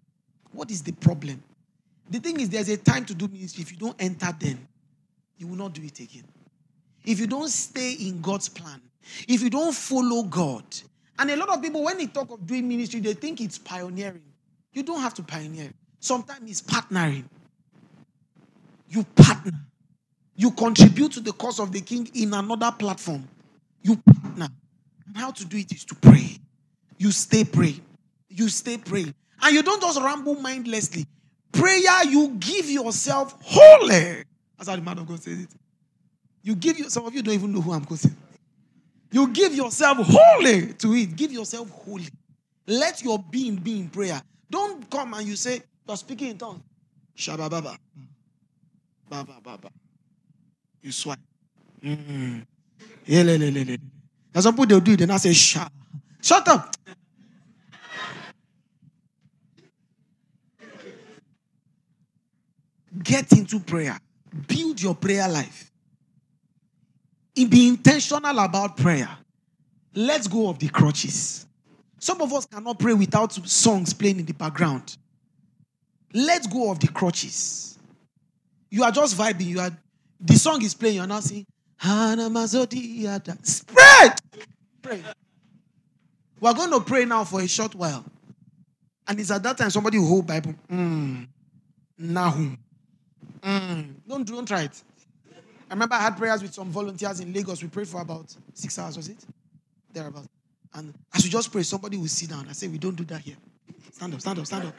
What 0.53 0.71
is 0.71 0.83
the 0.83 0.93
problem? 0.93 1.43
The 2.11 2.19
thing 2.19 2.41
is, 2.41 2.49
there's 2.49 2.69
a 2.69 2.77
time 2.77 3.05
to 3.07 3.15
do 3.15 3.29
ministry. 3.29 3.63
If 3.63 3.73
you 3.73 3.79
don't 3.79 3.97
enter 3.99 4.35
then, 4.39 4.67
you 5.37 5.47
will 5.47 5.57
not 5.57 5.75
do 5.75 5.83
it 5.83 6.01
again. 6.01 6.25
If 7.05 7.21
you 7.21 7.27
don't 7.27 7.49
stay 7.49 7.93
in 7.93 8.21
God's 8.21 8.49
plan, 8.49 8.81
if 9.29 9.43
you 9.43 9.51
don't 9.51 9.75
follow 9.75 10.23
God, 10.25 10.65
and 11.19 11.31
a 11.31 11.37
lot 11.37 11.49
of 11.51 11.63
people, 11.63 11.85
when 11.85 11.99
they 11.99 12.07
talk 12.07 12.31
of 12.31 12.47
doing 12.47 12.67
ministry, 12.69 13.01
they 13.01 13.15
think 13.15 13.41
it's 13.41 13.59
pioneering. 13.59 14.23
You 14.73 14.83
don't 14.83 15.01
have 15.01 15.15
to 15.15 15.23
pioneer. 15.23 15.71
Sometimes 16.01 16.51
it's 16.51 16.63
partnering. 16.63 17.25
You 18.89 19.05
partner. 19.17 19.53
You 20.37 20.53
contribute 20.53 21.13
to 21.13 21.21
the 21.21 21.33
cause 21.33 21.59
of 21.59 21.73
the 21.73 21.81
king 21.81 22.09
in 22.15 22.33
another 22.35 22.73
platform. 22.73 23.27
You 23.83 23.97
partner. 23.97 24.49
And 25.07 25.17
how 25.17 25.31
to 25.31 25.45
do 25.45 25.57
it 25.57 25.73
is 25.73 25.85
to 25.87 25.95
pray. 25.95 26.39
You 26.99 27.13
stay 27.13 27.45
praying. 27.45 27.81
You 28.29 28.49
stay 28.49 28.77
praying. 28.79 29.15
And 29.41 29.55
you 29.55 29.63
don't 29.63 29.81
just 29.81 30.01
ramble 30.01 30.35
mindlessly. 30.35 31.07
Prayer, 31.53 32.05
you 32.05 32.37
give 32.39 32.69
yourself 32.69 33.37
wholly. 33.43 34.25
That's 34.57 34.69
how 34.69 34.77
the 34.77 34.83
man 34.83 34.99
of 34.99 35.07
God 35.07 35.23
says 35.23 35.41
it. 35.41 35.49
You 36.43 36.55
give 36.55 36.79
you, 36.79 36.91
some 36.91 37.07
of 37.07 37.15
you 37.15 37.23
don't 37.23 37.35
even 37.35 37.53
know 37.53 37.61
who 37.61 37.73
I'm 37.73 37.85
quoting. 37.85 38.15
You 39.11 39.29
give 39.29 39.55
yourself 39.55 39.99
wholly 40.01 40.75
to 40.75 40.95
it. 40.95 41.17
Give 41.17 41.33
yourself 41.33 41.71
wholly. 41.71 42.09
Let 42.67 43.03
your 43.03 43.19
being 43.19 43.57
be 43.57 43.81
in 43.81 43.89
prayer. 43.89 44.21
Don't 44.51 44.89
come 44.91 45.15
and 45.15 45.27
you 45.27 45.37
say, 45.37 45.63
You're 45.87 45.97
speaking 45.97 46.31
in 46.31 46.39
tongues. 46.39 46.63
Shabba 47.17 47.51
baba. 47.51 47.79
Baba 49.09 49.41
baba. 49.43 49.71
You 50.83 50.93
swipe. 50.93 51.19
Mm-hmm. 51.83 52.41
Yeah, 53.07 53.23
le, 53.23 53.39
le, 53.39 53.51
le, 53.51 53.65
le. 53.65 53.77
There's 54.33 54.45
some 54.45 54.55
people 54.55 54.67
they'll 54.67 54.81
do 54.81 54.93
it, 54.93 54.99
then 54.99 55.11
I 55.11 55.17
say, 55.17 55.33
Shut 55.33 55.73
Shut 56.21 56.47
up. 56.49 56.75
Get 63.03 63.33
into 63.33 63.61
prayer. 63.61 63.99
Build 64.47 64.83
your 64.83 64.95
prayer 64.95 65.29
life. 65.29 65.71
Be 67.35 67.69
intentional 67.69 68.39
about 68.41 68.77
prayer. 68.77 69.09
Let's 69.95 70.27
go 70.27 70.49
of 70.49 70.59
the 70.59 70.69
crutches. 70.69 71.47
Some 72.01 72.21
of 72.21 72.33
us 72.33 72.47
cannot 72.47 72.79
pray 72.79 72.95
without 72.95 73.33
songs 73.33 73.95
playing 73.95 74.19
in 74.19 74.27
the 74.27 74.35
background. 74.35 74.97
Let's 76.13 76.47
go 76.47 76.71
of 76.71 76.81
the 76.81 76.89
crutches. 76.89 77.79
You 78.71 78.83
are 78.83 78.91
just 78.91 79.17
vibing. 79.17 79.47
You 79.47 79.61
are 79.61 79.71
the 80.21 80.35
song 80.35 80.63
is 80.63 80.75
playing. 80.75 80.97
You 80.97 81.03
are 81.03 81.07
now 81.07 81.21
saying, 81.21 81.47
Spread! 83.43 84.21
Pray. 84.83 85.03
We're 86.41 86.55
going 86.55 86.71
to 86.71 86.81
pray 86.81 87.05
now 87.05 87.25
for 87.25 87.41
a 87.41 87.49
short 87.49 87.75
while. 87.75 88.05
And 89.07 89.19
it's 89.19 89.31
at 89.31 89.43
that 89.43 89.57
time 89.59 89.71
somebody 89.71 89.99
will 89.99 90.07
hold 90.07 90.27
Bible. 90.27 90.55
Mm. 90.71 91.27
Nahum. 91.99 92.59
Mm. 93.41 93.95
Don't, 94.07 94.27
don't 94.27 94.47
try 94.47 94.63
it. 94.63 94.83
I 95.71 95.75
remember 95.75 95.95
I 95.95 96.01
had 96.01 96.17
prayers 96.17 96.43
with 96.43 96.55
some 96.55 96.69
volunteers 96.71 97.21
in 97.21 97.33
Lagos. 97.33 97.63
We 97.63 97.69
prayed 97.69 97.89
for 97.89 98.01
about 98.01 98.35
six 98.55 98.79
hours, 98.79 98.97
was 98.97 99.09
it? 99.09 99.19
Thereabout. 99.93 100.27
And 100.75 100.95
as 101.15 101.25
we 101.25 101.31
just 101.31 101.51
pray, 101.51 101.63
somebody 101.63 101.97
will 101.97 102.09
sit 102.09 102.31
down. 102.31 102.47
I 102.49 102.53
say, 102.53 102.69
We 102.69 102.79
don't 102.79 102.97
do 102.97 103.05
that 103.05 103.21
here. 103.21 103.37
Stand 103.93 104.15
up, 104.15 104.21
stand 104.21 104.39
up, 104.39 104.47
stand 104.47 104.67
up. 104.69 104.75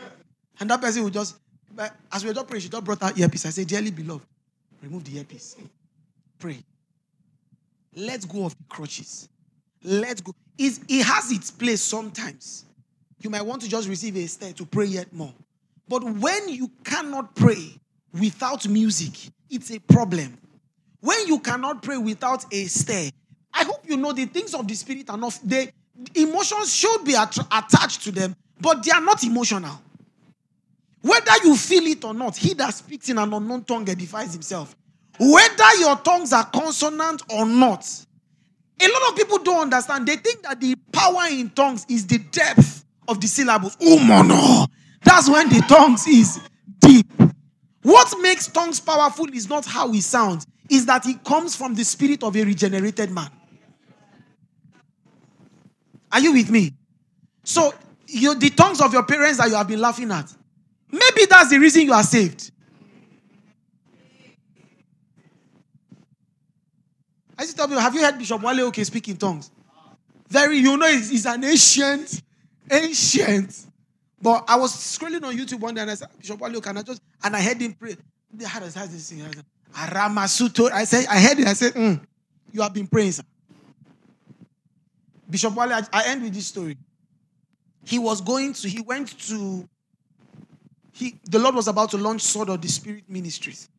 And 0.59 0.69
that 0.69 0.81
person 0.81 1.03
will 1.03 1.09
just, 1.09 1.35
as 2.11 2.23
we 2.23 2.29
were 2.29 2.33
just 2.33 2.47
praying, 2.47 2.61
she 2.61 2.69
just 2.69 2.83
brought 2.83 3.01
out 3.03 3.17
earpiece. 3.17 3.45
I 3.45 3.49
say, 3.49 3.65
Dearly 3.65 3.91
beloved, 3.91 4.25
remove 4.81 5.03
the 5.03 5.17
earpiece. 5.17 5.55
Pray. 6.39 6.63
Let's 7.95 8.25
go 8.25 8.45
of 8.45 8.57
the 8.57 8.63
crutches. 8.69 9.29
Let's 9.83 10.21
go. 10.21 10.33
It's, 10.57 10.79
it 10.87 11.05
has 11.05 11.31
its 11.31 11.51
place 11.51 11.81
sometimes. 11.81 12.65
You 13.21 13.29
might 13.29 13.41
want 13.41 13.61
to 13.63 13.69
just 13.69 13.87
receive 13.87 14.15
a 14.15 14.25
stare 14.27 14.53
to 14.53 14.65
pray 14.65 14.85
yet 14.85 15.11
more. 15.13 15.33
But 15.87 16.03
when 16.03 16.49
you 16.49 16.69
cannot 16.83 17.35
pray 17.35 17.73
without 18.13 18.67
music, 18.67 19.31
it's 19.49 19.71
a 19.71 19.79
problem. 19.79 20.37
When 21.01 21.27
you 21.27 21.39
cannot 21.39 21.81
pray 21.81 21.97
without 21.97 22.45
a 22.53 22.65
stare, 22.65 23.09
I 23.53 23.63
hope 23.63 23.83
you 23.87 23.97
know 23.97 24.13
the 24.13 24.25
things 24.25 24.53
of 24.53 24.67
the 24.67 24.75
spirit 24.75 25.09
are 25.09 25.17
not, 25.17 25.39
they, 25.43 25.71
emotions 26.15 26.73
should 26.73 27.03
be 27.03 27.15
att- 27.15 27.37
attached 27.51 28.03
to 28.03 28.11
them, 28.11 28.35
but 28.59 28.83
they 28.83 28.91
are 28.91 29.01
not 29.01 29.23
emotional. 29.23 29.81
Whether 31.01 31.31
you 31.43 31.55
feel 31.55 31.85
it 31.87 32.03
or 32.03 32.13
not, 32.13 32.35
he 32.37 32.53
that 32.55 32.73
speaks 32.73 33.09
in 33.09 33.17
an 33.17 33.33
unknown 33.33 33.63
tongue 33.63 33.87
edifies 33.89 34.33
himself. 34.33 34.75
Whether 35.19 35.75
your 35.79 35.97
tongues 35.97 36.31
are 36.31 36.45
consonant 36.45 37.23
or 37.29 37.45
not, 37.45 37.85
a 38.81 38.87
lot 38.87 39.09
of 39.09 39.15
people 39.17 39.39
don't 39.39 39.63
understand. 39.63 40.07
They 40.07 40.15
think 40.15 40.43
that 40.43 40.61
the 40.61 40.75
power 40.93 41.27
in 41.29 41.49
tongues 41.49 41.85
is 41.89 42.07
the 42.07 42.19
depth 42.19 42.85
of 43.07 43.19
the 43.19 43.27
syllables. 43.27 43.75
Oh, 43.81 44.23
no. 44.25 44.65
That's 45.03 45.29
when 45.29 45.49
the 45.49 45.59
tongues 45.67 46.07
is 46.07 46.39
deep. 46.79 47.11
What 47.81 48.13
makes 48.21 48.47
tongues 48.47 48.79
powerful 48.79 49.27
is 49.33 49.49
not 49.49 49.65
how 49.65 49.91
it 49.91 50.03
sounds, 50.03 50.45
is 50.69 50.85
that 50.85 51.05
it 51.05 51.23
comes 51.23 51.55
from 51.55 51.75
the 51.75 51.83
spirit 51.83 52.23
of 52.23 52.35
a 52.35 52.43
regenerated 52.43 53.11
man. 53.11 53.29
Are 56.11 56.19
you 56.19 56.33
with 56.33 56.49
me? 56.49 56.73
So, 57.43 57.73
you, 58.07 58.35
the 58.35 58.49
tongues 58.51 58.81
of 58.81 58.93
your 58.93 59.03
parents 59.03 59.37
that 59.37 59.49
you 59.49 59.55
have 59.55 59.67
been 59.67 59.81
laughing 59.81 60.11
at, 60.11 60.33
maybe 60.91 61.25
that's 61.29 61.49
the 61.49 61.59
reason 61.59 61.83
you 61.83 61.93
are 61.93 62.03
saved. 62.03 62.51
I 67.39 67.43
used 67.43 67.53
to 67.53 67.57
tell 67.57 67.67
people, 67.67 67.81
have 67.81 67.95
you 67.95 68.03
heard 68.03 68.17
Bishop 68.17 68.41
Wale 68.41 68.59
Oke 68.65 68.75
speak 68.83 69.07
in 69.07 69.15
tongues? 69.15 69.49
Very, 70.27 70.57
you 70.57 70.75
know, 70.75 70.87
he's, 70.87 71.09
he's 71.09 71.25
an 71.25 71.41
ancient, 71.45 72.21
ancient. 72.69 73.65
But 74.21 74.43
I 74.45 74.57
was 74.57 74.73
scrolling 74.73 75.23
on 75.23 75.37
YouTube 75.37 75.61
one 75.61 75.73
day 75.73 75.79
and 75.79 75.89
I 75.89 75.95
said, 75.95 76.09
Bishop 76.19 76.37
Wale, 76.37 76.59
can 76.59 76.75
I 76.75 76.81
just, 76.81 77.01
and 77.23 77.33
I 77.33 77.41
heard 77.41 77.61
him 77.61 77.75
pray. 77.75 77.95
They 78.33 78.43
had 78.43 78.61
this 78.63 79.09
thing. 79.09 79.25
Aramasuto. 79.73 80.69
I 80.69 80.83
said, 80.83 81.05
I 81.09 81.17
heard 81.21 81.39
it. 81.39 81.47
I 81.47 81.53
said, 81.53 81.75
mm, 81.75 82.01
you 82.51 82.61
have 82.61 82.73
been 82.73 82.87
praying, 82.87 83.13
sir. 83.13 83.23
Bishop 85.29 85.55
Wale, 85.55 85.71
I, 85.71 85.83
I 85.93 86.07
end 86.07 86.23
with 86.23 86.33
this 86.33 86.47
story. 86.47 86.75
He 87.85 87.99
was 87.99 88.19
going 88.19 88.51
to, 88.51 88.67
he 88.67 88.81
went 88.81 89.17
to, 89.29 89.65
he, 90.91 91.17
the 91.23 91.39
Lord 91.39 91.55
was 91.55 91.69
about 91.69 91.91
to 91.91 91.97
launch 91.97 92.21
Sword 92.21 92.49
of 92.49 92.61
the 92.61 92.67
Spirit 92.67 93.05
Ministries. 93.07 93.69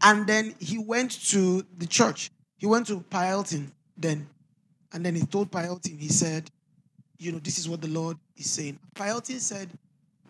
And 0.00 0.24
then 0.24 0.54
he 0.60 0.78
went 0.78 1.10
to 1.30 1.66
the 1.78 1.88
church. 1.88 2.30
He 2.62 2.66
went 2.68 2.86
to 2.86 3.00
Pa 3.10 3.24
Elton 3.24 3.72
then. 3.96 4.24
And 4.92 5.04
then 5.04 5.16
he 5.16 5.22
told 5.22 5.50
Pa 5.50 5.62
Elton, 5.62 5.98
he 5.98 6.08
said, 6.08 6.48
you 7.18 7.32
know, 7.32 7.40
this 7.40 7.58
is 7.58 7.68
what 7.68 7.80
the 7.80 7.88
Lord 7.88 8.16
is 8.36 8.48
saying. 8.52 8.78
Pyelton 8.94 9.40
said, 9.40 9.68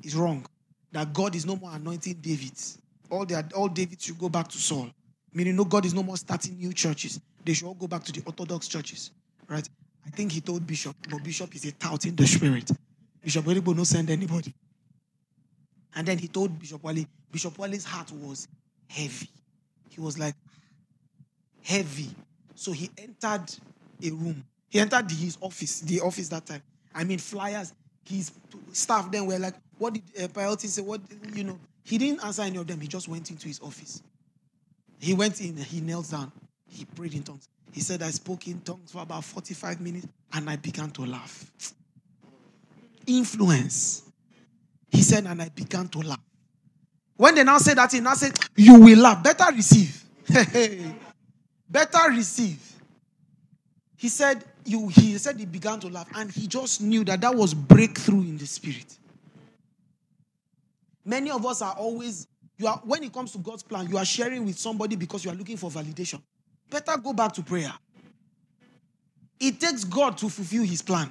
it's 0.03 0.15
wrong. 0.15 0.47
That 0.93 1.13
God 1.13 1.35
is 1.35 1.45
no 1.45 1.57
more 1.57 1.73
anointing 1.75 2.15
David. 2.23 2.53
All, 3.11 3.27
the, 3.27 3.45
all 3.55 3.69
David 3.69 4.01
should 4.01 4.19
go 4.19 4.31
back 4.31 4.49
to 4.49 4.57
Saul. 4.57 4.89
Meaning, 5.35 5.57
no, 5.57 5.67
God 5.67 5.85
is 5.85 5.93
no 5.93 6.03
more 6.03 6.17
starting 6.17 6.57
new 6.57 6.73
churches. 6.73 7.21
They 7.45 7.53
should 7.53 7.67
all 7.67 7.75
go 7.75 7.87
back 7.87 8.03
to 8.05 8.13
the 8.13 8.23
Orthodox 8.25 8.67
churches. 8.67 9.11
Right? 9.47 9.69
I 10.07 10.09
think 10.09 10.33
he 10.33 10.41
told 10.41 10.67
Bishop, 10.67 10.97
but 11.11 11.23
Bishop 11.23 11.55
is 11.55 11.67
a 11.67 11.73
tout 11.73 12.07
in 12.07 12.17
the 12.17 12.27
spirit. 12.27 12.71
Bishop 13.23 13.45
Walibo 13.45 13.77
no 13.77 13.85
send 13.85 14.09
anybody. 14.09 14.55
And 15.95 16.09
then 16.09 16.17
he 16.17 16.29
told 16.29 16.59
Bishop 16.59 16.83
Wale, 16.83 17.05
Bishop 17.31 17.59
Wale's 17.59 17.85
heart 17.85 18.11
was 18.11 18.49
heavy. 18.89 19.29
He 19.91 20.01
was 20.01 20.19
like, 20.19 20.35
heavy. 21.63 22.11
So 22.55 22.73
he 22.73 22.91
entered 22.99 23.47
a 24.03 24.11
room. 24.11 24.45
He 24.69 24.81
entered 24.81 25.11
his 25.11 25.37
office, 25.41 25.81
the 25.81 26.01
office 26.01 26.29
that 26.29 26.47
time. 26.47 26.63
I 26.95 27.05
mean, 27.05 27.19
flyers. 27.19 27.73
His 28.05 28.33
staff 28.73 29.11
then 29.11 29.27
were 29.27 29.39
like, 29.39 29.55
What 29.79 29.95
did 29.95 30.03
uh, 30.19 30.29
Pialty 30.29 30.67
say? 30.67 30.83
What, 30.83 31.01
you 31.35 31.45
know? 31.45 31.59
He 31.85 31.99
didn't 31.99 32.25
answer 32.25 32.43
any 32.43 32.59
of 32.59 32.67
them. 32.67 32.81
He 32.81 32.89
just 32.89 33.09
went 33.09 33.31
into 33.31 33.49
his 33.49 33.61
office. 33.61 34.03
He 34.99 35.15
went 35.15 35.41
in, 35.41 35.57
he 35.57 35.81
knelt 35.81 36.11
down, 36.11 36.31
he 36.65 36.85
prayed 36.85 37.15
in 37.15 37.25
tongues. 37.25 37.49
He 37.73 37.81
said, 37.81 38.03
I 38.03 38.11
spoke 38.11 38.47
in 38.47 38.61
tongues 38.61 38.93
for 38.93 39.03
about 39.03 39.25
45 39.25 39.81
minutes 39.81 40.07
and 40.33 40.49
I 40.49 40.57
began 40.57 40.91
to 40.93 41.05
laugh. 41.05 41.51
Influence. 43.07 44.03
He 44.91 45.03
said, 45.03 45.27
and 45.27 45.43
I 45.43 45.49
began 45.49 45.89
to 45.89 45.99
laugh. 45.99 46.21
When 47.17 47.35
they 47.35 47.45
now 47.45 47.59
said 47.59 47.79
that, 47.79 47.91
he 47.93 48.01
now 48.01 48.15
said, 48.15 48.39
You 48.57 48.79
will 48.79 48.99
laugh. 48.99 49.23
Better 49.23 49.47
receive. 49.55 50.05
Better 51.73 52.11
receive. 52.11 52.61
He 53.97 54.11
said, 54.11 54.45
you, 54.67 54.89
he 54.89 55.17
said 55.17 55.39
he 55.39 55.47
began 55.47 55.81
to 55.81 55.89
laugh 55.89 56.07
and 56.15 56.31
he 56.31 56.47
just 56.47 56.83
knew 56.83 57.03
that 57.05 57.23
that 57.23 57.35
was 57.35 57.55
breakthrough 57.55 58.21
in 58.21 58.37
the 58.37 58.47
spirit. 58.47 58.99
Many 61.03 61.31
of 61.31 61.47
us 61.47 61.63
are 61.63 61.73
always, 61.73 62.29
you 62.59 62.67
are, 62.67 62.81
when 62.85 63.03
it 63.03 63.13
comes 63.13 63.33
to 63.33 63.39
God's 63.39 63.63
plan, 63.63 63.89
you 63.89 63.97
are 63.97 64.05
sharing 64.05 64.45
with 64.45 64.59
somebody 64.59 64.97
because 64.97 65.25
you 65.25 65.31
are 65.31 65.35
looking 65.35 65.57
for 65.57 65.71
validation. 65.71 66.21
Better 66.69 66.99
go 66.99 67.15
back 67.15 67.33
to 67.33 67.43
prayer. 67.43 67.73
It 69.41 69.59
takes 69.59 69.85
God 69.85 70.19
to 70.19 70.29
fulfill 70.29 70.65
his 70.65 70.83
plan. 70.83 71.11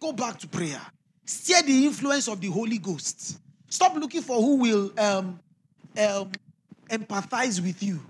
Go 0.00 0.12
back 0.12 0.38
to 0.40 0.48
prayer. 0.48 0.80
Steer 1.24 1.62
the 1.62 1.86
influence 1.86 2.26
of 2.26 2.40
the 2.40 2.48
Holy 2.48 2.78
Ghost. 2.78 3.38
Stop 3.68 3.94
looking 3.94 4.22
for 4.22 4.40
who 4.40 4.56
will 4.56 4.92
um, 4.98 5.38
um, 5.96 6.32
empathize 6.90 7.62
with 7.62 7.80
you. 7.82 8.00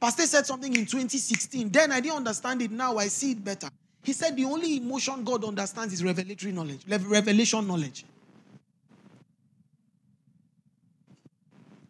Pastor 0.00 0.26
said 0.26 0.46
something 0.46 0.74
in 0.74 0.86
2016. 0.86 1.70
Then 1.70 1.92
I 1.92 2.00
didn't 2.00 2.18
understand 2.18 2.62
it. 2.62 2.70
Now 2.70 2.98
I 2.98 3.08
see 3.08 3.32
it 3.32 3.44
better. 3.44 3.68
He 4.02 4.12
said 4.12 4.36
the 4.36 4.44
only 4.44 4.76
emotion 4.76 5.24
God 5.24 5.44
understands 5.44 5.94
is 5.94 6.04
revelatory 6.04 6.52
knowledge, 6.52 6.82
revelation 6.86 7.66
knowledge. 7.66 8.04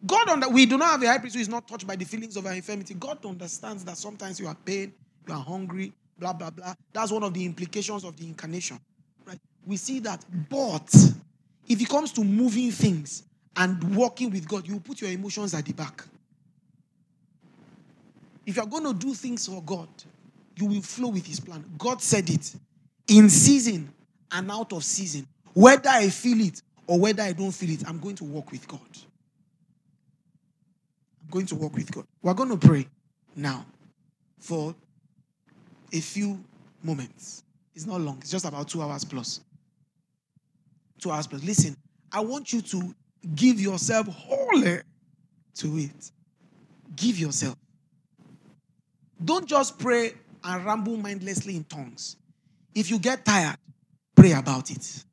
God, 0.05 0.29
under, 0.29 0.49
we 0.49 0.65
do 0.65 0.77
not 0.77 0.91
have 0.91 1.03
a 1.03 1.07
high 1.07 1.17
priest 1.17 1.35
who 1.35 1.41
is 1.41 1.49
not 1.49 1.67
touched 1.67 1.87
by 1.87 1.95
the 1.95 2.05
feelings 2.05 2.37
of 2.37 2.45
our 2.45 2.53
infirmity. 2.53 2.93
God 2.93 3.25
understands 3.25 3.83
that 3.85 3.97
sometimes 3.97 4.39
you 4.39 4.47
are 4.47 4.55
pain, 4.55 4.93
you 5.27 5.33
are 5.33 5.43
hungry, 5.43 5.91
blah, 6.17 6.31
blah, 6.31 6.51
blah. 6.51 6.73
That's 6.93 7.11
one 7.11 7.23
of 7.23 7.33
the 7.33 7.43
implications 7.43 8.03
of 8.03 8.15
the 8.15 8.25
incarnation. 8.25 8.79
Right? 9.25 9.39
We 9.65 9.77
see 9.77 9.99
that. 10.01 10.23
But 10.49 10.93
if 11.67 11.81
it 11.81 11.89
comes 11.89 12.11
to 12.13 12.23
moving 12.23 12.71
things 12.71 13.23
and 13.57 13.95
working 13.95 14.29
with 14.29 14.47
God, 14.47 14.67
you 14.67 14.79
put 14.79 15.01
your 15.01 15.11
emotions 15.11 15.53
at 15.53 15.65
the 15.65 15.73
back. 15.73 16.03
If 18.45 18.57
you're 18.57 18.65
going 18.65 18.83
to 18.83 18.93
do 18.93 19.13
things 19.13 19.47
for 19.47 19.61
God, 19.63 19.87
you 20.55 20.65
will 20.65 20.81
flow 20.81 21.09
with 21.09 21.25
His 21.25 21.39
plan. 21.39 21.65
God 21.77 22.01
said 22.01 22.29
it 22.29 22.55
in 23.07 23.29
season 23.29 23.91
and 24.31 24.51
out 24.51 24.71
of 24.73 24.83
season. 24.83 25.27
Whether 25.53 25.89
I 25.89 26.09
feel 26.09 26.41
it 26.41 26.61
or 26.87 26.99
whether 26.99 27.23
I 27.23 27.33
don't 27.33 27.51
feel 27.51 27.71
it, 27.71 27.87
I'm 27.87 27.99
going 27.99 28.15
to 28.17 28.23
walk 28.23 28.51
with 28.51 28.67
God. 28.67 28.79
I'm 31.23 31.29
going 31.29 31.45
to 31.47 31.55
walk 31.55 31.73
with 31.75 31.91
God. 31.91 32.05
We're 32.21 32.33
going 32.33 32.57
to 32.57 32.67
pray 32.67 32.87
now 33.35 33.65
for 34.39 34.75
a 35.91 35.99
few 35.99 36.39
moments. 36.83 37.43
It's 37.73 37.85
not 37.85 37.99
long, 37.99 38.17
it's 38.19 38.31
just 38.31 38.45
about 38.45 38.67
two 38.67 38.81
hours 38.81 39.03
plus. 39.03 39.41
Two 40.99 41.11
hours 41.11 41.27
plus. 41.27 41.43
Listen, 41.43 41.75
I 42.11 42.21
want 42.21 42.53
you 42.53 42.61
to 42.61 42.95
give 43.33 43.59
yourself 43.59 44.07
wholly 44.07 44.79
to 45.55 45.77
it. 45.77 46.11
Give 46.95 47.17
yourself. 47.17 47.55
Don't 49.23 49.47
just 49.47 49.79
pray 49.79 50.13
and 50.43 50.65
ramble 50.65 50.97
mindlessly 50.97 51.55
in 51.55 51.63
tongues. 51.63 52.17
If 52.73 52.89
you 52.89 52.99
get 52.99 53.25
tired, 53.25 53.57
pray 54.15 54.33
about 54.33 54.69
it. 54.69 55.03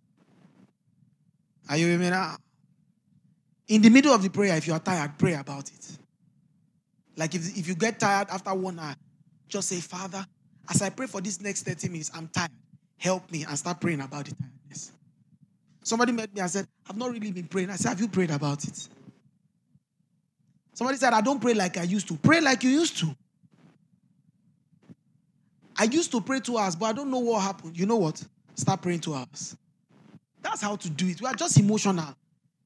Are 1.68 1.76
you 1.76 1.98
with 1.98 2.10
now? 2.10 2.36
In 3.68 3.80
the 3.80 3.88
middle 3.88 4.12
of 4.12 4.22
the 4.22 4.28
prayer, 4.28 4.56
if 4.56 4.66
you 4.66 4.72
are 4.72 4.80
tired, 4.80 5.12
pray 5.16 5.34
about 5.34 5.68
it. 5.70 5.98
Like 7.16 7.34
if, 7.34 7.56
if 7.56 7.68
you 7.68 7.74
get 7.74 8.00
tired 8.00 8.28
after 8.30 8.52
one 8.52 8.78
hour, 8.78 8.94
just 9.48 9.68
say, 9.68 9.80
Father, 9.80 10.26
as 10.68 10.82
I 10.82 10.90
pray 10.90 11.06
for 11.06 11.20
this 11.20 11.40
next 11.40 11.62
30 11.62 11.88
minutes, 11.88 12.10
I'm 12.14 12.28
tired. 12.28 12.50
Help 12.98 13.30
me 13.30 13.44
and 13.44 13.56
start 13.58 13.80
praying 13.80 14.00
about 14.00 14.26
the 14.26 14.34
tiredness. 14.34 14.92
Somebody 15.82 16.12
met 16.12 16.34
me 16.34 16.40
and 16.40 16.50
said, 16.50 16.66
I've 16.88 16.96
not 16.96 17.10
really 17.10 17.32
been 17.32 17.46
praying. 17.46 17.70
I 17.70 17.76
said, 17.76 17.90
Have 17.90 18.00
you 18.00 18.08
prayed 18.08 18.30
about 18.30 18.64
it? 18.64 18.88
Somebody 20.74 20.98
said, 20.98 21.12
I 21.12 21.20
don't 21.20 21.40
pray 21.40 21.54
like 21.54 21.76
I 21.76 21.82
used 21.82 22.08
to. 22.08 22.16
Pray 22.16 22.40
like 22.40 22.62
you 22.62 22.70
used 22.70 22.98
to. 22.98 23.14
I 25.76 25.84
used 25.84 26.10
to 26.12 26.20
pray 26.20 26.40
two 26.40 26.58
hours, 26.58 26.76
but 26.76 26.86
I 26.86 26.92
don't 26.92 27.10
know 27.10 27.18
what 27.18 27.42
happened. 27.42 27.78
You 27.78 27.86
know 27.86 27.96
what? 27.96 28.22
Start 28.54 28.82
praying 28.82 29.00
two 29.00 29.14
hours. 29.14 29.56
That's 30.42 30.60
how 30.60 30.76
to 30.76 30.90
do 30.90 31.08
it. 31.08 31.20
We 31.20 31.26
are 31.28 31.34
just 31.34 31.58
emotional. 31.58 32.14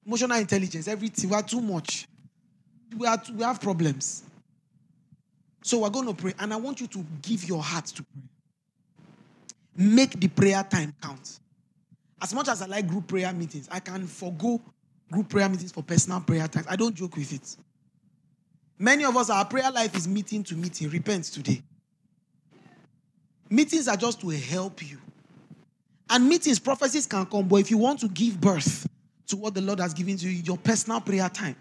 Emotional 0.04 0.38
intelligence, 0.38 0.88
everything. 0.88 1.30
We 1.30 1.36
are 1.36 1.42
too 1.42 1.60
much. 1.60 2.08
We, 2.96 3.06
are 3.06 3.20
we 3.34 3.42
have 3.42 3.60
problems. 3.60 4.22
So 5.62 5.80
we're 5.80 5.90
going 5.90 6.06
to 6.06 6.14
pray, 6.14 6.32
and 6.38 6.52
I 6.52 6.56
want 6.56 6.80
you 6.80 6.86
to 6.86 7.04
give 7.22 7.44
your 7.44 7.62
heart 7.62 7.86
to 7.86 8.02
pray. 8.02 8.22
Make 9.76 10.18
the 10.18 10.28
prayer 10.28 10.64
time 10.68 10.94
count. 11.02 11.40
As 12.22 12.32
much 12.32 12.48
as 12.48 12.62
I 12.62 12.66
like 12.66 12.86
group 12.86 13.08
prayer 13.08 13.32
meetings, 13.32 13.68
I 13.70 13.80
can 13.80 14.06
forego 14.06 14.60
group 15.10 15.28
prayer 15.28 15.48
meetings 15.48 15.72
for 15.72 15.82
personal 15.82 16.20
prayer 16.20 16.48
times. 16.48 16.66
I 16.68 16.76
don't 16.76 16.94
joke 16.94 17.16
with 17.16 17.32
it. 17.32 17.56
Many 18.78 19.04
of 19.04 19.16
us, 19.16 19.28
our 19.28 19.44
prayer 19.44 19.70
life 19.70 19.96
is 19.96 20.06
meeting 20.06 20.42
to 20.44 20.54
meeting. 20.54 20.88
Repent 20.88 21.24
today. 21.24 21.62
Meetings 23.48 23.88
are 23.88 23.96
just 23.96 24.20
to 24.20 24.28
help 24.30 24.88
you. 24.88 24.98
And 26.08 26.28
meetings, 26.28 26.58
prophecies 26.58 27.06
can 27.06 27.26
come, 27.26 27.48
but 27.48 27.56
if 27.56 27.70
you 27.70 27.78
want 27.78 28.00
to 28.00 28.08
give 28.08 28.40
birth 28.40 28.88
to 29.28 29.36
what 29.36 29.54
the 29.54 29.60
Lord 29.60 29.80
has 29.80 29.92
given 29.92 30.16
to 30.18 30.28
you, 30.28 30.42
your 30.42 30.56
personal 30.56 31.00
prayer 31.00 31.28
time 31.28 31.56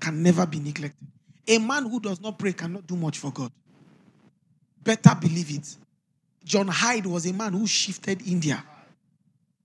can 0.00 0.22
never 0.22 0.46
be 0.46 0.60
neglected. 0.60 1.06
A 1.48 1.58
man 1.58 1.88
who 1.88 1.98
does 1.98 2.20
not 2.20 2.38
pray 2.38 2.52
cannot 2.52 2.86
do 2.86 2.96
much 2.96 3.18
for 3.18 3.32
God. 3.32 3.50
Better 4.82 5.14
believe 5.20 5.50
it. 5.50 5.76
John 6.44 6.68
Hyde 6.68 7.06
was 7.06 7.26
a 7.26 7.32
man 7.32 7.52
who 7.52 7.66
shifted 7.66 8.26
India. 8.26 8.62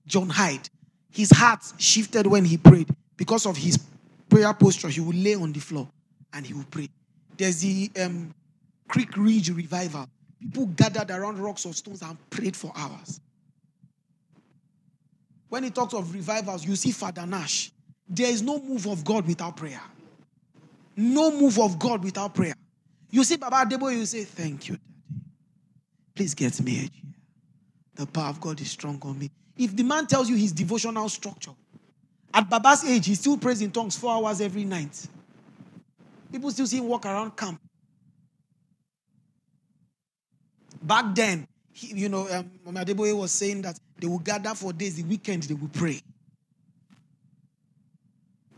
John 0.06 0.28
Hyde. 0.28 0.68
His 1.10 1.30
heart 1.30 1.60
shifted 1.78 2.26
when 2.26 2.44
he 2.44 2.56
prayed 2.56 2.88
because 3.16 3.46
of 3.46 3.56
his 3.56 3.78
prayer 4.28 4.52
posture. 4.54 4.88
He 4.88 5.00
would 5.00 5.16
lay 5.16 5.34
on 5.34 5.52
the 5.52 5.60
floor 5.60 5.88
and 6.32 6.46
he 6.46 6.54
would 6.54 6.70
pray. 6.70 6.88
There's 7.36 7.60
the 7.60 7.90
um, 8.00 8.34
Creek 8.88 9.16
Ridge 9.16 9.50
revival. 9.50 10.08
People 10.40 10.66
gathered 10.66 11.10
around 11.10 11.38
rocks 11.38 11.66
or 11.66 11.72
stones 11.72 12.02
and 12.02 12.16
prayed 12.30 12.56
for 12.56 12.72
hours. 12.76 13.20
When 15.48 15.64
he 15.64 15.70
talks 15.70 15.94
of 15.94 16.12
revivals, 16.14 16.64
you 16.64 16.76
see 16.76 16.92
Father 16.92 17.26
Nash. 17.26 17.72
There 18.08 18.30
is 18.30 18.42
no 18.42 18.60
move 18.60 18.86
of 18.86 19.04
God 19.04 19.26
without 19.26 19.56
prayer. 19.56 19.80
No 20.96 21.30
move 21.30 21.58
of 21.58 21.78
God 21.78 22.04
without 22.04 22.34
prayer. 22.34 22.54
You 23.10 23.24
see 23.24 23.36
Baba 23.36 23.68
Debo, 23.68 23.94
you 23.94 24.04
say, 24.04 24.24
Thank 24.24 24.68
you, 24.68 24.76
Daddy. 24.76 25.22
Please 26.14 26.34
get 26.34 26.60
me 26.60 26.84
a. 26.86 28.00
The 28.00 28.06
power 28.06 28.28
of 28.28 28.40
God 28.40 28.60
is 28.60 28.70
strong 28.70 29.00
on 29.02 29.18
me. 29.18 29.30
If 29.56 29.74
the 29.74 29.82
man 29.82 30.06
tells 30.06 30.28
you 30.28 30.36
his 30.36 30.52
devotional 30.52 31.08
structure, 31.08 31.52
at 32.32 32.48
Baba's 32.48 32.84
age, 32.84 33.06
he 33.06 33.14
still 33.14 33.38
prays 33.38 33.60
in 33.60 33.70
tongues 33.70 33.96
four 33.96 34.12
hours 34.12 34.40
every 34.40 34.64
night. 34.64 35.06
People 36.30 36.50
still 36.50 36.66
see 36.66 36.78
him 36.78 36.86
walk 36.86 37.06
around 37.06 37.36
camp. 37.36 37.60
Back 40.88 41.14
then, 41.14 41.46
he, 41.70 41.88
you 41.88 42.08
know, 42.08 42.26
um, 42.30 42.50
Adeboye 42.74 43.14
was 43.14 43.30
saying 43.30 43.60
that 43.60 43.78
they 43.98 44.06
will 44.06 44.20
gather 44.20 44.54
for 44.54 44.72
days, 44.72 44.96
the 44.96 45.02
weekend 45.02 45.42
they 45.42 45.52
will 45.52 45.68
pray. 45.68 46.00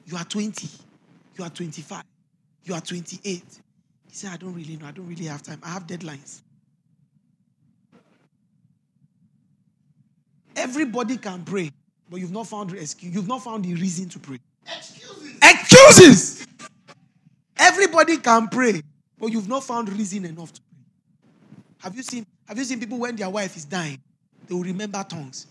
You 0.06 0.16
are 0.16 0.24
20, 0.24 0.68
you 1.36 1.44
are 1.44 1.50
25, 1.50 2.04
you 2.64 2.74
are 2.74 2.80
28. 2.80 3.24
He 3.26 3.42
said, 4.12 4.30
I 4.30 4.36
don't 4.36 4.54
really 4.54 4.76
know, 4.76 4.86
I 4.86 4.92
don't 4.92 5.08
really 5.08 5.24
have 5.24 5.42
time. 5.42 5.60
I 5.64 5.70
have 5.70 5.88
deadlines. 5.88 6.42
Everybody 10.54 11.16
can 11.16 11.42
pray, 11.42 11.72
but 12.08 12.20
you've 12.20 12.30
not 12.30 12.46
found 12.46 12.72
excuse. 12.74 13.12
You've 13.12 13.28
not 13.28 13.42
found 13.42 13.64
the 13.64 13.74
reason 13.74 14.08
to 14.08 14.20
pray. 14.20 14.38
Excuses. 14.66 15.36
Excuses. 15.42 16.46
Everybody 17.58 18.18
can 18.18 18.46
pray, 18.46 18.82
but 19.18 19.32
you've 19.32 19.48
not 19.48 19.64
found 19.64 19.88
reason 19.88 20.24
enough 20.24 20.52
to 20.52 20.60
pray. 20.60 20.69
Have 21.80 21.96
you 21.96 22.02
seen? 22.02 22.26
Have 22.46 22.58
you 22.58 22.64
seen 22.64 22.80
people 22.80 22.98
when 22.98 23.16
their 23.16 23.30
wife 23.30 23.56
is 23.56 23.64
dying, 23.64 23.98
they 24.46 24.54
will 24.54 24.62
remember 24.62 25.04
tongues. 25.08 25.46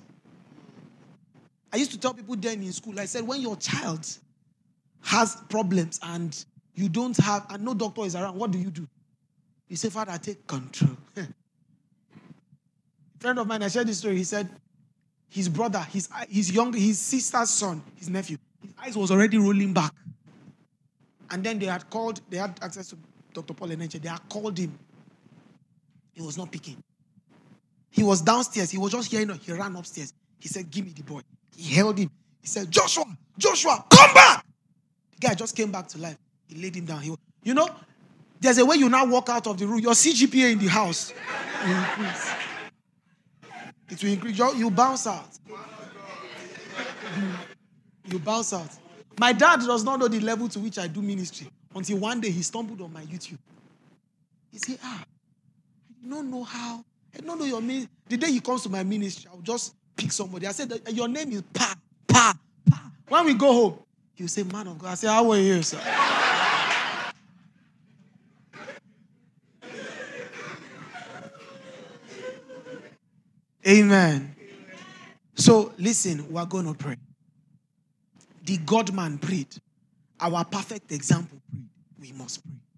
I 1.72 1.78
used 1.78 1.92
to 1.92 2.00
tell 2.00 2.14
people 2.14 2.36
then 2.36 2.64
in 2.64 2.72
school. 2.74 3.00
I 3.00 3.06
said, 3.06 3.26
when 3.28 3.42
your 3.42 3.56
child 3.56 4.06
has 5.02 5.38
problems 5.50 6.00
and 6.04 6.46
you 6.74 6.90
don't 6.90 7.16
have, 7.18 7.46
and 7.50 7.64
no 7.64 7.74
doctor 7.74 8.02
is 8.02 8.16
around, 8.16 8.36
what 8.36 8.52
do 8.52 8.58
you 8.58 8.72
do? 8.72 8.88
You 9.68 9.76
say, 9.76 9.90
Father, 9.90 10.18
take 10.18 10.46
control. 10.48 10.98
friend 13.20 13.38
of 13.38 13.48
mine, 13.48 13.62
I 13.64 13.68
shared 13.68 13.88
this 13.88 14.00
story. 14.00 14.18
He 14.18 14.24
said 14.24 14.50
his 15.30 15.48
brother, 15.48 15.80
his 15.80 16.10
his 16.30 16.52
young, 16.52 16.74
his 16.74 17.00
sister's 17.00 17.50
son, 17.50 17.84
his 17.96 18.10
nephew, 18.10 18.38
his 18.62 18.74
eyes 18.82 18.98
was 18.98 19.12
already 19.12 19.38
rolling 19.38 19.74
back. 19.74 19.94
And 21.30 21.44
then 21.44 21.60
they 21.60 21.68
had 21.68 21.88
called, 21.90 22.22
they 22.30 22.38
had 22.38 22.58
access 22.62 22.90
to 22.90 22.98
Dr. 23.34 23.54
Paul 23.54 23.68
Enenche. 23.70 24.02
They 24.02 24.10
had 24.10 24.28
called 24.28 24.58
him. 24.58 24.78
He 26.20 26.26
was 26.26 26.38
not 26.38 26.52
picking. 26.52 26.76
He 27.90 28.04
was 28.04 28.22
downstairs. 28.22 28.70
He 28.70 28.78
was 28.78 28.92
just 28.92 29.10
hearing. 29.10 29.30
He 29.42 29.54
ran 29.54 29.74
upstairs. 29.78 30.14
He 30.38 30.50
said, 30.50 30.70
"Give 30.70 30.86
me 30.86 30.92
the 30.92 31.02
boy." 31.02 31.22
He 31.56 31.74
held 31.74 31.98
him. 31.98 32.12
He 32.42 32.48
said, 32.48 32.70
"Joshua, 32.70 33.06
Joshua, 33.38 33.86
come 33.90 34.14
back." 34.14 34.46
The 35.12 35.28
guy 35.28 35.34
just 35.34 35.56
came 35.56 35.72
back 35.72 35.88
to 35.88 35.98
life. 35.98 36.18
He 36.48 36.62
laid 36.62 36.76
him 36.76 36.86
down. 36.86 37.02
He, 37.02 37.16
you 37.44 37.54
know, 37.54 37.70
there's 38.42 38.58
a 38.58 38.66
way 38.66 38.76
you 38.76 38.90
now 38.90 39.06
walk 39.06 39.30
out 39.30 39.48
of 39.48 39.58
the 39.58 39.66
room. 39.66 39.80
Your 39.80 39.94
CGPA 39.94 40.52
in 40.52 40.60
the 40.60 40.68
house 40.68 41.14
will 41.66 41.78
increase. 41.78 42.32
It 43.90 44.04
will 44.04 44.12
increase. 44.12 44.38
You, 44.38 44.56
you 44.56 44.72
bounce 44.72 45.08
out. 45.08 45.30
You 48.06 48.20
bounce 48.20 48.52
out. 48.52 48.72
My 49.18 49.32
dad 49.32 49.62
does 49.62 49.86
not 49.86 50.00
know 50.00 50.10
the 50.10 50.20
level 50.20 50.50
to 50.50 50.60
which 50.60 50.78
I 50.80 50.88
do 50.88 51.02
ministry 51.02 51.48
until 51.74 51.98
one 51.98 52.20
day 52.20 52.30
he 52.30 52.42
stumbled 52.42 52.82
on 52.82 52.92
my 52.92 53.04
YouTube. 53.04 53.38
He 54.52 54.58
said, 54.58 54.80
Ah, 54.84 55.06
I 56.06 56.10
don't 56.10 56.32
know 56.32 56.44
how. 56.44 56.84
I 57.16 57.22
don't 57.22 57.40
know 57.40 57.46
your 57.46 57.62
name. 57.62 57.88
The 58.08 58.18
day 58.18 58.32
he 58.32 58.40
comes 58.40 58.64
to 58.64 58.70
my 58.70 58.84
ministry, 58.84 59.30
I'll 59.32 59.42
just 59.42 59.76
pick 59.96 60.12
somebody. 60.12 60.48
I 60.48 60.52
said, 60.52 60.72
Your 60.92 61.08
name 61.08 61.32
is 61.32 61.44
Pa, 61.54 61.76
Pa, 62.08 62.34
Pa. 62.70 62.92
When 63.08 63.26
we 63.26 63.34
go 63.34 63.52
home, 63.52 63.80
he'll 64.14 64.28
say, 64.28 64.44
Man 64.44 64.68
of 64.68 64.78
God. 64.80 64.92
I 64.92 64.96
say, 64.96 65.08
How 65.08 65.30
are 65.32 65.38
you, 65.38 65.62
sir? 65.62 65.80
Amen. 73.68 74.36
So 75.36 75.74
listen, 75.78 76.32
we're 76.32 76.46
going 76.46 76.66
to 76.66 76.74
pray. 76.74 76.96
The 78.46 78.58
God 78.58 78.94
man 78.94 79.18
prayed. 79.18 79.56
Our 80.20 80.44
perfect 80.44 80.92
example 80.92 81.40
prayed. 81.52 81.68
We 82.00 82.12
must 82.18 82.42
pray. 82.44 82.69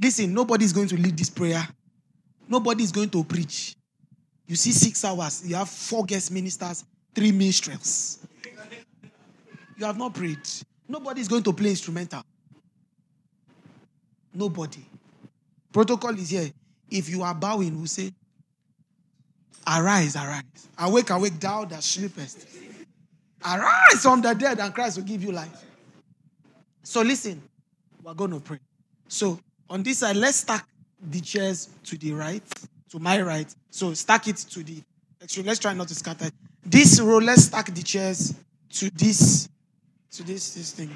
Listen, 0.00 0.32
nobody's 0.34 0.72
going 0.72 0.88
to 0.88 0.96
lead 0.96 1.16
this 1.16 1.30
prayer. 1.30 1.66
Nobody's 2.48 2.92
going 2.92 3.10
to 3.10 3.24
preach. 3.24 3.76
You 4.46 4.56
see, 4.56 4.72
six 4.72 5.04
hours, 5.04 5.48
you 5.48 5.54
have 5.54 5.68
four 5.68 6.04
guest 6.04 6.30
ministers, 6.30 6.84
three 7.14 7.32
minstrels. 7.32 8.18
You 9.76 9.86
have 9.86 9.96
not 9.96 10.14
prayed. 10.14 10.38
Nobody's 10.88 11.28
going 11.28 11.42
to 11.44 11.52
play 11.52 11.70
instrumental. 11.70 12.22
Nobody. 14.34 14.84
Protocol 15.72 16.18
is 16.18 16.30
here. 16.30 16.50
If 16.90 17.08
you 17.08 17.22
are 17.22 17.34
bowing, 17.34 17.80
we 17.80 17.86
say, 17.86 18.12
Arise, 19.66 20.16
arise. 20.16 20.42
Awake, 20.78 21.10
awake, 21.10 21.38
thou 21.38 21.64
that 21.66 21.82
sleepest. 21.82 22.46
Arise 23.44 24.02
from 24.02 24.20
the 24.20 24.34
dead, 24.34 24.58
and 24.58 24.74
Christ 24.74 24.96
will 24.96 25.04
give 25.04 25.22
you 25.22 25.32
life. 25.32 25.64
So 26.82 27.02
listen, 27.02 27.40
we're 28.02 28.14
going 28.14 28.32
to 28.32 28.40
pray. 28.40 28.58
So 29.08 29.38
on 29.72 29.82
this 29.82 29.98
side, 29.98 30.16
let's 30.16 30.36
stack 30.36 30.68
the 31.00 31.20
chairs 31.20 31.70
to 31.84 31.96
the 31.96 32.12
right, 32.12 32.42
to 32.90 32.98
my 32.98 33.22
right. 33.22 33.52
So 33.70 33.94
stack 33.94 34.28
it 34.28 34.36
to 34.36 34.62
the 34.62 34.82
extreme. 35.22 35.46
Let's 35.46 35.58
try 35.58 35.72
not 35.72 35.88
to 35.88 35.94
scatter. 35.94 36.30
This 36.62 37.00
row, 37.00 37.16
let's 37.16 37.44
stack 37.44 37.74
the 37.74 37.82
chairs 37.82 38.34
to 38.74 38.90
this, 38.90 39.48
to 40.10 40.22
this, 40.24 40.52
this 40.54 40.72
thing. 40.72 40.90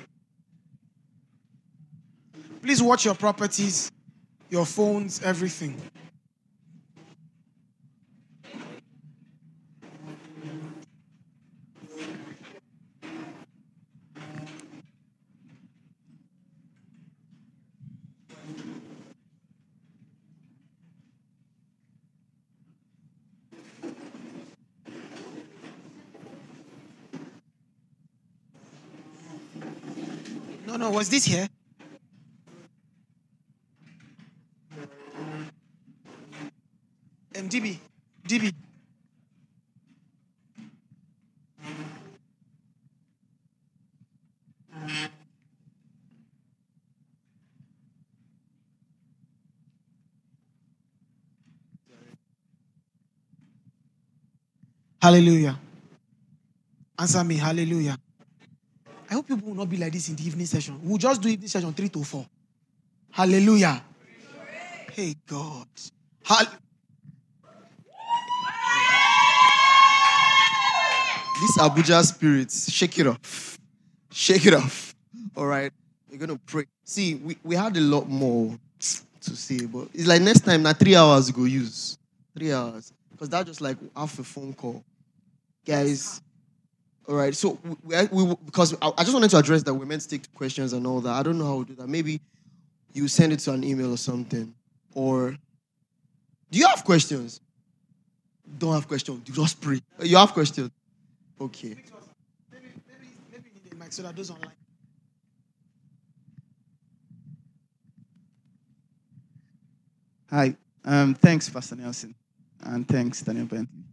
Please 2.61 2.83
watch 2.83 3.07
your 3.07 3.15
properties, 3.15 3.91
your 4.51 4.67
phones, 4.67 5.23
everything. 5.23 5.81
No, 30.87 30.93
was 30.93 31.09
this 31.09 31.25
here? 31.25 31.49
Um, 37.37 37.49
DB, 37.49 37.77
DB. 38.29 38.55
Hallelujah. 55.03 55.59
Answer 56.97 57.25
me, 57.25 57.35
hallelujah. 57.39 57.99
I 59.09 59.15
hope 59.15 59.29
people 59.29 59.49
will 59.49 59.55
not 59.57 59.69
be 59.71 59.77
like 59.77 59.93
this 59.93 60.09
in 60.09 60.17
the 60.17 60.25
evening 60.27 60.47
session. 60.47 60.81
We'll 60.83 60.99
just 60.99 61.23
do 61.23 61.29
evening 61.29 61.49
session 61.49 61.73
3 61.73 61.89
to 61.91 62.03
4. 62.05 62.27
Hallelujah. 63.13 63.83
Hey, 64.93 65.15
God. 65.27 65.69
Hall- 66.25 66.45
This 71.41 71.59
Abuja 71.59 72.03
spirit, 72.05 72.51
shake 72.51 72.99
it 72.99 73.07
off. 73.07 73.59
Shake 74.11 74.47
it 74.47 74.55
off. 74.55 74.95
All 75.37 75.47
right. 75.47 75.71
We're 76.11 76.17
going 76.17 76.31
to 76.31 76.39
pray. 76.47 76.65
See, 76.85 77.17
we, 77.17 77.37
we 77.45 77.55
had 77.55 77.77
a 77.77 77.81
lot 77.81 78.09
more 78.09 78.59
to 78.81 79.37
say, 79.37 79.67
but 79.67 79.89
it's 79.93 80.07
like 80.07 80.23
next 80.23 80.41
time, 80.41 80.63
now 80.63 80.73
three 80.73 80.97
hours 80.97 81.31
go 81.31 81.45
use. 81.45 81.99
Three 82.35 82.53
hours. 82.53 82.91
Because 83.13 83.29
that's 83.29 83.47
just 83.47 83.61
like 83.61 83.77
half 83.95 84.19
a 84.19 84.25
phone 84.25 84.55
call. 84.55 84.83
Guys, 85.67 86.23
all 87.09 87.15
right. 87.15 87.35
So 87.35 87.59
we, 87.85 87.97
we, 88.11 88.35
because 88.45 88.75
I, 88.83 88.91
I 88.97 89.03
just 89.03 89.15
wanted 89.15 89.31
to 89.31 89.39
address 89.39 89.63
that 89.63 89.75
we're 89.75 89.87
meant 89.87 90.03
to 90.03 90.09
take 90.09 90.33
questions 90.35 90.73
and 90.73 90.87
all 90.87 91.01
that. 91.01 91.13
I 91.13 91.23
don't 91.23 91.39
know 91.39 91.47
how 91.47 91.63
to 91.63 91.69
do 91.69 91.75
that. 91.77 91.89
Maybe 91.89 92.21
you 92.93 93.09
send 93.09 93.33
it 93.33 93.39
to 93.41 93.53
an 93.53 93.63
email 93.63 93.93
or 93.93 93.97
something. 93.97 94.53
Or 94.95 95.31
do 96.51 96.59
you 96.59 96.67
have 96.67 96.85
questions? 96.85 97.41
Don't 98.59 98.75
have 98.75 98.89
questions. 98.89 99.23
Just 99.31 99.61
pray. 99.61 99.81
You 100.01 100.17
have 100.17 100.33
questions. 100.33 100.71
Okay. 101.41 101.77
Hi. 110.31 110.57
Um, 110.85 111.15
thanks, 111.15 111.49
Pastor 111.49 111.77
Nelson. 111.77 112.15
And 112.63 112.87
thanks, 112.89 113.21
Daniel 113.21 113.47
Bentley. 113.47 113.86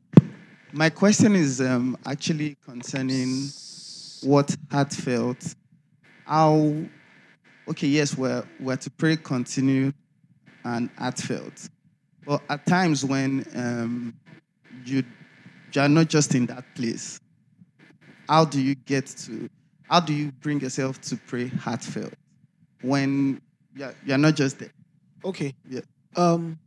My 0.76 0.90
question 0.90 1.36
is 1.36 1.62
um, 1.62 1.96
actually 2.04 2.58
concerning 2.66 3.48
what 4.24 4.58
heartfelt. 4.72 5.54
How, 6.26 6.74
okay, 7.68 7.86
yes, 7.86 8.18
we're, 8.18 8.44
we're 8.60 8.78
to 8.78 8.90
pray 8.90 9.16
continued 9.18 9.94
and 10.64 10.90
heartfelt. 10.98 11.70
But 12.26 12.42
at 12.50 12.66
times 12.66 13.06
when 13.06 13.46
um, 13.54 14.16
you, 14.84 15.04
you 15.74 15.82
are 15.82 15.88
not 15.88 16.08
just 16.08 16.34
in 16.34 16.48
that 16.48 16.66
place, 16.74 17.20
how 18.28 18.44
do 18.44 18.60
you 18.60 18.74
get 18.74 19.06
to, 19.06 19.48
how 19.92 20.00
do 20.00 20.12
you 20.12 20.32
bring 20.42 20.60
yourself 20.60 21.00
to 21.02 21.18
pray 21.18 21.50
heartfelt 21.50 22.16
when 22.82 23.40
you're, 23.76 23.94
you're 24.08 24.18
not 24.18 24.34
just 24.34 24.58
there? 24.58 24.72
Okay. 25.24 25.54
Yeah. 25.70 25.82
Um, 26.16 26.58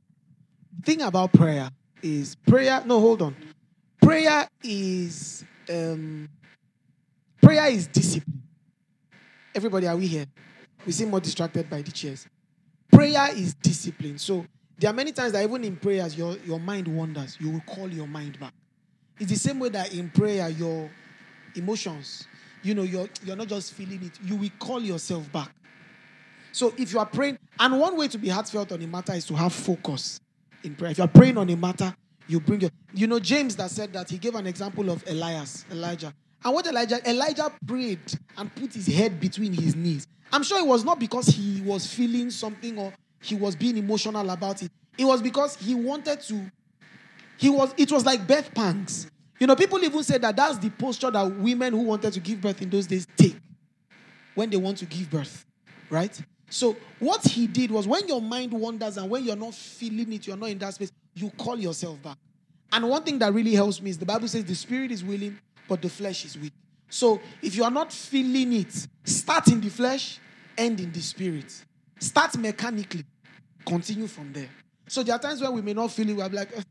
thing 0.85 1.03
about 1.03 1.33
prayer 1.33 1.71
is 2.05 2.37
prayer. 2.47 2.85
No, 2.87 3.01
hold 3.01 3.23
on. 3.23 3.35
Prayer 4.01 4.49
is 4.63 5.45
um, 5.69 6.29
prayer 7.41 7.67
is 7.71 7.87
discipline. 7.87 8.43
Everybody, 9.55 9.87
are 9.87 9.97
we 9.97 10.07
here? 10.07 10.27
We 10.85 10.93
seem 10.93 11.11
more 11.11 11.21
distracted 11.21 11.69
by 11.69 11.83
the 11.83 11.91
chairs. 11.91 12.27
Prayer 12.93 13.29
is 13.33 13.55
discipline. 13.55 14.19
So 14.19 14.47
there 14.79 14.91
are 14.91 14.95
many 14.95 15.13
times 15.13 15.33
that 15.33 15.43
even 15.43 15.65
in 15.65 15.77
prayers, 15.77 16.17
your, 16.17 16.37
your 16.47 16.61
mind 16.61 16.87
wanders. 16.89 17.37
You 17.41 17.51
will 17.51 17.61
call 17.61 17.89
your 17.89 18.07
mind 18.07 18.39
back. 18.39 18.53
It's 19.19 19.31
the 19.31 19.39
same 19.39 19.59
way 19.59 19.71
that 19.71 19.95
in 19.95 20.11
prayer, 20.11 20.49
your 20.51 20.91
emotions, 21.55 22.27
you 22.63 22.75
know, 22.75 22.83
you're, 22.83 23.09
you're 23.25 23.37
not 23.37 23.49
just 23.49 23.73
feeling 23.73 24.05
it, 24.05 24.13
you 24.23 24.37
will 24.37 24.51
call 24.59 24.81
yourself 24.81 25.31
back. 25.33 25.51
So 26.53 26.75
if 26.77 26.93
you 26.93 26.99
are 26.99 27.07
praying, 27.07 27.39
and 27.59 27.81
one 27.81 27.97
way 27.97 28.09
to 28.09 28.19
be 28.19 28.29
heartfelt 28.29 28.73
on 28.73 28.83
a 28.83 28.87
matter 28.87 29.15
is 29.15 29.25
to 29.27 29.35
have 29.35 29.53
focus 29.53 30.21
in 30.63 30.75
prayer. 30.75 30.91
If 30.91 30.99
you 30.99 31.05
are 31.05 31.09
praying 31.09 31.39
on 31.39 31.49
a 31.49 31.57
matter, 31.57 31.95
you 32.29 32.41
bring 32.41 32.61
your, 32.61 32.71
you 32.95 33.07
know, 33.07 33.19
James 33.19 33.57
that 33.57 33.71
said 33.71 33.93
that 33.93 34.11
he 34.11 34.19
gave 34.19 34.35
an 34.35 34.47
example 34.47 34.91
of 34.91 35.05
Elias, 35.09 35.65
Elijah. 35.71 36.13
And 36.45 36.55
what 36.55 36.67
Elijah, 36.67 37.01
Elijah 37.09 37.51
prayed 37.67 38.01
and 38.37 38.55
put 38.55 38.75
his 38.75 38.87
head 38.87 39.19
between 39.21 39.53
his 39.53 39.75
knees. 39.75 40.07
I'm 40.33 40.43
sure 40.43 40.59
it 40.59 40.67
was 40.67 40.85
not 40.85 40.99
because 40.99 41.27
he 41.27 41.63
was 41.63 41.87
feeling 41.87 42.31
something 42.31 42.79
or 42.79 42.93
he 43.21 43.35
was 43.35 43.57
being 43.57 43.77
emotional 43.77 44.29
about 44.31 44.63
it. 44.63 44.71
It 44.99 45.05
was 45.05 45.23
because 45.23 45.57
he 45.57 45.75
wanted 45.75 46.21
to 46.23 46.51
He 47.39 47.49
was. 47.49 47.75
It 47.77 47.93
was 47.93 48.05
like 48.05 48.27
birth 48.27 48.55
pangs. 48.55 49.11
You 49.39 49.47
know, 49.47 49.57
people 49.57 49.83
even 49.85 50.03
said 50.03 50.23
that 50.23 50.37
that's 50.37 50.59
the 50.59 50.71
posture 50.71 51.11
that 51.11 51.25
women 51.37 51.73
who 51.75 51.83
wanted 51.83 52.13
to 52.15 52.21
give 52.21 52.41
birth 52.41 52.63
in 52.63 52.71
those 52.71 52.87
days 52.87 53.07
take 53.17 53.37
when 54.35 54.49
they 54.49 54.57
want 54.57 54.79
to 54.79 54.87
give 54.87 55.11
birth, 55.11 55.45
right? 55.91 56.19
So 56.49 56.77
what 56.99 57.23
he 57.25 57.47
did 57.47 57.71
was 57.71 57.87
when 57.87 58.09
your 58.09 58.23
mind 58.23 58.53
wanders 58.53 58.97
and 58.97 59.11
when 59.11 59.25
you're 59.25 59.37
not 59.37 59.55
feeling 59.55 60.13
it, 60.13 60.27
you're 60.27 60.37
not 60.37 60.49
in 60.49 60.59
that 60.59 60.75
space, 60.75 60.93
you 61.17 61.31
call 61.31 61.59
yourself 61.59 62.01
back. 62.03 62.19
And 62.73 62.89
one 62.89 63.03
thing 63.03 63.19
that 63.21 63.33
really 63.33 63.55
helps 63.55 63.81
me 63.81 63.91
is 63.91 63.99
the 63.99 64.07
Bible 64.07 64.29
says 64.29 64.45
the 64.45 64.55
spirit 64.55 64.93
is 64.93 65.03
willing, 65.03 65.39
but 65.69 65.83
the 65.83 65.89
flesh 65.89 66.25
is 66.25 66.39
weak. 66.39 66.53
So 66.89 67.21
if 67.43 67.57
you 67.57 67.65
are 67.65 67.71
not 67.71 67.93
feeling 67.93 68.53
it, 68.53 68.87
start 69.05 69.49
in 69.49 69.61
the 69.61 69.71
flesh, 69.71 70.19
end 70.57 70.81
in 70.81 70.93
the 70.93 71.01
spirit. 71.01 71.53
Start 71.99 72.37
mechanically, 72.37 73.05
continue 73.65 74.07
from 74.07 74.33
there. 74.33 74.49
So 74.89 75.03
there 75.03 75.17
are 75.17 75.19
times 75.19 75.41
when 75.41 75.53
we 75.55 75.63
may 75.63 75.73
not 75.73 75.91
feel 75.91 76.09
it, 76.09 76.17
we're 76.17 76.29
like, 76.29 76.57
"Eh, 76.57 76.63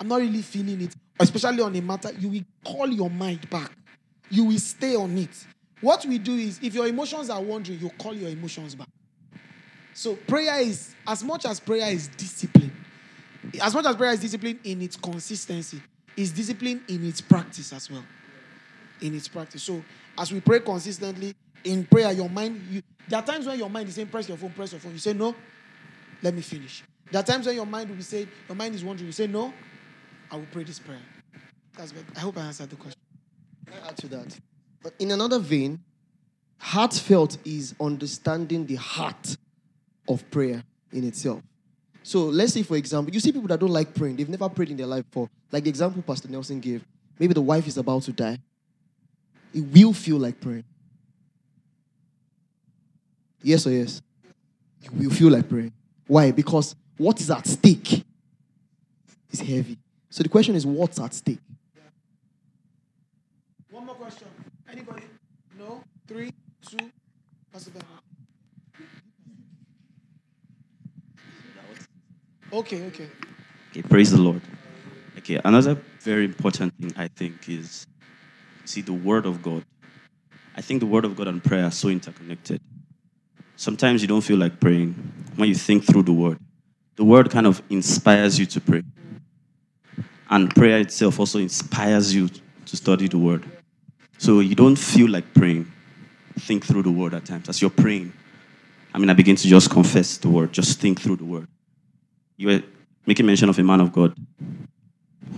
I'm 0.00 0.08
not 0.08 0.20
really 0.20 0.42
feeling 0.42 0.80
it, 0.82 0.94
especially 1.18 1.62
on 1.62 1.74
a 1.74 1.80
matter, 1.80 2.12
you 2.18 2.28
will 2.28 2.44
call 2.64 2.88
your 2.88 3.08
mind 3.08 3.48
back. 3.48 3.70
You 4.28 4.44
will 4.44 4.58
stay 4.58 4.96
on 4.96 5.16
it. 5.16 5.46
What 5.80 6.04
we 6.04 6.18
do 6.18 6.34
is, 6.34 6.58
if 6.62 6.74
your 6.74 6.86
emotions 6.86 7.30
are 7.30 7.40
wandering, 7.40 7.78
you 7.78 7.90
call 7.90 8.14
your 8.14 8.30
emotions 8.30 8.74
back. 8.74 8.88
So 9.92 10.16
prayer 10.16 10.60
is, 10.60 10.94
as 11.06 11.22
much 11.22 11.46
as 11.46 11.60
prayer 11.60 11.90
is 11.90 12.08
discipline, 12.08 12.72
as 13.60 13.74
much 13.74 13.86
as 13.86 13.96
prayer 13.96 14.12
is 14.12 14.20
discipline 14.20 14.58
in 14.64 14.82
its 14.82 14.96
consistency, 14.96 15.80
is 16.16 16.32
discipline 16.32 16.82
in 16.88 17.06
its 17.06 17.20
practice 17.20 17.72
as 17.72 17.90
well. 17.90 18.04
In 19.00 19.14
its 19.14 19.28
practice. 19.28 19.62
So 19.62 19.82
as 20.16 20.32
we 20.32 20.40
pray 20.40 20.60
consistently 20.60 21.34
in 21.64 21.84
prayer, 21.84 22.12
your 22.12 22.28
mind, 22.28 22.60
you, 22.70 22.82
there 23.08 23.18
are 23.18 23.24
times 23.24 23.46
when 23.46 23.58
your 23.58 23.70
mind 23.70 23.88
is 23.88 23.94
saying, 23.96 24.08
press 24.08 24.28
your 24.28 24.38
phone, 24.38 24.50
press 24.50 24.72
your 24.72 24.80
phone. 24.80 24.92
You 24.92 24.98
say, 24.98 25.12
no, 25.12 25.34
let 26.22 26.34
me 26.34 26.40
finish. 26.40 26.82
There 27.10 27.20
are 27.20 27.24
times 27.24 27.46
when 27.46 27.54
your 27.56 27.66
mind 27.66 27.88
will 27.88 27.96
be 27.96 28.02
saying, 28.02 28.28
your 28.48 28.56
mind 28.56 28.74
is 28.74 28.84
wondering, 28.84 29.06
you 29.06 29.12
say, 29.12 29.26
no, 29.26 29.52
I 30.30 30.36
will 30.36 30.46
pray 30.50 30.64
this 30.64 30.78
prayer. 30.78 30.98
That's. 31.76 31.92
I 32.16 32.20
hope 32.20 32.38
I 32.38 32.42
answered 32.42 32.70
the 32.70 32.76
question. 32.76 33.00
Can 33.66 33.74
I 33.82 33.88
add 33.88 33.96
to 33.98 34.08
that? 34.08 34.38
But 34.82 34.94
in 34.98 35.10
another 35.10 35.38
vein, 35.38 35.80
heartfelt 36.58 37.38
is 37.44 37.74
understanding 37.80 38.66
the 38.66 38.76
heart 38.76 39.36
of 40.08 40.28
prayer 40.30 40.62
in 40.92 41.04
itself. 41.04 41.42
So 42.06 42.26
let's 42.26 42.52
say, 42.52 42.62
for 42.62 42.76
example, 42.76 43.14
you 43.14 43.18
see 43.18 43.32
people 43.32 43.48
that 43.48 43.58
don't 43.58 43.70
like 43.70 43.94
praying, 43.94 44.16
they've 44.16 44.28
never 44.28 44.46
prayed 44.50 44.70
in 44.70 44.76
their 44.76 44.86
life 44.86 45.06
before. 45.10 45.30
Like 45.50 45.64
the 45.64 45.70
example 45.70 46.02
Pastor 46.02 46.28
Nelson 46.28 46.60
gave. 46.60 46.84
Maybe 47.18 47.32
the 47.32 47.40
wife 47.40 47.66
is 47.66 47.78
about 47.78 48.02
to 48.02 48.12
die. 48.12 48.38
It 49.54 49.62
will 49.62 49.94
feel 49.94 50.18
like 50.18 50.38
praying. 50.38 50.64
Yes 53.42 53.66
or 53.66 53.70
yes? 53.70 54.02
You 54.82 55.08
will 55.08 55.14
feel 55.14 55.30
like 55.30 55.48
praying. 55.48 55.72
Why? 56.06 56.30
Because 56.30 56.76
what 56.98 57.18
is 57.20 57.30
at 57.30 57.46
stake 57.46 58.04
is 59.30 59.40
heavy. 59.40 59.78
So 60.10 60.22
the 60.22 60.28
question 60.28 60.54
is, 60.56 60.66
what's 60.66 61.00
at 61.00 61.14
stake? 61.14 61.38
One 63.70 63.86
more 63.86 63.94
question. 63.94 64.28
Anybody? 64.70 65.04
No? 65.58 65.82
Three, 66.06 66.32
two, 66.68 66.90
Pastor 67.50 67.70
Bernard. 67.70 68.03
Okay, 72.52 72.86
okay. 72.86 73.08
Okay, 73.70 73.82
praise 73.82 74.10
the 74.10 74.20
Lord. 74.20 74.40
Okay, 75.18 75.40
another 75.44 75.76
very 76.00 76.24
important 76.24 76.72
thing 76.78 76.92
I 76.96 77.08
think 77.08 77.48
is 77.48 77.86
see 78.64 78.82
the 78.82 78.92
Word 78.92 79.26
of 79.26 79.42
God. 79.42 79.64
I 80.56 80.60
think 80.60 80.80
the 80.80 80.86
Word 80.86 81.04
of 81.04 81.16
God 81.16 81.26
and 81.26 81.42
prayer 81.42 81.64
are 81.64 81.72
so 81.72 81.88
interconnected. 81.88 82.60
Sometimes 83.56 84.02
you 84.02 84.08
don't 84.08 84.20
feel 84.20 84.36
like 84.36 84.60
praying 84.60 84.94
when 85.36 85.48
you 85.48 85.54
think 85.54 85.84
through 85.84 86.02
the 86.04 86.12
Word. 86.12 86.38
The 86.96 87.04
Word 87.04 87.30
kind 87.30 87.46
of 87.46 87.62
inspires 87.70 88.38
you 88.38 88.46
to 88.46 88.60
pray, 88.60 88.82
and 90.30 90.54
prayer 90.54 90.78
itself 90.78 91.18
also 91.18 91.38
inspires 91.38 92.14
you 92.14 92.28
to 92.66 92.76
study 92.76 93.08
the 93.08 93.18
Word. 93.18 93.44
So 94.18 94.40
you 94.40 94.54
don't 94.54 94.76
feel 94.76 95.10
like 95.10 95.34
praying. 95.34 95.70
Think 96.38 96.64
through 96.64 96.82
the 96.82 96.90
Word 96.90 97.14
at 97.14 97.24
times 97.24 97.48
as 97.48 97.60
you're 97.60 97.70
praying. 97.70 98.12
I 98.92 98.98
mean, 98.98 99.10
I 99.10 99.14
begin 99.14 99.36
to 99.36 99.48
just 99.48 99.70
confess 99.70 100.18
the 100.18 100.28
Word, 100.28 100.52
just 100.52 100.80
think 100.80 101.00
through 101.00 101.16
the 101.16 101.24
Word 101.24 101.48
you 102.36 102.48
were 102.48 102.62
making 103.06 103.26
mention 103.26 103.48
of 103.48 103.58
a 103.58 103.62
man 103.62 103.80
of 103.80 103.92
God 103.92 104.14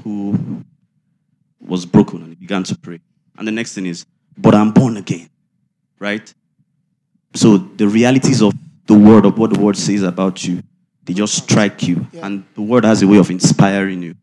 who 0.03 0.65
was 1.61 1.85
broken 1.85 2.23
and 2.23 2.29
he 2.31 2.35
began 2.35 2.63
to 2.65 2.79
pray. 2.79 3.01
And 3.39 3.47
the 3.47 3.53
next 3.53 3.75
thing 3.75 3.87
is, 3.87 4.07
but 4.39 4.55
I'm 4.55 4.71
born 4.71 4.97
again. 4.97 5.29
Right? 5.99 6.33
So 7.35 7.57
the 7.59 7.89
realities 7.89 8.43
of 8.43 8.55
the 8.87 8.95
word, 8.95 9.27
of 9.27 9.39
what 9.39 9.53
the 9.53 9.61
word 9.61 9.77
says 9.77 10.03
about 10.03 10.45
you, 10.45 10.63
they 11.05 11.13
just 11.13 11.35
strike 11.35 11.87
you. 11.87 12.07
Yeah. 12.13 12.27
And 12.27 12.45
the 12.55 12.63
word 12.63 12.85
has 12.85 13.03
a 13.03 13.07
way 13.07 13.19
of 13.19 13.31
inspiring 13.31 14.03
you. 14.03 14.15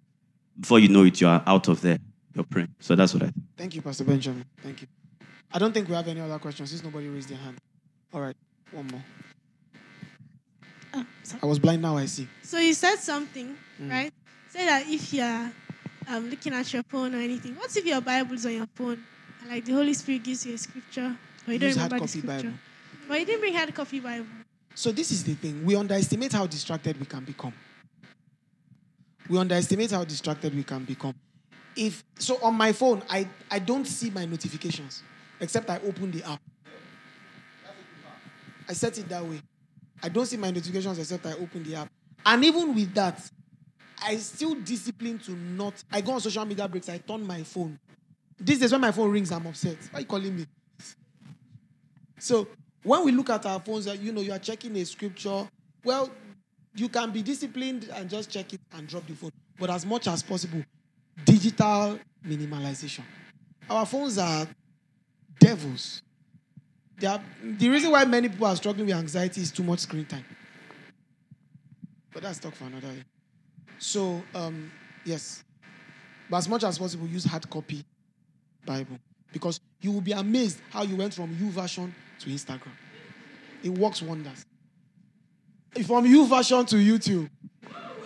Before 0.60 0.80
you 0.80 0.90
know 0.90 1.04
it, 1.04 1.20
you 1.20 1.28
are 1.28 1.44
out 1.46 1.68
of 1.68 1.82
there. 1.82 1.98
You're 2.34 2.44
praying. 2.44 2.74
So 2.80 2.96
that's 2.96 3.14
what 3.14 3.24
I 3.24 3.28
think. 3.28 3.46
Thank 3.58 3.76
you, 3.76 3.82
Pastor 3.82 4.04
Benjamin. 4.04 4.46
Thank 4.62 4.82
you. 4.82 4.88
I 5.52 5.60
don't 5.60 5.72
think 5.72 5.88
we 5.88 5.96
have 5.96 6.08
any 6.08 6.20
other 6.20 6.40
questions 6.40 6.72
since 6.72 6.84
nobody 6.84 7.08
raised 7.08 7.30
their 7.30 7.38
hand. 7.38 7.58
All 8.14 8.22
right, 8.22 8.36
one 8.72 8.88
more. 8.88 9.04
Oh. 10.94 11.06
I 11.42 11.46
was 11.46 11.60
blind, 11.60 11.82
now 11.82 11.98
I 11.98 12.06
see. 12.06 12.28
So 12.44 12.58
you 12.60 12.74
said 12.74 12.98
something, 12.98 13.56
Mm. 13.82 13.90
right? 13.90 14.14
Say 14.50 14.66
that 14.66 14.84
if 14.88 15.12
you're 15.14 15.52
um, 16.08 16.30
looking 16.30 16.54
at 16.54 16.72
your 16.72 16.84
phone 16.84 17.16
or 17.16 17.18
anything, 17.18 17.56
what 17.56 17.76
if 17.76 17.86
your 17.86 18.02
Bible's 18.02 18.46
on 18.46 18.54
your 18.54 18.68
phone 18.76 19.04
and 19.42 19.50
like 19.50 19.66
the 19.66 19.72
Holy 19.74 19.94
Spirit 19.94 20.24
gives 20.24 20.46
you 20.46 20.54
a 20.54 20.58
scripture, 20.58 21.18
or 21.48 21.54
you 21.54 21.60
don't 21.60 21.70
Use 21.70 21.78
hard 21.78 21.92
remember 21.92 22.06
the 22.06 22.12
copy 22.12 22.20
scripture? 22.20 22.48
Bible. 22.50 22.60
But 23.08 23.20
you 23.20 23.26
didn't 23.26 23.42
bring 23.42 23.54
hard 23.56 23.74
copy 23.74 24.00
Bible. 24.00 24.26
So 24.76 24.92
this 24.92 25.12
is 25.12 25.24
the 25.24 25.34
thing. 25.34 25.66
We 25.66 25.76
underestimate 25.76 26.34
how 26.34 26.46
distracted 26.46 27.00
we 27.00 27.06
can 27.06 27.24
become. 27.24 27.54
We 29.30 29.38
underestimate 29.38 29.92
how 29.92 30.04
distracted 30.04 30.54
we 30.56 30.64
can 30.64 30.84
become. 30.84 31.16
If 31.76 32.04
so 32.20 32.38
on 32.44 32.54
my 32.56 32.72
phone, 32.74 33.02
I, 33.10 33.28
I 33.50 33.60
don't 33.60 33.86
see 33.86 34.12
my 34.12 34.26
notifications 34.26 35.02
except 35.40 35.70
I 35.70 35.80
open 35.88 36.12
the 36.12 36.24
app. 36.24 36.40
I 38.70 38.74
set 38.74 38.98
it 38.98 39.10
that 39.10 39.26
way. 39.26 39.42
I 40.04 40.10
don't 40.10 40.26
see 40.26 40.38
my 40.38 40.52
notifications 40.52 41.00
except 41.00 41.26
I 41.26 41.34
open 41.34 41.64
the 41.64 41.76
app. 41.76 41.90
And 42.26 42.44
even 42.44 42.76
with 42.76 42.94
that, 42.94 43.20
I 44.04 44.18
still 44.18 44.56
discipline 44.56 45.18
to 45.20 45.32
not. 45.32 45.82
I 45.90 46.02
go 46.02 46.12
on 46.12 46.20
social 46.20 46.44
media 46.46 46.68
breaks. 46.68 46.90
I 46.90 46.98
turn 46.98 47.26
my 47.26 47.42
phone. 47.44 47.80
These 48.38 48.60
days 48.60 48.72
when 48.74 48.82
my 48.82 48.92
phone 48.92 49.12
rings, 49.12 49.32
I'm 49.32 49.48
upset. 49.48 49.78
Why 49.92 50.00
are 50.00 50.02
you 50.02 50.06
calling 50.06 50.36
me? 50.36 50.46
So 52.20 52.48
when 52.84 53.06
we 53.06 53.12
look 53.14 53.30
at 53.30 53.46
our 53.46 53.62
phones, 53.62 53.88
uh, 53.88 53.94
you 53.94 54.12
know, 54.12 54.22
you 54.22 54.34
are 54.34 54.40
checking 54.40 54.76
a 54.76 54.86
scripture. 54.86 55.48
Well, 55.86 56.10
you 56.76 56.90
can 56.90 57.12
be 57.12 57.22
disciplined 57.22 57.90
and 57.94 58.10
just 58.10 58.30
check 58.30 58.52
it 58.54 58.62
and 58.74 58.88
drop 58.88 59.08
the 59.08 59.14
phone. 59.14 59.32
But 59.58 59.70
as 59.70 59.86
much 59.86 60.08
as 60.08 60.22
possible, 60.22 60.64
digital 61.24 61.98
minimalization. 62.26 63.04
Our 63.70 63.86
phones 63.86 64.18
are 64.18 64.48
devils. 65.40 66.02
Are, 67.06 67.22
the 67.44 67.70
reason 67.70 67.92
why 67.92 68.06
many 68.06 68.30
people 68.30 68.48
are 68.48 68.56
struggling 68.56 68.86
with 68.88 68.96
anxiety 68.96 69.42
is 69.42 69.52
too 69.52 69.64
much 69.64 69.80
screen 69.80 70.06
time. 70.06 70.26
But 72.14 72.24
that's 72.24 72.40
talk 72.40 72.56
for 72.56 72.66
another 72.66 72.88
day. 72.88 73.04
So, 73.80 74.22
um, 74.36 74.72
yes. 75.04 75.44
But 76.30 76.38
as 76.38 76.50
much 76.50 76.64
as 76.64 76.78
possible, 76.78 77.08
use 77.08 77.26
hard 77.26 77.50
copy 77.50 77.84
Bible. 78.66 79.00
Because 79.32 79.60
you 79.82 79.92
will 79.92 80.02
be 80.02 80.12
amazed 80.12 80.62
how 80.70 80.84
you 80.84 80.96
went 80.96 81.14
from 81.14 81.36
YouVersion 81.36 81.92
to 82.20 82.30
Instagram. 82.30 82.72
It 83.64 83.70
works 83.70 84.02
wonders. 84.02 84.46
From 85.86 86.06
YouVersion 86.06 86.68
to 86.68 86.76
YouTube. 86.76 87.30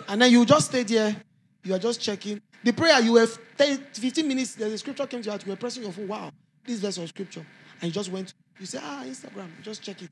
And 0.08 0.22
then 0.22 0.32
you 0.32 0.44
just 0.46 0.66
stay 0.66 0.82
there. 0.84 1.14
You 1.62 1.74
are 1.74 1.78
just 1.78 2.00
checking. 2.00 2.40
The 2.64 2.72
prayer, 2.72 3.00
you 3.00 3.16
have 3.16 3.38
10, 3.56 3.78
15 3.92 4.26
minutes, 4.26 4.54
the 4.54 4.76
scripture 4.78 5.06
came 5.06 5.22
to 5.22 5.30
you, 5.30 5.38
you 5.44 5.52
were 5.52 5.56
pressing 5.56 5.82
your 5.82 5.92
phone. 5.92 6.08
Wow, 6.08 6.30
this 6.64 6.80
verse 6.80 6.98
of 6.98 7.08
scripture. 7.08 7.44
And 7.80 7.88
you 7.88 7.92
just 7.92 8.10
went, 8.10 8.34
you 8.58 8.66
say, 8.66 8.78
ah, 8.82 9.02
Instagram, 9.04 9.48
just 9.62 9.82
check 9.82 10.02
it. 10.02 10.10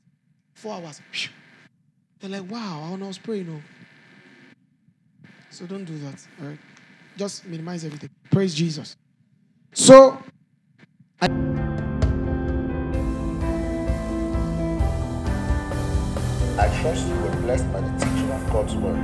Four 0.53 0.75
hours. 0.75 1.01
They're 2.19 2.29
like, 2.29 2.49
wow, 2.49 2.97
I 2.99 3.05
was 3.05 3.17
praying. 3.17 3.47
No. 3.47 3.61
So 5.51 5.65
don't 5.65 5.85
do 5.85 5.97
that. 5.99 6.25
All 6.41 6.47
right. 6.47 6.59
Just 7.17 7.45
minimize 7.45 7.83
everything. 7.85 8.09
Praise 8.31 8.55
Jesus. 8.55 8.95
So 9.73 10.17
I 11.21 11.27
trust 16.81 17.07
you 17.07 17.15
were 17.15 17.35
blessed 17.41 17.71
by 17.71 17.81
the 17.81 17.89
teaching 17.99 18.31
of 18.31 18.51
God's 18.51 18.75
Word. 18.75 18.97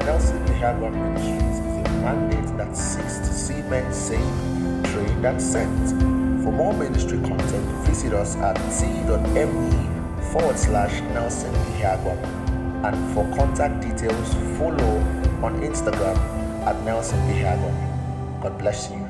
Nelson 0.00 0.44
Hagwan 0.46 0.92
Ministries 0.92 1.58
is 1.58 1.58
a 1.58 1.90
mandate 2.00 2.56
that 2.56 2.76
seeks 2.76 3.18
to 3.18 3.32
see 3.32 3.62
men 3.62 3.92
saved, 3.92 4.86
trained, 4.86 5.24
and 5.24 5.40
sent. 5.40 6.21
For 6.42 6.50
more 6.50 6.72
ministry 6.74 7.20
content, 7.20 7.64
visit 7.86 8.12
us 8.12 8.34
at 8.36 8.56
t.me 8.76 9.70
forward 10.32 10.58
slash 10.58 11.00
Nelson 11.14 11.54
Hagwan. 11.78 12.18
And 12.84 13.14
for 13.14 13.24
contact 13.36 13.80
details, 13.80 14.34
follow 14.58 14.98
on 15.40 15.60
Instagram 15.60 16.16
at 16.66 16.82
Nelson 16.84 17.20
Hagwan. 17.28 18.42
God 18.42 18.58
bless 18.58 18.90
you. 18.90 19.01